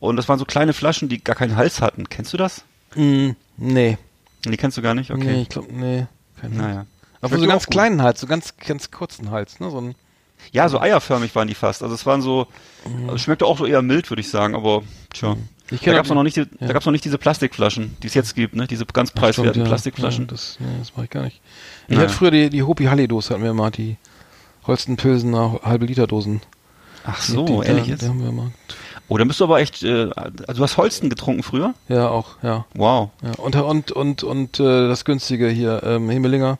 und 0.00 0.16
das 0.16 0.28
waren 0.28 0.38
so 0.38 0.44
kleine 0.44 0.74
Flaschen, 0.74 1.08
die 1.08 1.22
gar 1.22 1.34
keinen 1.34 1.56
Hals 1.56 1.80
hatten. 1.80 2.08
Kennst 2.08 2.32
du 2.32 2.36
das? 2.36 2.62
Hm, 2.92 3.36
nee. 3.56 3.98
Die 4.44 4.56
kennst 4.56 4.76
du 4.76 4.82
gar 4.82 4.94
nicht? 4.94 5.10
Okay. 5.10 5.24
Nee, 5.24 5.42
ich 5.42 5.48
glaube, 5.48 5.72
nee. 5.72 6.06
Kein 6.40 6.56
Naja. 6.56 6.86
Aber 7.22 7.38
so 7.38 7.46
ganz 7.46 7.66
kleinen 7.66 8.02
Hals, 8.02 8.20
so 8.20 8.26
ganz, 8.26 8.54
ganz 8.58 8.90
kurzen 8.90 9.30
Hals, 9.30 9.58
ne? 9.58 9.70
So 9.70 9.80
ein, 9.80 9.94
Ja, 10.52 10.68
so 10.68 10.80
eierförmig 10.80 11.34
waren 11.34 11.48
die 11.48 11.54
fast. 11.54 11.82
Also 11.82 11.94
es 11.94 12.06
waren 12.06 12.22
so, 12.22 12.46
also 13.06 13.18
schmeckte 13.18 13.46
auch 13.46 13.58
so 13.58 13.66
eher 13.66 13.82
mild, 13.82 14.10
würde 14.10 14.20
ich 14.20 14.30
sagen, 14.30 14.54
aber 14.54 14.82
tja. 15.12 15.36
Ich 15.70 15.80
Da 15.80 15.94
gab's 15.94 16.10
auch 16.10 16.14
noch 16.14 16.22
nicht, 16.22 16.36
die, 16.36 16.40
ja. 16.40 16.66
da 16.66 16.72
gab's 16.72 16.84
noch 16.84 16.92
nicht 16.92 17.04
diese 17.04 17.16
Plastikflaschen, 17.16 17.96
die 18.02 18.06
es 18.06 18.14
jetzt 18.14 18.34
gibt, 18.34 18.54
ne? 18.54 18.66
Diese 18.66 18.84
ganz 18.84 19.10
preiswerten 19.10 19.62
ja. 19.62 19.66
Plastikflaschen. 19.66 20.24
Ja, 20.24 20.30
das, 20.30 20.58
nee, 20.60 20.66
das 20.78 20.92
mache 20.94 21.04
ich 21.04 21.10
gar 21.10 21.22
nicht. 21.22 21.40
Ich 21.88 21.96
Naja. 21.96 22.02
hatte 22.02 22.12
früher 22.14 22.30
die, 22.30 22.50
die 22.50 22.62
Hopi 22.62 22.84
Halle 22.84 23.08
Dose, 23.08 23.30
hatten 23.32 23.42
wir 23.42 23.54
mal, 23.54 23.70
die 23.70 23.96
Holstenpilsener 24.66 25.60
halbe 25.62 25.86
Liter 25.86 26.06
Dosen. 26.06 26.42
Ach 27.06 27.20
so, 27.20 27.44
die, 27.44 27.66
ehrlich 27.66 27.84
die, 27.84 27.90
jetzt? 27.90 28.02
Die 28.02 28.08
haben 28.08 28.22
wir 28.22 28.32
mal. 28.32 28.50
Oh, 29.08 29.18
dann 29.18 29.28
bist 29.28 29.40
du 29.40 29.44
aber 29.44 29.60
echt, 29.60 29.82
äh, 29.82 30.10
also 30.14 30.58
du 30.58 30.62
hast 30.62 30.76
Holsten 30.76 31.10
getrunken 31.10 31.42
früher? 31.42 31.74
Ja, 31.88 32.08
auch, 32.08 32.36
ja. 32.42 32.64
Wow. 32.74 33.10
ja. 33.22 33.32
Und, 33.38 33.56
und, 33.56 33.92
und, 33.92 34.22
und 34.22 34.60
äh, 34.60 34.88
das 34.88 35.04
günstige 35.04 35.48
hier, 35.48 35.82
ähm, 35.84 36.08
Hemelinger 36.08 36.58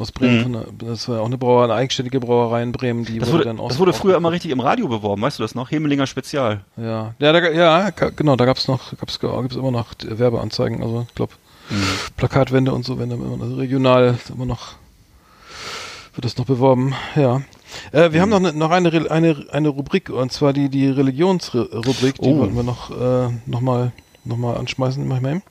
aus 0.00 0.12
Bremen, 0.12 0.52
Mhm. 0.52 0.64
das 0.78 1.08
war 1.08 1.16
ja 1.16 1.22
auch 1.22 1.26
eine 1.26 1.38
Brauerei, 1.38 1.64
eine 1.64 1.74
eigenständige 1.74 2.20
Brauerei 2.20 2.62
in 2.62 2.72
Bremen, 2.72 3.04
die 3.04 3.18
Das 3.18 3.32
wurde, 3.32 3.44
dann 3.44 3.58
aus, 3.60 3.70
das 3.70 3.78
wurde 3.78 3.92
früher 3.92 4.16
immer 4.16 4.30
richtig 4.32 4.50
im 4.50 4.60
Radio 4.60 4.88
beworben, 4.88 5.22
weißt 5.22 5.38
du 5.38 5.42
das 5.42 5.54
noch? 5.54 5.70
Hemelinger 5.70 6.06
Spezial. 6.06 6.60
Ja, 6.76 7.14
ja, 7.18 7.32
da, 7.32 7.50
ja, 7.50 7.90
genau, 7.90 8.36
da 8.36 8.44
gab's 8.44 8.68
noch, 8.68 8.96
gab's, 8.98 9.18
gibt's 9.20 9.56
immer 9.56 9.70
noch 9.70 9.88
Werbeanzeigen, 10.04 10.82
also 10.82 11.06
ich 11.08 11.14
glaube 11.14 11.32
Plakatwände 12.16 12.72
und 12.72 12.84
so, 12.84 12.98
wenn 12.98 13.10
dann 13.10 13.20
immer 13.20 13.42
also 13.42 13.56
regional 13.56 14.18
immer 14.32 14.46
noch 14.46 14.74
wird 16.14 16.24
das 16.24 16.36
noch 16.36 16.46
beworben, 16.46 16.94
ja. 17.14 17.42
Äh, 17.92 18.12
wir 18.12 18.22
haben 18.22 18.30
noch, 18.30 18.40
ne, 18.40 18.52
noch 18.52 18.70
eine, 18.70 18.90
eine, 19.10 19.46
eine 19.52 19.68
Rubrik 19.68 20.10
und 20.10 20.32
zwar 20.32 20.52
die, 20.52 20.68
die 20.68 20.88
Religionsrubrik, 20.88 22.14
die 22.20 22.28
Oh. 22.28 22.38
wollten 22.38 22.56
wir 22.56 22.62
noch, 22.64 22.90
äh, 22.90 23.28
noch 23.46 23.60
mal, 23.60 23.92
noch 24.24 24.36
mal 24.38 24.56
anschmeißen, 24.56 25.06
mach 25.06 25.16
ich 25.16 25.22
mal 25.22 25.30
eben. 25.32 25.42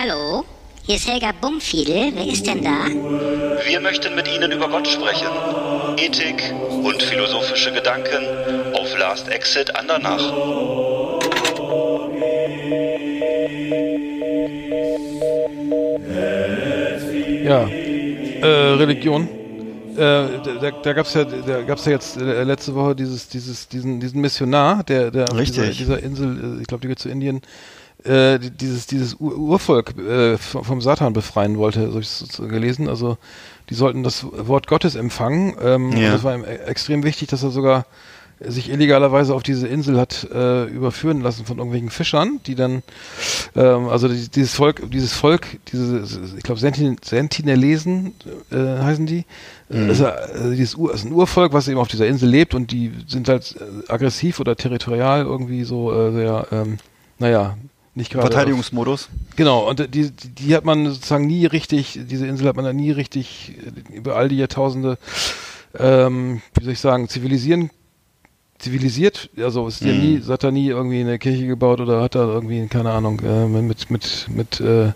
Hallo, 0.00 0.44
hier 0.84 0.94
ist 0.94 1.08
Helga 1.08 1.32
Bumfiedel. 1.40 2.12
Wer 2.14 2.24
ist 2.32 2.46
denn 2.46 2.62
da? 2.62 2.86
Wir 3.66 3.80
möchten 3.80 4.14
mit 4.14 4.32
Ihnen 4.32 4.52
über 4.52 4.68
Gott 4.68 4.86
sprechen. 4.86 5.26
Ethik 5.96 6.54
und 6.84 7.02
philosophische 7.02 7.72
Gedanken 7.72 8.24
auf 8.74 8.96
Last 8.96 9.26
Exit 9.28 9.74
Andernach. 9.74 10.22
Ja, 17.42 17.66
äh, 17.66 18.74
Religion. 18.76 19.28
Äh, 19.96 19.96
da, 19.96 20.38
da, 20.60 20.70
da 20.70 20.92
gab's 20.92 21.14
ja, 21.14 21.24
da 21.24 21.62
gab's 21.62 21.86
ja 21.86 21.90
jetzt 21.90 22.18
äh, 22.18 22.44
letzte 22.44 22.72
Woche 22.76 22.94
dieses, 22.94 23.28
dieses, 23.30 23.66
diesen, 23.66 23.98
diesen 23.98 24.20
Missionar, 24.20 24.84
der, 24.84 25.10
der 25.10 25.24
auf 25.24 25.36
dieser, 25.40 25.62
Richtig. 25.62 25.78
dieser 25.78 26.00
Insel, 26.00 26.58
äh, 26.58 26.60
ich 26.60 26.68
glaube, 26.68 26.82
die 26.82 26.86
geht 26.86 27.00
zu 27.00 27.08
Indien, 27.08 27.42
äh, 28.04 28.38
die- 28.38 28.50
dieses, 28.50 28.86
dieses 28.86 29.14
Ur 29.18 29.36
Urvolk 29.36 29.96
äh, 29.98 30.38
vom 30.38 30.80
Satan 30.80 31.12
befreien 31.12 31.58
wollte, 31.58 31.90
so 31.90 31.98
ich 31.98 32.06
es 32.06 32.36
gelesen. 32.48 32.88
Also 32.88 33.18
die 33.70 33.74
sollten 33.74 34.02
das 34.02 34.24
Wort 34.32 34.66
Gottes 34.66 34.94
empfangen. 34.94 35.54
Ähm, 35.62 35.92
Ja. 35.96 36.12
Das 36.12 36.24
war 36.24 36.34
ihm 36.34 36.44
e- 36.44 36.46
extrem 36.66 37.02
wichtig, 37.04 37.28
dass 37.28 37.42
er 37.42 37.50
sogar 37.50 37.86
sich 38.40 38.70
illegalerweise 38.70 39.34
auf 39.34 39.42
diese 39.42 39.66
Insel 39.66 39.98
hat 39.98 40.28
äh, 40.32 40.64
überführen 40.66 41.22
lassen 41.22 41.44
von 41.44 41.56
irgendwelchen 41.58 41.90
Fischern, 41.90 42.38
die 42.46 42.54
dann, 42.54 42.84
ähm, 43.56 43.88
also 43.88 44.06
die, 44.06 44.28
dieses 44.28 44.54
Volk, 44.54 44.88
dieses 44.92 45.12
Volk, 45.12 45.58
diese, 45.72 46.04
ich 46.36 46.44
glaube 46.44 46.60
Sentin 46.60 46.98
Sentinelesen 47.02 48.14
äh, 48.52 48.56
heißen 48.80 49.06
die, 49.06 49.24
mhm. 49.68 49.90
ist, 49.90 50.00
also 50.02 50.50
dieses 50.50 50.76
Ur, 50.76 50.94
ist 50.94 51.04
ein 51.04 51.10
Urvolk, 51.12 51.52
was 51.52 51.66
eben 51.66 51.78
auf 51.80 51.88
dieser 51.88 52.06
Insel 52.06 52.28
lebt 52.28 52.54
und 52.54 52.70
die 52.70 52.92
sind 53.08 53.28
halt 53.28 53.56
äh, 53.58 53.90
aggressiv 53.92 54.38
oder 54.38 54.54
territorial 54.54 55.22
irgendwie 55.22 55.64
so 55.64 55.92
äh, 55.92 56.12
sehr, 56.12 56.46
ähm, 56.52 56.78
naja, 57.18 57.56
nicht 57.98 58.10
gerade. 58.10 58.28
Verteidigungsmodus. 58.28 59.10
Genau, 59.36 59.68
und 59.68 59.94
die, 59.94 60.10
die, 60.10 60.56
hat 60.56 60.64
man 60.64 60.86
sozusagen 60.86 61.26
nie 61.26 61.44
richtig, 61.44 62.00
diese 62.08 62.26
Insel 62.26 62.48
hat 62.48 62.56
man 62.56 62.64
da 62.64 62.72
nie 62.72 62.90
richtig 62.90 63.54
über 63.92 64.16
all 64.16 64.28
die 64.28 64.38
Jahrtausende 64.38 64.96
ähm, 65.78 66.40
wie 66.54 66.64
soll 66.64 66.72
ich 66.72 66.80
sagen, 66.80 67.08
zivilisieren 67.08 67.70
zivilisiert, 68.58 69.30
also 69.36 69.68
ist 69.68 69.82
ja 69.82 69.92
mhm. 69.92 70.00
nie, 70.00 70.22
hat 70.26 70.42
er 70.42 70.50
nie 70.50 70.66
irgendwie 70.66 71.00
eine 71.00 71.18
Kirche 71.18 71.46
gebaut 71.46 71.80
oder 71.80 72.02
hat 72.02 72.16
er 72.16 72.26
irgendwie, 72.26 72.66
keine 72.66 72.90
Ahnung, 72.90 73.20
äh, 73.20 73.46
mit, 73.46 73.88
mit, 73.88 74.26
mit, 74.28 74.60
äh, 74.60 74.92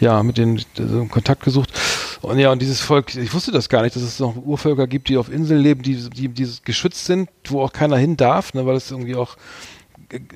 ja, 0.00 0.22
mit 0.22 0.36
den 0.36 0.62
so 0.74 1.06
Kontakt 1.06 1.42
gesucht. 1.42 1.72
Und 2.20 2.38
ja, 2.38 2.52
und 2.52 2.60
dieses 2.60 2.82
Volk, 2.82 3.14
ich 3.14 3.32
wusste 3.32 3.52
das 3.52 3.70
gar 3.70 3.82
nicht, 3.82 3.96
dass 3.96 4.02
es 4.02 4.20
noch 4.20 4.36
Urvölker 4.36 4.86
gibt, 4.86 5.08
die 5.08 5.16
auf 5.16 5.32
Inseln 5.32 5.62
leben, 5.62 5.82
die, 5.82 6.10
die, 6.10 6.28
die 6.28 6.48
geschützt 6.62 7.06
sind, 7.06 7.30
wo 7.48 7.62
auch 7.62 7.72
keiner 7.72 7.96
hin 7.96 8.18
darf, 8.18 8.52
ne, 8.52 8.66
weil 8.66 8.76
es 8.76 8.90
irgendwie 8.90 9.16
auch 9.16 9.38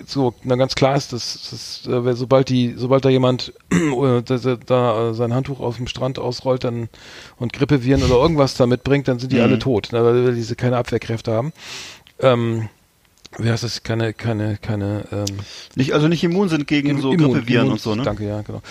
so 0.07 0.35
na, 0.45 0.57
ganz 0.57 0.75
klar 0.75 0.97
ist, 0.97 1.13
dass, 1.13 1.51
dass 1.51 1.93
äh, 1.93 2.15
sobald 2.15 2.49
die, 2.49 2.75
sobald 2.77 3.05
da 3.05 3.09
jemand 3.09 3.53
äh, 3.71 4.23
da, 4.23 4.57
da 4.67 5.11
äh, 5.11 5.15
sein 5.15 5.35
Handtuch 5.35 5.61
auf 5.61 5.77
dem 5.77 5.87
Strand 5.87 6.19
ausrollt 6.19 6.65
dann 6.65 6.89
und 7.39 7.53
Grippeviren 7.53 8.03
oder 8.03 8.15
irgendwas 8.15 8.55
da 8.55 8.67
mitbringt, 8.67 9.09
dann 9.09 9.19
sind 9.19 9.33
die 9.33 9.37
mhm. 9.37 9.43
alle 9.43 9.59
tot, 9.59 9.93
ne, 9.93 10.05
weil 10.05 10.35
diese 10.35 10.57
keine 10.57 10.77
Abwehrkräfte 10.77 11.33
haben. 11.33 11.53
Ähm, 12.21 12.69
wie 13.39 13.51
heißt 13.51 13.65
das? 13.65 13.83
Keine, 13.83 14.13
keine, 14.13 14.59
keine. 14.61 15.05
Ähm, 15.11 15.39
nicht, 15.75 15.93
also 15.93 16.09
nicht 16.09 16.23
immun 16.23 16.49
sind 16.49 16.67
gegen 16.67 17.01
so 17.01 17.13
immun, 17.13 17.33
Grippeviren 17.33 17.63
immun, 17.63 17.73
und 17.75 17.81
so, 17.81 17.95
ne? 17.95 18.03
Danke, 18.03 18.27
ja, 18.27 18.43
genau. 18.43 18.63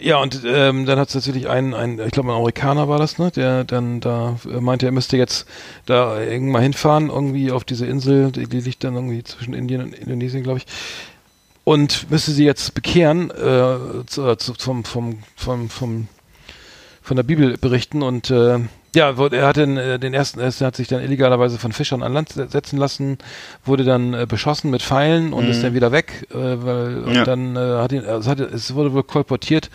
Ja, 0.00 0.18
und 0.18 0.42
ähm, 0.46 0.86
dann 0.86 0.98
hat 0.98 1.08
es 1.08 1.14
natürlich 1.14 1.48
einen, 1.48 1.74
ein, 1.74 1.98
ich 1.98 2.12
glaube, 2.12 2.30
ein 2.30 2.36
Amerikaner 2.36 2.88
war 2.88 2.98
das, 2.98 3.18
ne? 3.18 3.30
Der 3.30 3.64
dann 3.64 4.00
da 4.00 4.38
äh, 4.44 4.60
meinte, 4.60 4.86
er 4.86 4.92
müsste 4.92 5.16
jetzt 5.16 5.46
da 5.84 6.20
irgendwann 6.20 6.62
hinfahren, 6.62 7.10
irgendwie 7.10 7.50
auf 7.50 7.64
diese 7.64 7.86
Insel, 7.86 8.32
die, 8.32 8.46
die 8.46 8.60
liegt 8.60 8.84
dann 8.84 8.94
irgendwie 8.94 9.22
zwischen 9.24 9.54
Indien 9.54 9.82
und 9.82 9.94
Indonesien, 9.94 10.42
glaube 10.42 10.58
ich. 10.58 10.66
Und 11.64 12.10
müsste 12.10 12.30
sie 12.30 12.44
jetzt 12.44 12.74
bekehren, 12.74 13.30
äh, 13.30 14.06
zu, 14.06 14.36
zu, 14.36 14.54
vom, 14.58 14.84
vom, 14.84 15.18
vom, 15.34 15.68
vom, 15.68 16.08
von 17.02 17.16
der 17.16 17.24
Bibel 17.24 17.56
berichten 17.58 18.02
und 18.02 18.30
äh, 18.30 18.60
ja, 18.96 19.10
er 19.10 19.46
hat 19.46 19.56
den, 19.56 19.76
äh, 19.76 19.98
den 19.98 20.14
ersten, 20.14 20.40
er 20.40 20.50
hat 20.50 20.74
sich 20.74 20.88
dann 20.88 21.02
illegalerweise 21.02 21.58
von 21.58 21.72
Fischern 21.72 22.02
an 22.02 22.14
Land 22.14 22.30
setzen 22.30 22.78
lassen, 22.78 23.18
wurde 23.64 23.84
dann 23.84 24.14
äh, 24.14 24.26
beschossen 24.26 24.70
mit 24.70 24.82
Pfeilen 24.82 25.34
und 25.34 25.44
mhm. 25.44 25.50
ist 25.50 25.62
dann 25.62 25.74
wieder 25.74 25.92
weg, 25.92 26.26
äh, 26.30 26.34
weil 26.34 27.02
ja. 27.06 27.20
und 27.20 27.26
dann 27.26 27.56
äh, 27.56 27.58
hat 27.82 27.92
ihn, 27.92 28.04
also 28.04 28.30
hat, 28.30 28.40
es 28.40 28.74
wurde 28.74 28.94
wohl 28.94 29.02
kolportiert 29.02 29.68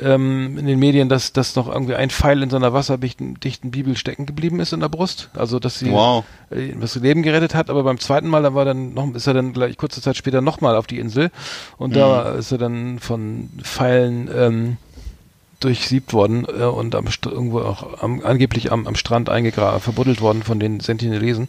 ähm, 0.00 0.56
in 0.56 0.66
den 0.66 0.78
Medien, 0.78 1.08
dass, 1.08 1.32
dass 1.32 1.56
noch 1.56 1.66
irgendwie 1.66 1.96
ein 1.96 2.10
Pfeil 2.10 2.44
in 2.44 2.50
seiner 2.50 2.72
wasserdichten 2.72 3.40
dichten 3.40 3.72
Bibel 3.72 3.96
stecken 3.96 4.24
geblieben 4.24 4.60
ist 4.60 4.72
in 4.72 4.80
der 4.80 4.88
Brust, 4.88 5.30
also 5.34 5.58
dass 5.58 5.80
sie 5.80 5.90
wow. 5.90 6.22
das 6.80 6.94
Leben 6.94 7.24
gerettet 7.24 7.56
hat, 7.56 7.70
aber 7.70 7.82
beim 7.82 7.98
zweiten 7.98 8.28
Mal, 8.28 8.44
da 8.44 8.54
war 8.54 8.64
dann 8.64 8.94
noch, 8.94 9.12
ist 9.14 9.26
er 9.26 9.34
dann 9.34 9.52
gleich 9.52 9.76
kurze 9.76 10.00
Zeit 10.00 10.16
später 10.16 10.40
nochmal 10.40 10.76
auf 10.76 10.86
die 10.86 11.00
Insel 11.00 11.32
und 11.76 11.90
mhm. 11.90 11.94
da 11.94 12.32
ist 12.34 12.52
er 12.52 12.58
dann 12.58 13.00
von 13.00 13.50
Pfeilen 13.62 14.30
ähm, 14.32 14.76
durchsiebt 15.64 16.12
worden 16.12 16.46
äh, 16.46 16.64
und 16.64 16.94
am 16.94 17.06
irgendwo 17.24 17.60
auch 17.60 18.02
am, 18.02 18.20
angeblich 18.22 18.70
am, 18.70 18.86
am 18.86 18.94
Strand 18.94 19.28
eingegraben, 19.28 19.80
verbuddelt 19.80 20.20
worden 20.20 20.42
von 20.42 20.60
den 20.60 20.80
Sentinelesen. 20.80 21.48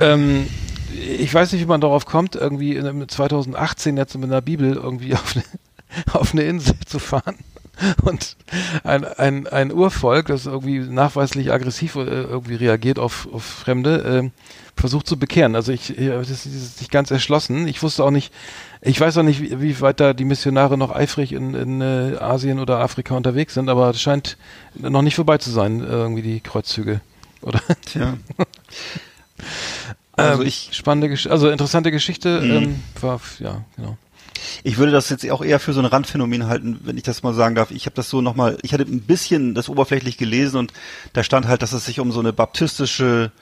Ähm, 0.00 0.46
ich 0.92 1.32
weiß 1.32 1.52
nicht, 1.52 1.62
wie 1.62 1.66
man 1.66 1.80
darauf 1.80 2.06
kommt, 2.06 2.34
irgendwie 2.34 2.76
in 2.76 3.08
2018 3.08 3.96
jetzt 3.96 4.16
mit 4.16 4.30
einer 4.30 4.40
Bibel 4.40 4.74
irgendwie 4.74 5.14
auf 5.14 5.34
eine, 5.36 5.44
auf 6.12 6.32
eine 6.32 6.42
Insel 6.42 6.74
zu 6.86 6.98
fahren 6.98 7.36
und 8.02 8.36
ein, 8.82 9.04
ein, 9.04 9.46
ein 9.46 9.72
Urvolk, 9.72 10.26
das 10.26 10.46
irgendwie 10.46 10.80
nachweislich 10.80 11.52
aggressiv 11.52 11.94
äh, 11.96 12.00
irgendwie 12.00 12.56
reagiert 12.56 12.98
auf, 12.98 13.28
auf 13.32 13.44
Fremde, 13.44 14.22
äh, 14.24 14.30
versucht 14.76 15.06
zu 15.06 15.18
bekehren. 15.18 15.54
Also 15.54 15.72
ich, 15.72 15.94
das 15.96 16.30
ist 16.30 16.80
nicht 16.80 16.90
ganz 16.90 17.10
erschlossen. 17.10 17.66
Ich 17.66 17.82
wusste 17.82 18.04
auch 18.04 18.10
nicht, 18.10 18.32
ich 18.80 19.00
weiß 19.00 19.18
auch 19.18 19.22
nicht, 19.22 19.40
wie, 19.40 19.60
wie 19.60 19.80
weit 19.80 20.00
da 20.00 20.12
die 20.12 20.24
Missionare 20.24 20.78
noch 20.78 20.94
eifrig 20.94 21.32
in, 21.32 21.54
in 21.54 21.80
äh, 21.80 22.16
Asien 22.18 22.60
oder 22.60 22.78
Afrika 22.78 23.16
unterwegs 23.16 23.54
sind, 23.54 23.68
aber 23.68 23.90
es 23.90 24.00
scheint 24.00 24.36
noch 24.74 25.02
nicht 25.02 25.16
vorbei 25.16 25.38
zu 25.38 25.50
sein, 25.50 25.80
irgendwie 25.80 26.22
die 26.22 26.40
Kreuzzüge. 26.40 27.00
Oder? 27.42 27.60
Tja. 27.86 28.16
also 30.12 30.42
ähm, 30.42 30.48
ich 30.48 30.70
spannende, 30.72 31.08
Gesch 31.08 31.26
also 31.26 31.50
interessante 31.50 31.90
Geschichte. 31.90 32.40
Mhm. 32.40 32.50
Ähm, 32.50 32.82
war 33.00 33.20
ja 33.38 33.64
genau. 33.76 33.96
Ich 34.62 34.78
würde 34.78 34.92
das 34.92 35.08
jetzt 35.10 35.28
auch 35.30 35.42
eher 35.42 35.58
für 35.58 35.72
so 35.72 35.80
ein 35.80 35.86
Randphänomen 35.86 36.46
halten, 36.46 36.78
wenn 36.84 36.96
ich 36.96 37.02
das 37.02 37.22
mal 37.22 37.34
sagen 37.34 37.54
darf. 37.54 37.70
Ich 37.70 37.86
habe 37.86 37.96
das 37.96 38.08
so 38.08 38.20
nochmal, 38.20 38.58
ich 38.62 38.72
hatte 38.72 38.84
ein 38.84 39.00
bisschen 39.00 39.54
das 39.54 39.68
oberflächlich 39.68 40.16
gelesen 40.16 40.58
und 40.58 40.72
da 41.12 41.22
stand 41.22 41.48
halt, 41.48 41.62
dass 41.62 41.72
es 41.72 41.84
sich 41.84 42.00
um 42.00 42.12
so 42.12 42.20
eine 42.20 42.32
baptistische 42.32 43.32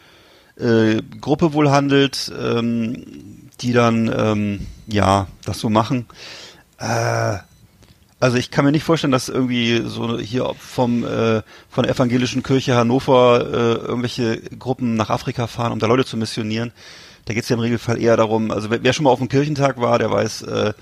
äh, 0.59 1.03
Gruppe 1.21 1.53
wohl 1.53 1.71
handelt, 1.71 2.33
ähm, 2.39 3.46
die 3.61 3.73
dann 3.73 4.13
ähm, 4.17 4.67
ja 4.87 5.29
das 5.45 5.61
so 5.61 5.71
machen. 5.71 6.07
Äh, 6.79 7.39
also 8.19 8.39
ich 8.39 8.51
kann 8.51 8.65
mir 8.65 8.73
nicht 8.73 8.85
vorstellen, 8.85 9.13
dass 9.13 9.29
irgendwie 9.29 9.83
so 9.87 10.19
hier 10.19 10.53
vom 10.59 11.05
äh, 11.05 11.43
von 11.69 11.85
der 11.85 11.95
evangelischen 11.95 12.43
Kirche 12.43 12.75
Hannover 12.75 13.41
äh, 13.41 13.87
irgendwelche 13.87 14.41
Gruppen 14.59 14.95
nach 14.95 15.11
Afrika 15.11 15.47
fahren, 15.47 15.73
um 15.73 15.79
da 15.79 15.87
Leute 15.87 16.05
zu 16.05 16.17
missionieren. 16.17 16.73
Da 17.27 17.35
geht 17.35 17.43
es 17.43 17.49
ja 17.49 17.55
im 17.55 17.61
Regelfall 17.61 18.01
eher 18.01 18.17
darum, 18.17 18.51
also 18.51 18.71
wer, 18.71 18.83
wer 18.83 18.93
schon 18.93 19.05
mal 19.05 19.11
auf 19.11 19.19
dem 19.19 19.29
Kirchentag 19.29 19.81
war, 19.81 19.99
der 19.99 20.11
weiß, 20.11 20.43
äh, 20.43 20.73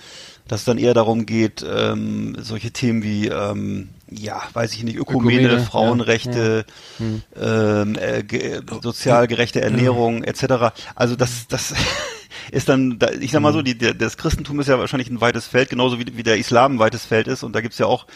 dass 0.47 0.61
es 0.61 0.65
dann 0.67 0.79
eher 0.79 0.95
darum 0.95 1.27
geht, 1.27 1.65
ähm, 1.67 2.37
solche 2.39 2.71
Themen 2.71 3.03
wie, 3.03 3.29
ähm, 3.29 3.89
ja, 4.11 4.43
weiß 4.53 4.75
ich 4.75 4.85
nicht, 4.85 4.97
Ökumene, 4.97 5.47
Ökumene 5.47 5.65
Frauenrechte, 5.65 6.67
ja. 6.99 7.05
Ja. 7.05 7.85
Hm. 7.85 7.97
Ähm, 7.97 7.97
äh, 7.97 8.61
sozial 8.83 9.27
gerechte 9.27 9.63
Ernährung 9.63 10.23
ja. 10.23 10.29
etc. 10.29 10.77
Also 10.95 11.17
das, 11.17 11.49
das 11.49 11.75
ist 12.51 12.69
dann, 12.69 12.99
ich 13.21 13.33
sag 13.33 13.41
mal 13.41 13.53
so, 13.53 13.59
hm. 13.59 13.65
die, 13.65 13.77
das 13.77 14.17
Christentum 14.17 14.61
ist 14.61 14.69
ja 14.69 14.79
wahrscheinlich 14.79 15.11
ein 15.11 15.21
weites 15.21 15.47
Feld, 15.47 15.71
genauso 15.71 15.99
wie, 15.99 16.17
wie 16.17 16.23
der 16.23 16.39
Islam 16.39 16.77
ein 16.77 16.79
weites 16.79 17.05
Feld 17.05 17.29
ist 17.29 17.43
und 17.43 17.55
da 17.55 17.61
gibt's 17.61 17.79
ja 17.79 17.87
auch 17.87 18.07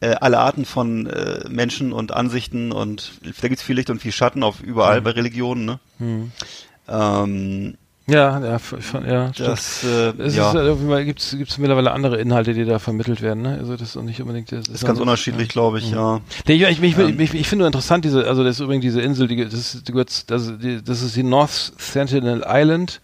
äh, 0.00 0.16
alle 0.20 0.38
Arten 0.38 0.64
von 0.64 1.06
äh, 1.06 1.48
Menschen 1.48 1.92
und 1.92 2.12
Ansichten 2.12 2.72
und 2.72 3.12
da 3.40 3.48
gibt's 3.48 3.62
viel 3.62 3.76
Licht 3.76 3.90
und 3.90 4.00
viel 4.00 4.12
Schatten 4.12 4.42
auf 4.42 4.60
überall 4.60 5.00
mhm. 5.00 5.04
bei 5.04 5.10
Religionen. 5.10 5.64
Ne? 5.64 5.80
Mhm. 5.98 6.32
Ähm, 6.88 7.74
ja, 8.08 8.40
ja, 8.40 8.58
ja. 9.06 9.30
Das, 9.38 9.84
äh, 9.84 10.12
es 10.18 10.34
ja. 10.34 10.50
Ist, 10.50 11.06
gibt's, 11.06 11.36
gibt's 11.38 11.58
mittlerweile 11.58 11.92
andere 11.92 12.18
Inhalte, 12.18 12.52
die 12.52 12.64
da 12.64 12.80
vermittelt 12.80 13.22
werden, 13.22 13.42
ne? 13.42 13.58
Also 13.58 13.76
das 13.76 13.94
ist 13.94 14.02
nicht 14.02 14.20
unbedingt. 14.20 14.50
Das 14.50 14.66
ist, 14.66 14.74
ist 14.74 14.84
ganz 14.84 14.98
unterschiedlich, 14.98 15.48
ja. 15.48 15.52
glaube 15.52 15.78
ich, 15.78 15.90
mhm. 15.90 15.96
ja. 15.96 16.20
Nee, 16.48 16.54
ich, 16.54 16.82
ich, 16.82 16.98
ähm. 16.98 17.20
ich, 17.20 17.32
ich 17.32 17.46
finde 17.46 17.62
nur 17.62 17.68
interessant 17.68 18.04
diese, 18.04 18.26
also 18.26 18.42
das 18.42 18.56
ist 18.56 18.60
übrigens 18.60 18.82
diese 18.82 19.00
Insel, 19.00 19.28
die, 19.28 19.44
das, 19.44 19.54
ist, 19.54 19.86
die 19.86 19.92
gehört, 19.92 20.30
das, 20.30 20.58
die, 20.58 20.82
das 20.82 21.00
ist 21.00 21.14
die 21.14 21.22
North 21.22 21.74
Sentinel 21.78 22.44
Island 22.44 23.00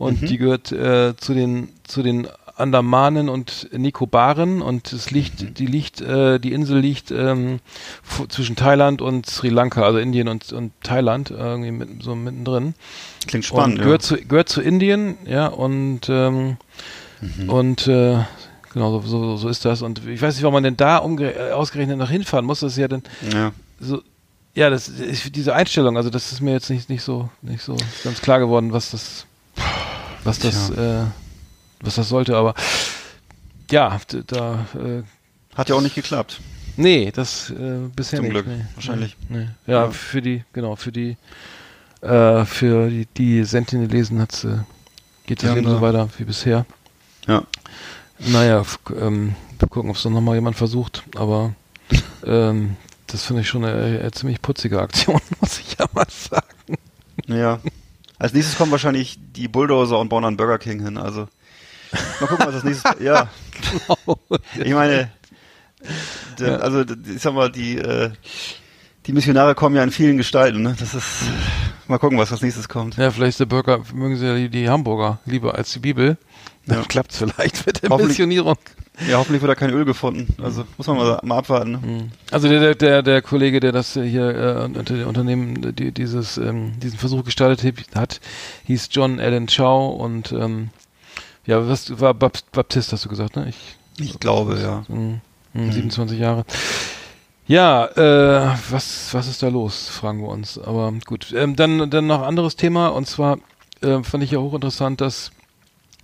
und 0.00 0.22
mhm. 0.22 0.26
die 0.26 0.38
gehört 0.38 0.72
äh, 0.72 1.14
zu 1.16 1.34
den 1.34 1.68
zu 1.86 2.02
den 2.02 2.26
Andamanen 2.56 3.28
und 3.28 3.68
Nikobaren 3.72 4.62
und 4.62 4.92
es 4.92 5.10
liegt, 5.10 5.42
mhm. 5.42 5.54
die 5.54 5.66
liegt, 5.66 6.00
äh, 6.00 6.38
die 6.38 6.52
Insel 6.52 6.78
liegt 6.78 7.10
ähm, 7.10 7.60
zwischen 8.28 8.56
Thailand 8.56 9.02
und 9.02 9.26
Sri 9.26 9.48
Lanka, 9.48 9.82
also 9.82 9.98
Indien 9.98 10.28
und, 10.28 10.52
und 10.52 10.72
Thailand, 10.82 11.30
irgendwie 11.30 11.70
mit, 11.70 12.02
so 12.02 12.14
mittendrin. 12.14 12.74
Klingt 13.26 13.44
spannend. 13.44 13.78
Und 13.78 13.84
gehört, 13.84 14.02
ja. 14.02 14.08
zu, 14.08 14.24
gehört 14.24 14.48
zu 14.48 14.60
Indien, 14.60 15.16
ja, 15.26 15.46
und 15.46 16.08
ähm, 16.08 16.58
mhm. 17.20 17.48
und 17.48 17.86
äh, 17.88 18.18
genau, 18.72 19.00
so, 19.00 19.06
so, 19.06 19.36
so 19.36 19.48
ist 19.48 19.64
das. 19.64 19.82
Und 19.82 20.06
ich 20.06 20.20
weiß 20.20 20.34
nicht, 20.34 20.42
warum 20.42 20.54
man 20.54 20.64
denn 20.64 20.76
da 20.76 20.98
äh, 20.98 21.52
ausgerechnet 21.52 21.98
noch 21.98 22.10
hinfahren 22.10 22.44
muss, 22.44 22.60
das 22.60 22.72
ist 22.72 22.78
ja 22.78 22.88
dann 22.88 23.02
ja. 23.32 23.52
so 23.80 24.02
ja, 24.52 24.68
das 24.68 24.88
ist 24.88 25.36
diese 25.36 25.54
Einstellung, 25.54 25.96
also 25.96 26.10
das 26.10 26.32
ist 26.32 26.40
mir 26.40 26.52
jetzt 26.52 26.70
nicht, 26.70 26.90
nicht 26.90 27.02
so 27.02 27.30
nicht 27.40 27.62
so 27.62 27.76
ganz 28.02 28.20
klar 28.20 28.40
geworden, 28.40 28.72
was 28.72 28.90
das 28.90 29.26
was 30.24 30.38
das 30.38 30.70
äh, 30.70 31.04
was 31.80 31.94
das 31.94 32.08
sollte, 32.08 32.36
aber 32.36 32.54
ja, 33.70 34.00
da 34.26 34.66
äh, 34.74 35.02
hat 35.54 35.68
ja 35.68 35.74
auch 35.74 35.80
nicht 35.80 35.94
geklappt. 35.94 36.40
Nee, 36.76 37.10
das 37.14 37.50
äh, 37.50 37.88
bisher 37.94 38.18
Zum 38.18 38.24
nicht. 38.26 38.32
Glück, 38.32 38.46
nee, 38.46 38.64
wahrscheinlich. 38.74 39.16
Nee, 39.28 39.48
ja, 39.66 39.84
ja, 39.84 39.90
für 39.90 40.22
die, 40.22 40.44
genau, 40.52 40.76
für 40.76 40.92
die 40.92 41.16
äh, 42.00 42.44
für 42.44 42.88
die, 42.88 43.06
die 43.16 43.44
Sentinelesen 43.44 44.20
hat's, 44.20 44.44
äh, 44.44 44.58
geht 45.26 45.42
das 45.42 45.50
ja, 45.50 45.54
Leben 45.54 45.68
so 45.68 45.80
weiter 45.80 46.08
wie 46.18 46.24
bisher. 46.24 46.64
Ja. 47.26 47.42
Naja, 48.18 48.64
ähm, 48.98 49.34
wir 49.58 49.68
gucken, 49.68 49.90
ob 49.90 49.96
es 49.96 50.04
noch 50.04 50.20
mal 50.20 50.34
jemand 50.34 50.56
versucht, 50.56 51.02
aber 51.16 51.54
ähm, 52.24 52.76
das 53.06 53.26
finde 53.26 53.42
ich 53.42 53.48
schon 53.48 53.64
eine, 53.64 54.00
eine, 54.00 54.10
ziemlich 54.12 54.40
putzige 54.40 54.80
Aktion, 54.80 55.20
muss 55.40 55.58
ich 55.58 55.76
ja 55.78 55.86
mal 55.92 56.06
sagen. 56.08 56.78
Ja. 57.26 57.60
Als 58.20 58.34
nächstes 58.34 58.56
kommen 58.56 58.70
wahrscheinlich 58.70 59.18
die 59.34 59.48
Bulldozer 59.48 59.98
und 59.98 60.10
bauen 60.10 60.26
einen 60.26 60.36
Burger 60.36 60.58
King 60.58 60.84
hin, 60.84 60.98
also. 60.98 61.26
Mal 62.20 62.26
gucken, 62.28 62.46
was 62.46 62.54
das 62.54 62.64
nächste. 62.64 62.96
ja. 63.02 63.28
Genau. 63.96 64.18
Ich 64.62 64.74
meine, 64.74 65.10
der, 66.38 66.48
ja. 66.48 66.56
also 66.58 66.82
ich 66.82 67.22
sag 67.22 67.32
mal, 67.32 67.50
die, 67.50 67.78
äh, 67.78 68.10
die 69.06 69.12
Missionare 69.12 69.54
kommen 69.54 69.74
ja 69.74 69.82
in 69.82 69.90
vielen 69.90 70.18
Gestalten, 70.18 70.60
ne? 70.60 70.76
Das 70.78 70.92
ist, 70.94 71.22
mal 71.88 71.98
gucken, 71.98 72.18
was 72.18 72.30
als 72.30 72.42
nächstes 72.42 72.68
kommt. 72.68 72.98
Ja, 72.98 73.10
vielleicht 73.10 73.30
ist 73.30 73.40
der 73.40 73.46
Burger, 73.46 73.80
mögen 73.94 74.16
sie 74.16 74.26
ja 74.26 74.36
die, 74.36 74.50
die 74.50 74.68
Hamburger 74.68 75.18
lieber 75.24 75.54
als 75.54 75.72
die 75.72 75.78
Bibel. 75.78 76.18
Dann 76.66 76.80
Ja. 76.80 76.84
klappt's 76.84 77.16
vielleicht 77.16 77.66
mit 77.66 77.82
der 77.82 77.96
Missionierung. 77.96 78.58
Ja, 79.08 79.16
hoffentlich 79.18 79.40
wird 79.40 79.50
da 79.50 79.54
kein 79.54 79.70
Öl 79.70 79.84
gefunden. 79.84 80.26
Also 80.42 80.64
muss 80.76 80.86
man 80.86 80.96
mal, 80.98 81.20
mal 81.22 81.38
abwarten. 81.38 81.70
Ne? 81.72 82.10
Also 82.30 82.48
der, 82.48 82.74
der, 82.74 83.02
der, 83.02 83.22
Kollege, 83.22 83.60
der 83.60 83.72
das 83.72 83.94
hier 83.94 84.28
äh, 84.28 84.64
unter 84.64 84.94
dem 84.94 85.08
Unternehmen, 85.08 85.74
die, 85.74 85.92
dieses, 85.92 86.36
ähm, 86.36 86.78
diesen 86.80 86.98
Versuch 86.98 87.24
gestartet 87.24 87.62
hat, 87.94 88.20
hieß 88.64 88.88
John 88.92 89.18
Allen 89.18 89.46
Chow 89.46 89.98
und 89.98 90.32
ähm, 90.32 90.68
ja, 91.46 91.66
was 91.66 91.98
war 92.00 92.12
Bap 92.12 92.38
Baptist, 92.52 92.92
hast 92.92 93.06
du 93.06 93.08
gesagt, 93.08 93.36
ne? 93.36 93.48
Ich, 93.48 93.76
Ich 93.98 94.20
glaube, 94.20 94.58
ja. 94.60 94.84
Mhm. 94.88 95.20
Mhm, 95.52 95.72
27 95.72 96.18
Jahre. 96.18 96.44
Ja, 97.46 97.86
äh, 97.86 98.56
was, 98.70 99.12
was 99.12 99.26
ist 99.26 99.42
da 99.42 99.48
los, 99.48 99.88
fragen 99.88 100.20
wir 100.20 100.28
uns. 100.28 100.58
Aber 100.58 100.92
gut. 101.06 101.32
Ähm, 101.34 101.56
dann, 101.56 101.90
dann 101.90 102.06
noch 102.06 102.20
ein 102.20 102.28
anderes 102.28 102.54
Thema 102.54 102.88
und 102.88 103.06
zwar 103.06 103.38
äh, 103.82 104.02
fand 104.02 104.22
ich 104.22 104.30
ja 104.30 104.38
hochinteressant, 104.38 105.00
dass 105.00 105.32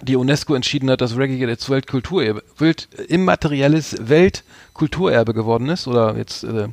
die 0.02 0.16
UNESCO 0.16 0.54
entschieden 0.54 0.90
hat, 0.90 1.00
dass 1.00 1.16
Reggae 1.16 1.46
jetzt 1.46 1.70
Weltkulturerbe, 1.70 2.42
Welt, 2.58 2.88
immaterielles 3.08 3.96
Weltkulturerbe 4.08 5.32
geworden 5.34 5.68
ist 5.68 5.86
oder 5.88 6.16
jetzt 6.16 6.44
äh, 6.44 6.68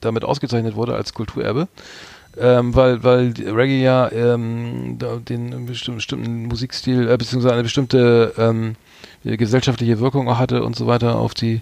damit 0.00 0.24
ausgezeichnet 0.24 0.76
wurde 0.76 0.94
als 0.94 1.14
Kulturerbe. 1.14 1.68
Ähm, 2.38 2.76
weil, 2.76 3.02
weil 3.02 3.34
Reggae 3.36 3.82
ja 3.82 4.10
ähm, 4.12 4.98
den 5.28 5.66
bestimmten, 5.66 5.96
bestimmten 5.96 6.42
Musikstil, 6.46 7.08
äh, 7.10 7.16
beziehungsweise 7.16 7.54
eine 7.54 7.64
bestimmte 7.64 8.32
ähm, 8.38 8.76
äh, 9.24 9.36
gesellschaftliche 9.36 9.98
Wirkung 9.98 10.28
auch 10.28 10.38
hatte 10.38 10.62
und 10.62 10.76
so 10.76 10.86
weiter 10.86 11.16
auf 11.16 11.34
die 11.34 11.60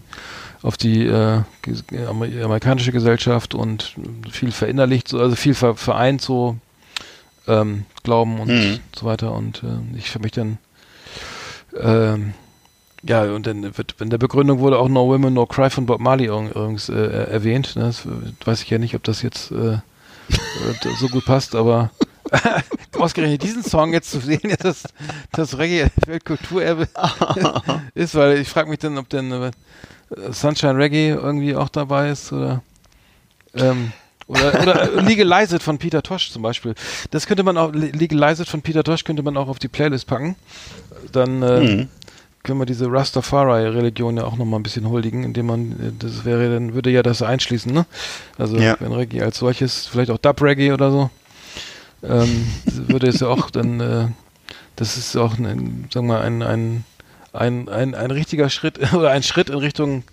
auf 0.61 0.77
die 0.77 1.07
äh, 1.07 1.37
äh, 1.37 2.07
amer- 2.07 2.45
amerikanische 2.45 2.93
Gesellschaft 2.93 3.55
und 3.55 3.95
viel 4.31 4.51
verinnerlicht, 4.51 5.09
so, 5.09 5.19
also 5.21 5.37
viel 5.37 5.55
ver 5.55 5.75
vereint 5.77 6.21
so 6.21 6.57
ähm, 7.47 7.85
Glauben 8.03 8.39
und 8.39 8.49
Mhm. 8.49 8.81
so 8.95 9.07
weiter 9.07 9.33
und 9.33 9.63
äh, 9.63 9.97
ich 9.97 10.11
habe 10.15 10.25
mich 10.25 10.33
dann 10.33 10.59
ähm, 11.77 12.35
ja, 13.03 13.23
und 13.23 13.47
dann 13.47 13.77
wird 13.79 13.95
in 14.01 14.11
der 14.11 14.19
Begründung 14.19 14.59
wurde 14.59 14.79
auch 14.79 14.89
No 14.89 15.07
Women, 15.07 15.35
No 15.35 15.47
Cry 15.47 15.71
von 15.71 15.87
Bob 15.87 16.01
Marley 16.01 16.27
übrigens 16.27 16.89
äh, 16.89 17.27
erwähnt. 17.31 17.77
Ne? 17.77 17.85
Das 17.85 18.07
weiß 18.45 18.63
ich 18.63 18.71
ja 18.71 18.79
nicht, 18.79 18.95
ob 18.95 19.05
das 19.05 19.23
jetzt 19.23 19.51
äh, 19.53 19.79
so 20.99 21.09
gut 21.09 21.25
passt, 21.25 21.55
aber 21.55 21.91
ausgerechnet 22.99 23.43
diesen 23.43 23.63
Song 23.63 23.93
jetzt 23.93 24.11
zu 24.11 24.21
sehen, 24.21 24.41
jetzt 24.45 24.65
das, 24.65 24.83
das 25.33 25.57
Reggae 25.57 25.89
Weltkulturerbe 26.07 26.89
ist, 27.95 28.15
weil 28.15 28.39
ich 28.39 28.49
frage 28.49 28.69
mich 28.69 28.81
dann, 28.81 28.99
ob 28.99 29.09
denn 29.09 29.31
äh, 29.31 29.51
Sunshine 30.31 30.77
Reggae 30.77 31.11
irgendwie 31.11 31.55
auch 31.55 31.69
dabei 31.69 32.11
ist 32.11 32.33
oder 32.33 32.63
ähm, 33.55 33.93
oder, 34.29 34.61
oder 34.63 35.03
Legalize 35.03 35.57
It 35.57 35.63
von 35.63 35.79
Peter 35.79 36.03
Tosh 36.03 36.31
zum 36.31 36.43
Beispiel. 36.43 36.75
Das 37.11 37.27
könnte 37.27 37.43
man 37.43 37.57
auch, 37.59 37.73
Le- 37.73 37.91
Legalize 37.91 38.43
It 38.43 38.49
von 38.49 38.63
Peter 38.63 38.85
Tosh 38.85 39.03
könnte 39.05 39.23
man 39.23 39.37
auch 39.37 39.49
auf 39.49 39.59
die 39.59 39.69
Playlist 39.69 40.07
packen. 40.07 40.37
Dann 41.13 41.43
äh, 41.43 41.61
Mhm. 41.61 41.89
können 42.45 42.59
wir 42.61 42.67
diese 42.67 42.91
Rastafari-Religion 42.91 44.17
ja 44.19 44.25
auch 44.25 44.37
nochmal 44.37 44.61
ein 44.61 44.63
bisschen 44.63 44.89
huldigen, 44.89 45.25
indem 45.25 45.47
man, 45.47 45.73
äh, 45.73 45.93
das 45.99 46.25
wäre, 46.25 46.51
dann 46.53 46.75
würde 46.75 46.91
ja 46.91 47.03
das 47.03 47.23
einschließen, 47.23 47.73
ne? 47.73 47.87
Also 48.39 48.57
Ja. 48.59 48.77
wenn 48.81 48.93
Reggae 48.93 49.23
als 49.23 49.39
solches, 49.39 49.87
vielleicht 49.87 50.11
auch 50.11 50.19
Dub-Reggae 50.19 50.73
oder 50.73 50.91
so, 50.91 51.11
ähm, 52.03 52.47
würde 52.67 53.09
es 53.09 53.21
ja 53.21 53.29
auch 53.29 53.51
dann, 53.51 53.81
äh, 53.81 54.07
das 54.77 54.97
ist 54.97 55.17
auch, 55.17 55.37
ein, 55.39 55.89
sagen 55.93 56.07
wir 56.07 56.15
mal, 56.15 56.21
ein, 56.23 56.43
ein, 56.43 56.85
ein, 57.33 57.69
ein, 57.69 57.95
ein 57.95 58.11
richtiger 58.11 58.49
Schritt 58.51 58.79
oder 58.93 59.11
ein 59.11 59.23
Schritt 59.23 59.51
in 59.51 59.59
Richtung 59.59 60.05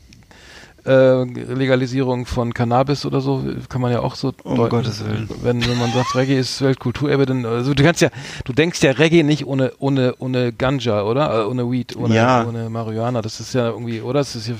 äh, 0.85 1.23
Legalisierung 1.23 2.25
von 2.25 2.53
Cannabis 2.53 3.05
oder 3.05 3.21
so, 3.21 3.43
kann 3.69 3.81
man 3.81 3.91
ja 3.91 3.99
auch 4.01 4.15
so 4.15 4.33
Um 4.43 4.55
deuten. 4.57 4.69
Gottes 4.69 5.03
Willen. 5.05 5.29
Wenn, 5.41 5.65
wenn 5.67 5.77
man 5.79 5.91
sagt, 5.91 6.15
Reggae 6.15 6.37
ist 6.37 6.61
Weltkulturerbe, 6.61 7.25
dann, 7.25 7.45
also 7.45 7.73
du 7.73 7.83
kannst 7.83 8.01
ja, 8.01 8.09
du 8.43 8.53
denkst 8.53 8.81
ja 8.83 8.91
Reggae 8.91 9.23
nicht 9.23 9.45
ohne, 9.47 9.73
ohne, 9.79 10.13
ohne 10.19 10.53
Ganja, 10.53 11.03
oder? 11.03 11.41
Äh, 11.41 11.45
ohne 11.47 11.71
Weed, 11.71 11.95
ohne, 11.95 12.15
Ja. 12.15 12.45
ohne 12.47 12.69
Marihuana. 12.69 13.21
Das 13.21 13.39
ist 13.39 13.53
ja 13.53 13.69
irgendwie, 13.69 14.01
oder? 14.01 14.19
Das 14.19 14.35
ist 14.35 14.47
ja, 14.47 14.55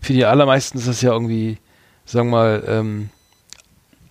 für 0.00 0.12
die 0.12 0.24
allermeisten 0.24 0.78
ist 0.78 0.88
das 0.88 1.00
ja 1.02 1.12
irgendwie, 1.12 1.58
sagen 2.04 2.30
wir 2.30 2.36
mal, 2.36 2.64
ähm, 2.66 3.10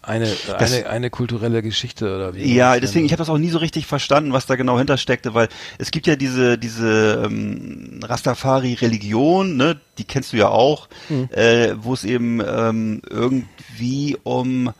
eine, 0.09 0.25
Das- 0.47 0.73
eine, 0.73 0.89
eine 0.89 1.09
kulturelle 1.09 1.61
Geschichte 1.61 2.13
oder 2.15 2.35
wie. 2.35 2.53
Ja, 2.53 2.79
deswegen, 2.79 3.05
ich 3.05 3.11
habe 3.13 3.19
das 3.19 3.29
auch 3.29 3.37
nie 3.37 3.49
so 3.49 3.59
richtig 3.59 3.85
verstanden, 3.85 4.33
was 4.33 4.45
da 4.45 4.55
genau 4.55 4.77
hintersteckte, 4.77 5.33
weil 5.33 5.47
es 5.77 5.91
gibt 5.91 6.07
ja 6.07 6.15
diese, 6.15 6.57
diese 6.57 7.23
ähm, 7.25 7.99
Rastafari-Religion, 8.03 9.55
ne, 9.57 9.79
die 9.97 10.03
kennst 10.03 10.33
du 10.33 10.37
ja 10.37 10.49
auch, 10.49 10.87
Mhm. 11.09 11.29
äh, 11.31 11.73
wo 11.81 11.93
es 11.93 12.03
eben 12.03 12.41
ähm, 12.41 13.01
irgendwie 13.09 14.17
um 14.23 14.71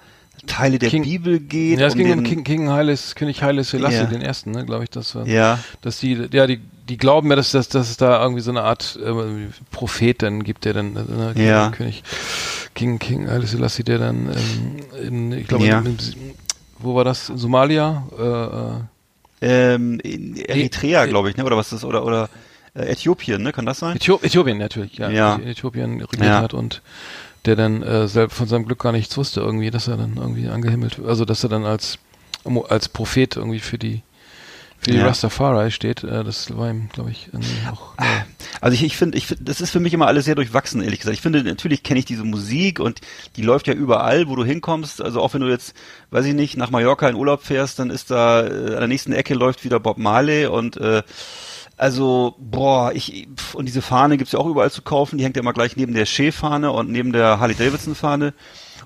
Teile 0.48 0.80
der 0.80 0.90
King- 0.90 1.04
Bibel 1.04 1.40
geht. 1.40 1.80
Ja, 1.80 1.88
es 1.88 1.94
um 1.94 2.00
ging 2.00 2.12
um 2.12 2.18
den, 2.20 2.24
King, 2.26 2.44
King 2.44 2.70
Heiles, 2.70 3.16
König 3.16 3.44
Haile 3.44 3.64
Selassie, 3.64 3.98
Ja. 3.98 4.04
den 4.06 4.22
ersten, 4.22 4.52
ne, 4.52 4.66
glaube 4.66 4.84
ich, 4.86 4.90
das 4.90 5.14
war. 5.16 5.28
Ja, 5.28 5.60
dass 5.82 6.00
die, 6.00 6.28
ja, 6.32 6.48
die, 6.48 6.60
die 6.90 6.98
glauben 6.98 7.30
ja, 7.30 7.36
dass, 7.36 7.52
dass, 7.52 7.70
dass 7.70 7.90
es 7.90 7.98
da 7.98 8.22
irgendwie 8.22 8.42
so 8.42 8.52
eine 8.52 8.64
Art 8.64 9.00
äh, 9.04 9.48
Prophet 9.72 10.22
dann 10.24 10.44
gibt, 10.44 10.66
der 10.66 10.74
dann, 10.74 10.96
äh, 10.96 11.34
King, 11.34 11.46
Ja. 11.48 11.70
König 11.70 12.04
King, 12.76 13.00
King 13.00 13.30
Haile 13.30 13.46
Selassie, 13.48 13.84
der 13.84 14.00
dann 14.00 14.30
ähm, 14.30 15.08
in, 15.08 15.32
ich 15.32 15.48
glaube, 15.48 15.66
Ja. 15.66 15.84
wo 16.80 16.96
war 16.96 17.04
das? 17.04 17.30
In 17.30 17.38
Somalia? 17.38 18.04
Äh, 18.20 19.46
äh, 19.46 19.74
ähm, 19.76 20.00
in 20.02 20.36
Eritrea, 20.36 21.06
glaube 21.06 21.30
ich, 21.30 21.38
ne, 21.38 21.46
oder 21.46 21.56
was 21.58 21.72
ist, 21.72 21.86
oder, 21.86 22.04
oder 22.06 22.30
äh, 22.74 22.92
Äthiopien, 22.92 23.42
ne, 23.42 23.54
kann 23.54 23.66
das 23.66 23.80
sein? 23.80 23.96
Äthiop 23.96 24.24
Äthiopien 24.24 24.58
natürlich, 24.58 24.98
ja. 24.98 25.10
Ja. 25.10 25.36
In 25.36 25.48
Äthiopien 25.48 26.02
regiert 26.02 26.24
Ja. 26.26 26.42
hat 26.42 26.54
und 26.54 26.82
der 27.46 27.56
dann 27.56 27.82
äh, 27.84 28.08
selbst 28.08 28.36
von 28.36 28.48
seinem 28.48 28.66
Glück 28.66 28.80
gar 28.80 28.92
nichts 28.92 29.16
wusste 29.18 29.40
irgendwie, 29.40 29.72
dass 29.72 29.88
er 29.88 29.96
dann 29.98 30.18
irgendwie 30.18 30.50
angehimmelt, 30.50 31.00
also 31.06 31.24
dass 31.26 31.44
er 31.44 31.50
dann 31.50 31.64
als 31.66 32.00
als 32.70 32.90
Prophet 32.90 33.36
irgendwie 33.36 33.60
für 33.60 33.78
die 33.78 34.02
für 34.80 34.92
die 34.92 34.98
Ja. 34.98 35.08
Rastafari 35.08 35.72
steht. 35.72 36.04
Äh, 36.04 36.24
das 36.24 36.56
war 36.58 36.70
ihm, 36.70 36.90
glaube 36.92 37.12
ich, 37.12 37.30
auch. 37.72 37.98
neu. 37.98 38.06
Also 38.62 38.74
ich, 38.76 38.84
ich 38.84 38.98
finde, 38.98 39.18
ich 39.18 39.28
finde, 39.28 39.44
das 39.44 39.62
ist 39.62 39.72
für 39.72 39.80
mich 39.80 39.94
immer 39.94 40.08
alles 40.08 40.26
sehr 40.26 40.36
durchwachsen, 40.36 40.82
ehrlich 40.82 41.00
gesagt. 41.00 41.16
Ich 41.16 41.22
finde, 41.22 41.44
natürlich 41.44 41.84
kenne 41.84 42.00
ich 42.00 42.06
diese 42.06 42.24
Musik 42.24 42.80
und 42.80 43.00
die 43.36 43.42
läuft 43.42 43.68
ja 43.68 43.74
überall, 43.74 44.28
wo 44.28 44.36
du 44.36 44.44
hinkommst. 44.44 45.02
Also 45.02 45.22
auch 45.22 45.34
wenn 45.34 45.42
du 45.42 45.48
jetzt, 45.50 45.74
weiß 46.12 46.26
ich 46.26 46.34
nicht, 46.34 46.58
nach 46.58 46.70
Mallorca 46.72 47.08
in 47.08 47.16
Urlaub 47.16 47.44
fährst, 47.44 47.80
dann 47.80 47.90
ist 47.90 48.12
da 48.12 48.42
äh, 48.42 48.48
an 48.48 48.80
der 48.80 48.88
nächsten 48.88 49.14
Ecke 49.14 49.34
läuft 49.34 49.64
wieder 49.64 49.80
Bob 49.80 49.98
Marley 49.98 50.46
und 50.48 50.78
äh, 50.78 51.04
also, 51.78 52.36
boah, 52.40 52.92
ich, 52.94 53.30
und 53.54 53.66
diese 53.66 53.82
Fahne 53.82 54.18
gibt's 54.18 54.34
ja 54.34 54.40
auch 54.40 54.48
überall 54.48 54.70
zu 54.70 54.82
kaufen, 54.82 55.18
die 55.18 55.24
hängt 55.24 55.38
ja 55.38 55.42
immer 55.42 55.54
gleich 55.54 55.78
neben 55.78 55.94
der 55.94 56.06
Shea-Fahne 56.06 56.72
und 56.72 56.90
neben 56.90 57.14
der 57.14 57.40
Harley-Davidson-Fahne. 57.40 58.34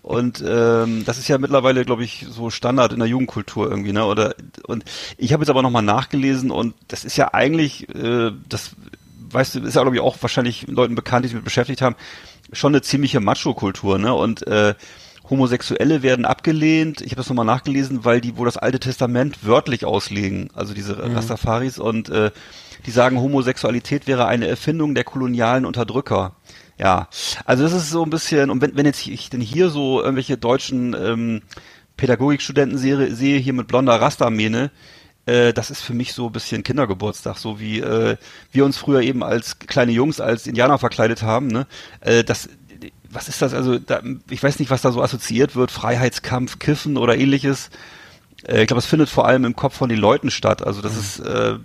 Und 0.04 0.44
ähm, 0.46 1.06
das 1.06 1.18
ist 1.18 1.30
ja 1.30 1.38
mittlerweile, 1.38 1.86
glaube 1.86 2.04
ich, 2.04 2.26
so 2.30 2.50
Standard 2.50 2.92
in 2.92 3.00
der 3.00 3.08
Jugendkultur 3.08 3.70
irgendwie, 3.70 3.94
ne? 3.94 4.06
Oder 4.06 4.36
und 4.68 4.84
ich 5.18 5.32
habe 5.32 5.44
jetzt 5.44 5.50
aber 5.50 5.62
nochmal 5.62 5.82
nachgelesen 5.82 6.52
und 6.52 6.76
das 6.90 7.06
ist 7.06 7.16
ja 7.16 7.34
eigentlich, 7.34 7.88
äh, 7.96 8.32
das 8.50 8.72
weißt 9.32 9.56
du, 9.56 9.60
ist 9.62 9.76
ja 9.76 9.82
glaube 9.82 9.96
ich 9.96 10.02
auch 10.02 10.18
wahrscheinlich 10.20 10.68
Leuten 10.68 10.96
bekannt, 10.96 11.24
die 11.24 11.30
sich 11.30 11.36
damit 11.36 11.46
beschäftigt 11.46 11.82
haben, 11.82 11.96
schon 12.52 12.74
eine 12.74 12.82
ziemliche 12.82 13.22
Macho-Kultur, 13.22 13.98
ne? 13.98 14.14
Und 14.14 14.46
äh, 14.46 14.76
Homosexuelle 15.30 16.04
werden 16.04 16.26
abgelehnt. 16.26 17.00
Ich 17.00 17.12
habe 17.12 17.22
das 17.22 17.30
nochmal 17.30 17.46
nachgelesen, 17.46 18.04
weil 18.04 18.20
die 18.20 18.36
wohl 18.36 18.46
das 18.46 18.58
Alte 18.58 18.82
Testament 18.82 19.46
wörtlich 19.46 19.86
auslegen, 19.86 20.50
also 20.54 20.74
diese 20.74 20.98
Rastafaris 21.16 21.80
und 21.80 22.10
äh, 22.10 22.32
die 22.86 22.92
sagen, 22.92 23.22
Homosexualität 23.22 24.06
wäre 24.06 24.26
eine 24.26 24.48
Erfindung 24.48 24.96
der 24.96 25.06
kolonialen 25.06 25.66
Unterdrücker. 25.66 26.34
Ja, 26.78 27.08
also 27.46 27.64
das 27.64 27.74
ist 27.74 27.90
so 27.90 28.04
ein 28.04 28.10
bisschen, 28.10 28.50
und 28.50 28.62
wenn, 28.62 28.76
wenn 28.76 28.86
jetzt 28.86 29.06
ich 29.08 29.30
denn 29.30 29.42
hier 29.42 29.70
so 29.70 30.02
irgendwelche 30.02 30.38
deutschen 30.38 30.96
ähm, 30.96 31.42
Pädagogikstudenten 31.98 32.78
sehe, 32.78 33.14
sehe 33.14 33.40
hier 33.40 33.54
mit 33.54 33.68
blonder 33.68 34.02
Rastermähne, 34.02 34.72
äh, 35.26 35.54
das 35.54 35.72
ist 35.72 35.82
für 35.82 35.94
mich 35.94 36.14
so 36.14 36.28
ein 36.28 36.32
bisschen 36.32 36.64
Kindergeburtstag, 36.64 37.38
so 37.38 37.60
wie 37.60 37.80
äh, 37.80 38.18
wir 38.52 38.66
uns 38.66 38.78
früher 38.78 39.02
eben 39.02 39.24
als 39.24 39.60
kleine 39.60 39.92
Jungs 39.92 40.20
als 40.20 40.48
Indianer 40.48 40.80
verkleidet 40.80 41.22
haben. 41.22 41.48
Ne? 41.48 41.68
Äh, 42.02 42.24
das, 42.24 42.50
was 43.10 43.30
ist 43.30 43.42
das? 43.42 43.54
Also 43.54 43.80
da, 43.80 44.02
ich 44.30 44.42
weiß 44.42 44.60
nicht, 44.60 44.72
was 44.72 44.82
da 44.82 44.92
so 44.92 45.02
assoziiert 45.02 45.56
wird, 45.56 45.72
Freiheitskampf, 45.72 46.60
Kiffen 46.60 46.98
oder 46.98 47.16
ähnliches. 47.16 47.70
Äh, 48.48 48.62
ich 48.62 48.68
glaube, 48.68 48.80
es 48.80 48.86
findet 48.86 49.10
vor 49.10 49.28
allem 49.28 49.46
im 49.46 49.56
Kopf 49.56 49.76
von 49.76 49.90
den 49.90 50.00
Leuten 50.00 50.32
statt. 50.32 50.66
Also 50.66 50.82
das 50.82 50.98
ist, 50.98 51.20
äh, 51.20 51.56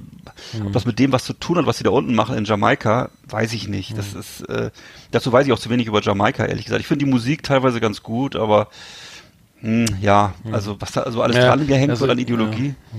ob 0.65 0.73
das 0.73 0.85
mit 0.85 0.99
dem 0.99 1.13
was 1.13 1.25
zu 1.25 1.33
tun 1.33 1.59
hat, 1.59 1.67
was 1.67 1.79
sie 1.79 1.85
da 1.85 1.91
unten 1.91 2.15
machen 2.15 2.37
in 2.37 2.45
Jamaika, 2.45 3.11
weiß 3.29 3.53
ich 3.53 3.69
nicht. 3.69 3.97
Das 3.99 4.15
ist, 4.15 4.43
äh, 4.49 4.71
dazu 5.11 5.33
weiß 5.33 5.47
ich 5.47 5.53
auch 5.53 5.59
zu 5.59 5.71
wenig 5.71 5.87
über 5.87 6.03
Jamaika, 6.03 6.45
ehrlich 6.45 6.65
gesagt. 6.65 6.81
Ich 6.81 6.87
finde 6.87 7.05
die 7.05 7.11
Musik 7.11 7.43
teilweise 7.43 7.81
ganz 7.81 8.03
gut, 8.03 8.37
aber 8.37 8.69
hm, 9.61 9.87
ja, 10.01 10.35
also 10.53 10.81
was 10.81 10.93
da 10.93 11.03
also 11.03 11.23
alles 11.23 11.37
Ja, 11.37 11.49
dran 11.49 11.67
gehängt 11.67 11.91
also, 11.91 12.03
wird 12.03 12.13
an 12.13 12.19
Ideologie. 12.19 12.75
ja, 12.93 12.99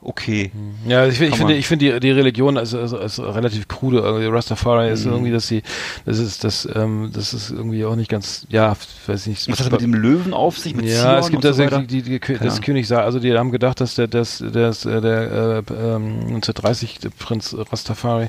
okay. 0.00 0.50
Ja, 0.88 1.06
ich, 1.06 1.20
ich 1.20 1.36
finde, 1.36 1.54
ich 1.54 1.66
finde 1.66 1.92
die, 1.92 2.00
die 2.00 2.10
Religion 2.10 2.56
also, 2.56 2.78
also, 2.78 2.98
also 2.98 3.28
relativ 3.30 3.68
krude. 3.68 3.98
Irgendwie 3.98 4.26
Rastafari 4.26 4.86
Mhm. 4.88 4.92
ist 4.94 5.04
irgendwie, 5.04 5.30
dass 5.30 5.46
sie, 5.46 5.62
das 6.06 6.18
ist, 6.18 6.42
das, 6.44 6.66
ähm, 6.74 7.10
das 7.12 7.34
ist 7.34 7.50
irgendwie 7.50 7.84
auch 7.84 7.94
nicht 7.94 8.08
ganz, 8.10 8.46
ja, 8.48 8.74
weiß 9.06 9.26
nicht. 9.26 9.48
Was 9.50 9.58
hat 9.60 9.66
das 9.66 9.72
mit 9.72 9.80
dem 9.82 9.94
Löwen 9.94 10.32
auf 10.32 10.58
sich? 10.58 10.74
Mit 10.74 10.86
ja, 10.86 11.02
Zion 11.02 11.18
es 11.18 11.30
gibt 11.30 11.44
das, 11.44 11.56
so 11.56 11.64
weiter? 11.64 11.80
die, 11.82 12.02
die, 12.02 12.18
die, 12.18 12.38
das. 12.38 12.60
König, 12.62 12.90
also 12.92 13.18
die 13.20 13.36
haben 13.36 13.52
gedacht, 13.52 13.80
dass 13.80 13.94
der, 13.94 14.08
das, 14.08 14.42
das, 14.52 14.86
äh, 14.86 15.00
der, 15.00 15.62
äh, 15.68 15.72
ähm, 15.74 16.20
1930 16.28 16.98
der 17.00 17.10
Prinz 17.10 17.54
Rastafari, 17.56 18.24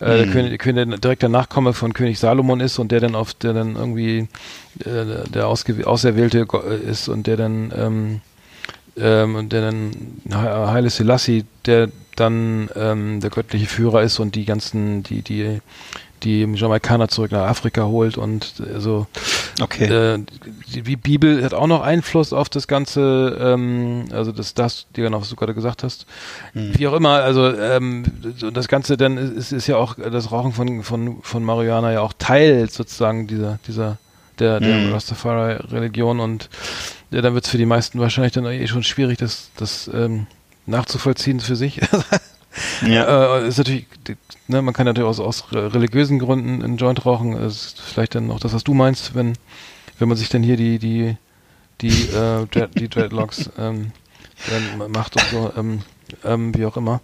äh, 0.00 0.16
der 0.16 0.26
Mhm. 0.26 0.30
König, 0.32 0.58
König, 0.58 1.00
direkt 1.00 1.22
der 1.22 1.28
Nachkomme 1.28 1.74
von 1.74 1.92
König 1.92 2.18
Salomon 2.18 2.58
ist 2.60 2.78
und 2.78 2.90
der 2.90 3.00
dann 3.00 3.14
auf, 3.14 3.34
der 3.34 3.52
dann 3.52 3.76
irgendwie 3.76 4.28
äh, 4.80 5.28
der 5.32 5.46
ausgew- 5.46 5.84
Auserwählte 5.84 6.40
äh, 6.68 6.90
ist 6.90 7.08
und 7.08 7.26
der 7.28 7.36
dann 7.36 7.72
ähm, 7.76 8.20
ähm, 8.98 9.36
und 9.36 9.52
der 9.52 9.62
dann 9.62 9.90
He- 10.28 10.32
Haile 10.34 10.90
Selassie, 10.90 11.44
der 11.64 11.88
dann 12.16 12.70
ähm, 12.74 13.20
der 13.20 13.30
göttliche 13.30 13.66
Führer 13.66 14.02
ist 14.02 14.18
und 14.18 14.34
die 14.34 14.46
ganzen, 14.46 15.02
die, 15.02 15.20
die, 15.20 15.60
die 16.22 16.44
Jamaikaner 16.44 17.08
zurück 17.08 17.30
nach 17.30 17.46
Afrika 17.46 17.84
holt 17.84 18.16
und 18.16 18.54
so. 18.78 19.06
Okay. 19.60 19.84
Äh, 19.84 20.18
die, 20.74 20.80
die 20.80 20.96
Bibel 20.96 21.44
hat 21.44 21.52
auch 21.52 21.66
noch 21.66 21.82
Einfluss 21.82 22.32
auf 22.32 22.48
das 22.48 22.68
Ganze, 22.68 23.36
ähm, 23.38 24.06
also 24.12 24.32
das, 24.32 24.54
das, 24.54 24.86
die 24.96 25.02
genau, 25.02 25.20
was 25.20 25.28
du 25.28 25.36
gerade 25.36 25.52
gesagt 25.52 25.82
hast. 25.82 26.06
Wie 26.54 26.86
auch 26.86 26.94
immer, 26.94 27.22
also 27.22 27.54
ähm, 27.54 28.04
das 28.52 28.66
Ganze 28.66 28.96
dann 28.96 29.18
ist, 29.18 29.52
ist 29.52 29.66
ja 29.66 29.76
auch 29.76 29.96
das 29.96 30.32
Rauchen 30.32 30.52
von, 30.52 30.82
von, 30.82 31.18
von 31.20 31.44
Marihuana 31.44 31.92
ja 31.92 32.00
auch 32.00 32.14
Teil 32.18 32.70
sozusagen 32.70 33.26
dieser, 33.26 33.58
dieser, 33.66 33.98
der, 34.38 34.60
der 34.60 34.76
Mhm. 34.76 34.92
Rastafari-Religion 34.92 36.20
und 36.20 36.48
ja, 37.10 37.22
dann 37.22 37.34
wird 37.34 37.44
es 37.44 37.50
für 37.50 37.58
die 37.58 37.66
meisten 37.66 38.00
wahrscheinlich 38.00 38.32
dann 38.32 38.44
eh 38.46 38.66
schon 38.66 38.82
schwierig, 38.82 39.18
das, 39.18 39.50
das 39.56 39.88
ähm, 39.92 40.26
nachzuvollziehen 40.66 41.40
für 41.40 41.56
sich. 41.56 41.80
ja. 42.86 43.38
Äh, 43.38 43.48
ist 43.48 43.58
natürlich, 43.58 43.86
ne, 44.48 44.62
man 44.62 44.74
kann 44.74 44.86
natürlich 44.86 45.08
aus, 45.08 45.20
aus 45.20 45.52
re- 45.52 45.72
religiösen 45.72 46.18
Gründen 46.18 46.62
einen 46.62 46.76
Joint 46.76 47.04
rauchen. 47.06 47.32
Das 47.32 47.54
ist 47.66 47.80
vielleicht 47.80 48.14
dann 48.14 48.30
auch 48.30 48.40
das, 48.40 48.52
was 48.54 48.64
du 48.64 48.74
meinst, 48.74 49.14
wenn, 49.14 49.34
wenn 49.98 50.08
man 50.08 50.16
sich 50.16 50.28
dann 50.28 50.42
hier 50.42 50.56
die, 50.56 50.78
die, 50.78 51.16
die, 51.80 52.08
äh, 52.08 52.46
Dread, 52.50 52.70
die 52.78 52.88
Dreadlocks 52.88 53.50
ähm, 53.58 53.92
dann 54.78 54.90
macht 54.90 55.16
und 55.16 55.26
so, 55.30 55.52
ähm, 55.56 55.82
ähm, 56.24 56.54
wie 56.54 56.66
auch 56.66 56.76
immer. 56.76 57.00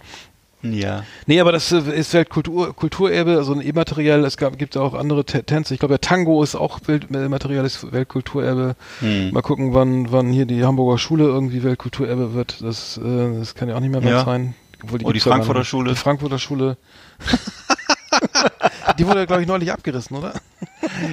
Ja. 0.63 1.05
Nee, 1.27 1.41
aber 1.41 1.53
das 1.53 1.71
äh, 1.73 1.79
ist 1.79 2.15
Weltkultur, 2.15 2.75
Kulturerbe, 2.75 3.37
also 3.37 3.53
ein 3.53 3.61
immateriell, 3.61 4.25
es 4.25 4.37
gab, 4.37 4.59
gibt 4.59 4.77
auch 4.77 4.95
andere 4.95 5.25
T 5.25 5.43
Tänze. 5.43 5.75
Ich 5.75 5.81
glaube, 5.81 5.93
der 5.95 6.01
Tango 6.01 6.43
ist 6.43 6.55
auch 6.55 6.81
Welt, 6.87 7.11
immaterielles 7.11 7.93
Weltkulturerbe. 7.93 8.77
Hm. 9.01 9.33
Mal 9.33 9.43
gucken, 9.43 9.75
wann, 9.75 10.13
wann 10.13 10.31
hier 10.31 10.47
die 10.47 10.65
Hamburger 10.65 10.99
Schule 10.99 11.25
irgendwie 11.25 11.63
Weltkulturerbe 11.63 12.35
wird. 12.35 12.63
Das, 12.63 12.99
äh, 12.99 13.39
das 13.39 13.55
kann 13.55 13.69
ja 13.69 13.77
auch 13.77 13.81
nicht 13.81 13.91
mehr 13.91 14.03
weit 14.05 14.11
Ja. 14.11 14.25
sein. 14.25 14.55
Obwohl, 14.83 15.01
Oh, 15.05 15.13
die 15.13 15.19
ja 15.19 15.25
gar 15.25 15.35
Frankfurter 15.35 15.61
nicht. 15.61 15.69
Schule. 15.69 15.91
Die 15.91 15.97
Frankfurter 15.97 16.39
Schule. 16.39 16.77
die 18.99 19.07
wurde, 19.07 19.27
glaube 19.27 19.43
ich, 19.43 19.49
neulich 19.49 19.73
abgerissen, 19.73 20.17
oder? 20.17 20.35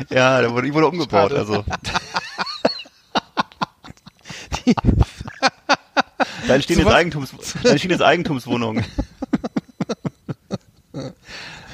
Ja, 0.10 0.42
der 0.42 0.52
wurde, 0.52 0.68
die 0.68 0.74
wurde 0.74 0.88
umgebaut, 0.88 1.32
also. 1.34 1.64
da 6.48 6.56
entstehen 6.56 6.80
jetzt? 6.80 6.88
Eigentums, 6.92 7.32
da 7.64 7.70
entstehen 7.70 7.92
jetzt 7.92 8.02
Eigentumswohnungen. 8.04 8.86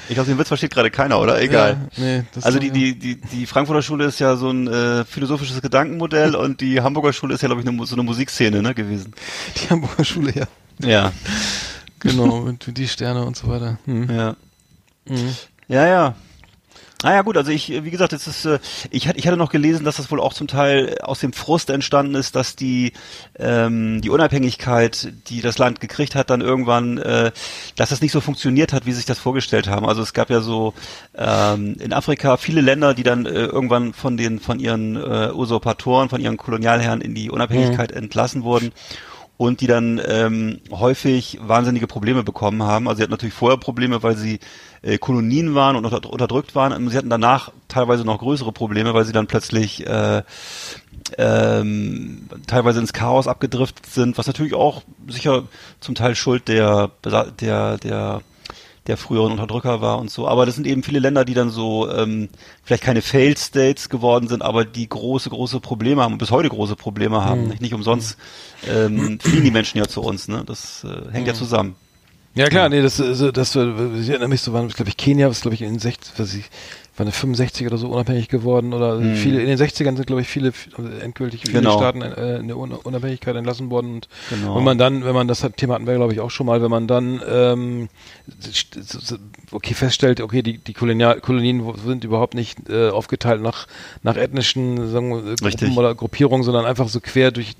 Ich 0.08 0.14
glaube, 0.14 0.30
den 0.30 0.38
Witz 0.38 0.48
versteht 0.48 0.72
gerade 0.72 0.90
keiner, 0.90 1.20
oder? 1.20 1.40
Egal. 1.40 1.88
Ja, 1.96 2.02
nee, 2.04 2.22
also 2.42 2.58
die, 2.58 2.70
die, 2.70 2.96
die, 2.96 3.20
die 3.20 3.46
Frankfurter 3.46 3.82
Schule 3.82 4.04
ist 4.04 4.20
ja 4.20 4.36
so 4.36 4.50
ein 4.50 4.68
äh, 4.68 5.04
philosophisches 5.04 5.60
Gedankenmodell 5.60 6.36
und 6.36 6.60
die 6.60 6.80
Hamburger 6.80 7.12
Schule 7.12 7.34
ist 7.34 7.42
ja, 7.42 7.48
glaube 7.48 7.62
ich, 7.62 7.68
eine, 7.68 7.86
so 7.86 7.96
eine 7.96 8.04
Musikszene 8.04 8.62
ne, 8.62 8.74
gewesen. 8.74 9.14
die 9.56 9.70
Hamburger 9.70 10.04
Schule, 10.04 10.32
ja. 10.32 10.46
Ja. 10.78 11.12
Genau, 11.98 12.42
mit, 12.42 12.66
mit 12.66 12.78
die 12.78 12.86
Sterne 12.86 13.24
und 13.24 13.36
so 13.36 13.48
weiter. 13.48 13.78
Hm. 13.86 14.08
Ja. 14.10 14.36
Mhm. 15.06 15.34
Ja, 15.68 15.86
ja. 15.86 16.14
Ah 17.06 17.14
ja 17.14 17.22
gut, 17.22 17.36
also 17.36 17.52
ich, 17.52 17.68
wie 17.84 17.90
gesagt, 17.92 18.12
es 18.12 18.26
ist, 18.26 18.46
äh, 18.46 18.58
ich 18.90 19.06
hatte, 19.06 19.16
ich 19.16 19.28
hatte 19.28 19.36
noch 19.36 19.52
gelesen, 19.52 19.84
dass 19.84 19.98
das 19.98 20.10
wohl 20.10 20.18
auch 20.18 20.34
zum 20.34 20.48
Teil 20.48 20.98
aus 21.02 21.20
dem 21.20 21.32
Frust 21.32 21.70
entstanden 21.70 22.16
ist, 22.16 22.34
dass 22.34 22.56
die 22.56 22.94
ähm, 23.38 24.00
die 24.00 24.10
Unabhängigkeit, 24.10 25.12
die 25.28 25.40
das 25.40 25.56
Land 25.56 25.78
gekriegt 25.78 26.16
hat, 26.16 26.30
dann 26.30 26.40
irgendwann, 26.40 26.98
äh, 26.98 27.30
dass 27.76 27.90
das 27.90 28.00
nicht 28.00 28.10
so 28.10 28.20
funktioniert 28.20 28.72
hat, 28.72 28.86
wie 28.86 28.90
sie 28.90 28.96
sich 28.96 29.06
das 29.06 29.20
vorgestellt 29.20 29.68
haben. 29.68 29.86
Also 29.86 30.02
es 30.02 30.14
gab 30.14 30.30
ja 30.30 30.40
so 30.40 30.74
ähm, 31.14 31.76
in 31.78 31.92
Afrika 31.92 32.38
viele 32.38 32.60
Länder, 32.60 32.92
die 32.92 33.04
dann 33.04 33.24
äh, 33.24 33.44
irgendwann 33.44 33.94
von 33.94 34.16
den 34.16 34.40
von 34.40 34.58
ihren 34.58 34.96
äh, 34.96 35.30
Usurpatoren, 35.32 36.08
von 36.08 36.20
ihren 36.20 36.36
Kolonialherren 36.36 37.02
in 37.02 37.14
die 37.14 37.30
Unabhängigkeit 37.30 37.92
entlassen 37.92 38.42
wurden 38.42 38.72
und 39.36 39.60
die 39.60 39.66
dann 39.66 40.00
ähm, 40.06 40.60
häufig 40.70 41.38
wahnsinnige 41.42 41.86
Probleme 41.86 42.22
bekommen 42.22 42.62
haben. 42.62 42.88
Also 42.88 42.98
sie 42.98 43.02
hatten 43.02 43.12
natürlich 43.12 43.34
vorher 43.34 43.58
Probleme, 43.58 44.02
weil 44.02 44.16
sie 44.16 44.40
äh, 44.82 44.98
Kolonien 44.98 45.54
waren 45.54 45.76
und 45.76 45.84
unter, 45.84 46.10
unterdrückt 46.10 46.54
waren. 46.54 46.72
Und 46.72 46.88
sie 46.88 46.96
hatten 46.96 47.10
danach 47.10 47.52
teilweise 47.68 48.04
noch 48.04 48.18
größere 48.18 48.52
Probleme, 48.52 48.94
weil 48.94 49.04
sie 49.04 49.12
dann 49.12 49.26
plötzlich 49.26 49.86
äh, 49.86 50.22
ähm, 51.18 52.28
teilweise 52.46 52.80
ins 52.80 52.92
Chaos 52.92 53.28
abgedriftet 53.28 53.86
sind, 53.86 54.16
was 54.18 54.26
natürlich 54.26 54.54
auch 54.54 54.82
sicher 55.08 55.44
zum 55.80 55.94
Teil 55.94 56.14
Schuld 56.14 56.48
der 56.48 56.90
der 57.40 57.78
der 57.78 58.22
der 58.86 58.96
früheren 58.96 59.32
Unterdrücker 59.32 59.80
war 59.80 59.98
und 59.98 60.10
so. 60.10 60.28
Aber 60.28 60.46
das 60.46 60.54
sind 60.54 60.66
eben 60.66 60.82
viele 60.82 60.98
Länder, 60.98 61.24
die 61.24 61.34
dann 61.34 61.50
so 61.50 61.90
ähm, 61.90 62.28
vielleicht 62.62 62.82
keine 62.82 63.02
Failed 63.02 63.38
States 63.38 63.88
geworden 63.88 64.28
sind, 64.28 64.42
aber 64.42 64.64
die 64.64 64.88
große, 64.88 65.30
große 65.30 65.60
Probleme 65.60 66.02
haben 66.02 66.12
und 66.12 66.18
bis 66.18 66.30
heute 66.30 66.48
große 66.48 66.76
Probleme 66.76 67.24
haben. 67.24 67.48
Nicht, 67.48 67.62
nicht 67.62 67.74
umsonst 67.74 68.16
ähm, 68.68 69.18
fliehen 69.20 69.44
die 69.44 69.50
Menschen 69.50 69.78
ja 69.78 69.86
zu 69.86 70.02
uns. 70.02 70.28
Ne? 70.28 70.42
Das 70.46 70.84
äh, 70.84 71.12
hängt 71.12 71.26
ja 71.26 71.34
zusammen. 71.34 71.76
Ja 72.36 72.48
klar, 72.48 72.68
nee, 72.68 72.82
das, 72.82 73.00
also, 73.00 73.32
das, 73.32 73.56
äh, 73.56 73.66
ich 73.98 74.10
erinnere 74.10 74.28
mich 74.28 74.42
so, 74.42 74.52
waren, 74.52 74.68
glaube 74.68 74.90
ich, 74.90 74.98
Kenia 74.98 75.26
ist, 75.28 75.40
glaube 75.40 75.54
ich, 75.54 75.62
in 75.62 75.70
den 75.70 75.78
60, 75.78 76.18
was 76.18 76.34
ich, 76.34 76.44
waren 76.98 77.12
65 77.12 77.66
oder 77.66 77.76
so 77.78 77.88
unabhängig 77.88 78.28
geworden 78.28 78.72
oder 78.72 79.00
viele, 79.00 79.40
in 79.40 79.46
den 79.48 79.58
60ern 79.58 79.96
sind, 79.96 80.06
glaube 80.06 80.22
ich, 80.22 80.28
viele 80.28 80.52
endgültig 81.00 81.42
viele. 81.42 81.60
Genau. 81.60 81.76
Staaten 81.78 82.02
äh, 82.02 82.38
in 82.38 82.48
der 82.48 82.56
Un 82.56 82.72
Unabhängigkeit 82.72 83.36
entlassen 83.36 83.70
worden 83.70 83.94
und 83.96 84.08
Genau. 84.30 84.56
wenn 84.56 84.64
man 84.64 84.78
dann, 84.78 85.04
wenn 85.04 85.14
man 85.14 85.28
das 85.28 85.44
hat, 85.44 85.56
Thema 85.56 85.74
hatten 85.74 85.86
wir, 85.86 85.94
glaube 85.94 86.12
ich, 86.12 86.20
auch 86.20 86.30
schon 86.30 86.46
mal, 86.46 86.62
wenn 86.62 86.70
man 86.70 86.86
dann 86.86 87.20
ähm, 87.28 87.88
so- 88.40 88.98
so- 88.98 89.16
okay 89.52 89.74
feststellt, 89.74 90.20
okay, 90.20 90.42
die, 90.42 90.58
die 90.58 90.72
Kolonial 90.72 91.20
Kolonien 91.20 91.62
sind 91.84 92.04
überhaupt 92.04 92.34
nicht 92.34 92.68
äh, 92.68 92.88
aufgeteilt 92.88 93.42
nach, 93.42 93.66
nach 94.02 94.16
ethnischen 94.16 94.90
sagen 94.90 95.10
wir, 95.10 95.32
äh, 95.32 95.34
Richtig. 95.44 95.68
Gruppen 95.68 95.78
oder 95.78 95.94
Gruppierungen, 95.94 96.44
sondern 96.44 96.64
einfach 96.64 96.88
so 96.88 97.00
quer 97.00 97.30
durch 97.30 97.54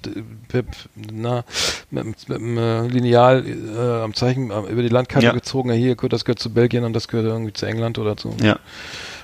Pip, 0.48 0.66
na, 1.12 1.44
mit, 1.90 2.04
mit, 2.06 2.28
mit 2.28 2.38
dem 2.38 2.58
äh, 2.58 2.86
Lineal 2.88 3.44
äh, 3.46 4.02
am 4.02 4.14
Zeichen 4.14 4.50
äh, 4.50 4.60
über 4.70 4.82
die 4.82 4.88
Landkarte 4.88 5.26
Ja. 5.26 5.32
gezogen, 5.32 5.68
ja, 5.70 5.74
hier 5.74 5.94
das 5.96 6.24
gehört 6.24 6.38
zu 6.38 6.50
Belgien 6.52 6.84
und 6.84 6.92
das 6.92 7.08
gehört 7.08 7.26
irgendwie 7.26 7.52
zu 7.52 7.66
England 7.66 7.98
oder 7.98 8.16
zu 8.16 8.34
Ja. 8.42 8.58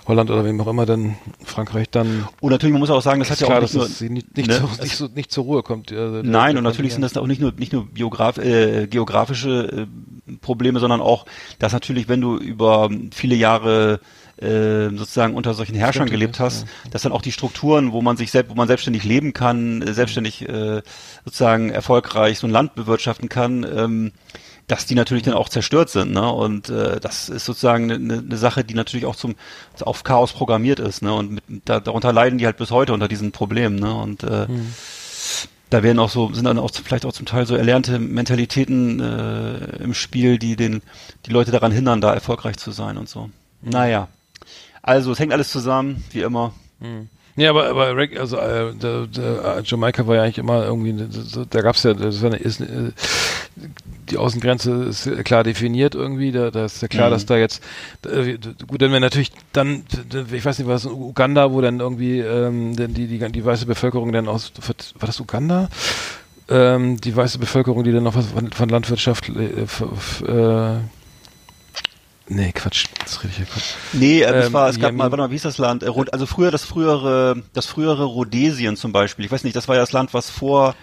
Holland 0.07 0.31
oder 0.31 0.45
wem 0.45 0.61
auch 0.61 0.67
immer, 0.67 0.87
dann 0.87 1.17
Frankreich, 1.45 1.89
dann 1.91 2.27
Und 2.41 2.51
natürlich, 2.51 2.73
man 2.73 2.81
muss 2.81 2.91
auch 2.91 3.03
sagen, 3.03 3.21
das 3.21 3.31
hat 3.31 3.41
ja 3.41 3.47
klar, 3.47 3.59
auch 3.59 3.63
dass 3.63 3.73
nicht 3.73 3.79
nur, 3.81 3.87
es 3.87 3.99
sie 3.99 4.11
nicht, 4.11 4.37
nicht, 4.37 4.49
ne, 4.49 4.55
so, 4.57 4.83
nicht, 4.83 4.97
so, 4.97 5.09
nicht 5.15 5.31
zur 5.31 5.45
Ruhe 5.45 5.63
kommt. 5.63 5.93
Also, 5.93 6.23
Nein, 6.23 6.57
und 6.57 6.65
natürlich 6.65 6.93
sind 6.93 7.03
das 7.03 7.17
auch 7.17 7.27
nicht 7.27 7.41
nur 7.41 7.53
nicht 7.53 7.73
nur 7.73 7.87
biograf, 7.87 8.39
äh, 8.39 8.87
geografische 8.89 9.87
äh, 9.87 10.37
Probleme, 10.41 10.81
sondern 10.81 11.01
auch, 11.01 11.27
dass 11.59 11.73
natürlich, 11.73 12.09
wenn 12.09 12.21
du 12.21 12.37
über 12.37 12.91
viele 13.13 13.35
Jahre 13.37 14.01
äh, 14.39 14.89
sozusagen 14.91 15.35
unter 15.35 15.55
solchen 15.55 15.77
Herrschern 15.77 16.09
gelebt 16.09 16.41
hast, 16.41 16.67
dass 16.91 17.03
dann 17.03 17.13
auch 17.13 17.23
die 17.23 17.33
Strukturen, 17.33 17.93
wo 17.93 18.03
man 18.03 18.17
sich 18.17 18.31
selbst, 18.31 18.51
wo 18.51 18.55
man 18.55 18.67
selbstständig 18.67 19.05
leben 19.05 19.33
kann, 19.33 19.83
äh, 19.83 19.95
selbstständig 19.95 20.49
äh, 20.49 20.83
sozusagen 21.25 21.71
erfolgreich 21.71 22.39
so 22.39 22.47
ein 22.47 22.51
Land 22.51 22.75
bewirtschaften 22.75 23.29
kann, 23.29 23.65
ähm, 23.65 24.13
dass 24.73 24.87
die 24.87 24.95
natürlich 24.95 25.25
dann 25.25 25.35
auch 25.35 25.51
zerstört 25.51 25.91
sind, 25.91 26.13
ne? 26.13 26.33
Und 26.33 26.71
äh, 26.71 26.99
das 26.99 27.29
ist 27.29 27.45
sozusagen 27.45 27.93
eine, 27.93 28.21
eine 28.21 28.37
Sache, 28.39 28.65
die 28.65 28.73
natürlich 28.73 29.05
auch 29.05 29.17
zum 29.17 29.35
auf 29.83 30.03
Chaos 30.03 30.33
programmiert 30.33 30.81
ist, 30.81 31.03
ne? 31.03 31.13
Und 31.13 31.33
mit, 31.33 31.45
da, 31.67 31.79
darunter 31.79 32.11
leiden 32.11 32.39
die 32.39 32.47
halt 32.47 32.57
bis 32.57 32.71
heute 32.71 32.95
unter 32.95 33.07
diesen 33.07 33.33
Problemen, 33.33 33.77
ne? 33.77 33.95
Und 33.95 34.23
äh, 34.23 34.47
da 35.69 35.83
werden 35.83 35.99
auch 35.99 36.09
so, 36.09 36.33
sind 36.33 36.47
dann 36.47 36.59
auch 36.59 36.71
vielleicht 36.73 37.05
auch 37.05 37.13
zum 37.13 37.27
Teil 37.27 37.45
so 37.45 37.55
erlernte 37.55 37.99
Mentalitäten 37.99 38.99
äh, 39.01 39.83
im 39.83 39.93
Spiel, 39.93 40.39
die 40.39 40.57
den, 40.57 40.81
die 41.27 41.33
Leute 41.33 41.51
daran 41.51 41.71
hindern, 41.71 42.01
da 42.01 42.15
erfolgreich 42.15 42.57
zu 42.57 42.71
sein 42.71 42.97
und 42.97 43.11
so. 43.11 43.29
Naja. 43.61 44.09
Also, 44.81 45.13
es 45.13 45.19
hängt 45.19 45.35
alles 45.35 45.51
zusammen, 45.51 46.03
wie 46.13 46.23
immer. 46.23 46.55
Ja, 47.37 47.51
aber, 47.51 47.69
aber 47.71 47.97
Reg- 47.97 48.19
also 48.21 48.37
äh, 48.37 48.75
der, 48.75 49.07
der, 49.07 49.57
äh, 49.59 49.63
Jamaika 49.65 50.07
war 50.07 50.17
ja 50.17 50.23
eigentlich 50.23 50.39
immer 50.39 50.65
irgendwie, 50.65 50.95
so- 51.11 51.45
da 51.47 51.63
gab's 51.63 51.83
ja, 51.83 51.95
das 51.95 52.21
war 52.21 52.31
eine, 52.31 52.37
ist, 52.39 52.61
äh, 52.61 52.93
die 54.11 54.19
Außengrenze 54.19 54.85
ist 54.85 55.09
klar 55.25 55.43
definiert 55.43 55.95
irgendwie, 55.95 56.31
da, 56.33 56.51
da 56.51 56.67
ist 56.67 56.83
ja 56.83 56.89
klar, 56.89 57.09
Mhm. 57.09 57.13
dass 57.13 57.25
da 57.27 57.37
jetzt, 57.39 57.63
äh, 58.07 58.37
gut, 58.67 58.81
wenn 58.81 58.93
wir 58.93 59.01
natürlich 59.01 59.33
dann, 59.55 59.85
ich 60.31 60.45
weiß 60.45 60.59
nicht, 60.59 60.69
was 60.69 60.85
Uganda, 60.85 61.53
wo 61.53 61.61
dann 61.63 61.81
irgendwie 61.81 62.19
ähm, 62.21 62.77
denn 62.77 62.93
die, 62.93 63.07
die, 63.07 63.19
die 63.33 63.45
weiße 63.45 63.65
Bevölkerung 63.65 64.13
dann 64.13 64.29
aus, 64.29 64.53
war 64.99 65.07
das 65.07 65.19
Uganda? 65.21 65.69
Ähm, 66.51 67.01
die 67.01 67.17
weiße 67.17 67.39
Bevölkerung, 67.39 67.83
die 67.85 67.93
dann 67.93 68.03
noch 68.03 68.15
was 68.17 68.27
von, 68.27 68.51
von 68.53 68.69
Landwirtschaft, 68.69 69.31
äh, 69.31 69.63
äh, 70.27 70.77
Nee, 72.35 72.53
Quatsch. 72.53 72.87
Das 73.05 73.23
rede 73.23 73.33
ich 73.33 73.39
ja 73.41 73.45
Quatsch. 73.45 73.75
Nee, 73.93 74.21
äh, 74.23 74.25
es 74.25 74.47
Ähm, 74.47 74.53
war, 74.53 74.69
es 74.69 74.77
gab 74.79 74.87
Jemen. 74.89 74.99
mal, 74.99 75.05
warte 75.11 75.19
mal, 75.25 75.31
wie 75.31 75.37
ist 75.37 75.45
das 75.45 75.59
Land? 75.59 75.83
Äh, 75.83 75.91
Also 76.13 76.27
früher 76.27 76.51
das 76.51 76.65
frühere, 76.65 77.43
das 77.53 77.67
frühere 77.67 78.05
Rhodesien 78.05 78.77
zum 78.77 78.93
Beispiel. 78.93 79.25
Ich 79.25 79.31
weiß 79.33 79.45
nicht, 79.45 79.55
das 79.57 79.69
war 79.69 79.75
ja 79.77 79.83
das 79.83 79.93
Land, 79.93 80.15
was 80.15 80.31
vor, 80.31 80.75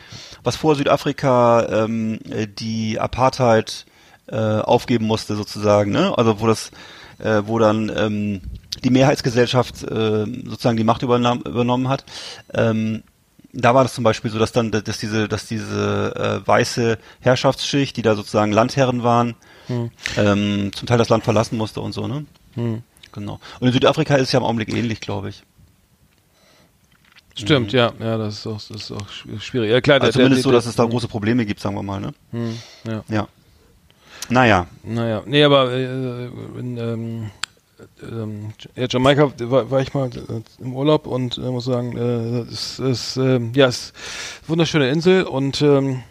was 0.44 0.56
vor 0.56 0.76
Südafrika 0.76 1.86
ähm, 1.86 2.20
äh, 2.30 2.48
die 2.48 3.00
Apartheid 3.00 3.86
äh, 4.28 4.36
aufgeben 4.36 5.06
musste 5.08 5.36
sozusagen. 5.36 5.92
Ne? 5.92 6.16
Also 6.18 6.40
wo 6.40 6.46
das, 6.48 6.72
äh, 7.18 7.42
wo 7.46 7.58
dann 7.58 7.92
ähm, 7.96 8.42
die 8.84 8.92
Mehrheitsgesellschaft 8.92 9.84
äh, 9.84 10.26
sozusagen 10.46 10.78
die 10.78 10.84
Macht 10.84 11.02
übernahm, 11.02 11.40
übernommen 11.42 11.90
hat. 11.90 12.06
Ähm, 12.54 13.04
da 13.52 13.74
war 13.74 13.82
das 13.84 13.96
zum 13.96 14.04
Beispiel 14.04 14.30
so, 14.30 14.38
dass 14.38 14.52
dann, 14.52 14.70
dass 14.70 15.00
diese, 15.00 15.28
dass 15.28 15.48
diese 15.48 16.42
äh, 16.44 16.48
weiße 16.48 17.00
Herrschaftsschicht, 17.22 17.98
die 17.98 18.04
da 18.04 18.16
sozusagen 18.16 18.52
Landherren 18.52 19.02
waren, 19.02 19.34
ähm, 20.18 20.72
zum 20.74 20.88
Teil 20.88 20.98
das 20.98 21.10
Land 21.10 21.24
verlassen 21.24 21.58
musste 21.58 21.82
und 21.82 21.94
so, 21.94 22.08
ne? 22.08 22.26
Hm. 22.56 22.82
Genau. 23.12 23.40
Und 23.60 23.68
in 23.68 23.74
Südafrika 23.74 24.16
ist 24.16 24.24
es 24.28 24.32
ja 24.32 24.40
im 24.40 24.46
Augenblick 24.46 24.74
ähnlich, 24.74 25.00
glaube 25.00 25.30
ich. 25.30 25.44
Stimmt, 27.36 27.72
ja, 27.72 27.94
ja, 28.00 28.18
das 28.18 28.40
ist 28.40 28.48
auch, 28.48 28.56
das 28.62 28.70
ist 28.70 28.92
auch 28.92 29.08
sch- 29.08 29.40
schwierig. 29.40 29.72
Ja, 29.72 29.80
klar, 29.80 29.96
Also 30.02 30.08
der- 30.08 30.14
zumindest 30.14 30.40
der, 30.40 30.44
so, 30.44 30.50
der, 30.52 30.58
dass 30.58 30.66
es 30.66 30.76
da 30.76 30.84
große 30.86 31.08
Probleme 31.08 31.46
gibt, 31.46 31.62
sagen 31.62 31.76
wir 31.76 31.84
mal, 31.84 32.02
ne? 32.02 32.14
Hm, 32.32 32.58
ja. 32.86 33.04
Ja. 33.08 33.28
Naja. 34.30 34.68
Naja, 34.84 35.24
nee, 35.26 35.44
aber 35.44 35.72
äh, 35.72 36.26
in 36.60 36.78
ähm, 36.78 37.32
ähm, 38.04 38.54
ja, 38.76 38.88
Jamaika 38.90 39.32
war, 39.40 39.72
war 39.72 39.80
ich 39.82 39.94
mal 39.94 40.10
äh, 40.10 40.62
im 40.62 40.76
Urlaub 40.76 41.08
und 41.08 41.38
äh, 41.38 41.42
muss 41.42 41.66
sagen, 41.66 41.96
äh, 41.98 42.52
es 42.52 42.78
ist 42.80 43.16
ähm, 43.16 43.54
ja, 43.56 43.68
es 43.68 43.78
ist 43.86 43.94
eine 44.42 44.50
wunderschöne 44.50 44.90
Insel 44.90 45.24
und 45.24 45.62
ähm, 45.62 46.04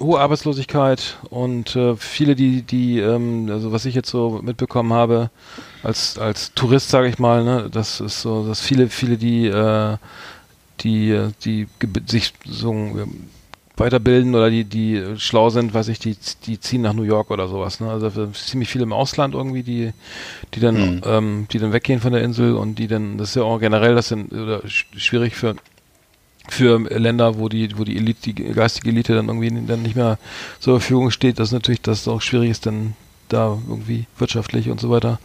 hohe 0.00 0.20
Arbeitslosigkeit 0.20 1.16
und 1.30 1.74
äh, 1.74 1.96
viele, 1.96 2.36
die, 2.36 2.62
die, 2.62 2.98
ähm, 2.98 3.48
also 3.50 3.72
was 3.72 3.84
ich 3.86 3.94
jetzt 3.94 4.10
so 4.10 4.40
mitbekommen 4.42 4.92
habe, 4.92 5.30
als 5.82 6.18
als 6.18 6.52
Tourist, 6.54 6.90
sage 6.90 7.08
ich 7.08 7.18
mal, 7.18 7.44
ne, 7.44 7.68
das 7.70 8.00
ist 8.00 8.20
so, 8.20 8.46
dass 8.46 8.60
viele, 8.60 8.88
viele, 8.88 9.16
die, 9.16 9.46
äh, 9.46 9.96
die, 10.80 11.10
äh, 11.10 11.30
die 11.44 11.66
sich 12.06 12.34
so 12.44 12.72
ähm, 12.72 13.28
weiterbilden 13.78 14.34
oder 14.34 14.50
die, 14.50 14.64
die 14.64 15.02
schlau 15.18 15.50
sind, 15.50 15.74
weiß 15.74 15.88
ich, 15.88 15.98
die, 15.98 16.16
die 16.46 16.58
ziehen 16.60 16.82
nach 16.82 16.94
New 16.94 17.02
York 17.02 17.30
oder 17.30 17.46
sowas. 17.48 17.80
Ne? 17.80 17.90
Also 17.90 18.26
ziemlich 18.28 18.70
viele 18.70 18.84
im 18.84 18.92
Ausland 18.92 19.34
irgendwie, 19.34 19.62
die, 19.62 19.92
die 20.54 20.60
dann, 20.60 20.76
Hm. 20.76 21.02
ähm, 21.04 21.46
die 21.52 21.58
dann 21.58 21.72
weggehen 21.72 22.00
von 22.00 22.12
der 22.12 22.22
Insel 22.22 22.54
und 22.54 22.78
die 22.78 22.88
dann, 22.88 23.18
das 23.18 23.30
ist 23.30 23.34
ja 23.36 23.42
auch 23.42 23.58
generell, 23.58 23.94
das 23.94 24.08
sind 24.08 24.30
schwierig 24.66 25.36
für 25.36 25.56
für 26.48 26.78
Länder, 26.78 27.38
wo 27.38 27.48
die, 27.48 27.76
wo 27.78 27.84
die 27.84 27.96
Elite, 27.96 28.32
die 28.32 28.34
geistige 28.34 28.90
Elite 28.90 29.14
dann 29.14 29.28
irgendwie 29.28 29.50
dann 29.66 29.82
nicht 29.82 29.96
mehr 29.96 30.18
zur 30.60 30.80
Verfügung 30.80 31.10
steht, 31.10 31.38
das 31.38 31.48
ist 31.48 31.52
natürlich, 31.52 31.82
dass 31.82 32.00
es 32.02 32.08
auch 32.08 32.20
schwierig 32.22 32.50
ist, 32.50 32.66
dann 32.66 32.94
da 33.28 33.58
irgendwie 33.68 34.06
wirtschaftlich 34.18 34.70
und 34.70 34.80
so 34.80 34.90
weiter, 34.90 35.18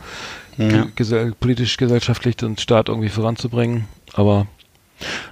Ja. 0.57 0.67
ge 0.67 0.85
gesell 0.95 1.33
politisch, 1.39 1.77
gesellschaftlich 1.77 2.35
den 2.35 2.57
Staat 2.57 2.89
irgendwie 2.89 3.09
voranzubringen. 3.09 3.85
Aber 4.13 4.47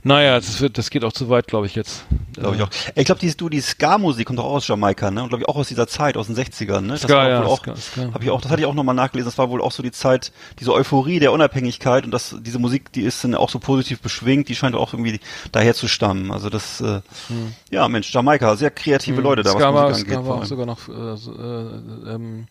naja, 0.04 0.36
das 0.36 0.62
wird, 0.62 0.78
das 0.78 0.90
geht 0.90 1.04
auch 1.04 1.14
zu 1.14 1.30
weit, 1.30 1.48
glaube 1.48 1.66
ich 1.66 1.76
jetzt. 1.76 2.06
Glaube 2.34 2.56
ich 2.56 2.62
Äh, 2.62 2.66
auch. 2.66 2.70
Ich 2.96 3.06
glaube, 3.06 3.20
die, 3.22 3.36
du, 3.36 3.50
die 3.50 3.62
Ska-Musik 3.62 4.28
kommt 4.28 4.40
doch 4.40 4.46
auch 4.46 4.54
aus 4.56 4.68
Jamaika, 4.68 5.12
ne? 5.12 5.22
Und 5.24 5.30
glaube 5.30 5.44
ich 5.44 5.48
auch 5.50 5.56
aus 5.56 5.68
dieser 5.68 5.88
Zeit, 5.88 6.18
aus 6.18 6.28
den 6.28 6.36
60ern, 6.36 6.82
ne? 6.82 6.94
Das 6.94 7.02
Ska, 7.04 7.16
war 7.16 7.30
ja, 7.30 7.44
auch, 7.44 7.60
Ska, 7.60 7.76
Ska. 7.76 8.10
hab 8.14 8.24
ich 8.24 8.30
auch, 8.30 8.42
das 8.42 8.52
hatte 8.52 8.62
ich 8.62 8.68
auch 8.68 8.74
nochmal 8.74 8.96
nachgelesen, 8.96 9.30
das 9.30 9.38
war 9.38 9.50
wohl 9.50 9.62
auch 9.62 9.72
so 9.72 9.84
die 9.84 9.92
Zeit, 9.92 10.32
diese 10.60 10.74
Euphorie 10.74 11.20
der 11.20 11.32
Unabhängigkeit 11.32 12.06
und 12.06 12.12
das, 12.12 12.36
diese 12.42 12.60
Musik, 12.60 12.92
die 12.94 13.02
ist 13.02 13.24
dann 13.24 13.36
auch 13.36 13.50
so 13.50 13.60
positiv 13.60 14.02
beschwingt, 14.02 14.50
die 14.50 14.56
scheint 14.56 14.76
auch 14.76 14.94
irgendwie 14.94 15.20
daher 15.52 15.74
zu 15.74 15.88
stammen. 15.88 16.32
Also 16.32 16.50
das, 16.50 16.82
äh, 16.82 17.02
ja, 17.70 17.88
Mensch, 17.88 18.14
Jamaika, 18.14 18.56
sehr 18.56 18.72
kreative 18.72 19.22
Leute 19.22 19.44
da, 19.44 19.54
Hm. 19.54 19.60
Ska 19.60 19.74
was 19.74 19.76
war, 19.76 19.90
Musik 19.90 20.08
angeht. 20.08 20.20
Ska 20.24 20.30
war 20.30 20.38
auch 20.38 20.46
sogar 20.46 20.66
noch 20.66 20.88
äh, 20.90 21.18
so, 21.18 21.34
äh, 21.34 22.14
ähm, 22.16 22.48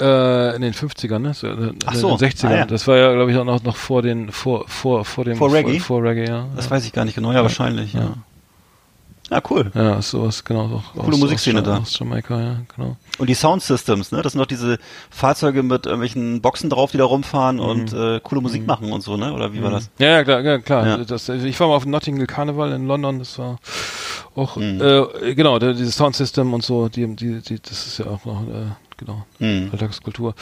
äh, 0.00 0.54
in 0.56 0.62
den 0.62 0.72
50ern, 0.74 1.18
ne? 1.18 1.34
So, 1.34 1.46
äh, 1.48 1.72
Ach 1.86 1.94
in 1.94 1.98
so, 2.00 2.16
den 2.16 2.28
60ern. 2.30 2.46
ah, 2.48 2.56
ja. 2.56 2.64
Das 2.66 2.86
war 2.86 2.96
ja, 2.96 3.12
glaube 3.12 3.30
ich, 3.32 3.36
auch 3.38 3.44
noch, 3.44 3.62
noch 3.62 3.76
vor 3.76 4.02
den, 4.02 4.30
vor, 4.32 4.64
vor, 4.68 5.04
vor 5.04 5.24
dem, 5.24 5.36
Vor 5.36 5.52
Reggae? 5.52 5.78
Vor, 5.80 6.00
vor 6.00 6.08
Reggae, 6.08 6.26
ja. 6.28 6.46
Das 6.56 6.66
ja. 6.66 6.70
weiß 6.72 6.84
ich 6.86 6.92
gar 6.92 7.04
nicht 7.04 7.14
genau, 7.14 7.32
ja, 7.32 7.42
wahrscheinlich, 7.42 7.92
ja. 7.94 8.00
ja. 8.00 8.14
Ja, 9.30 9.42
cool. 9.50 9.70
Ja, 9.74 10.00
sowas, 10.00 10.42
genau. 10.42 10.82
Auch 10.96 11.02
Coole 11.02 11.12
aus, 11.16 11.20
Musikszene 11.20 11.60
aus, 11.60 11.66
da. 11.66 11.76
Aus 11.80 11.98
Jamaika, 11.98 12.40
ja, 12.40 12.56
genau. 12.74 12.96
Und 13.18 13.28
die 13.28 13.34
Soundsystems, 13.34 14.10
ne? 14.10 14.22
Das 14.22 14.32
sind 14.32 14.40
doch 14.40 14.46
diese 14.46 14.78
Fahrzeuge 15.10 15.62
mit 15.62 15.84
irgendwelchen 15.84 16.40
Boxen 16.40 16.70
drauf, 16.70 16.92
die 16.92 16.96
da 16.96 17.04
rumfahren 17.04 17.56
Mhm. 17.56 17.62
und 17.62 17.92
äh, 17.92 18.20
coole 18.22 18.40
Musik 18.40 18.66
machen 18.66 18.90
und 18.90 19.02
so, 19.02 19.18
ne? 19.18 19.34
Oder 19.34 19.52
wie 19.52 19.62
war 19.62 19.70
das? 19.70 19.90
Ja, 19.98 20.06
ja, 20.08 20.24
klar, 20.24 20.40
ja, 20.40 20.56
klar. 20.58 20.86
Ja. 20.86 20.96
Das, 21.04 21.28
ich 21.28 21.60
war 21.60 21.68
mal 21.68 21.74
auf 21.74 21.82
dem 21.82 21.92
Notting 21.92 22.16
Hill 22.16 22.26
Carnival 22.26 22.72
in 22.72 22.86
London, 22.86 23.18
das 23.18 23.38
war 23.38 23.58
auch, 24.34 24.56
Mhm. 24.56 24.80
äh, 24.80 25.34
genau, 25.34 25.58
dieses 25.58 25.94
Soundsystem 25.96 26.54
und 26.54 26.64
so, 26.64 26.88
die, 26.88 27.06
die, 27.14 27.42
die, 27.42 27.60
das 27.60 27.86
ist 27.86 27.98
ja 27.98 28.06
auch 28.06 28.24
noch, 28.24 28.40
äh, 28.44 28.70
genau, 28.98 29.24
Hm. 29.38 29.70
Alltagskultur. 29.72 30.34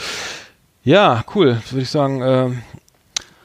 Ja, 0.83 1.23
cool, 1.35 1.57
würde 1.71 1.81
ich 1.83 1.89
sagen, 1.89 2.21
ähm, 2.23 2.61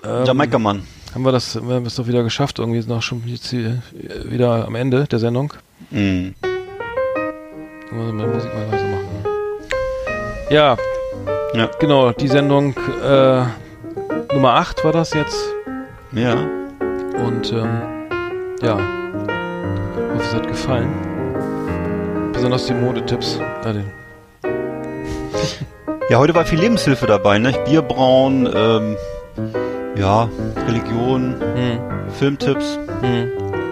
ähm, 0.04 0.24
Jamaika-Mann. 0.24 0.82
haben 1.14 1.24
wir 1.24 1.32
das, 1.32 1.54
haben 1.56 1.68
wir 1.68 1.84
es 1.86 1.94
doch 1.96 2.06
wieder 2.06 2.22
geschafft, 2.24 2.58
irgendwie 2.58 2.78
ist 2.80 2.88
noch 2.88 3.02
schon 3.02 3.22
jetzt 3.26 3.52
äh, 3.52 3.74
wieder 4.24 4.66
am 4.66 4.74
Ende 4.74 5.04
der 5.04 5.18
Sendung. 5.18 5.52
Hm. 5.90 6.34
Können 7.88 8.18
wir 8.18 8.26
mit 8.26 8.34
Musik 8.34 8.52
mal 8.54 8.66
weitermachen. 8.72 9.06
Ja, 10.50 10.76
Ja. 11.54 11.70
genau, 11.78 12.12
die 12.12 12.28
Sendung 12.28 12.74
äh, 13.04 13.44
Nummer 14.34 14.54
8 14.54 14.84
war 14.84 14.92
das 14.92 15.12
jetzt. 15.14 15.36
Ja. 16.12 16.34
Und 16.34 17.52
ähm, 17.52 17.82
ja, 18.62 18.76
hoffe 20.14 20.24
es 20.24 20.34
hat 20.34 20.46
gefallen. 20.48 20.90
Besonders 22.32 22.66
die 22.66 22.74
Modetipps. 22.74 23.38
Ah, 23.64 23.72
den. 23.72 23.84
Ja, 26.08 26.18
heute 26.18 26.34
war 26.34 26.44
viel 26.44 26.58
Lebenshilfe 26.60 27.06
dabei, 27.06 27.38
ne? 27.38 27.52
Bierbrauen, 27.66 28.48
ähm, 28.54 28.96
ja, 29.96 30.28
Religion, 30.66 31.34
Hm, 31.54 31.78
Filmtipps. 32.18 32.78
hm. 33.00 33.30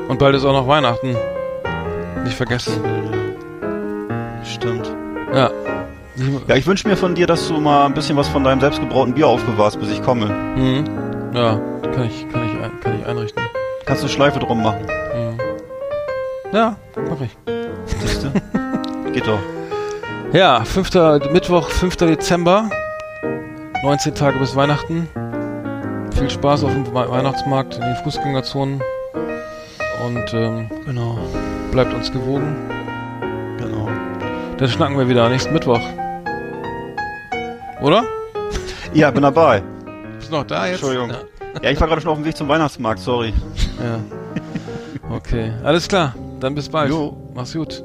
Und 0.08 0.18
bald 0.18 0.34
ist 0.34 0.44
auch 0.44 0.52
noch 0.52 0.66
Weihnachten. 0.68 1.16
Nicht 2.24 2.36
vergessen. 2.36 2.72
Stimmt. 4.44 4.90
Ja. 5.34 5.50
Ja, 6.48 6.56
ich 6.56 6.66
wünsche 6.66 6.86
mir 6.88 6.96
von 6.96 7.14
dir, 7.14 7.26
dass 7.26 7.48
du 7.48 7.60
mal 7.60 7.86
ein 7.86 7.94
bisschen 7.94 8.16
was 8.16 8.28
von 8.28 8.44
deinem 8.44 8.60
selbstgebrauten 8.60 9.14
Bier 9.14 9.26
aufbewahrst, 9.28 9.80
bis 9.80 9.90
ich 9.90 10.02
komme. 10.02 10.26
Hm. 10.28 10.84
Ja, 11.34 11.58
kann 11.82 12.04
ich, 12.06 12.28
kann 12.30 12.44
ich, 12.46 12.62
ein- 12.62 12.80
kann 12.82 12.98
ich 13.00 13.06
einrichten. 13.06 13.42
Kannst 13.86 14.02
du 14.02 14.08
Schleife 14.08 14.38
drum 14.38 14.62
machen. 14.62 14.86
Hm. 15.12 15.38
Ja, 16.52 16.76
mach 17.08 17.20
ich. 17.22 17.36
Siehst 17.86 18.24
du? 18.24 19.10
Geht 19.12 19.26
doch. 19.26 19.38
Ja, 20.32 20.64
5. 20.64 20.90
Mittwoch, 21.32 21.68
5. 21.68 21.96
Dezember. 21.96 22.70
19 23.82 24.14
Tage 24.14 24.38
bis 24.38 24.54
Weihnachten. 24.54 25.08
Viel 26.16 26.30
Spaß 26.30 26.64
auf 26.64 26.72
dem 26.72 26.86
We- 26.86 27.10
Weihnachtsmarkt 27.10 27.76
in 27.76 27.80
den 27.82 27.96
Fußgängerzonen. 27.96 28.80
Und 30.06 30.34
ähm, 30.34 30.70
Genau. 30.86 31.18
bleibt 31.72 31.92
uns 31.94 32.12
gewogen. 32.12 32.56
Genau. 33.58 33.88
Dann 34.58 34.68
schnacken 34.68 34.98
wir 34.98 35.08
wieder 35.08 35.28
nächsten 35.28 35.52
Mittwoch. 35.52 35.80
Oder? 37.82 38.04
Ja, 38.92 39.10
bin 39.10 39.22
dabei. 39.22 39.62
Bist 40.18 40.30
du 40.30 40.36
noch 40.36 40.44
da 40.44 40.66
jetzt? 40.66 40.82
Entschuldigung. 40.82 41.10
Ja, 41.62 41.70
ich 41.70 41.80
war 41.80 41.88
gerade 41.88 42.00
schon 42.00 42.10
auf 42.10 42.18
dem 42.18 42.24
Weg 42.24 42.36
zum 42.36 42.48
Weihnachtsmarkt, 42.48 43.00
sorry. 43.00 43.32
Ja. 43.82 43.84
ja. 43.96 45.16
Okay, 45.16 45.52
alles 45.64 45.88
klar. 45.88 46.14
Dann 46.38 46.54
bis 46.54 46.68
bald. 46.68 46.90
Jo. 46.90 47.16
Mach's 47.34 47.52
gut. 47.54 47.82